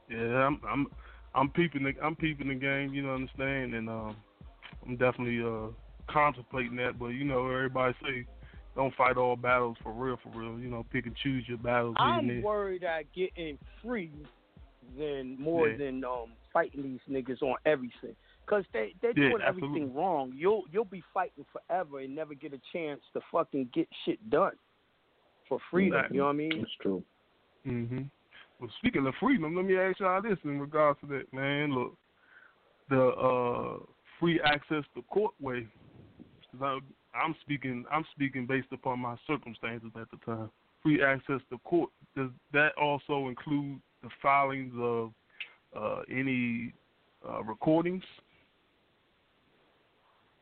Yeah, 0.08 0.46
I'm 0.46 0.60
I'm 0.68 0.86
I'm 1.34 1.50
peeping 1.50 1.82
the 1.84 1.92
I'm 2.02 2.16
peeping 2.16 2.48
the 2.48 2.54
game. 2.54 2.94
You 2.94 3.02
know, 3.02 3.14
understand, 3.14 3.74
and 3.74 3.88
um, 3.88 4.16
I'm 4.86 4.96
definitely 4.96 5.42
uh 5.42 5.68
contemplating 6.12 6.76
that. 6.76 6.98
But 6.98 7.08
you 7.08 7.24
know, 7.24 7.46
everybody 7.50 7.94
say 8.02 8.26
don't 8.76 8.94
fight 8.94 9.16
all 9.16 9.36
battles 9.36 9.76
for 9.82 9.92
real, 9.92 10.18
for 10.22 10.38
real. 10.38 10.58
You 10.58 10.70
know, 10.70 10.84
pick 10.90 11.06
and 11.06 11.16
choose 11.16 11.44
your 11.48 11.58
battles. 11.58 11.96
I'm 11.98 12.42
worried 12.42 12.84
at 12.84 13.12
getting 13.12 13.58
free 13.82 14.12
than 14.98 15.36
more 15.40 15.70
Yeah. 15.70 15.76
than 15.76 16.04
um 16.04 16.32
fighting 16.52 16.82
these 16.82 17.00
niggas 17.10 17.42
on 17.42 17.56
everything. 17.66 18.14
Cause 18.46 18.64
they 18.72 18.94
they're 19.00 19.12
Yeah, 19.16 19.30
doing 19.30 19.42
absolutely. 19.42 19.80
everything 19.80 19.94
wrong. 19.94 20.32
You'll 20.34 20.64
you'll 20.70 20.84
be 20.84 21.02
fighting 21.14 21.46
forever 21.52 22.00
and 22.00 22.14
never 22.14 22.34
get 22.34 22.52
a 22.52 22.60
chance 22.72 23.00
to 23.14 23.20
fucking 23.32 23.70
get 23.72 23.88
shit 24.04 24.30
done 24.30 24.52
for 25.48 25.58
freedom. 25.70 25.98
Exactly. 25.98 26.16
You 26.16 26.20
know 26.20 26.26
what 26.26 26.32
I 26.32 26.36
mean? 26.36 26.60
It's 26.60 26.70
true. 26.80 27.02
hmm 27.64 28.02
Well, 28.60 28.70
speaking 28.78 29.06
of 29.06 29.14
freedom, 29.18 29.56
let 29.56 29.64
me 29.64 29.78
ask 29.78 29.98
y'all 30.00 30.20
this 30.20 30.38
in 30.44 30.60
regards 30.60 31.00
to 31.00 31.06
that, 31.06 31.32
man. 31.32 31.72
Look, 31.74 31.96
the 32.90 33.08
uh, 33.08 33.78
free 34.20 34.40
access 34.44 34.84
to 34.94 35.02
courtway. 35.14 35.30
way. 35.40 35.66
'cause 36.52 36.60
I, 36.62 37.18
I'm 37.18 37.34
speaking. 37.40 37.84
I'm 37.90 38.04
speaking 38.14 38.46
based 38.46 38.72
upon 38.72 39.00
my 39.00 39.16
circumstances 39.26 39.90
at 39.98 40.10
the 40.10 40.18
time. 40.26 40.50
Free 40.82 41.02
access 41.02 41.40
to 41.50 41.58
court. 41.64 41.90
Does 42.14 42.30
that 42.52 42.76
also 42.76 43.28
include 43.28 43.80
the 44.02 44.10
filings 44.20 44.74
of 44.78 45.12
uh, 45.74 46.02
any 46.10 46.72
uh, 47.26 47.42
recordings? 47.42 48.04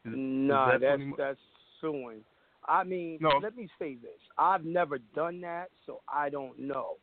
Is- 0.04 0.12
is 0.12 0.18
Nah, 0.18 0.72
that 0.72 0.80
that's 0.80 1.02
that's 1.16 1.40
suing. 1.80 2.24
I 2.66 2.84
mean, 2.84 3.18
No. 3.20 3.38
let 3.38 3.56
me 3.56 3.68
say 3.78 3.96
this. 3.96 4.20
I've 4.38 4.64
never 4.64 4.98
done 4.98 5.40
that, 5.40 5.70
so 5.84 6.00
I 6.08 6.28
don't 6.28 6.58
know. 6.58 6.96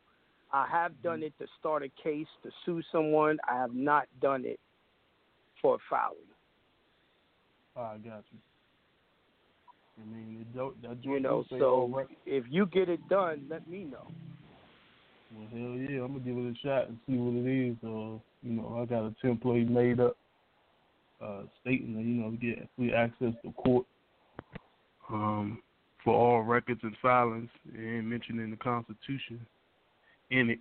I 0.52 0.66
have 0.66 1.00
done 1.02 1.22
it 1.22 1.32
to 1.38 1.46
start 1.58 1.82
a 1.82 1.88
case 2.02 2.26
to 2.42 2.50
sue 2.64 2.82
someone. 2.90 3.38
I 3.46 3.54
have 3.56 3.74
not 3.74 4.08
done 4.20 4.44
it 4.44 4.58
for 5.60 5.78
filing. 5.88 6.16
I 7.76 7.98
got 7.98 8.24
you. 8.32 8.38
I 10.00 10.06
mean, 10.06 10.40
it 10.40 10.56
don't, 10.56 10.80
that 10.82 11.04
You 11.04 11.20
know, 11.20 11.42
do 11.42 11.56
say 11.56 11.62
all 11.62 11.88
so 11.88 11.96
right. 11.98 12.06
if 12.26 12.44
you 12.48 12.66
get 12.66 12.88
it 12.88 13.06
done, 13.08 13.46
let 13.48 13.68
me 13.68 13.84
know. 13.84 14.10
Well, 15.32 15.46
hell 15.52 15.60
yeah, 15.76 16.02
I'm 16.02 16.12
gonna 16.12 16.20
give 16.20 16.36
it 16.36 16.50
a 16.50 16.54
shot 16.58 16.88
and 16.88 16.98
see 17.06 17.16
what 17.16 17.34
it 17.34 17.46
is. 17.46 17.76
Uh, 17.84 18.18
you 18.42 18.54
know, 18.56 18.80
I 18.82 18.86
got 18.86 19.04
a 19.06 19.14
template 19.24 19.68
made 19.68 20.00
up, 20.00 20.16
uh, 21.22 21.42
stating 21.60 21.94
that 21.94 22.02
you 22.02 22.14
know 22.14 22.28
we 22.28 22.36
get 22.36 22.68
free 22.76 22.92
access 22.92 23.34
to 23.44 23.52
court, 23.52 23.86
um, 25.10 25.60
for 26.04 26.14
all 26.14 26.42
records 26.42 26.80
and 26.82 26.96
filings, 27.02 27.50
and 27.74 28.08
mentioned 28.08 28.40
in 28.40 28.50
the 28.50 28.56
Constitution, 28.56 29.44
in 30.30 30.50
it. 30.50 30.58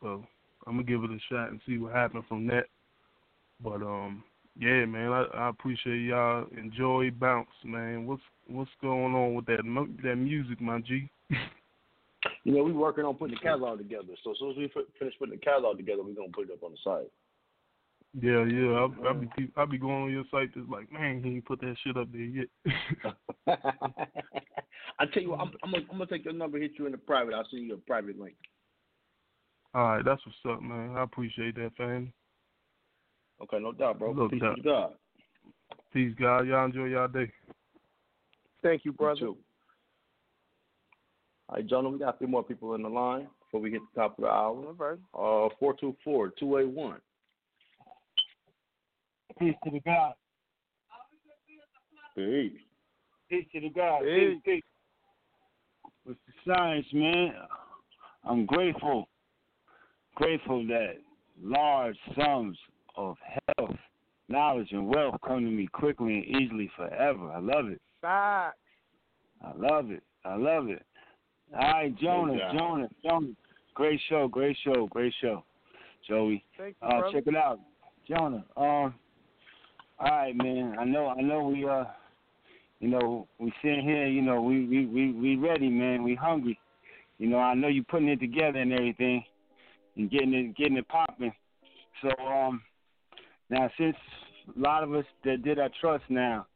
So 0.00 0.24
I'm 0.66 0.74
gonna 0.74 0.84
give 0.84 1.04
it 1.04 1.10
a 1.10 1.18
shot 1.28 1.50
and 1.50 1.60
see 1.66 1.78
what 1.78 1.94
happens 1.94 2.24
from 2.28 2.46
that. 2.48 2.64
But 3.62 3.82
um, 3.82 4.24
yeah, 4.58 4.84
man, 4.86 5.12
I, 5.12 5.24
I 5.34 5.48
appreciate 5.48 6.02
y'all. 6.02 6.46
Enjoy 6.56 7.10
bounce, 7.10 7.48
man. 7.64 8.06
What's 8.06 8.22
what's 8.48 8.70
going 8.80 9.14
on 9.14 9.34
with 9.34 9.46
that 9.46 9.60
that 10.02 10.16
music, 10.16 10.60
my 10.60 10.80
G? 10.80 11.10
You 12.44 12.52
know, 12.54 12.62
we 12.62 12.72
working 12.72 13.04
on 13.04 13.14
putting 13.14 13.34
the 13.34 13.40
catalog 13.40 13.78
together. 13.78 14.12
So 14.24 14.32
as 14.32 14.38
soon 14.38 14.50
as 14.52 14.56
we 14.56 14.68
fi- 14.68 14.88
finish 14.98 15.14
putting 15.18 15.34
the 15.34 15.40
catalog 15.40 15.76
together, 15.76 16.02
we're 16.02 16.14
gonna 16.14 16.32
put 16.32 16.48
it 16.48 16.52
up 16.52 16.62
on 16.62 16.72
the 16.72 16.78
site. 16.82 17.10
Yeah, 18.20 18.44
yeah. 18.44 18.72
I'll, 18.72 18.94
I'll 19.06 19.14
be 19.14 19.28
keep- 19.36 19.52
I'll 19.56 19.66
be 19.66 19.78
going 19.78 20.02
on 20.04 20.10
your 20.10 20.24
site 20.30 20.52
just 20.54 20.68
like, 20.68 20.90
man, 20.90 21.22
he 21.22 21.30
ain't 21.30 21.44
put 21.44 21.60
that 21.60 21.76
shit 21.84 21.96
up 21.96 22.08
there 22.10 22.20
yet. 22.22 22.48
I 24.98 25.06
tell 25.06 25.22
you 25.22 25.30
what, 25.30 25.40
I'm, 25.40 25.52
I'm, 25.62 25.70
gonna, 25.70 25.84
I'm 25.90 25.98
gonna 25.98 26.06
take 26.06 26.24
your 26.24 26.34
number, 26.34 26.58
hit 26.58 26.72
you 26.76 26.86
in 26.86 26.92
the 26.92 26.98
private. 26.98 27.34
I'll 27.34 27.46
send 27.50 27.66
you 27.66 27.74
a 27.74 27.78
private 27.78 28.18
link. 28.18 28.34
All 29.74 29.84
right, 29.84 30.04
that's 30.04 30.20
what's 30.26 30.56
up, 30.56 30.62
man. 30.62 30.96
I 30.96 31.04
appreciate 31.04 31.54
that, 31.54 31.70
fam. 31.76 32.12
Okay, 33.42 33.58
no 33.60 33.72
doubt, 33.72 34.00
bro. 34.00 34.12
No 34.12 34.28
Peace 34.28 34.40
doubt. 34.40 34.56
to 34.56 34.62
God. 34.62 34.92
Peace, 35.92 36.12
God. 36.18 36.46
Y'all 36.46 36.66
enjoy 36.66 36.86
y'all 36.86 37.08
day. 37.08 37.30
Thank 38.62 38.84
you, 38.84 38.92
brother. 38.92 39.20
too. 39.20 39.36
All 41.48 41.56
right, 41.56 41.66
Jonah, 41.66 41.90
we 41.90 41.98
got 41.98 42.16
a 42.16 42.18
few 42.18 42.26
more 42.26 42.42
people 42.42 42.74
in 42.74 42.82
the 42.82 42.88
line 42.88 43.28
before 43.40 43.60
we 43.60 43.70
hit 43.70 43.80
the 43.94 44.00
top 44.00 44.18
of 44.18 44.24
the 44.24 44.30
hour. 44.30 44.66
All 44.66 44.74
right. 44.74 44.98
Uh, 45.14 45.54
four 45.58 45.74
two 45.74 45.96
four 46.04 46.32
two 46.38 46.58
eight 46.58 46.68
one. 46.68 47.00
Peace 49.40 49.56
to 49.64 49.70
the 49.70 49.80
God. 49.80 50.12
Peace. 52.14 52.52
Peace 53.30 53.46
to 53.54 53.60
the 53.60 53.70
God. 53.70 54.02
Peace. 54.02 54.38
Peace. 54.44 54.62
With 56.06 56.18
the 56.26 56.52
science, 56.52 56.86
man, 56.92 57.32
I'm 58.24 58.44
grateful. 58.44 59.08
Grateful 60.14 60.66
that 60.66 60.96
large 61.42 61.96
sums 62.14 62.58
of 62.96 63.16
health, 63.56 63.76
knowledge, 64.28 64.68
and 64.72 64.86
wealth 64.86 65.14
come 65.26 65.44
to 65.44 65.50
me 65.50 65.66
quickly 65.72 66.16
and 66.16 66.42
easily 66.42 66.70
forever. 66.76 67.32
I 67.32 67.38
love 67.38 67.68
it. 67.68 67.80
Facts. 68.02 68.58
I 69.42 69.52
love 69.56 69.90
it. 69.90 70.02
I 70.26 70.36
love 70.36 70.68
it. 70.68 70.82
All 71.54 71.60
right, 71.60 71.96
Jonah. 71.98 72.36
Jonah, 72.52 72.88
Jonah. 73.02 73.32
Great 73.72 74.00
show, 74.10 74.28
great 74.28 74.56
show, 74.62 74.86
great 74.88 75.14
show. 75.22 75.44
Joey. 76.06 76.44
Thank 76.58 76.76
you, 76.82 76.88
Uh, 76.88 77.10
check 77.10 77.26
it 77.26 77.36
out. 77.36 77.60
Jonah. 78.06 78.44
Um 78.56 78.94
all 80.00 80.10
right, 80.10 80.34
man. 80.34 80.76
I 80.78 80.84
know 80.84 81.08
I 81.08 81.20
know 81.20 81.44
we 81.44 81.66
uh 81.66 81.84
you 82.80 82.88
know, 82.88 83.28
we 83.38 83.52
sitting 83.62 83.82
here, 83.82 84.06
you 84.06 84.22
know, 84.22 84.40
we 84.40 84.66
we 84.66 84.86
we, 84.86 85.12
we 85.12 85.36
ready, 85.36 85.68
man. 85.68 86.02
We 86.02 86.14
hungry. 86.14 86.58
You 87.18 87.28
know, 87.28 87.38
I 87.38 87.54
know 87.54 87.68
you 87.68 87.84
putting 87.84 88.08
it 88.08 88.20
together 88.20 88.58
and 88.58 88.72
everything 88.72 89.22
and 89.96 90.10
getting 90.10 90.32
it 90.32 90.56
getting 90.56 90.78
it 90.78 90.88
popping. 90.88 91.32
So 92.02 92.08
um 92.24 92.62
now 93.50 93.70
since 93.78 93.96
a 94.56 94.58
lot 94.58 94.82
of 94.82 94.94
us 94.94 95.04
that 95.24 95.42
did 95.42 95.58
our 95.58 95.70
trust 95.80 96.04
now, 96.08 96.46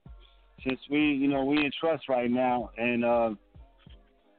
since 0.67 0.81
we 0.91 1.01
you 1.01 1.29
know, 1.29 1.45
we 1.45 1.59
in 1.59 1.71
trust 1.79 2.09
right 2.09 2.31
now 2.31 2.71
and 2.79 3.05
uh 3.05 3.31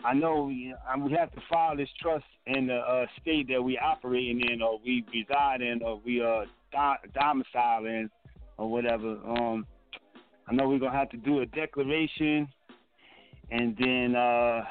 I 0.04 0.14
know 0.14 0.44
we, 0.44 0.74
we 1.00 1.14
have 1.14 1.32
to 1.32 1.42
file 1.50 1.76
this 1.76 1.90
trust 2.00 2.26
in 2.46 2.68
the 2.68 2.76
uh, 2.76 3.06
state 3.20 3.48
that 3.48 3.64
we 3.64 3.80
operating 3.80 4.40
in, 4.52 4.62
or 4.62 4.80
we 4.86 5.04
reside 5.12 5.62
in, 5.62 5.82
or 5.82 6.00
we 6.06 6.22
uh 6.22 6.44
do- 6.72 7.10
domicile 7.12 7.86
in, 7.86 8.08
or 8.58 8.70
whatever. 8.70 9.18
Um, 9.26 9.66
I 10.48 10.54
know 10.54 10.68
we're 10.68 10.80
gonna 10.80 10.98
have 10.98 11.10
to 11.10 11.18
do 11.18 11.42
a 11.42 11.46
declaration, 11.48 12.48
and 13.52 13.76
then 13.80 14.16
uh, 14.16 14.64
a 14.64 14.66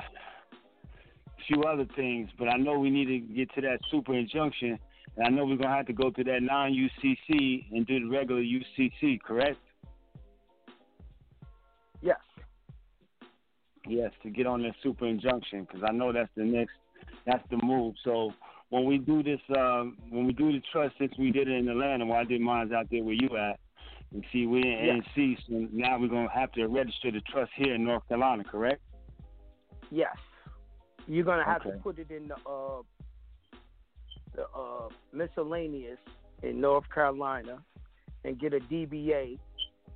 few 1.47 1.63
other 1.63 1.87
things. 1.97 2.31
But 2.39 2.49
I 2.49 2.57
know 2.57 2.79
we 2.79 2.91
need 2.91 3.07
to 3.07 3.19
get 3.35 3.53
to 3.55 3.61
that 3.63 3.79
super 3.91 4.15
injunction, 4.15 4.79
and 5.17 5.27
I 5.27 5.31
know 5.31 5.45
we're 5.45 5.57
gonna 5.57 5.75
have 5.75 5.87
to 5.87 5.93
go 5.93 6.11
to 6.11 6.25
that 6.25 6.43
non-UCC 6.43 7.67
and 7.73 7.87
do 7.87 8.01
the 8.01 8.09
regular 8.09 8.43
UCC. 8.43 9.21
Correct? 9.21 9.59
Yes. 12.01 12.19
Yes, 13.87 14.13
to 14.23 14.31
get 14.31 14.47
on 14.47 14.63
that 14.63 14.75
super 14.83 15.07
injunction 15.07 15.67
because 15.67 15.83
I 15.87 15.93
know 15.93 16.13
that's 16.13 16.31
the 16.37 16.45
next, 16.45 16.73
that's 17.27 17.43
the 17.51 17.59
move. 17.63 17.95
So 18.05 18.33
when 18.71 18.87
we 18.87 18.99
do 18.99 19.23
this, 19.23 19.41
um, 19.57 19.99
when 20.09 20.27
we 20.27 20.33
do 20.33 20.53
the 20.53 20.63
trust, 20.73 20.95
since 20.99 21.13
we 21.19 21.31
did 21.31 21.49
it 21.49 21.59
in 21.59 21.69
Atlanta, 21.69 22.07
well, 22.07 22.19
I 22.19 22.25
did 22.25 22.41
mine 22.41 22.73
out 22.73 22.87
there 22.91 23.03
where 23.03 23.15
you 23.15 23.37
at, 23.37 23.59
and 24.15 24.25
see 24.33 24.47
we're 24.47 24.65
in 24.65 25.03
NC, 25.17 25.37
so 25.47 25.69
now 25.73 25.99
we're 25.99 26.09
gonna 26.09 26.31
have 26.33 26.53
to 26.53 26.67
register 26.69 27.11
the 27.11 27.21
trust 27.23 27.51
here 27.57 27.75
in 27.75 27.85
North 27.85 28.07
Carolina, 28.09 28.45
correct? 28.45 28.81
Yes. 29.91 30.17
You're 31.07 31.25
gonna 31.25 31.45
have 31.45 31.61
Okay. 31.63 31.73
to 31.73 31.83
put 31.83 31.99
it 31.99 32.11
in 32.11 32.29
the 32.29 32.37
uh 32.49 32.83
the 34.35 34.47
uh 34.57 34.89
miscellaneous 35.13 35.99
in 36.43 36.61
North 36.61 36.89
Carolina 36.93 37.59
and 38.25 38.39
get 38.39 38.55
a 38.55 38.61
DBA 38.61 39.39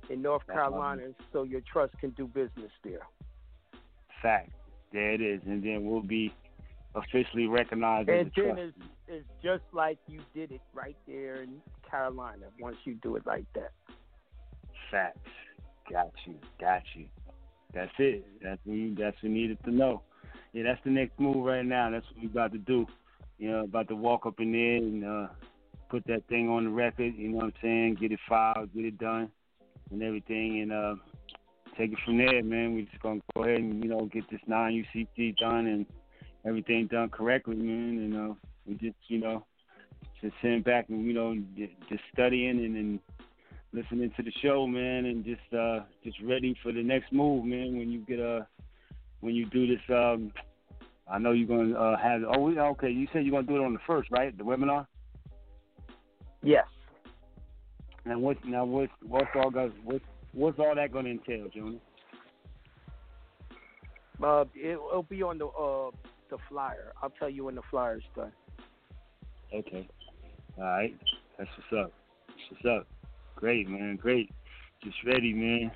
in 0.09 0.21
North 0.21 0.43
That's 0.47 0.59
awesome. 0.59 0.71
Carolina 0.73 1.03
so 1.31 1.43
your 1.43 1.61
trust 1.61 1.97
can 1.99 2.11
do 2.11 2.27
business 2.27 2.71
there. 2.83 3.07
Fact. 4.21 4.51
There 4.91 5.11
it 5.13 5.21
is, 5.21 5.39
and 5.45 5.63
then 5.63 5.85
we'll 5.85 6.01
be 6.01 6.33
officially 6.95 7.45
recognized 7.47 8.09
as 8.09 8.19
And 8.21 8.27
a 8.27 8.31
then 8.35 8.55
trust. 8.55 8.59
it's 8.77 8.87
it's 9.07 9.29
just 9.43 9.63
like 9.71 9.97
you 10.07 10.19
did 10.33 10.51
it 10.51 10.61
right 10.73 10.97
there 11.07 11.41
in 11.43 11.61
Carolina 11.89 12.47
once 12.59 12.77
you 12.83 12.95
do 12.95 13.15
it 13.15 13.25
like 13.25 13.45
that. 13.53 13.71
Facts. 14.91 15.19
Got 15.91 16.11
you. 16.25 16.35
Got 16.59 16.83
you. 16.95 17.05
That's 17.73 17.91
it. 17.99 18.25
That's 18.41 18.59
what 18.63 18.73
we, 18.73 18.95
that's 18.97 19.15
what 19.21 19.31
needed 19.31 19.57
to 19.65 19.71
know. 19.71 20.01
Yeah, 20.53 20.63
that's 20.63 20.83
the 20.83 20.89
next 20.89 21.19
move 21.19 21.45
right 21.45 21.65
now. 21.65 21.89
That's 21.91 22.05
what 22.07 22.21
we 22.21 22.27
about 22.27 22.51
to 22.53 22.57
do. 22.57 22.85
You 23.37 23.51
know, 23.51 23.63
about 23.63 23.87
to 23.89 23.95
walk 23.95 24.25
up 24.25 24.39
in 24.39 24.51
there 24.51 24.77
and 24.77 25.05
uh, 25.05 25.27
put 25.89 26.05
that 26.07 26.27
thing 26.27 26.49
on 26.49 26.65
the 26.65 26.69
record. 26.71 27.13
You 27.15 27.29
know 27.29 27.37
what 27.37 27.45
I'm 27.45 27.53
saying? 27.61 27.97
Get 28.01 28.11
it 28.11 28.19
filed, 28.27 28.73
get 28.73 28.85
it 28.85 28.97
done, 28.97 29.29
and 29.91 30.01
everything, 30.01 30.61
and 30.61 30.71
uh, 30.71 30.95
take 31.77 31.91
it 31.91 31.99
from 32.03 32.17
there, 32.17 32.43
man. 32.43 32.73
We 32.73 32.83
just 32.83 33.01
gonna 33.01 33.21
go 33.35 33.43
ahead 33.43 33.59
and 33.59 33.83
you 33.83 33.89
know 33.89 34.09
get 34.11 34.29
this 34.29 34.41
non-UCC 34.47 35.37
done 35.37 35.67
and 35.67 35.85
everything 36.45 36.87
done 36.87 37.09
correctly, 37.09 37.55
man. 37.55 37.99
And 37.99 38.31
uh, 38.31 38.33
we 38.65 38.73
just 38.75 38.97
you 39.07 39.19
know 39.19 39.45
just 40.21 40.33
sitting 40.41 40.63
back 40.63 40.89
and 40.89 41.05
you 41.05 41.13
know 41.13 41.35
just 41.89 42.01
studying 42.11 42.59
and. 42.65 42.75
and 42.75 42.99
listening 43.73 44.11
to 44.17 44.23
the 44.23 44.31
show, 44.41 44.65
man, 44.67 45.05
and 45.05 45.23
just 45.23 45.53
uh 45.53 45.81
just 46.03 46.17
ready 46.23 46.55
for 46.63 46.71
the 46.71 46.83
next 46.83 47.11
move, 47.11 47.45
man. 47.45 47.77
When 47.77 47.91
you 47.91 47.99
get 47.99 48.19
uh 48.19 48.41
when 49.21 49.35
you 49.35 49.45
do 49.45 49.67
this, 49.67 49.81
um 49.89 50.31
I 51.09 51.17
know 51.17 51.31
you're 51.31 51.47
gonna 51.47 51.77
uh, 51.77 51.97
have. 51.97 52.21
Oh, 52.35 52.39
we- 52.39 52.59
okay. 52.59 52.89
You 52.89 53.07
said 53.11 53.25
you're 53.25 53.31
gonna 53.31 53.47
do 53.47 53.61
it 53.61 53.65
on 53.65 53.73
the 53.73 53.79
first, 53.87 54.09
right? 54.11 54.37
The 54.37 54.43
webinar. 54.43 54.85
Yes. 56.43 56.67
And 58.05 58.21
what 58.21 58.37
now? 58.45 58.65
What's 58.65 58.91
what's 59.01 59.29
all 59.35 59.49
got? 59.49 59.71
What's 59.83 60.05
what's 60.33 60.59
all 60.59 60.75
that 60.75 60.91
gonna 60.91 61.09
entail, 61.09 61.47
Jonah? 61.53 61.77
Uh, 64.21 64.45
it, 64.53 64.73
it'll 64.73 65.03
be 65.03 65.23
on 65.23 65.37
the 65.39 65.47
uh 65.47 65.91
the 66.29 66.37
flyer. 66.47 66.93
I'll 67.01 67.09
tell 67.11 67.29
you 67.29 67.45
when 67.45 67.55
the 67.55 67.63
flyer's 67.71 68.03
done. 68.15 68.31
Okay. 69.53 69.87
All 70.57 70.63
right. 70.63 70.95
That's 71.37 71.49
what's 71.57 71.85
up. 71.85 71.93
That's 72.27 72.63
what's 72.63 72.81
up. 72.81 72.87
Great, 73.39 73.69
man. 73.69 73.95
Great. 73.95 74.29
Just 74.83 74.97
ready, 75.05 75.33
man. 75.33 75.71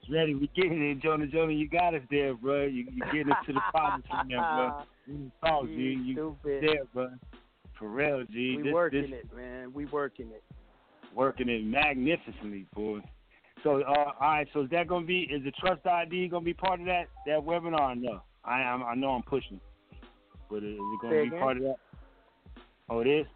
Just 0.00 0.12
ready. 0.12 0.34
We're 0.34 0.48
getting 0.56 0.90
it, 0.90 0.98
Jonah. 1.00 1.28
Jonah, 1.28 1.52
you 1.52 1.68
got 1.68 1.94
us 1.94 2.02
there, 2.10 2.34
bro. 2.34 2.64
You 2.64 2.84
you 2.90 3.02
getting 3.12 3.30
us 3.30 3.38
to 3.46 3.52
the 3.52 3.60
promise 3.70 4.04
from 4.10 4.28
there, 4.28 4.38
bro. 4.40 4.82
You 5.06 5.30
talk, 5.44 5.66
G. 5.66 5.72
You 5.72 6.14
Stupid. 6.14 6.62
there, 6.62 6.84
bro. 6.92 7.10
For 7.78 7.88
real, 7.88 8.24
G. 8.30 8.56
we 8.56 8.62
this, 8.64 8.72
working 8.72 9.02
this, 9.02 9.20
it, 9.24 9.36
man. 9.36 9.72
We 9.72 9.86
working 9.86 10.30
it. 10.30 10.42
working 11.14 11.48
it 11.48 11.64
magnificently, 11.64 12.66
boy. 12.74 13.00
So, 13.62 13.82
uh, 13.82 13.84
all 13.86 14.14
right. 14.20 14.48
So, 14.52 14.62
is 14.62 14.70
that 14.70 14.88
gonna 14.88 15.06
be? 15.06 15.22
Is 15.22 15.44
the 15.44 15.52
trust 15.52 15.86
ID 15.86 16.28
gonna 16.28 16.44
be 16.44 16.54
part 16.54 16.80
of 16.80 16.86
that 16.86 17.06
that 17.26 17.40
webinar? 17.40 18.00
No, 18.00 18.20
I 18.44 18.62
am. 18.62 18.82
I 18.82 18.94
know 18.96 19.10
I'm 19.10 19.22
pushing, 19.22 19.60
but 20.48 20.58
is 20.58 20.74
it 20.74 21.00
gonna 21.02 21.14
Say 21.14 21.22
be 21.22 21.28
again? 21.28 21.40
part 21.40 21.56
of 21.56 21.62
that? 21.62 21.76
Oh, 22.88 23.00
it 23.00 23.06
is. 23.06 23.26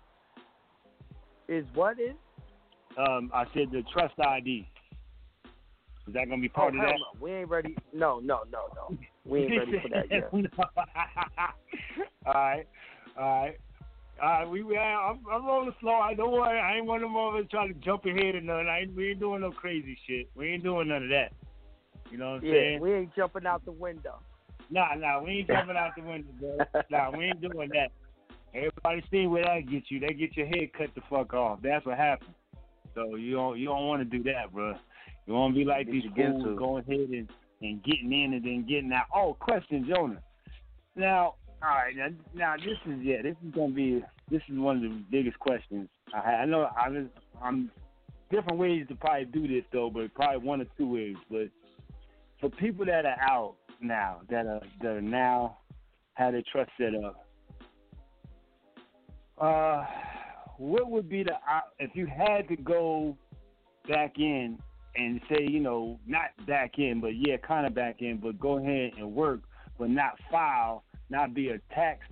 Is 1.48 1.64
what 1.74 2.00
is? 2.00 2.14
Um, 2.98 3.30
I 3.34 3.44
said 3.54 3.70
the 3.72 3.82
trust 3.92 4.14
ID. 4.18 4.66
Is 6.06 6.14
that 6.14 6.28
gonna 6.28 6.40
be 6.40 6.50
Oh, 6.54 6.58
part 6.60 6.74
of 6.74 6.80
that? 6.82 6.98
no. 6.98 7.20
We 7.20 7.32
ain't 7.32 7.48
ready. 7.48 7.76
No, 7.92 8.20
no, 8.20 8.40
no, 8.50 8.68
no. 8.74 8.96
We 9.26 9.44
ain't 9.44 9.56
ready 9.56 9.80
for 9.80 9.88
that 9.88 10.10
yet. 10.10 10.30
all 12.26 12.34
right, 12.34 12.66
all 13.18 13.42
right. 13.42 13.56
All 14.22 14.28
right, 14.28 14.48
we, 14.48 14.62
we 14.62 14.76
I'm, 14.76 15.20
I'm 15.32 15.46
rolling 15.46 15.74
slow. 15.80 15.94
I 15.94 16.14
don't 16.14 16.30
worry. 16.30 16.60
I 16.60 16.76
ain't 16.76 16.86
one 16.86 17.02
of 17.02 17.08
them 17.08 17.16
over 17.16 17.42
trying 17.44 17.72
to 17.74 17.80
jump 17.80 18.04
ahead 18.04 18.34
or 18.34 18.40
nothing. 18.42 18.68
I 18.68 18.80
ain't, 18.80 18.94
we 18.94 19.10
ain't 19.10 19.20
doing 19.20 19.40
no 19.40 19.50
crazy 19.50 19.98
shit. 20.06 20.28
We 20.36 20.48
ain't 20.48 20.62
doing 20.62 20.88
none 20.88 21.04
of 21.04 21.08
that. 21.08 21.32
You 22.10 22.18
know 22.18 22.32
what 22.32 22.42
I'm 22.42 22.44
Yeah, 22.44 22.52
saying? 22.52 22.80
we 22.80 22.92
ain't 22.92 23.16
jumping 23.16 23.46
out 23.46 23.64
the 23.64 23.72
window. 23.72 24.20
Nah, 24.70 24.94
nah, 24.94 25.22
we 25.22 25.30
ain't 25.30 25.48
jumping 25.48 25.76
out 25.76 25.92
the 25.96 26.02
window, 26.02 26.30
bro. 26.38 26.82
Nah, 26.90 27.10
we 27.16 27.24
ain't 27.24 27.40
doing 27.40 27.70
that. 27.70 27.90
Everybody 28.54 29.02
see 29.10 29.26
where 29.26 29.44
that 29.44 29.68
get 29.68 29.84
you. 29.88 30.00
They 30.00 30.14
get 30.14 30.36
your 30.36 30.46
head 30.46 30.72
cut 30.76 30.90
the 30.94 31.00
fuck 31.10 31.34
off. 31.34 31.60
That's 31.62 31.84
what 31.84 31.96
happened. 31.96 32.34
So 32.94 33.16
you 33.16 33.34
don't 33.34 33.58
you 33.58 33.66
don't 33.66 33.86
want 33.86 34.08
to 34.08 34.18
do 34.18 34.22
that, 34.24 34.52
bro. 34.52 34.74
You 35.26 35.34
want 35.34 35.54
to 35.54 35.58
be 35.58 35.64
like 35.64 35.86
these 35.86 36.04
fools 36.14 36.58
going 36.58 36.84
ahead 36.84 37.08
and, 37.10 37.28
and 37.62 37.82
getting 37.82 38.12
in 38.12 38.34
and 38.34 38.44
then 38.44 38.66
getting 38.68 38.92
out. 38.92 39.06
Oh, 39.14 39.36
question, 39.40 39.86
Jonah. 39.88 40.20
Now, 40.96 41.34
all 41.62 41.70
right, 41.70 41.96
now, 41.96 42.08
now 42.34 42.56
this 42.56 42.76
is 42.86 43.00
yeah, 43.02 43.22
this 43.22 43.36
is 43.44 43.54
gonna 43.54 43.72
be 43.72 44.02
this 44.30 44.42
is 44.48 44.58
one 44.58 44.76
of 44.76 44.82
the 44.82 45.02
biggest 45.10 45.38
questions. 45.38 45.88
I 46.14 46.18
I 46.18 46.44
know 46.44 46.68
I 46.76 46.88
was 46.88 47.06
I'm 47.42 47.70
different 48.30 48.58
ways 48.58 48.86
to 48.88 48.94
probably 48.94 49.24
do 49.26 49.48
this 49.48 49.64
though, 49.72 49.90
but 49.90 50.12
probably 50.14 50.46
one 50.46 50.60
or 50.60 50.66
two 50.76 50.92
ways. 50.92 51.16
But 51.30 51.48
for 52.40 52.50
people 52.50 52.84
that 52.86 53.06
are 53.06 53.20
out 53.20 53.54
now, 53.80 54.20
that 54.30 54.46
are 54.46 54.60
that 54.82 54.88
are 54.88 55.02
now 55.02 55.58
had 56.14 56.34
their 56.34 56.42
trust 56.52 56.70
set 56.78 56.94
up, 56.94 57.26
uh, 59.38 59.84
what 60.58 60.90
would 60.90 61.08
be 61.08 61.22
the 61.22 61.34
if 61.78 61.90
you 61.94 62.06
had 62.06 62.48
to 62.48 62.56
go 62.56 63.16
back 63.88 64.18
in 64.18 64.58
and 64.96 65.20
say, 65.28 65.46
you 65.48 65.60
know, 65.60 65.98
not 66.06 66.30
back 66.46 66.78
in, 66.78 67.00
but 67.00 67.16
yeah, 67.16 67.36
kind 67.36 67.66
of 67.66 67.74
back 67.74 68.00
in, 68.00 68.18
but 68.18 68.38
go 68.38 68.58
ahead 68.58 68.92
and 68.96 69.14
work, 69.14 69.40
but 69.78 69.90
not 69.90 70.18
file, 70.30 70.84
not 71.10 71.34
be 71.34 71.48
a 71.48 71.58
tax 71.74 72.06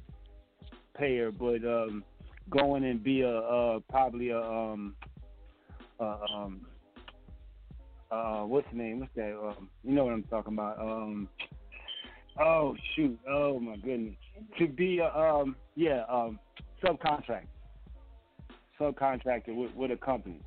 payer, 0.97 1.31
but 1.31 1.64
um, 1.64 2.05
go 2.51 2.74
in 2.74 2.85
and 2.85 3.02
be 3.02 3.23
a 3.23 3.39
uh, 3.39 3.78
probably 3.89 4.31
a 4.31 4.40
um, 4.40 4.94
um, 6.01 6.66
uh, 8.10 8.43
what's 8.43 8.66
the 8.70 8.77
name? 8.77 9.01
What's 9.01 9.14
that? 9.16 9.32
Um, 9.32 9.70
you 9.85 9.93
know 9.93 10.05
what 10.05 10.12
I'm 10.12 10.24
talking 10.24 10.52
about? 10.52 10.78
Um, 10.78 11.28
oh 12.40 12.77
shoot! 12.94 13.19
Oh 13.28 13.59
my 13.59 13.77
goodness! 13.77 14.16
To 14.59 14.66
be 14.66 14.98
a 14.98 15.09
um, 15.09 15.56
yeah, 15.77 16.02
um, 16.10 16.39
subcontract, 16.85 17.47
subcontractor 18.81 19.55
with, 19.55 19.74
with 19.74 19.90
a 19.90 19.97
company. 19.97 20.40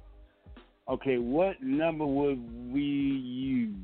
Okay, 0.87 1.17
what 1.17 1.61
number 1.61 2.05
would 2.05 2.71
we 2.71 2.81
use? 2.81 3.75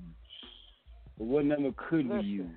What 1.17 1.45
number 1.45 1.71
could 1.89 2.07
we 2.07 2.19
use? 2.21 2.49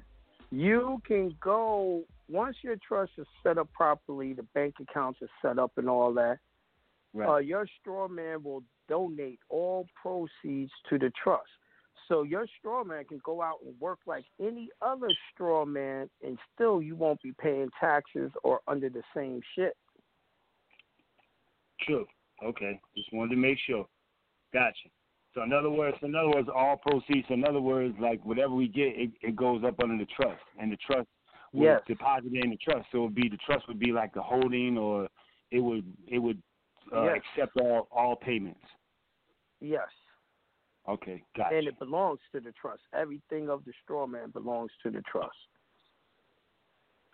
You 0.50 1.00
can 1.06 1.34
go 1.40 2.04
once 2.28 2.56
your 2.62 2.76
trust 2.86 3.12
is 3.18 3.26
set 3.42 3.58
up 3.58 3.72
properly, 3.72 4.32
the 4.32 4.42
bank 4.54 4.74
accounts 4.80 5.20
are 5.22 5.28
set 5.42 5.58
up 5.58 5.72
and 5.76 5.88
all 5.88 6.12
that. 6.14 6.38
Right. 7.12 7.28
Uh, 7.28 7.36
your 7.38 7.66
straw 7.80 8.08
man 8.08 8.42
will 8.42 8.62
donate 8.88 9.38
all 9.48 9.86
proceeds 10.00 10.72
to 10.90 10.98
the 10.98 11.12
trust. 11.22 11.48
So 12.08 12.22
your 12.22 12.46
straw 12.58 12.84
man 12.84 13.04
can 13.04 13.20
go 13.24 13.40
out 13.40 13.58
and 13.64 13.78
work 13.80 14.00
like 14.06 14.24
any 14.40 14.68
other 14.82 15.08
straw 15.32 15.64
man, 15.64 16.10
and 16.22 16.38
still 16.54 16.82
you 16.82 16.96
won't 16.96 17.22
be 17.22 17.32
paying 17.32 17.70
taxes 17.80 18.30
or 18.42 18.60
under 18.68 18.90
the 18.90 19.02
same 19.14 19.40
shit. 19.54 19.76
True. 21.80 22.06
Okay. 22.44 22.80
Just 22.96 23.12
wanted 23.12 23.30
to 23.30 23.40
make 23.40 23.58
sure. 23.66 23.86
Gotcha. 24.52 24.88
So 25.34 25.42
in 25.42 25.52
other 25.52 25.70
words, 25.70 25.96
in 26.02 26.14
other 26.14 26.30
words, 26.30 26.48
all 26.54 26.76
proceeds. 26.76 27.26
In 27.28 27.44
other 27.44 27.60
words, 27.60 27.94
like 28.00 28.24
whatever 28.24 28.54
we 28.54 28.68
get, 28.68 28.96
it, 28.96 29.10
it 29.20 29.34
goes 29.34 29.62
up 29.64 29.74
under 29.82 29.98
the 29.98 30.08
trust, 30.16 30.40
and 30.60 30.70
the 30.70 30.76
trust 30.76 31.08
would 31.52 31.64
Yes. 31.64 31.80
deposit 31.88 32.32
it 32.32 32.44
in 32.44 32.50
the 32.50 32.56
trust. 32.56 32.86
So 32.92 32.98
it 32.98 33.02
would 33.02 33.14
be 33.14 33.28
the 33.28 33.38
trust 33.38 33.66
would 33.66 33.80
be 33.80 33.90
like 33.92 34.14
the 34.14 34.22
holding, 34.22 34.78
or 34.78 35.08
it 35.50 35.60
would 35.60 35.84
it 36.06 36.18
would 36.18 36.40
uh, 36.94 37.04
Yes. 37.04 37.20
accept 37.32 37.56
all 37.60 37.88
all 37.90 38.14
payments. 38.14 38.60
Yes. 39.60 39.88
Okay. 40.88 41.22
Gotcha. 41.36 41.56
And 41.56 41.66
it 41.66 41.78
belongs 41.78 42.20
to 42.32 42.40
the 42.40 42.52
trust. 42.52 42.82
Everything 42.92 43.48
of 43.48 43.64
the 43.64 43.72
straw 43.82 44.06
man 44.06 44.30
belongs 44.30 44.70
to 44.82 44.90
the 44.90 45.02
trust. 45.02 45.34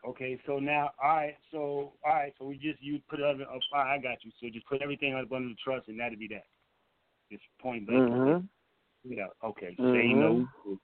Okay, 0.06 0.38
so 0.46 0.58
now, 0.58 0.90
all 1.02 1.16
right, 1.16 1.36
so 1.50 1.92
all 2.04 2.14
right, 2.14 2.32
so 2.38 2.46
we 2.46 2.56
just 2.56 2.82
you 2.82 3.00
put 3.08 3.20
it 3.20 3.26
up. 3.26 3.36
All 3.48 3.60
right, 3.78 3.94
I 3.94 3.98
got 3.98 4.24
you. 4.24 4.30
So 4.40 4.48
just 4.52 4.66
put 4.66 4.80
everything 4.80 5.14
up 5.14 5.30
under 5.30 5.48
the 5.48 5.54
trust, 5.62 5.88
and 5.88 6.00
that'd 6.00 6.18
be 6.18 6.28
that. 6.28 6.46
Just 7.30 7.44
point 7.60 7.86
blank. 7.86 8.10
Mhm. 8.10 8.48
Yeah. 9.04 9.26
Okay. 9.44 9.76
Say 9.76 9.82
Mhm. 9.82 10.48
no. 10.66 10.78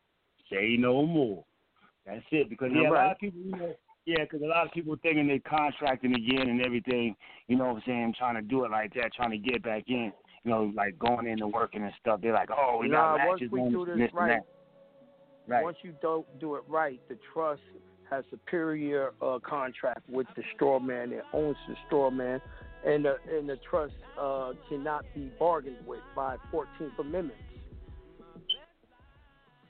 Say 0.51 0.77
no 0.77 1.05
more. 1.07 1.45
That's 2.05 2.25
it. 2.31 2.49
Because 2.49 2.73
yeah, 2.73 2.91
a 2.91 2.93
lot 2.93 3.13
of 3.13 3.19
people, 3.19 3.41
you 3.41 3.57
know, 3.57 3.77
yeah, 4.05 4.23
because 4.23 4.43
a 4.43 4.47
lot 4.47 4.67
of 4.67 4.73
people 4.73 4.97
thinking 4.97 5.27
they're 5.27 5.41
contracting 5.41 6.15
again 6.15 6.49
and 6.49 6.65
everything. 6.65 7.17
You 7.49 7.57
know 7.57 7.67
what 7.69 7.77
I'm 7.77 7.83
saying? 7.83 8.15
Trying 8.19 8.37
to 8.37 8.43
do 8.43 8.65
it 8.65 8.71
like 8.71 8.95
that, 8.95 9.13
trying 9.15 9.33
to 9.33 9.39
get 9.39 9.63
back 9.63 9.89
in. 9.89 10.13
You 10.45 10.51
know, 10.51 10.73
like 10.75 10.99
going 10.99 11.27
in 11.27 11.33
into 11.33 11.49
working 11.49 11.83
and 11.83 11.93
stuff. 11.95 12.21
They're 12.21 12.33
like, 12.33 12.51
oh, 12.51 12.79
we 12.79 12.89
got 12.89 13.19
Nah, 13.19 13.27
once 13.27 13.41
we 13.51 13.63
do 13.63 13.85
this, 13.85 13.97
this 13.97 14.13
right. 14.13 14.43
Right. 15.49 15.63
once 15.63 15.79
you 15.83 15.95
don't 16.01 16.27
do 16.39 16.57
it 16.57 16.65
right, 16.69 17.01
the 17.09 17.19
trust 17.33 17.63
has 18.11 18.25
superior 18.31 19.13
uh, 19.21 19.39
contract 19.39 20.09
with 20.09 20.27
the 20.37 20.43
straw 20.55 20.79
man 20.79 21.11
that 21.11 21.25
owns 21.33 21.57
the 21.69 21.75
straw 21.87 22.11
man, 22.11 22.41
and 22.85 23.05
the 23.05 23.17
and 23.31 23.49
the 23.49 23.59
trust 23.69 23.95
uh, 24.19 24.53
cannot 24.69 25.05
be 25.15 25.31
bargained 25.39 25.77
with 25.87 26.01
by 26.15 26.37
14th 26.53 26.99
Amendment. 26.99 27.39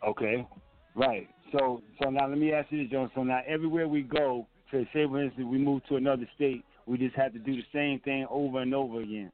Okay, 0.07 0.47
right. 0.95 1.29
So, 1.53 1.83
so 2.03 2.11
now 2.11 2.29
let 2.29 2.39
me 2.39 2.53
ask 2.53 2.71
you 2.71 2.83
this, 2.83 2.93
John. 2.93 3.11
So 3.15 3.23
now 3.23 3.41
everywhere 3.47 3.89
we 3.89 4.03
go, 4.03 4.47
to 4.71 4.85
say 4.93 5.07
for 5.07 5.23
instance 5.23 5.47
we 5.51 5.59
move 5.59 5.83
to 5.89 5.97
another 5.97 6.29
state, 6.35 6.65
we 6.87 6.99
just 6.99 7.17
have 7.17 7.33
to 7.33 7.39
do 7.39 7.57
the 7.57 7.65
same 7.73 8.01
thing 8.01 8.27
over 8.31 8.61
and 8.61 8.75
over 8.75 9.01
again. 9.01 9.33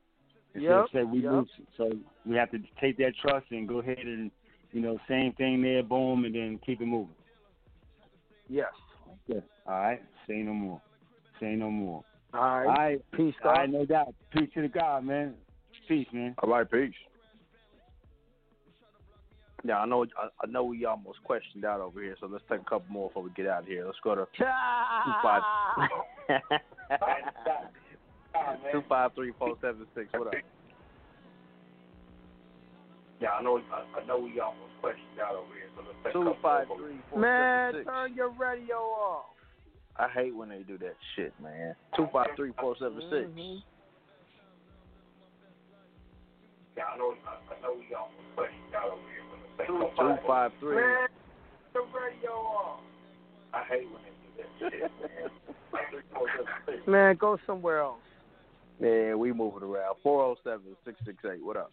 Instead 0.55 0.71
Yep, 0.71 0.87
say 0.93 1.03
we 1.05 1.21
yep. 1.21 1.33
move, 1.33 1.47
so 1.77 1.91
we 2.27 2.37
have 2.37 2.51
to 2.51 2.59
take 2.81 2.99
that 2.99 3.13
trust 3.23 3.47
and 3.51 3.67
go 3.67 3.79
ahead 3.79 3.99
and, 3.99 4.31
you 4.73 4.81
know, 4.81 4.99
same 5.09 5.33
thing 5.33 5.63
there, 5.63 5.83
boom, 5.83 6.25
and 6.25 6.35
then 6.35 6.61
keep 6.65 6.81
it 6.81 6.87
moving. 6.87 7.15
Yes. 8.49 8.73
Yeah. 9.67 9.73
All 9.73 9.81
right. 9.83 10.03
Say 10.27 10.39
no 10.39 10.53
more. 10.53 10.81
Say 11.41 11.55
no 11.55 11.71
more. 11.71 12.05
All 12.35 12.41
All 12.41 12.59
right. 12.61 12.67
right. 12.67 13.05
Peace, 13.13 13.35
All 13.45 13.53
God. 13.53 13.59
right, 13.61 13.71
no 13.71 13.85
doubt. 13.85 14.15
Peace 14.31 14.49
to 14.55 14.63
the 14.63 14.69
God, 14.69 15.05
man. 15.05 15.35
Peace, 15.89 16.07
man. 16.13 16.35
All 16.43 16.49
right, 16.51 16.71
peace. 16.71 16.95
Now 19.65 19.81
I 19.83 19.87
know 19.87 20.05
I, 20.05 20.29
I 20.43 20.47
know 20.51 20.65
we 20.65 20.85
almost 20.87 21.23
questioned 21.23 21.65
out 21.65 21.81
over 21.81 22.03
here, 22.03 22.17
so 22.19 22.27
let's 22.27 22.43
take 22.51 22.61
a 22.61 22.65
couple 22.65 22.87
more 22.91 23.09
before 23.11 23.23
we 23.23 23.31
get 23.31 23.47
out 23.47 23.63
of 23.63 23.69
here. 23.69 23.85
Let's 23.87 23.99
go 24.03 24.15
to 24.17 24.27
two 24.37 24.45
five 25.23 25.43
two 28.73 28.83
five 28.89 29.15
three 29.15 29.33
four 29.39 29.55
seven 29.61 29.87
six. 29.95 30.09
What 30.15 30.29
up? 30.29 30.35
Yeah, 33.21 33.31
I 33.39 33.43
know 33.43 33.61
I, 33.73 34.01
I 34.01 34.05
know 34.07 34.19
we 34.19 34.41
almost 34.41 34.73
questioned 34.81 35.21
out 35.25 35.37
over 35.37 35.55
here, 35.55 35.69
so 35.77 35.83
let's 35.87 35.95
take 36.03 36.11
a 36.11 36.13
Two 36.13 36.25
couple 36.25 36.43
five 36.43 36.67
more. 36.69 36.79
three 36.79 36.97
before- 36.97 37.21
Man, 37.21 37.85
turn 37.85 38.15
your 38.15 38.31
radio 38.31 38.77
off. 38.77 39.27
I 39.97 40.09
hate 40.09 40.35
when 40.35 40.49
they 40.49 40.63
do 40.63 40.79
that 40.79 40.97
shit, 41.15 41.33
man. 41.43 41.75
Two 41.97 42.09
five 42.13 42.29
three 42.37 42.53
four 42.59 42.75
seven 42.79 43.01
six. 43.11 43.29
Mhm. 43.29 43.63
Yeah, 46.77 46.85
I 46.95 46.97
know 46.97 47.15
I, 47.27 47.55
I 47.55 47.61
know 47.61 47.75
we 47.75 47.95
almost 47.95 48.17
questioned 48.35 48.75
out 48.75 48.91
over 48.91 49.03
here, 49.13 49.23
but 49.31 49.39
let's 49.41 49.53
take 49.59 49.69
a 49.69 49.97
couple 49.97 50.17
two 50.17 50.27
five 50.27 50.53
three. 50.61 50.77
Man, 50.77 51.09
the 51.75 51.81
radio 51.81 52.33
off. 52.33 52.81
I 53.53 53.65
hate 53.65 53.87
when 53.91 54.01
they 54.03 54.15
do 54.25 54.71
that 54.71 54.71
shit, 54.71 54.91
man. 55.01 55.31
Three, 55.91 56.01
four, 56.15 56.29
seven, 56.33 56.47
six. 56.67 56.87
Man, 56.87 57.17
go 57.17 57.39
somewhere 57.47 57.81
else. 57.81 58.01
Man, 58.81 59.19
we 59.19 59.33
moving 59.33 59.63
around. 59.63 59.97
Four 60.03 60.23
oh 60.23 60.37
seven 60.43 60.75
six 60.85 60.99
six 61.05 61.19
eight. 61.31 61.45
What 61.45 61.59
up? 61.59 61.71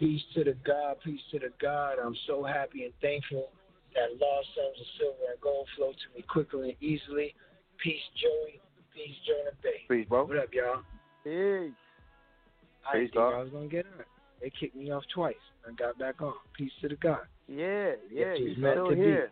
Peace 0.00 0.22
to 0.34 0.42
the 0.42 0.56
God, 0.66 0.96
peace 1.04 1.20
to 1.30 1.38
the 1.38 1.50
God. 1.60 1.98
I'm 2.04 2.16
so 2.26 2.42
happy 2.42 2.84
and 2.84 2.92
thankful 3.00 3.50
that 3.94 4.18
lost 4.20 4.48
sons 4.56 4.76
of 4.80 4.86
silver 4.98 5.30
and 5.32 5.40
gold 5.40 5.66
flow 5.76 5.92
to 5.92 6.06
me 6.16 6.22
quickly 6.22 6.70
and 6.70 6.82
easily. 6.82 7.34
Peace, 7.82 8.02
Joey. 8.20 8.60
Peace, 8.94 9.16
Jonah 9.26 9.56
Bey. 9.62 9.82
Peace, 9.88 10.06
bro. 10.08 10.24
What 10.24 10.36
up, 10.38 10.52
y'all? 10.52 10.82
Peace. 11.24 11.72
I 12.86 12.92
Peace, 12.98 13.10
didn't 13.10 13.12
think 13.12 13.14
dog. 13.14 13.34
I 13.34 13.42
was 13.42 13.50
gonna 13.50 13.68
get 13.68 13.86
on. 13.86 14.04
They 14.40 14.50
kicked 14.50 14.76
me 14.76 14.90
off 14.90 15.04
twice. 15.14 15.34
I 15.66 15.72
got 15.72 15.98
back 15.98 16.20
on. 16.20 16.34
Peace 16.56 16.72
to 16.82 16.88
the 16.88 16.96
God. 16.96 17.20
Yeah, 17.48 17.92
yeah, 18.10 18.26
It 18.34 18.40
you 18.40 18.50
is 18.52 18.58
meant 18.58 18.74
still 18.74 18.90
to 18.90 18.96
be. 18.96 19.02
here. 19.02 19.30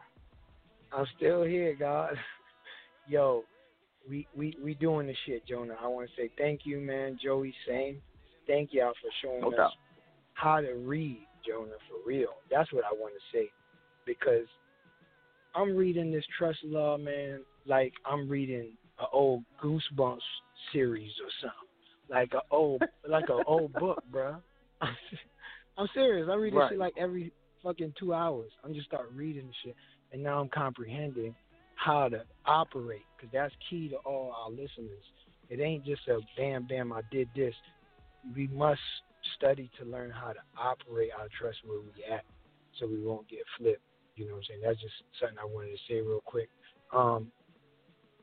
I'm 0.92 1.06
still 1.16 1.42
here, 1.44 1.74
God. 1.78 2.14
Yo, 3.08 3.44
we 4.08 4.26
we 4.36 4.56
we 4.62 4.74
doing 4.74 5.06
the 5.06 5.14
shit, 5.26 5.46
Jonah. 5.46 5.76
I 5.82 5.86
want 5.88 6.08
to 6.08 6.16
say 6.20 6.30
thank 6.38 6.60
you, 6.64 6.78
man. 6.80 7.18
Joey, 7.22 7.54
same. 7.66 8.00
Thank 8.46 8.70
y'all 8.72 8.92
for 9.00 9.10
showing 9.22 9.40
No 9.42 9.48
us 9.48 9.56
doubt. 9.56 9.72
how 10.34 10.60
to 10.60 10.72
read, 10.74 11.26
Jonah, 11.46 11.76
for 11.88 12.08
real. 12.08 12.34
That's 12.50 12.72
what 12.72 12.84
I 12.84 12.92
want 12.92 13.14
to 13.14 13.36
say, 13.38 13.50
because 14.18 14.46
I'm 15.54 15.76
reading 15.76 16.10
this 16.10 16.24
trust 16.38 16.58
law, 16.64 16.96
man, 16.96 17.40
like 17.66 17.92
I'm 18.04 18.28
reading 18.28 18.72
an 18.98 19.06
old 19.12 19.42
Goosebumps 19.62 20.18
series 20.72 21.12
or 21.22 21.30
something, 21.40 21.68
like 22.08 22.32
a 22.34 22.54
old 22.54 22.82
like 23.08 23.28
a 23.28 23.42
old 23.46 23.72
book, 23.74 24.02
bruh. 24.12 24.40
I'm 25.78 25.88
serious. 25.94 26.28
I 26.30 26.34
read 26.34 26.52
this 26.52 26.58
Right. 26.58 26.70
shit 26.70 26.78
like 26.78 26.94
every 26.98 27.32
fucking 27.62 27.94
two 27.98 28.14
hours. 28.14 28.50
I'm 28.64 28.74
just 28.74 28.86
start 28.86 29.10
reading 29.14 29.50
shit, 29.64 29.76
and 30.12 30.22
now 30.22 30.40
I'm 30.40 30.48
comprehending 30.48 31.34
how 31.76 32.08
to 32.08 32.24
operate 32.46 33.04
because 33.16 33.32
that's 33.32 33.54
key 33.68 33.88
to 33.88 33.96
all 33.98 34.34
our 34.36 34.50
listeners. 34.50 35.04
It 35.48 35.60
ain't 35.60 35.84
just 35.84 36.06
a 36.08 36.20
bam 36.36 36.66
bam. 36.68 36.92
I 36.92 37.02
did 37.10 37.28
this. 37.34 37.54
We 38.36 38.48
must 38.48 38.80
study 39.36 39.70
to 39.78 39.84
learn 39.84 40.10
how 40.10 40.32
to 40.32 40.40
operate 40.58 41.10
our 41.18 41.28
trust 41.38 41.58
where 41.64 41.80
we 41.80 42.04
at, 42.12 42.24
so 42.78 42.86
we 42.86 43.00
won't 43.00 43.28
get 43.28 43.40
flipped. 43.58 43.82
You 44.20 44.26
know 44.26 44.34
what 44.34 44.38
I'm 44.38 44.44
saying? 44.48 44.60
That's 44.62 44.80
just 44.80 44.92
something 45.18 45.38
I 45.38 45.46
wanted 45.46 45.70
to 45.70 45.78
say 45.88 46.00
real 46.00 46.20
quick. 46.24 46.50
Um, 46.92 47.32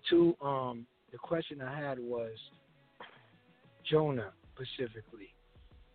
two, 0.07 0.35
um, 0.41 0.85
the 1.11 1.17
question 1.17 1.59
I 1.59 1.75
had 1.79 1.97
was 1.97 2.33
Jonah 3.89 4.31
specifically 4.53 5.33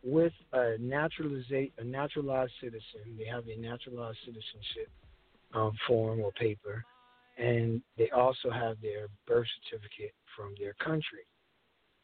with 0.02 0.32
a 0.52 0.76
naturalizate 0.80 1.72
a 1.78 1.84
naturalized 1.84 2.52
citizen. 2.60 3.14
They 3.16 3.26
have 3.26 3.46
a 3.46 3.56
naturalized 3.56 4.18
citizenship 4.24 4.90
um, 5.54 5.72
form 5.86 6.20
or 6.20 6.32
paper, 6.32 6.84
and 7.38 7.80
they 7.96 8.10
also 8.10 8.50
have 8.50 8.80
their 8.82 9.06
birth 9.28 9.46
certificate 9.70 10.14
from 10.36 10.54
their 10.58 10.74
country. 10.74 11.26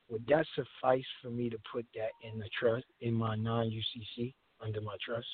Would 0.08 0.24
that 0.28 0.46
suffice 0.54 1.04
for 1.20 1.30
me 1.30 1.50
to 1.50 1.58
put 1.72 1.84
that 1.96 2.10
in 2.22 2.38
the 2.38 2.48
trust 2.58 2.86
in 3.00 3.12
my 3.12 3.34
non 3.34 3.66
UCC 3.66 4.34
under 4.64 4.80
my 4.80 4.96
trust? 5.04 5.26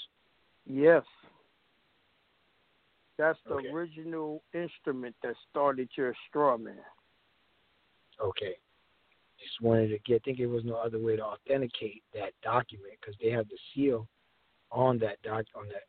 Yes. 0.67 1.03
That's 3.17 3.39
the 3.47 3.55
Okay. 3.55 3.69
original 3.69 4.43
instrument 4.53 5.15
that 5.23 5.37
started 5.51 5.89
your 5.97 6.15
straw 6.29 6.57
man. 6.57 6.85
Okay. 8.21 8.57
Just 9.39 9.61
wanted 9.61 9.89
to 9.89 9.99
get. 10.01 10.23
I 10.23 10.25
think 10.25 10.39
it 10.39 10.47
was 10.47 10.65
no 10.65 10.77
other 10.77 10.99
way 10.99 11.17
to 11.17 11.25
authenticate 11.25 12.03
that 12.13 12.33
document 12.43 12.95
because 13.01 13.17
they 13.21 13.31
have 13.31 13.49
the 13.49 13.59
seal 13.73 14.09
on 14.71 14.99
that 14.99 15.21
doc 15.23 15.45
on 15.55 15.69
that 15.69 15.85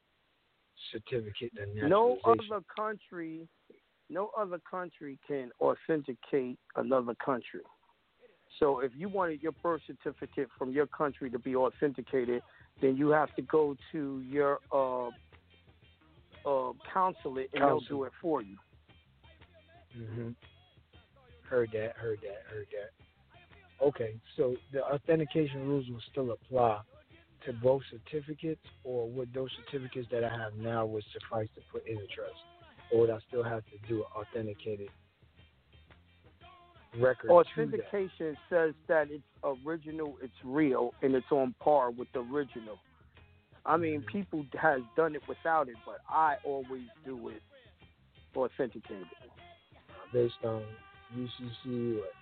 certificate. 0.91 1.53
The 1.56 1.88
No 1.88 2.18
other 2.26 2.61
country, 2.76 3.47
no 4.10 4.31
other 4.38 4.60
country 4.69 5.18
can 5.27 5.52
authenticate 5.61 6.60
another 6.76 7.15
country. 7.15 7.61
So 8.60 8.80
if 8.80 8.91
you 8.95 9.10
wanted 9.10 9.41
your 9.41 9.52
birth 9.64 9.81
certificate 9.85 10.49
from 10.57 10.72
your 10.72 10.88
country 10.88 11.30
to 11.30 11.39
be 11.39 11.56
authenticated, 11.56 12.41
then 12.81 12.95
you 12.95 13.10
have 13.10 13.34
to 13.35 13.41
go 13.41 13.76
to 13.91 14.22
your 14.22 14.60
uh, 14.72 15.11
uh, 16.45 16.72
it, 17.38 17.49
and 17.53 17.61
they'll 17.61 17.80
do 17.81 18.03
it 18.03 18.13
for 18.22 18.41
you. 18.41 18.57
hmm 19.95 20.30
Heard 21.49 21.72
that, 21.73 21.95
heard 21.95 22.19
that, 22.22 22.41
heard 22.51 22.67
that. 22.72 23.85
Okay, 23.85 24.15
so 24.35 24.55
the 24.73 24.84
authentication 24.84 25.67
rules 25.67 25.88
will 25.89 26.01
still 26.11 26.31
apply 26.31 26.81
to 27.45 27.53
both 27.53 27.84
certificates, 27.91 28.61
or 28.84 29.07
would 29.09 29.34
those 29.34 29.49
certificates 29.65 30.07
that 30.11 30.23
I 30.23 30.30
have 30.30 30.55
now 30.55 30.85
would 30.85 31.03
suffice 31.13 31.47
to 31.55 31.61
put 31.72 31.88
in 31.88 31.95
the 31.95 32.07
trust, 32.15 32.39
or 32.91 33.01
would 33.01 33.09
I 33.09 33.19
still 33.27 33.43
have 33.43 33.63
to 33.65 33.88
do 33.88 33.97
an 33.97 34.05
authenticated 34.15 34.89
record? 36.97 37.27
to 37.27 37.27
that? 37.27 37.34
Authentication 37.34 38.38
says 38.49 38.73
that 38.88 39.07
it's 39.11 39.23
original, 39.43 40.17
it's 40.23 40.34
real, 40.43 40.93
and 41.03 41.13
it's 41.13 41.31
on 41.31 41.53
par 41.61 41.91
with 41.91 42.07
the 42.13 42.19
original. 42.22 42.80
I 43.66 43.78
mean, 43.78 44.04
people 44.12 44.46
has 44.62 44.82
done 44.96 45.16
it 45.16 45.22
without 45.28 45.70
it, 45.70 45.76
but 45.86 45.98
I 46.08 46.36
always 46.44 46.84
do 47.04 47.30
it 47.30 47.42
for 48.34 48.46
authenticated. 48.46 49.08
based 50.14 50.36
on 50.44 50.64
UCC 51.18 51.98
what 51.98 52.14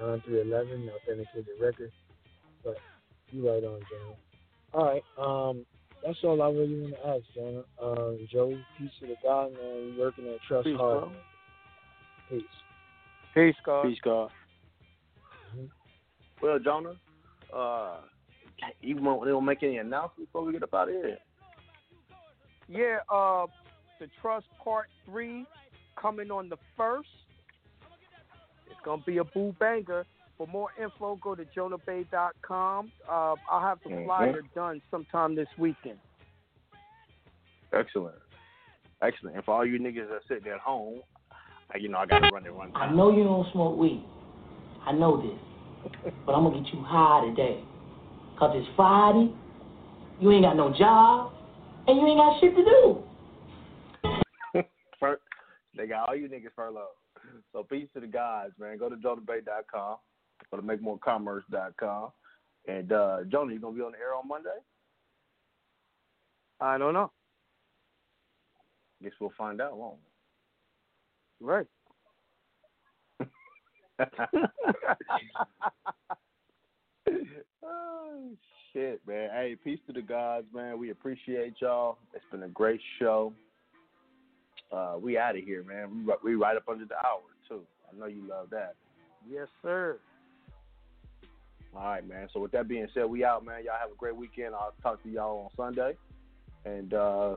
nine 0.00 0.20
three 0.24 0.40
eleven 0.40 0.88
authenticated 0.88 1.46
record. 1.60 1.90
But 2.64 2.80
you 3.32 3.48
right 3.48 3.64
on, 3.64 3.80
John. 3.90 4.14
All 4.72 4.84
right, 4.84 5.04
um, 5.18 5.66
that's 6.04 6.18
all 6.22 6.40
I 6.42 6.48
really 6.48 6.80
want 6.80 6.94
to 6.94 7.08
ask, 7.08 7.22
John. 7.34 7.64
Um, 7.82 8.28
Joe, 8.30 8.56
peace 8.78 8.90
to 9.00 9.06
the 9.06 9.16
God, 9.22 9.50
man. 9.52 9.92
You 9.92 9.94
working 9.98 10.26
at 10.28 10.40
Trust 10.46 10.66
Peace, 10.66 10.76
Hard. 10.76 11.00
bro. 11.00 11.10
man. 11.10 11.18
Peace. 12.30 12.42
Peace, 13.34 13.56
God. 13.64 13.82
Peace, 13.88 13.98
God. 14.04 14.30
Well, 16.40 16.58
Jonah, 16.60 16.94
uh, 17.52 17.96
you 18.80 18.96
want 18.96 19.24
they 19.24 19.30
don't 19.30 19.44
make 19.44 19.62
any 19.62 19.78
announcements 19.78 20.30
before 20.32 20.44
we 20.44 20.52
get 20.52 20.62
up 20.62 20.74
out 20.74 20.88
of 20.88 20.94
here? 20.94 21.18
Yeah, 22.68 22.98
uh, 23.12 23.46
the 23.98 24.08
Trust 24.20 24.46
Part 24.62 24.86
3 25.06 25.44
coming 26.00 26.30
on 26.30 26.48
the 26.48 26.56
1st. 26.78 27.00
It's 28.66 28.80
going 28.84 29.00
to 29.00 29.06
be 29.06 29.18
a 29.18 29.24
boo 29.24 29.54
banger. 29.58 30.04
For 30.36 30.46
more 30.46 30.68
info, 30.80 31.16
go 31.16 31.34
to 31.34 31.44
jonahbey.com. 31.56 32.92
Uh, 33.10 33.36
I'll 33.50 33.60
have 33.60 33.82
the 33.82 33.90
Mhm. 33.90 34.04
flyer 34.04 34.42
done 34.54 34.80
sometime 34.90 35.34
this 35.34 35.48
weekend. 35.58 35.98
Excellent, 37.72 38.16
excellent. 39.02 39.36
And 39.36 39.44
for 39.44 39.54
all 39.54 39.64
you 39.64 39.78
niggas 39.78 40.08
that 40.08 40.22
sitting 40.28 40.50
at 40.50 40.60
home, 40.60 41.02
I, 41.74 41.78
you 41.78 41.88
know 41.88 41.98
I 41.98 42.06
gotta 42.06 42.24
run 42.24 42.46
it 42.46 42.54
one 42.54 42.70
I 42.74 42.90
know 42.90 43.10
you 43.10 43.24
don't 43.24 43.50
smoke 43.52 43.76
weed. 43.76 44.02
I 44.86 44.92
know 44.92 45.20
this. 45.20 46.12
but 46.24 46.34
I'm 46.34 46.44
gonna 46.44 46.62
get 46.62 46.72
you 46.72 46.82
high 46.82 47.26
today. 47.26 47.62
Cause 48.38 48.52
it's 48.54 48.68
Friday, 48.76 49.34
you 50.20 50.30
ain't 50.30 50.44
got 50.44 50.56
no 50.56 50.72
job, 50.72 51.32
and 51.88 51.98
you 51.98 52.06
ain't 52.06 52.18
got 52.18 52.40
shit 52.40 52.54
to 52.54 52.64
do. 52.64 53.02
Fur- 55.00 55.18
they 55.76 55.88
got 55.88 56.08
all 56.08 56.14
you 56.14 56.28
niggas 56.28 56.52
furloughed. 56.54 56.84
So 57.52 57.64
peace 57.64 57.88
to 57.94 58.00
the 58.00 58.06
guys, 58.06 58.50
man. 58.56 58.78
Go 58.78 58.88
to 58.88 58.94
jonahbey.com. 58.94 59.96
Go 60.52 60.56
to 60.56 60.62
makemorecommerce.com. 60.62 62.12
And 62.68 62.92
uh, 62.92 63.24
Jonah, 63.28 63.52
you 63.52 63.58
gonna 63.58 63.74
be 63.76 63.82
on 63.82 63.90
the 63.92 63.98
air 63.98 64.14
on 64.14 64.28
Monday? 64.28 64.50
I 66.60 66.78
don't 66.78 66.94
know. 66.94 67.10
Guess 69.02 69.12
we'll 69.20 69.32
find 69.36 69.60
out, 69.60 69.76
won't 69.76 69.96
we? 71.40 71.46
Right. 71.46 71.66
oh, 77.68 78.30
shit, 78.72 79.00
man. 79.06 79.30
Hey, 79.32 79.56
peace 79.62 79.78
to 79.86 79.92
the 79.92 80.02
gods, 80.02 80.46
man. 80.54 80.78
We 80.78 80.90
appreciate 80.90 81.54
y'all. 81.60 81.98
It's 82.14 82.24
been 82.30 82.42
a 82.42 82.48
great 82.48 82.80
show. 82.98 83.32
Uh, 84.70 84.96
we 85.00 85.16
out 85.16 85.36
of 85.36 85.44
here, 85.44 85.64
man. 85.64 86.06
We 86.06 86.32
we 86.32 86.34
right 86.34 86.56
up 86.56 86.68
under 86.68 86.84
the 86.84 86.96
hour 86.96 87.22
too. 87.48 87.62
I 87.90 87.98
know 87.98 88.06
you 88.06 88.26
love 88.28 88.50
that. 88.50 88.74
Yes, 89.28 89.48
sir. 89.62 89.98
All 91.74 91.84
right, 91.84 92.06
man. 92.06 92.28
So 92.32 92.40
with 92.40 92.52
that 92.52 92.68
being 92.68 92.88
said, 92.94 93.04
we 93.06 93.24
out, 93.24 93.44
man. 93.44 93.64
Y'all 93.64 93.74
have 93.80 93.90
a 93.90 93.96
great 93.96 94.16
weekend. 94.16 94.54
I'll 94.54 94.74
talk 94.82 95.02
to 95.02 95.08
y'all 95.08 95.44
on 95.44 95.74
Sunday, 95.74 95.96
and 96.64 96.92
uh, 96.92 97.36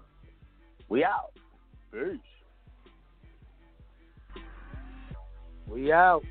we 0.89 1.03
out. 1.03 1.31
Peace. 1.91 2.19
We 5.67 5.91
out. 5.91 6.23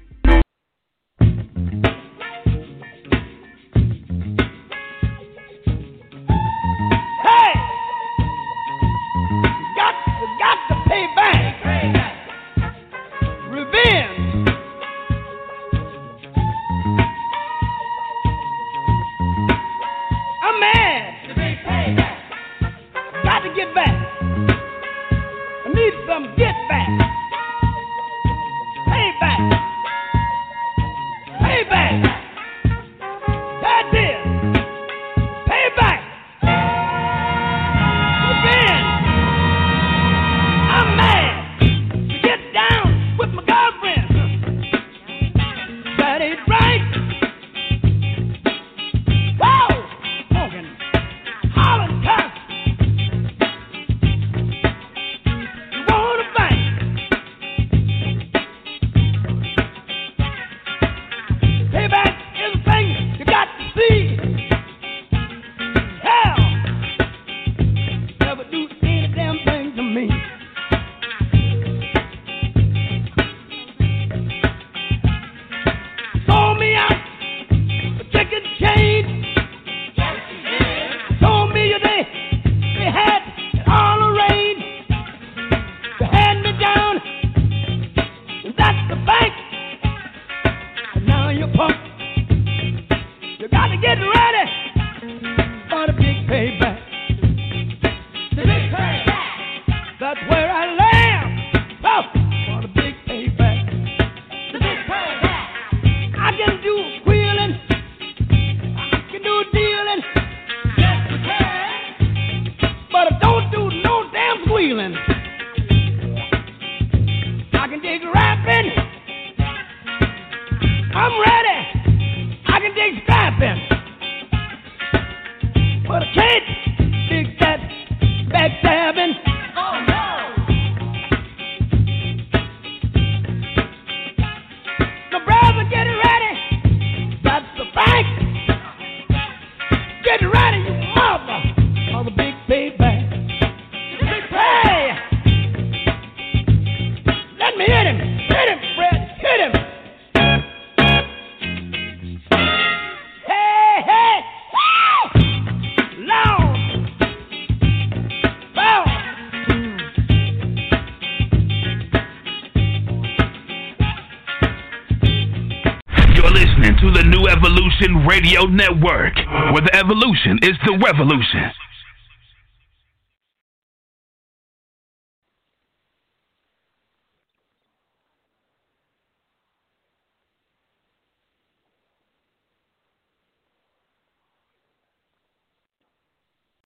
Radio 168.06 168.46
Network, 168.46 169.16
where 169.52 169.62
the 169.62 169.74
evolution 169.74 170.38
is 170.42 170.56
the 170.64 170.78
revolution. 170.84 171.52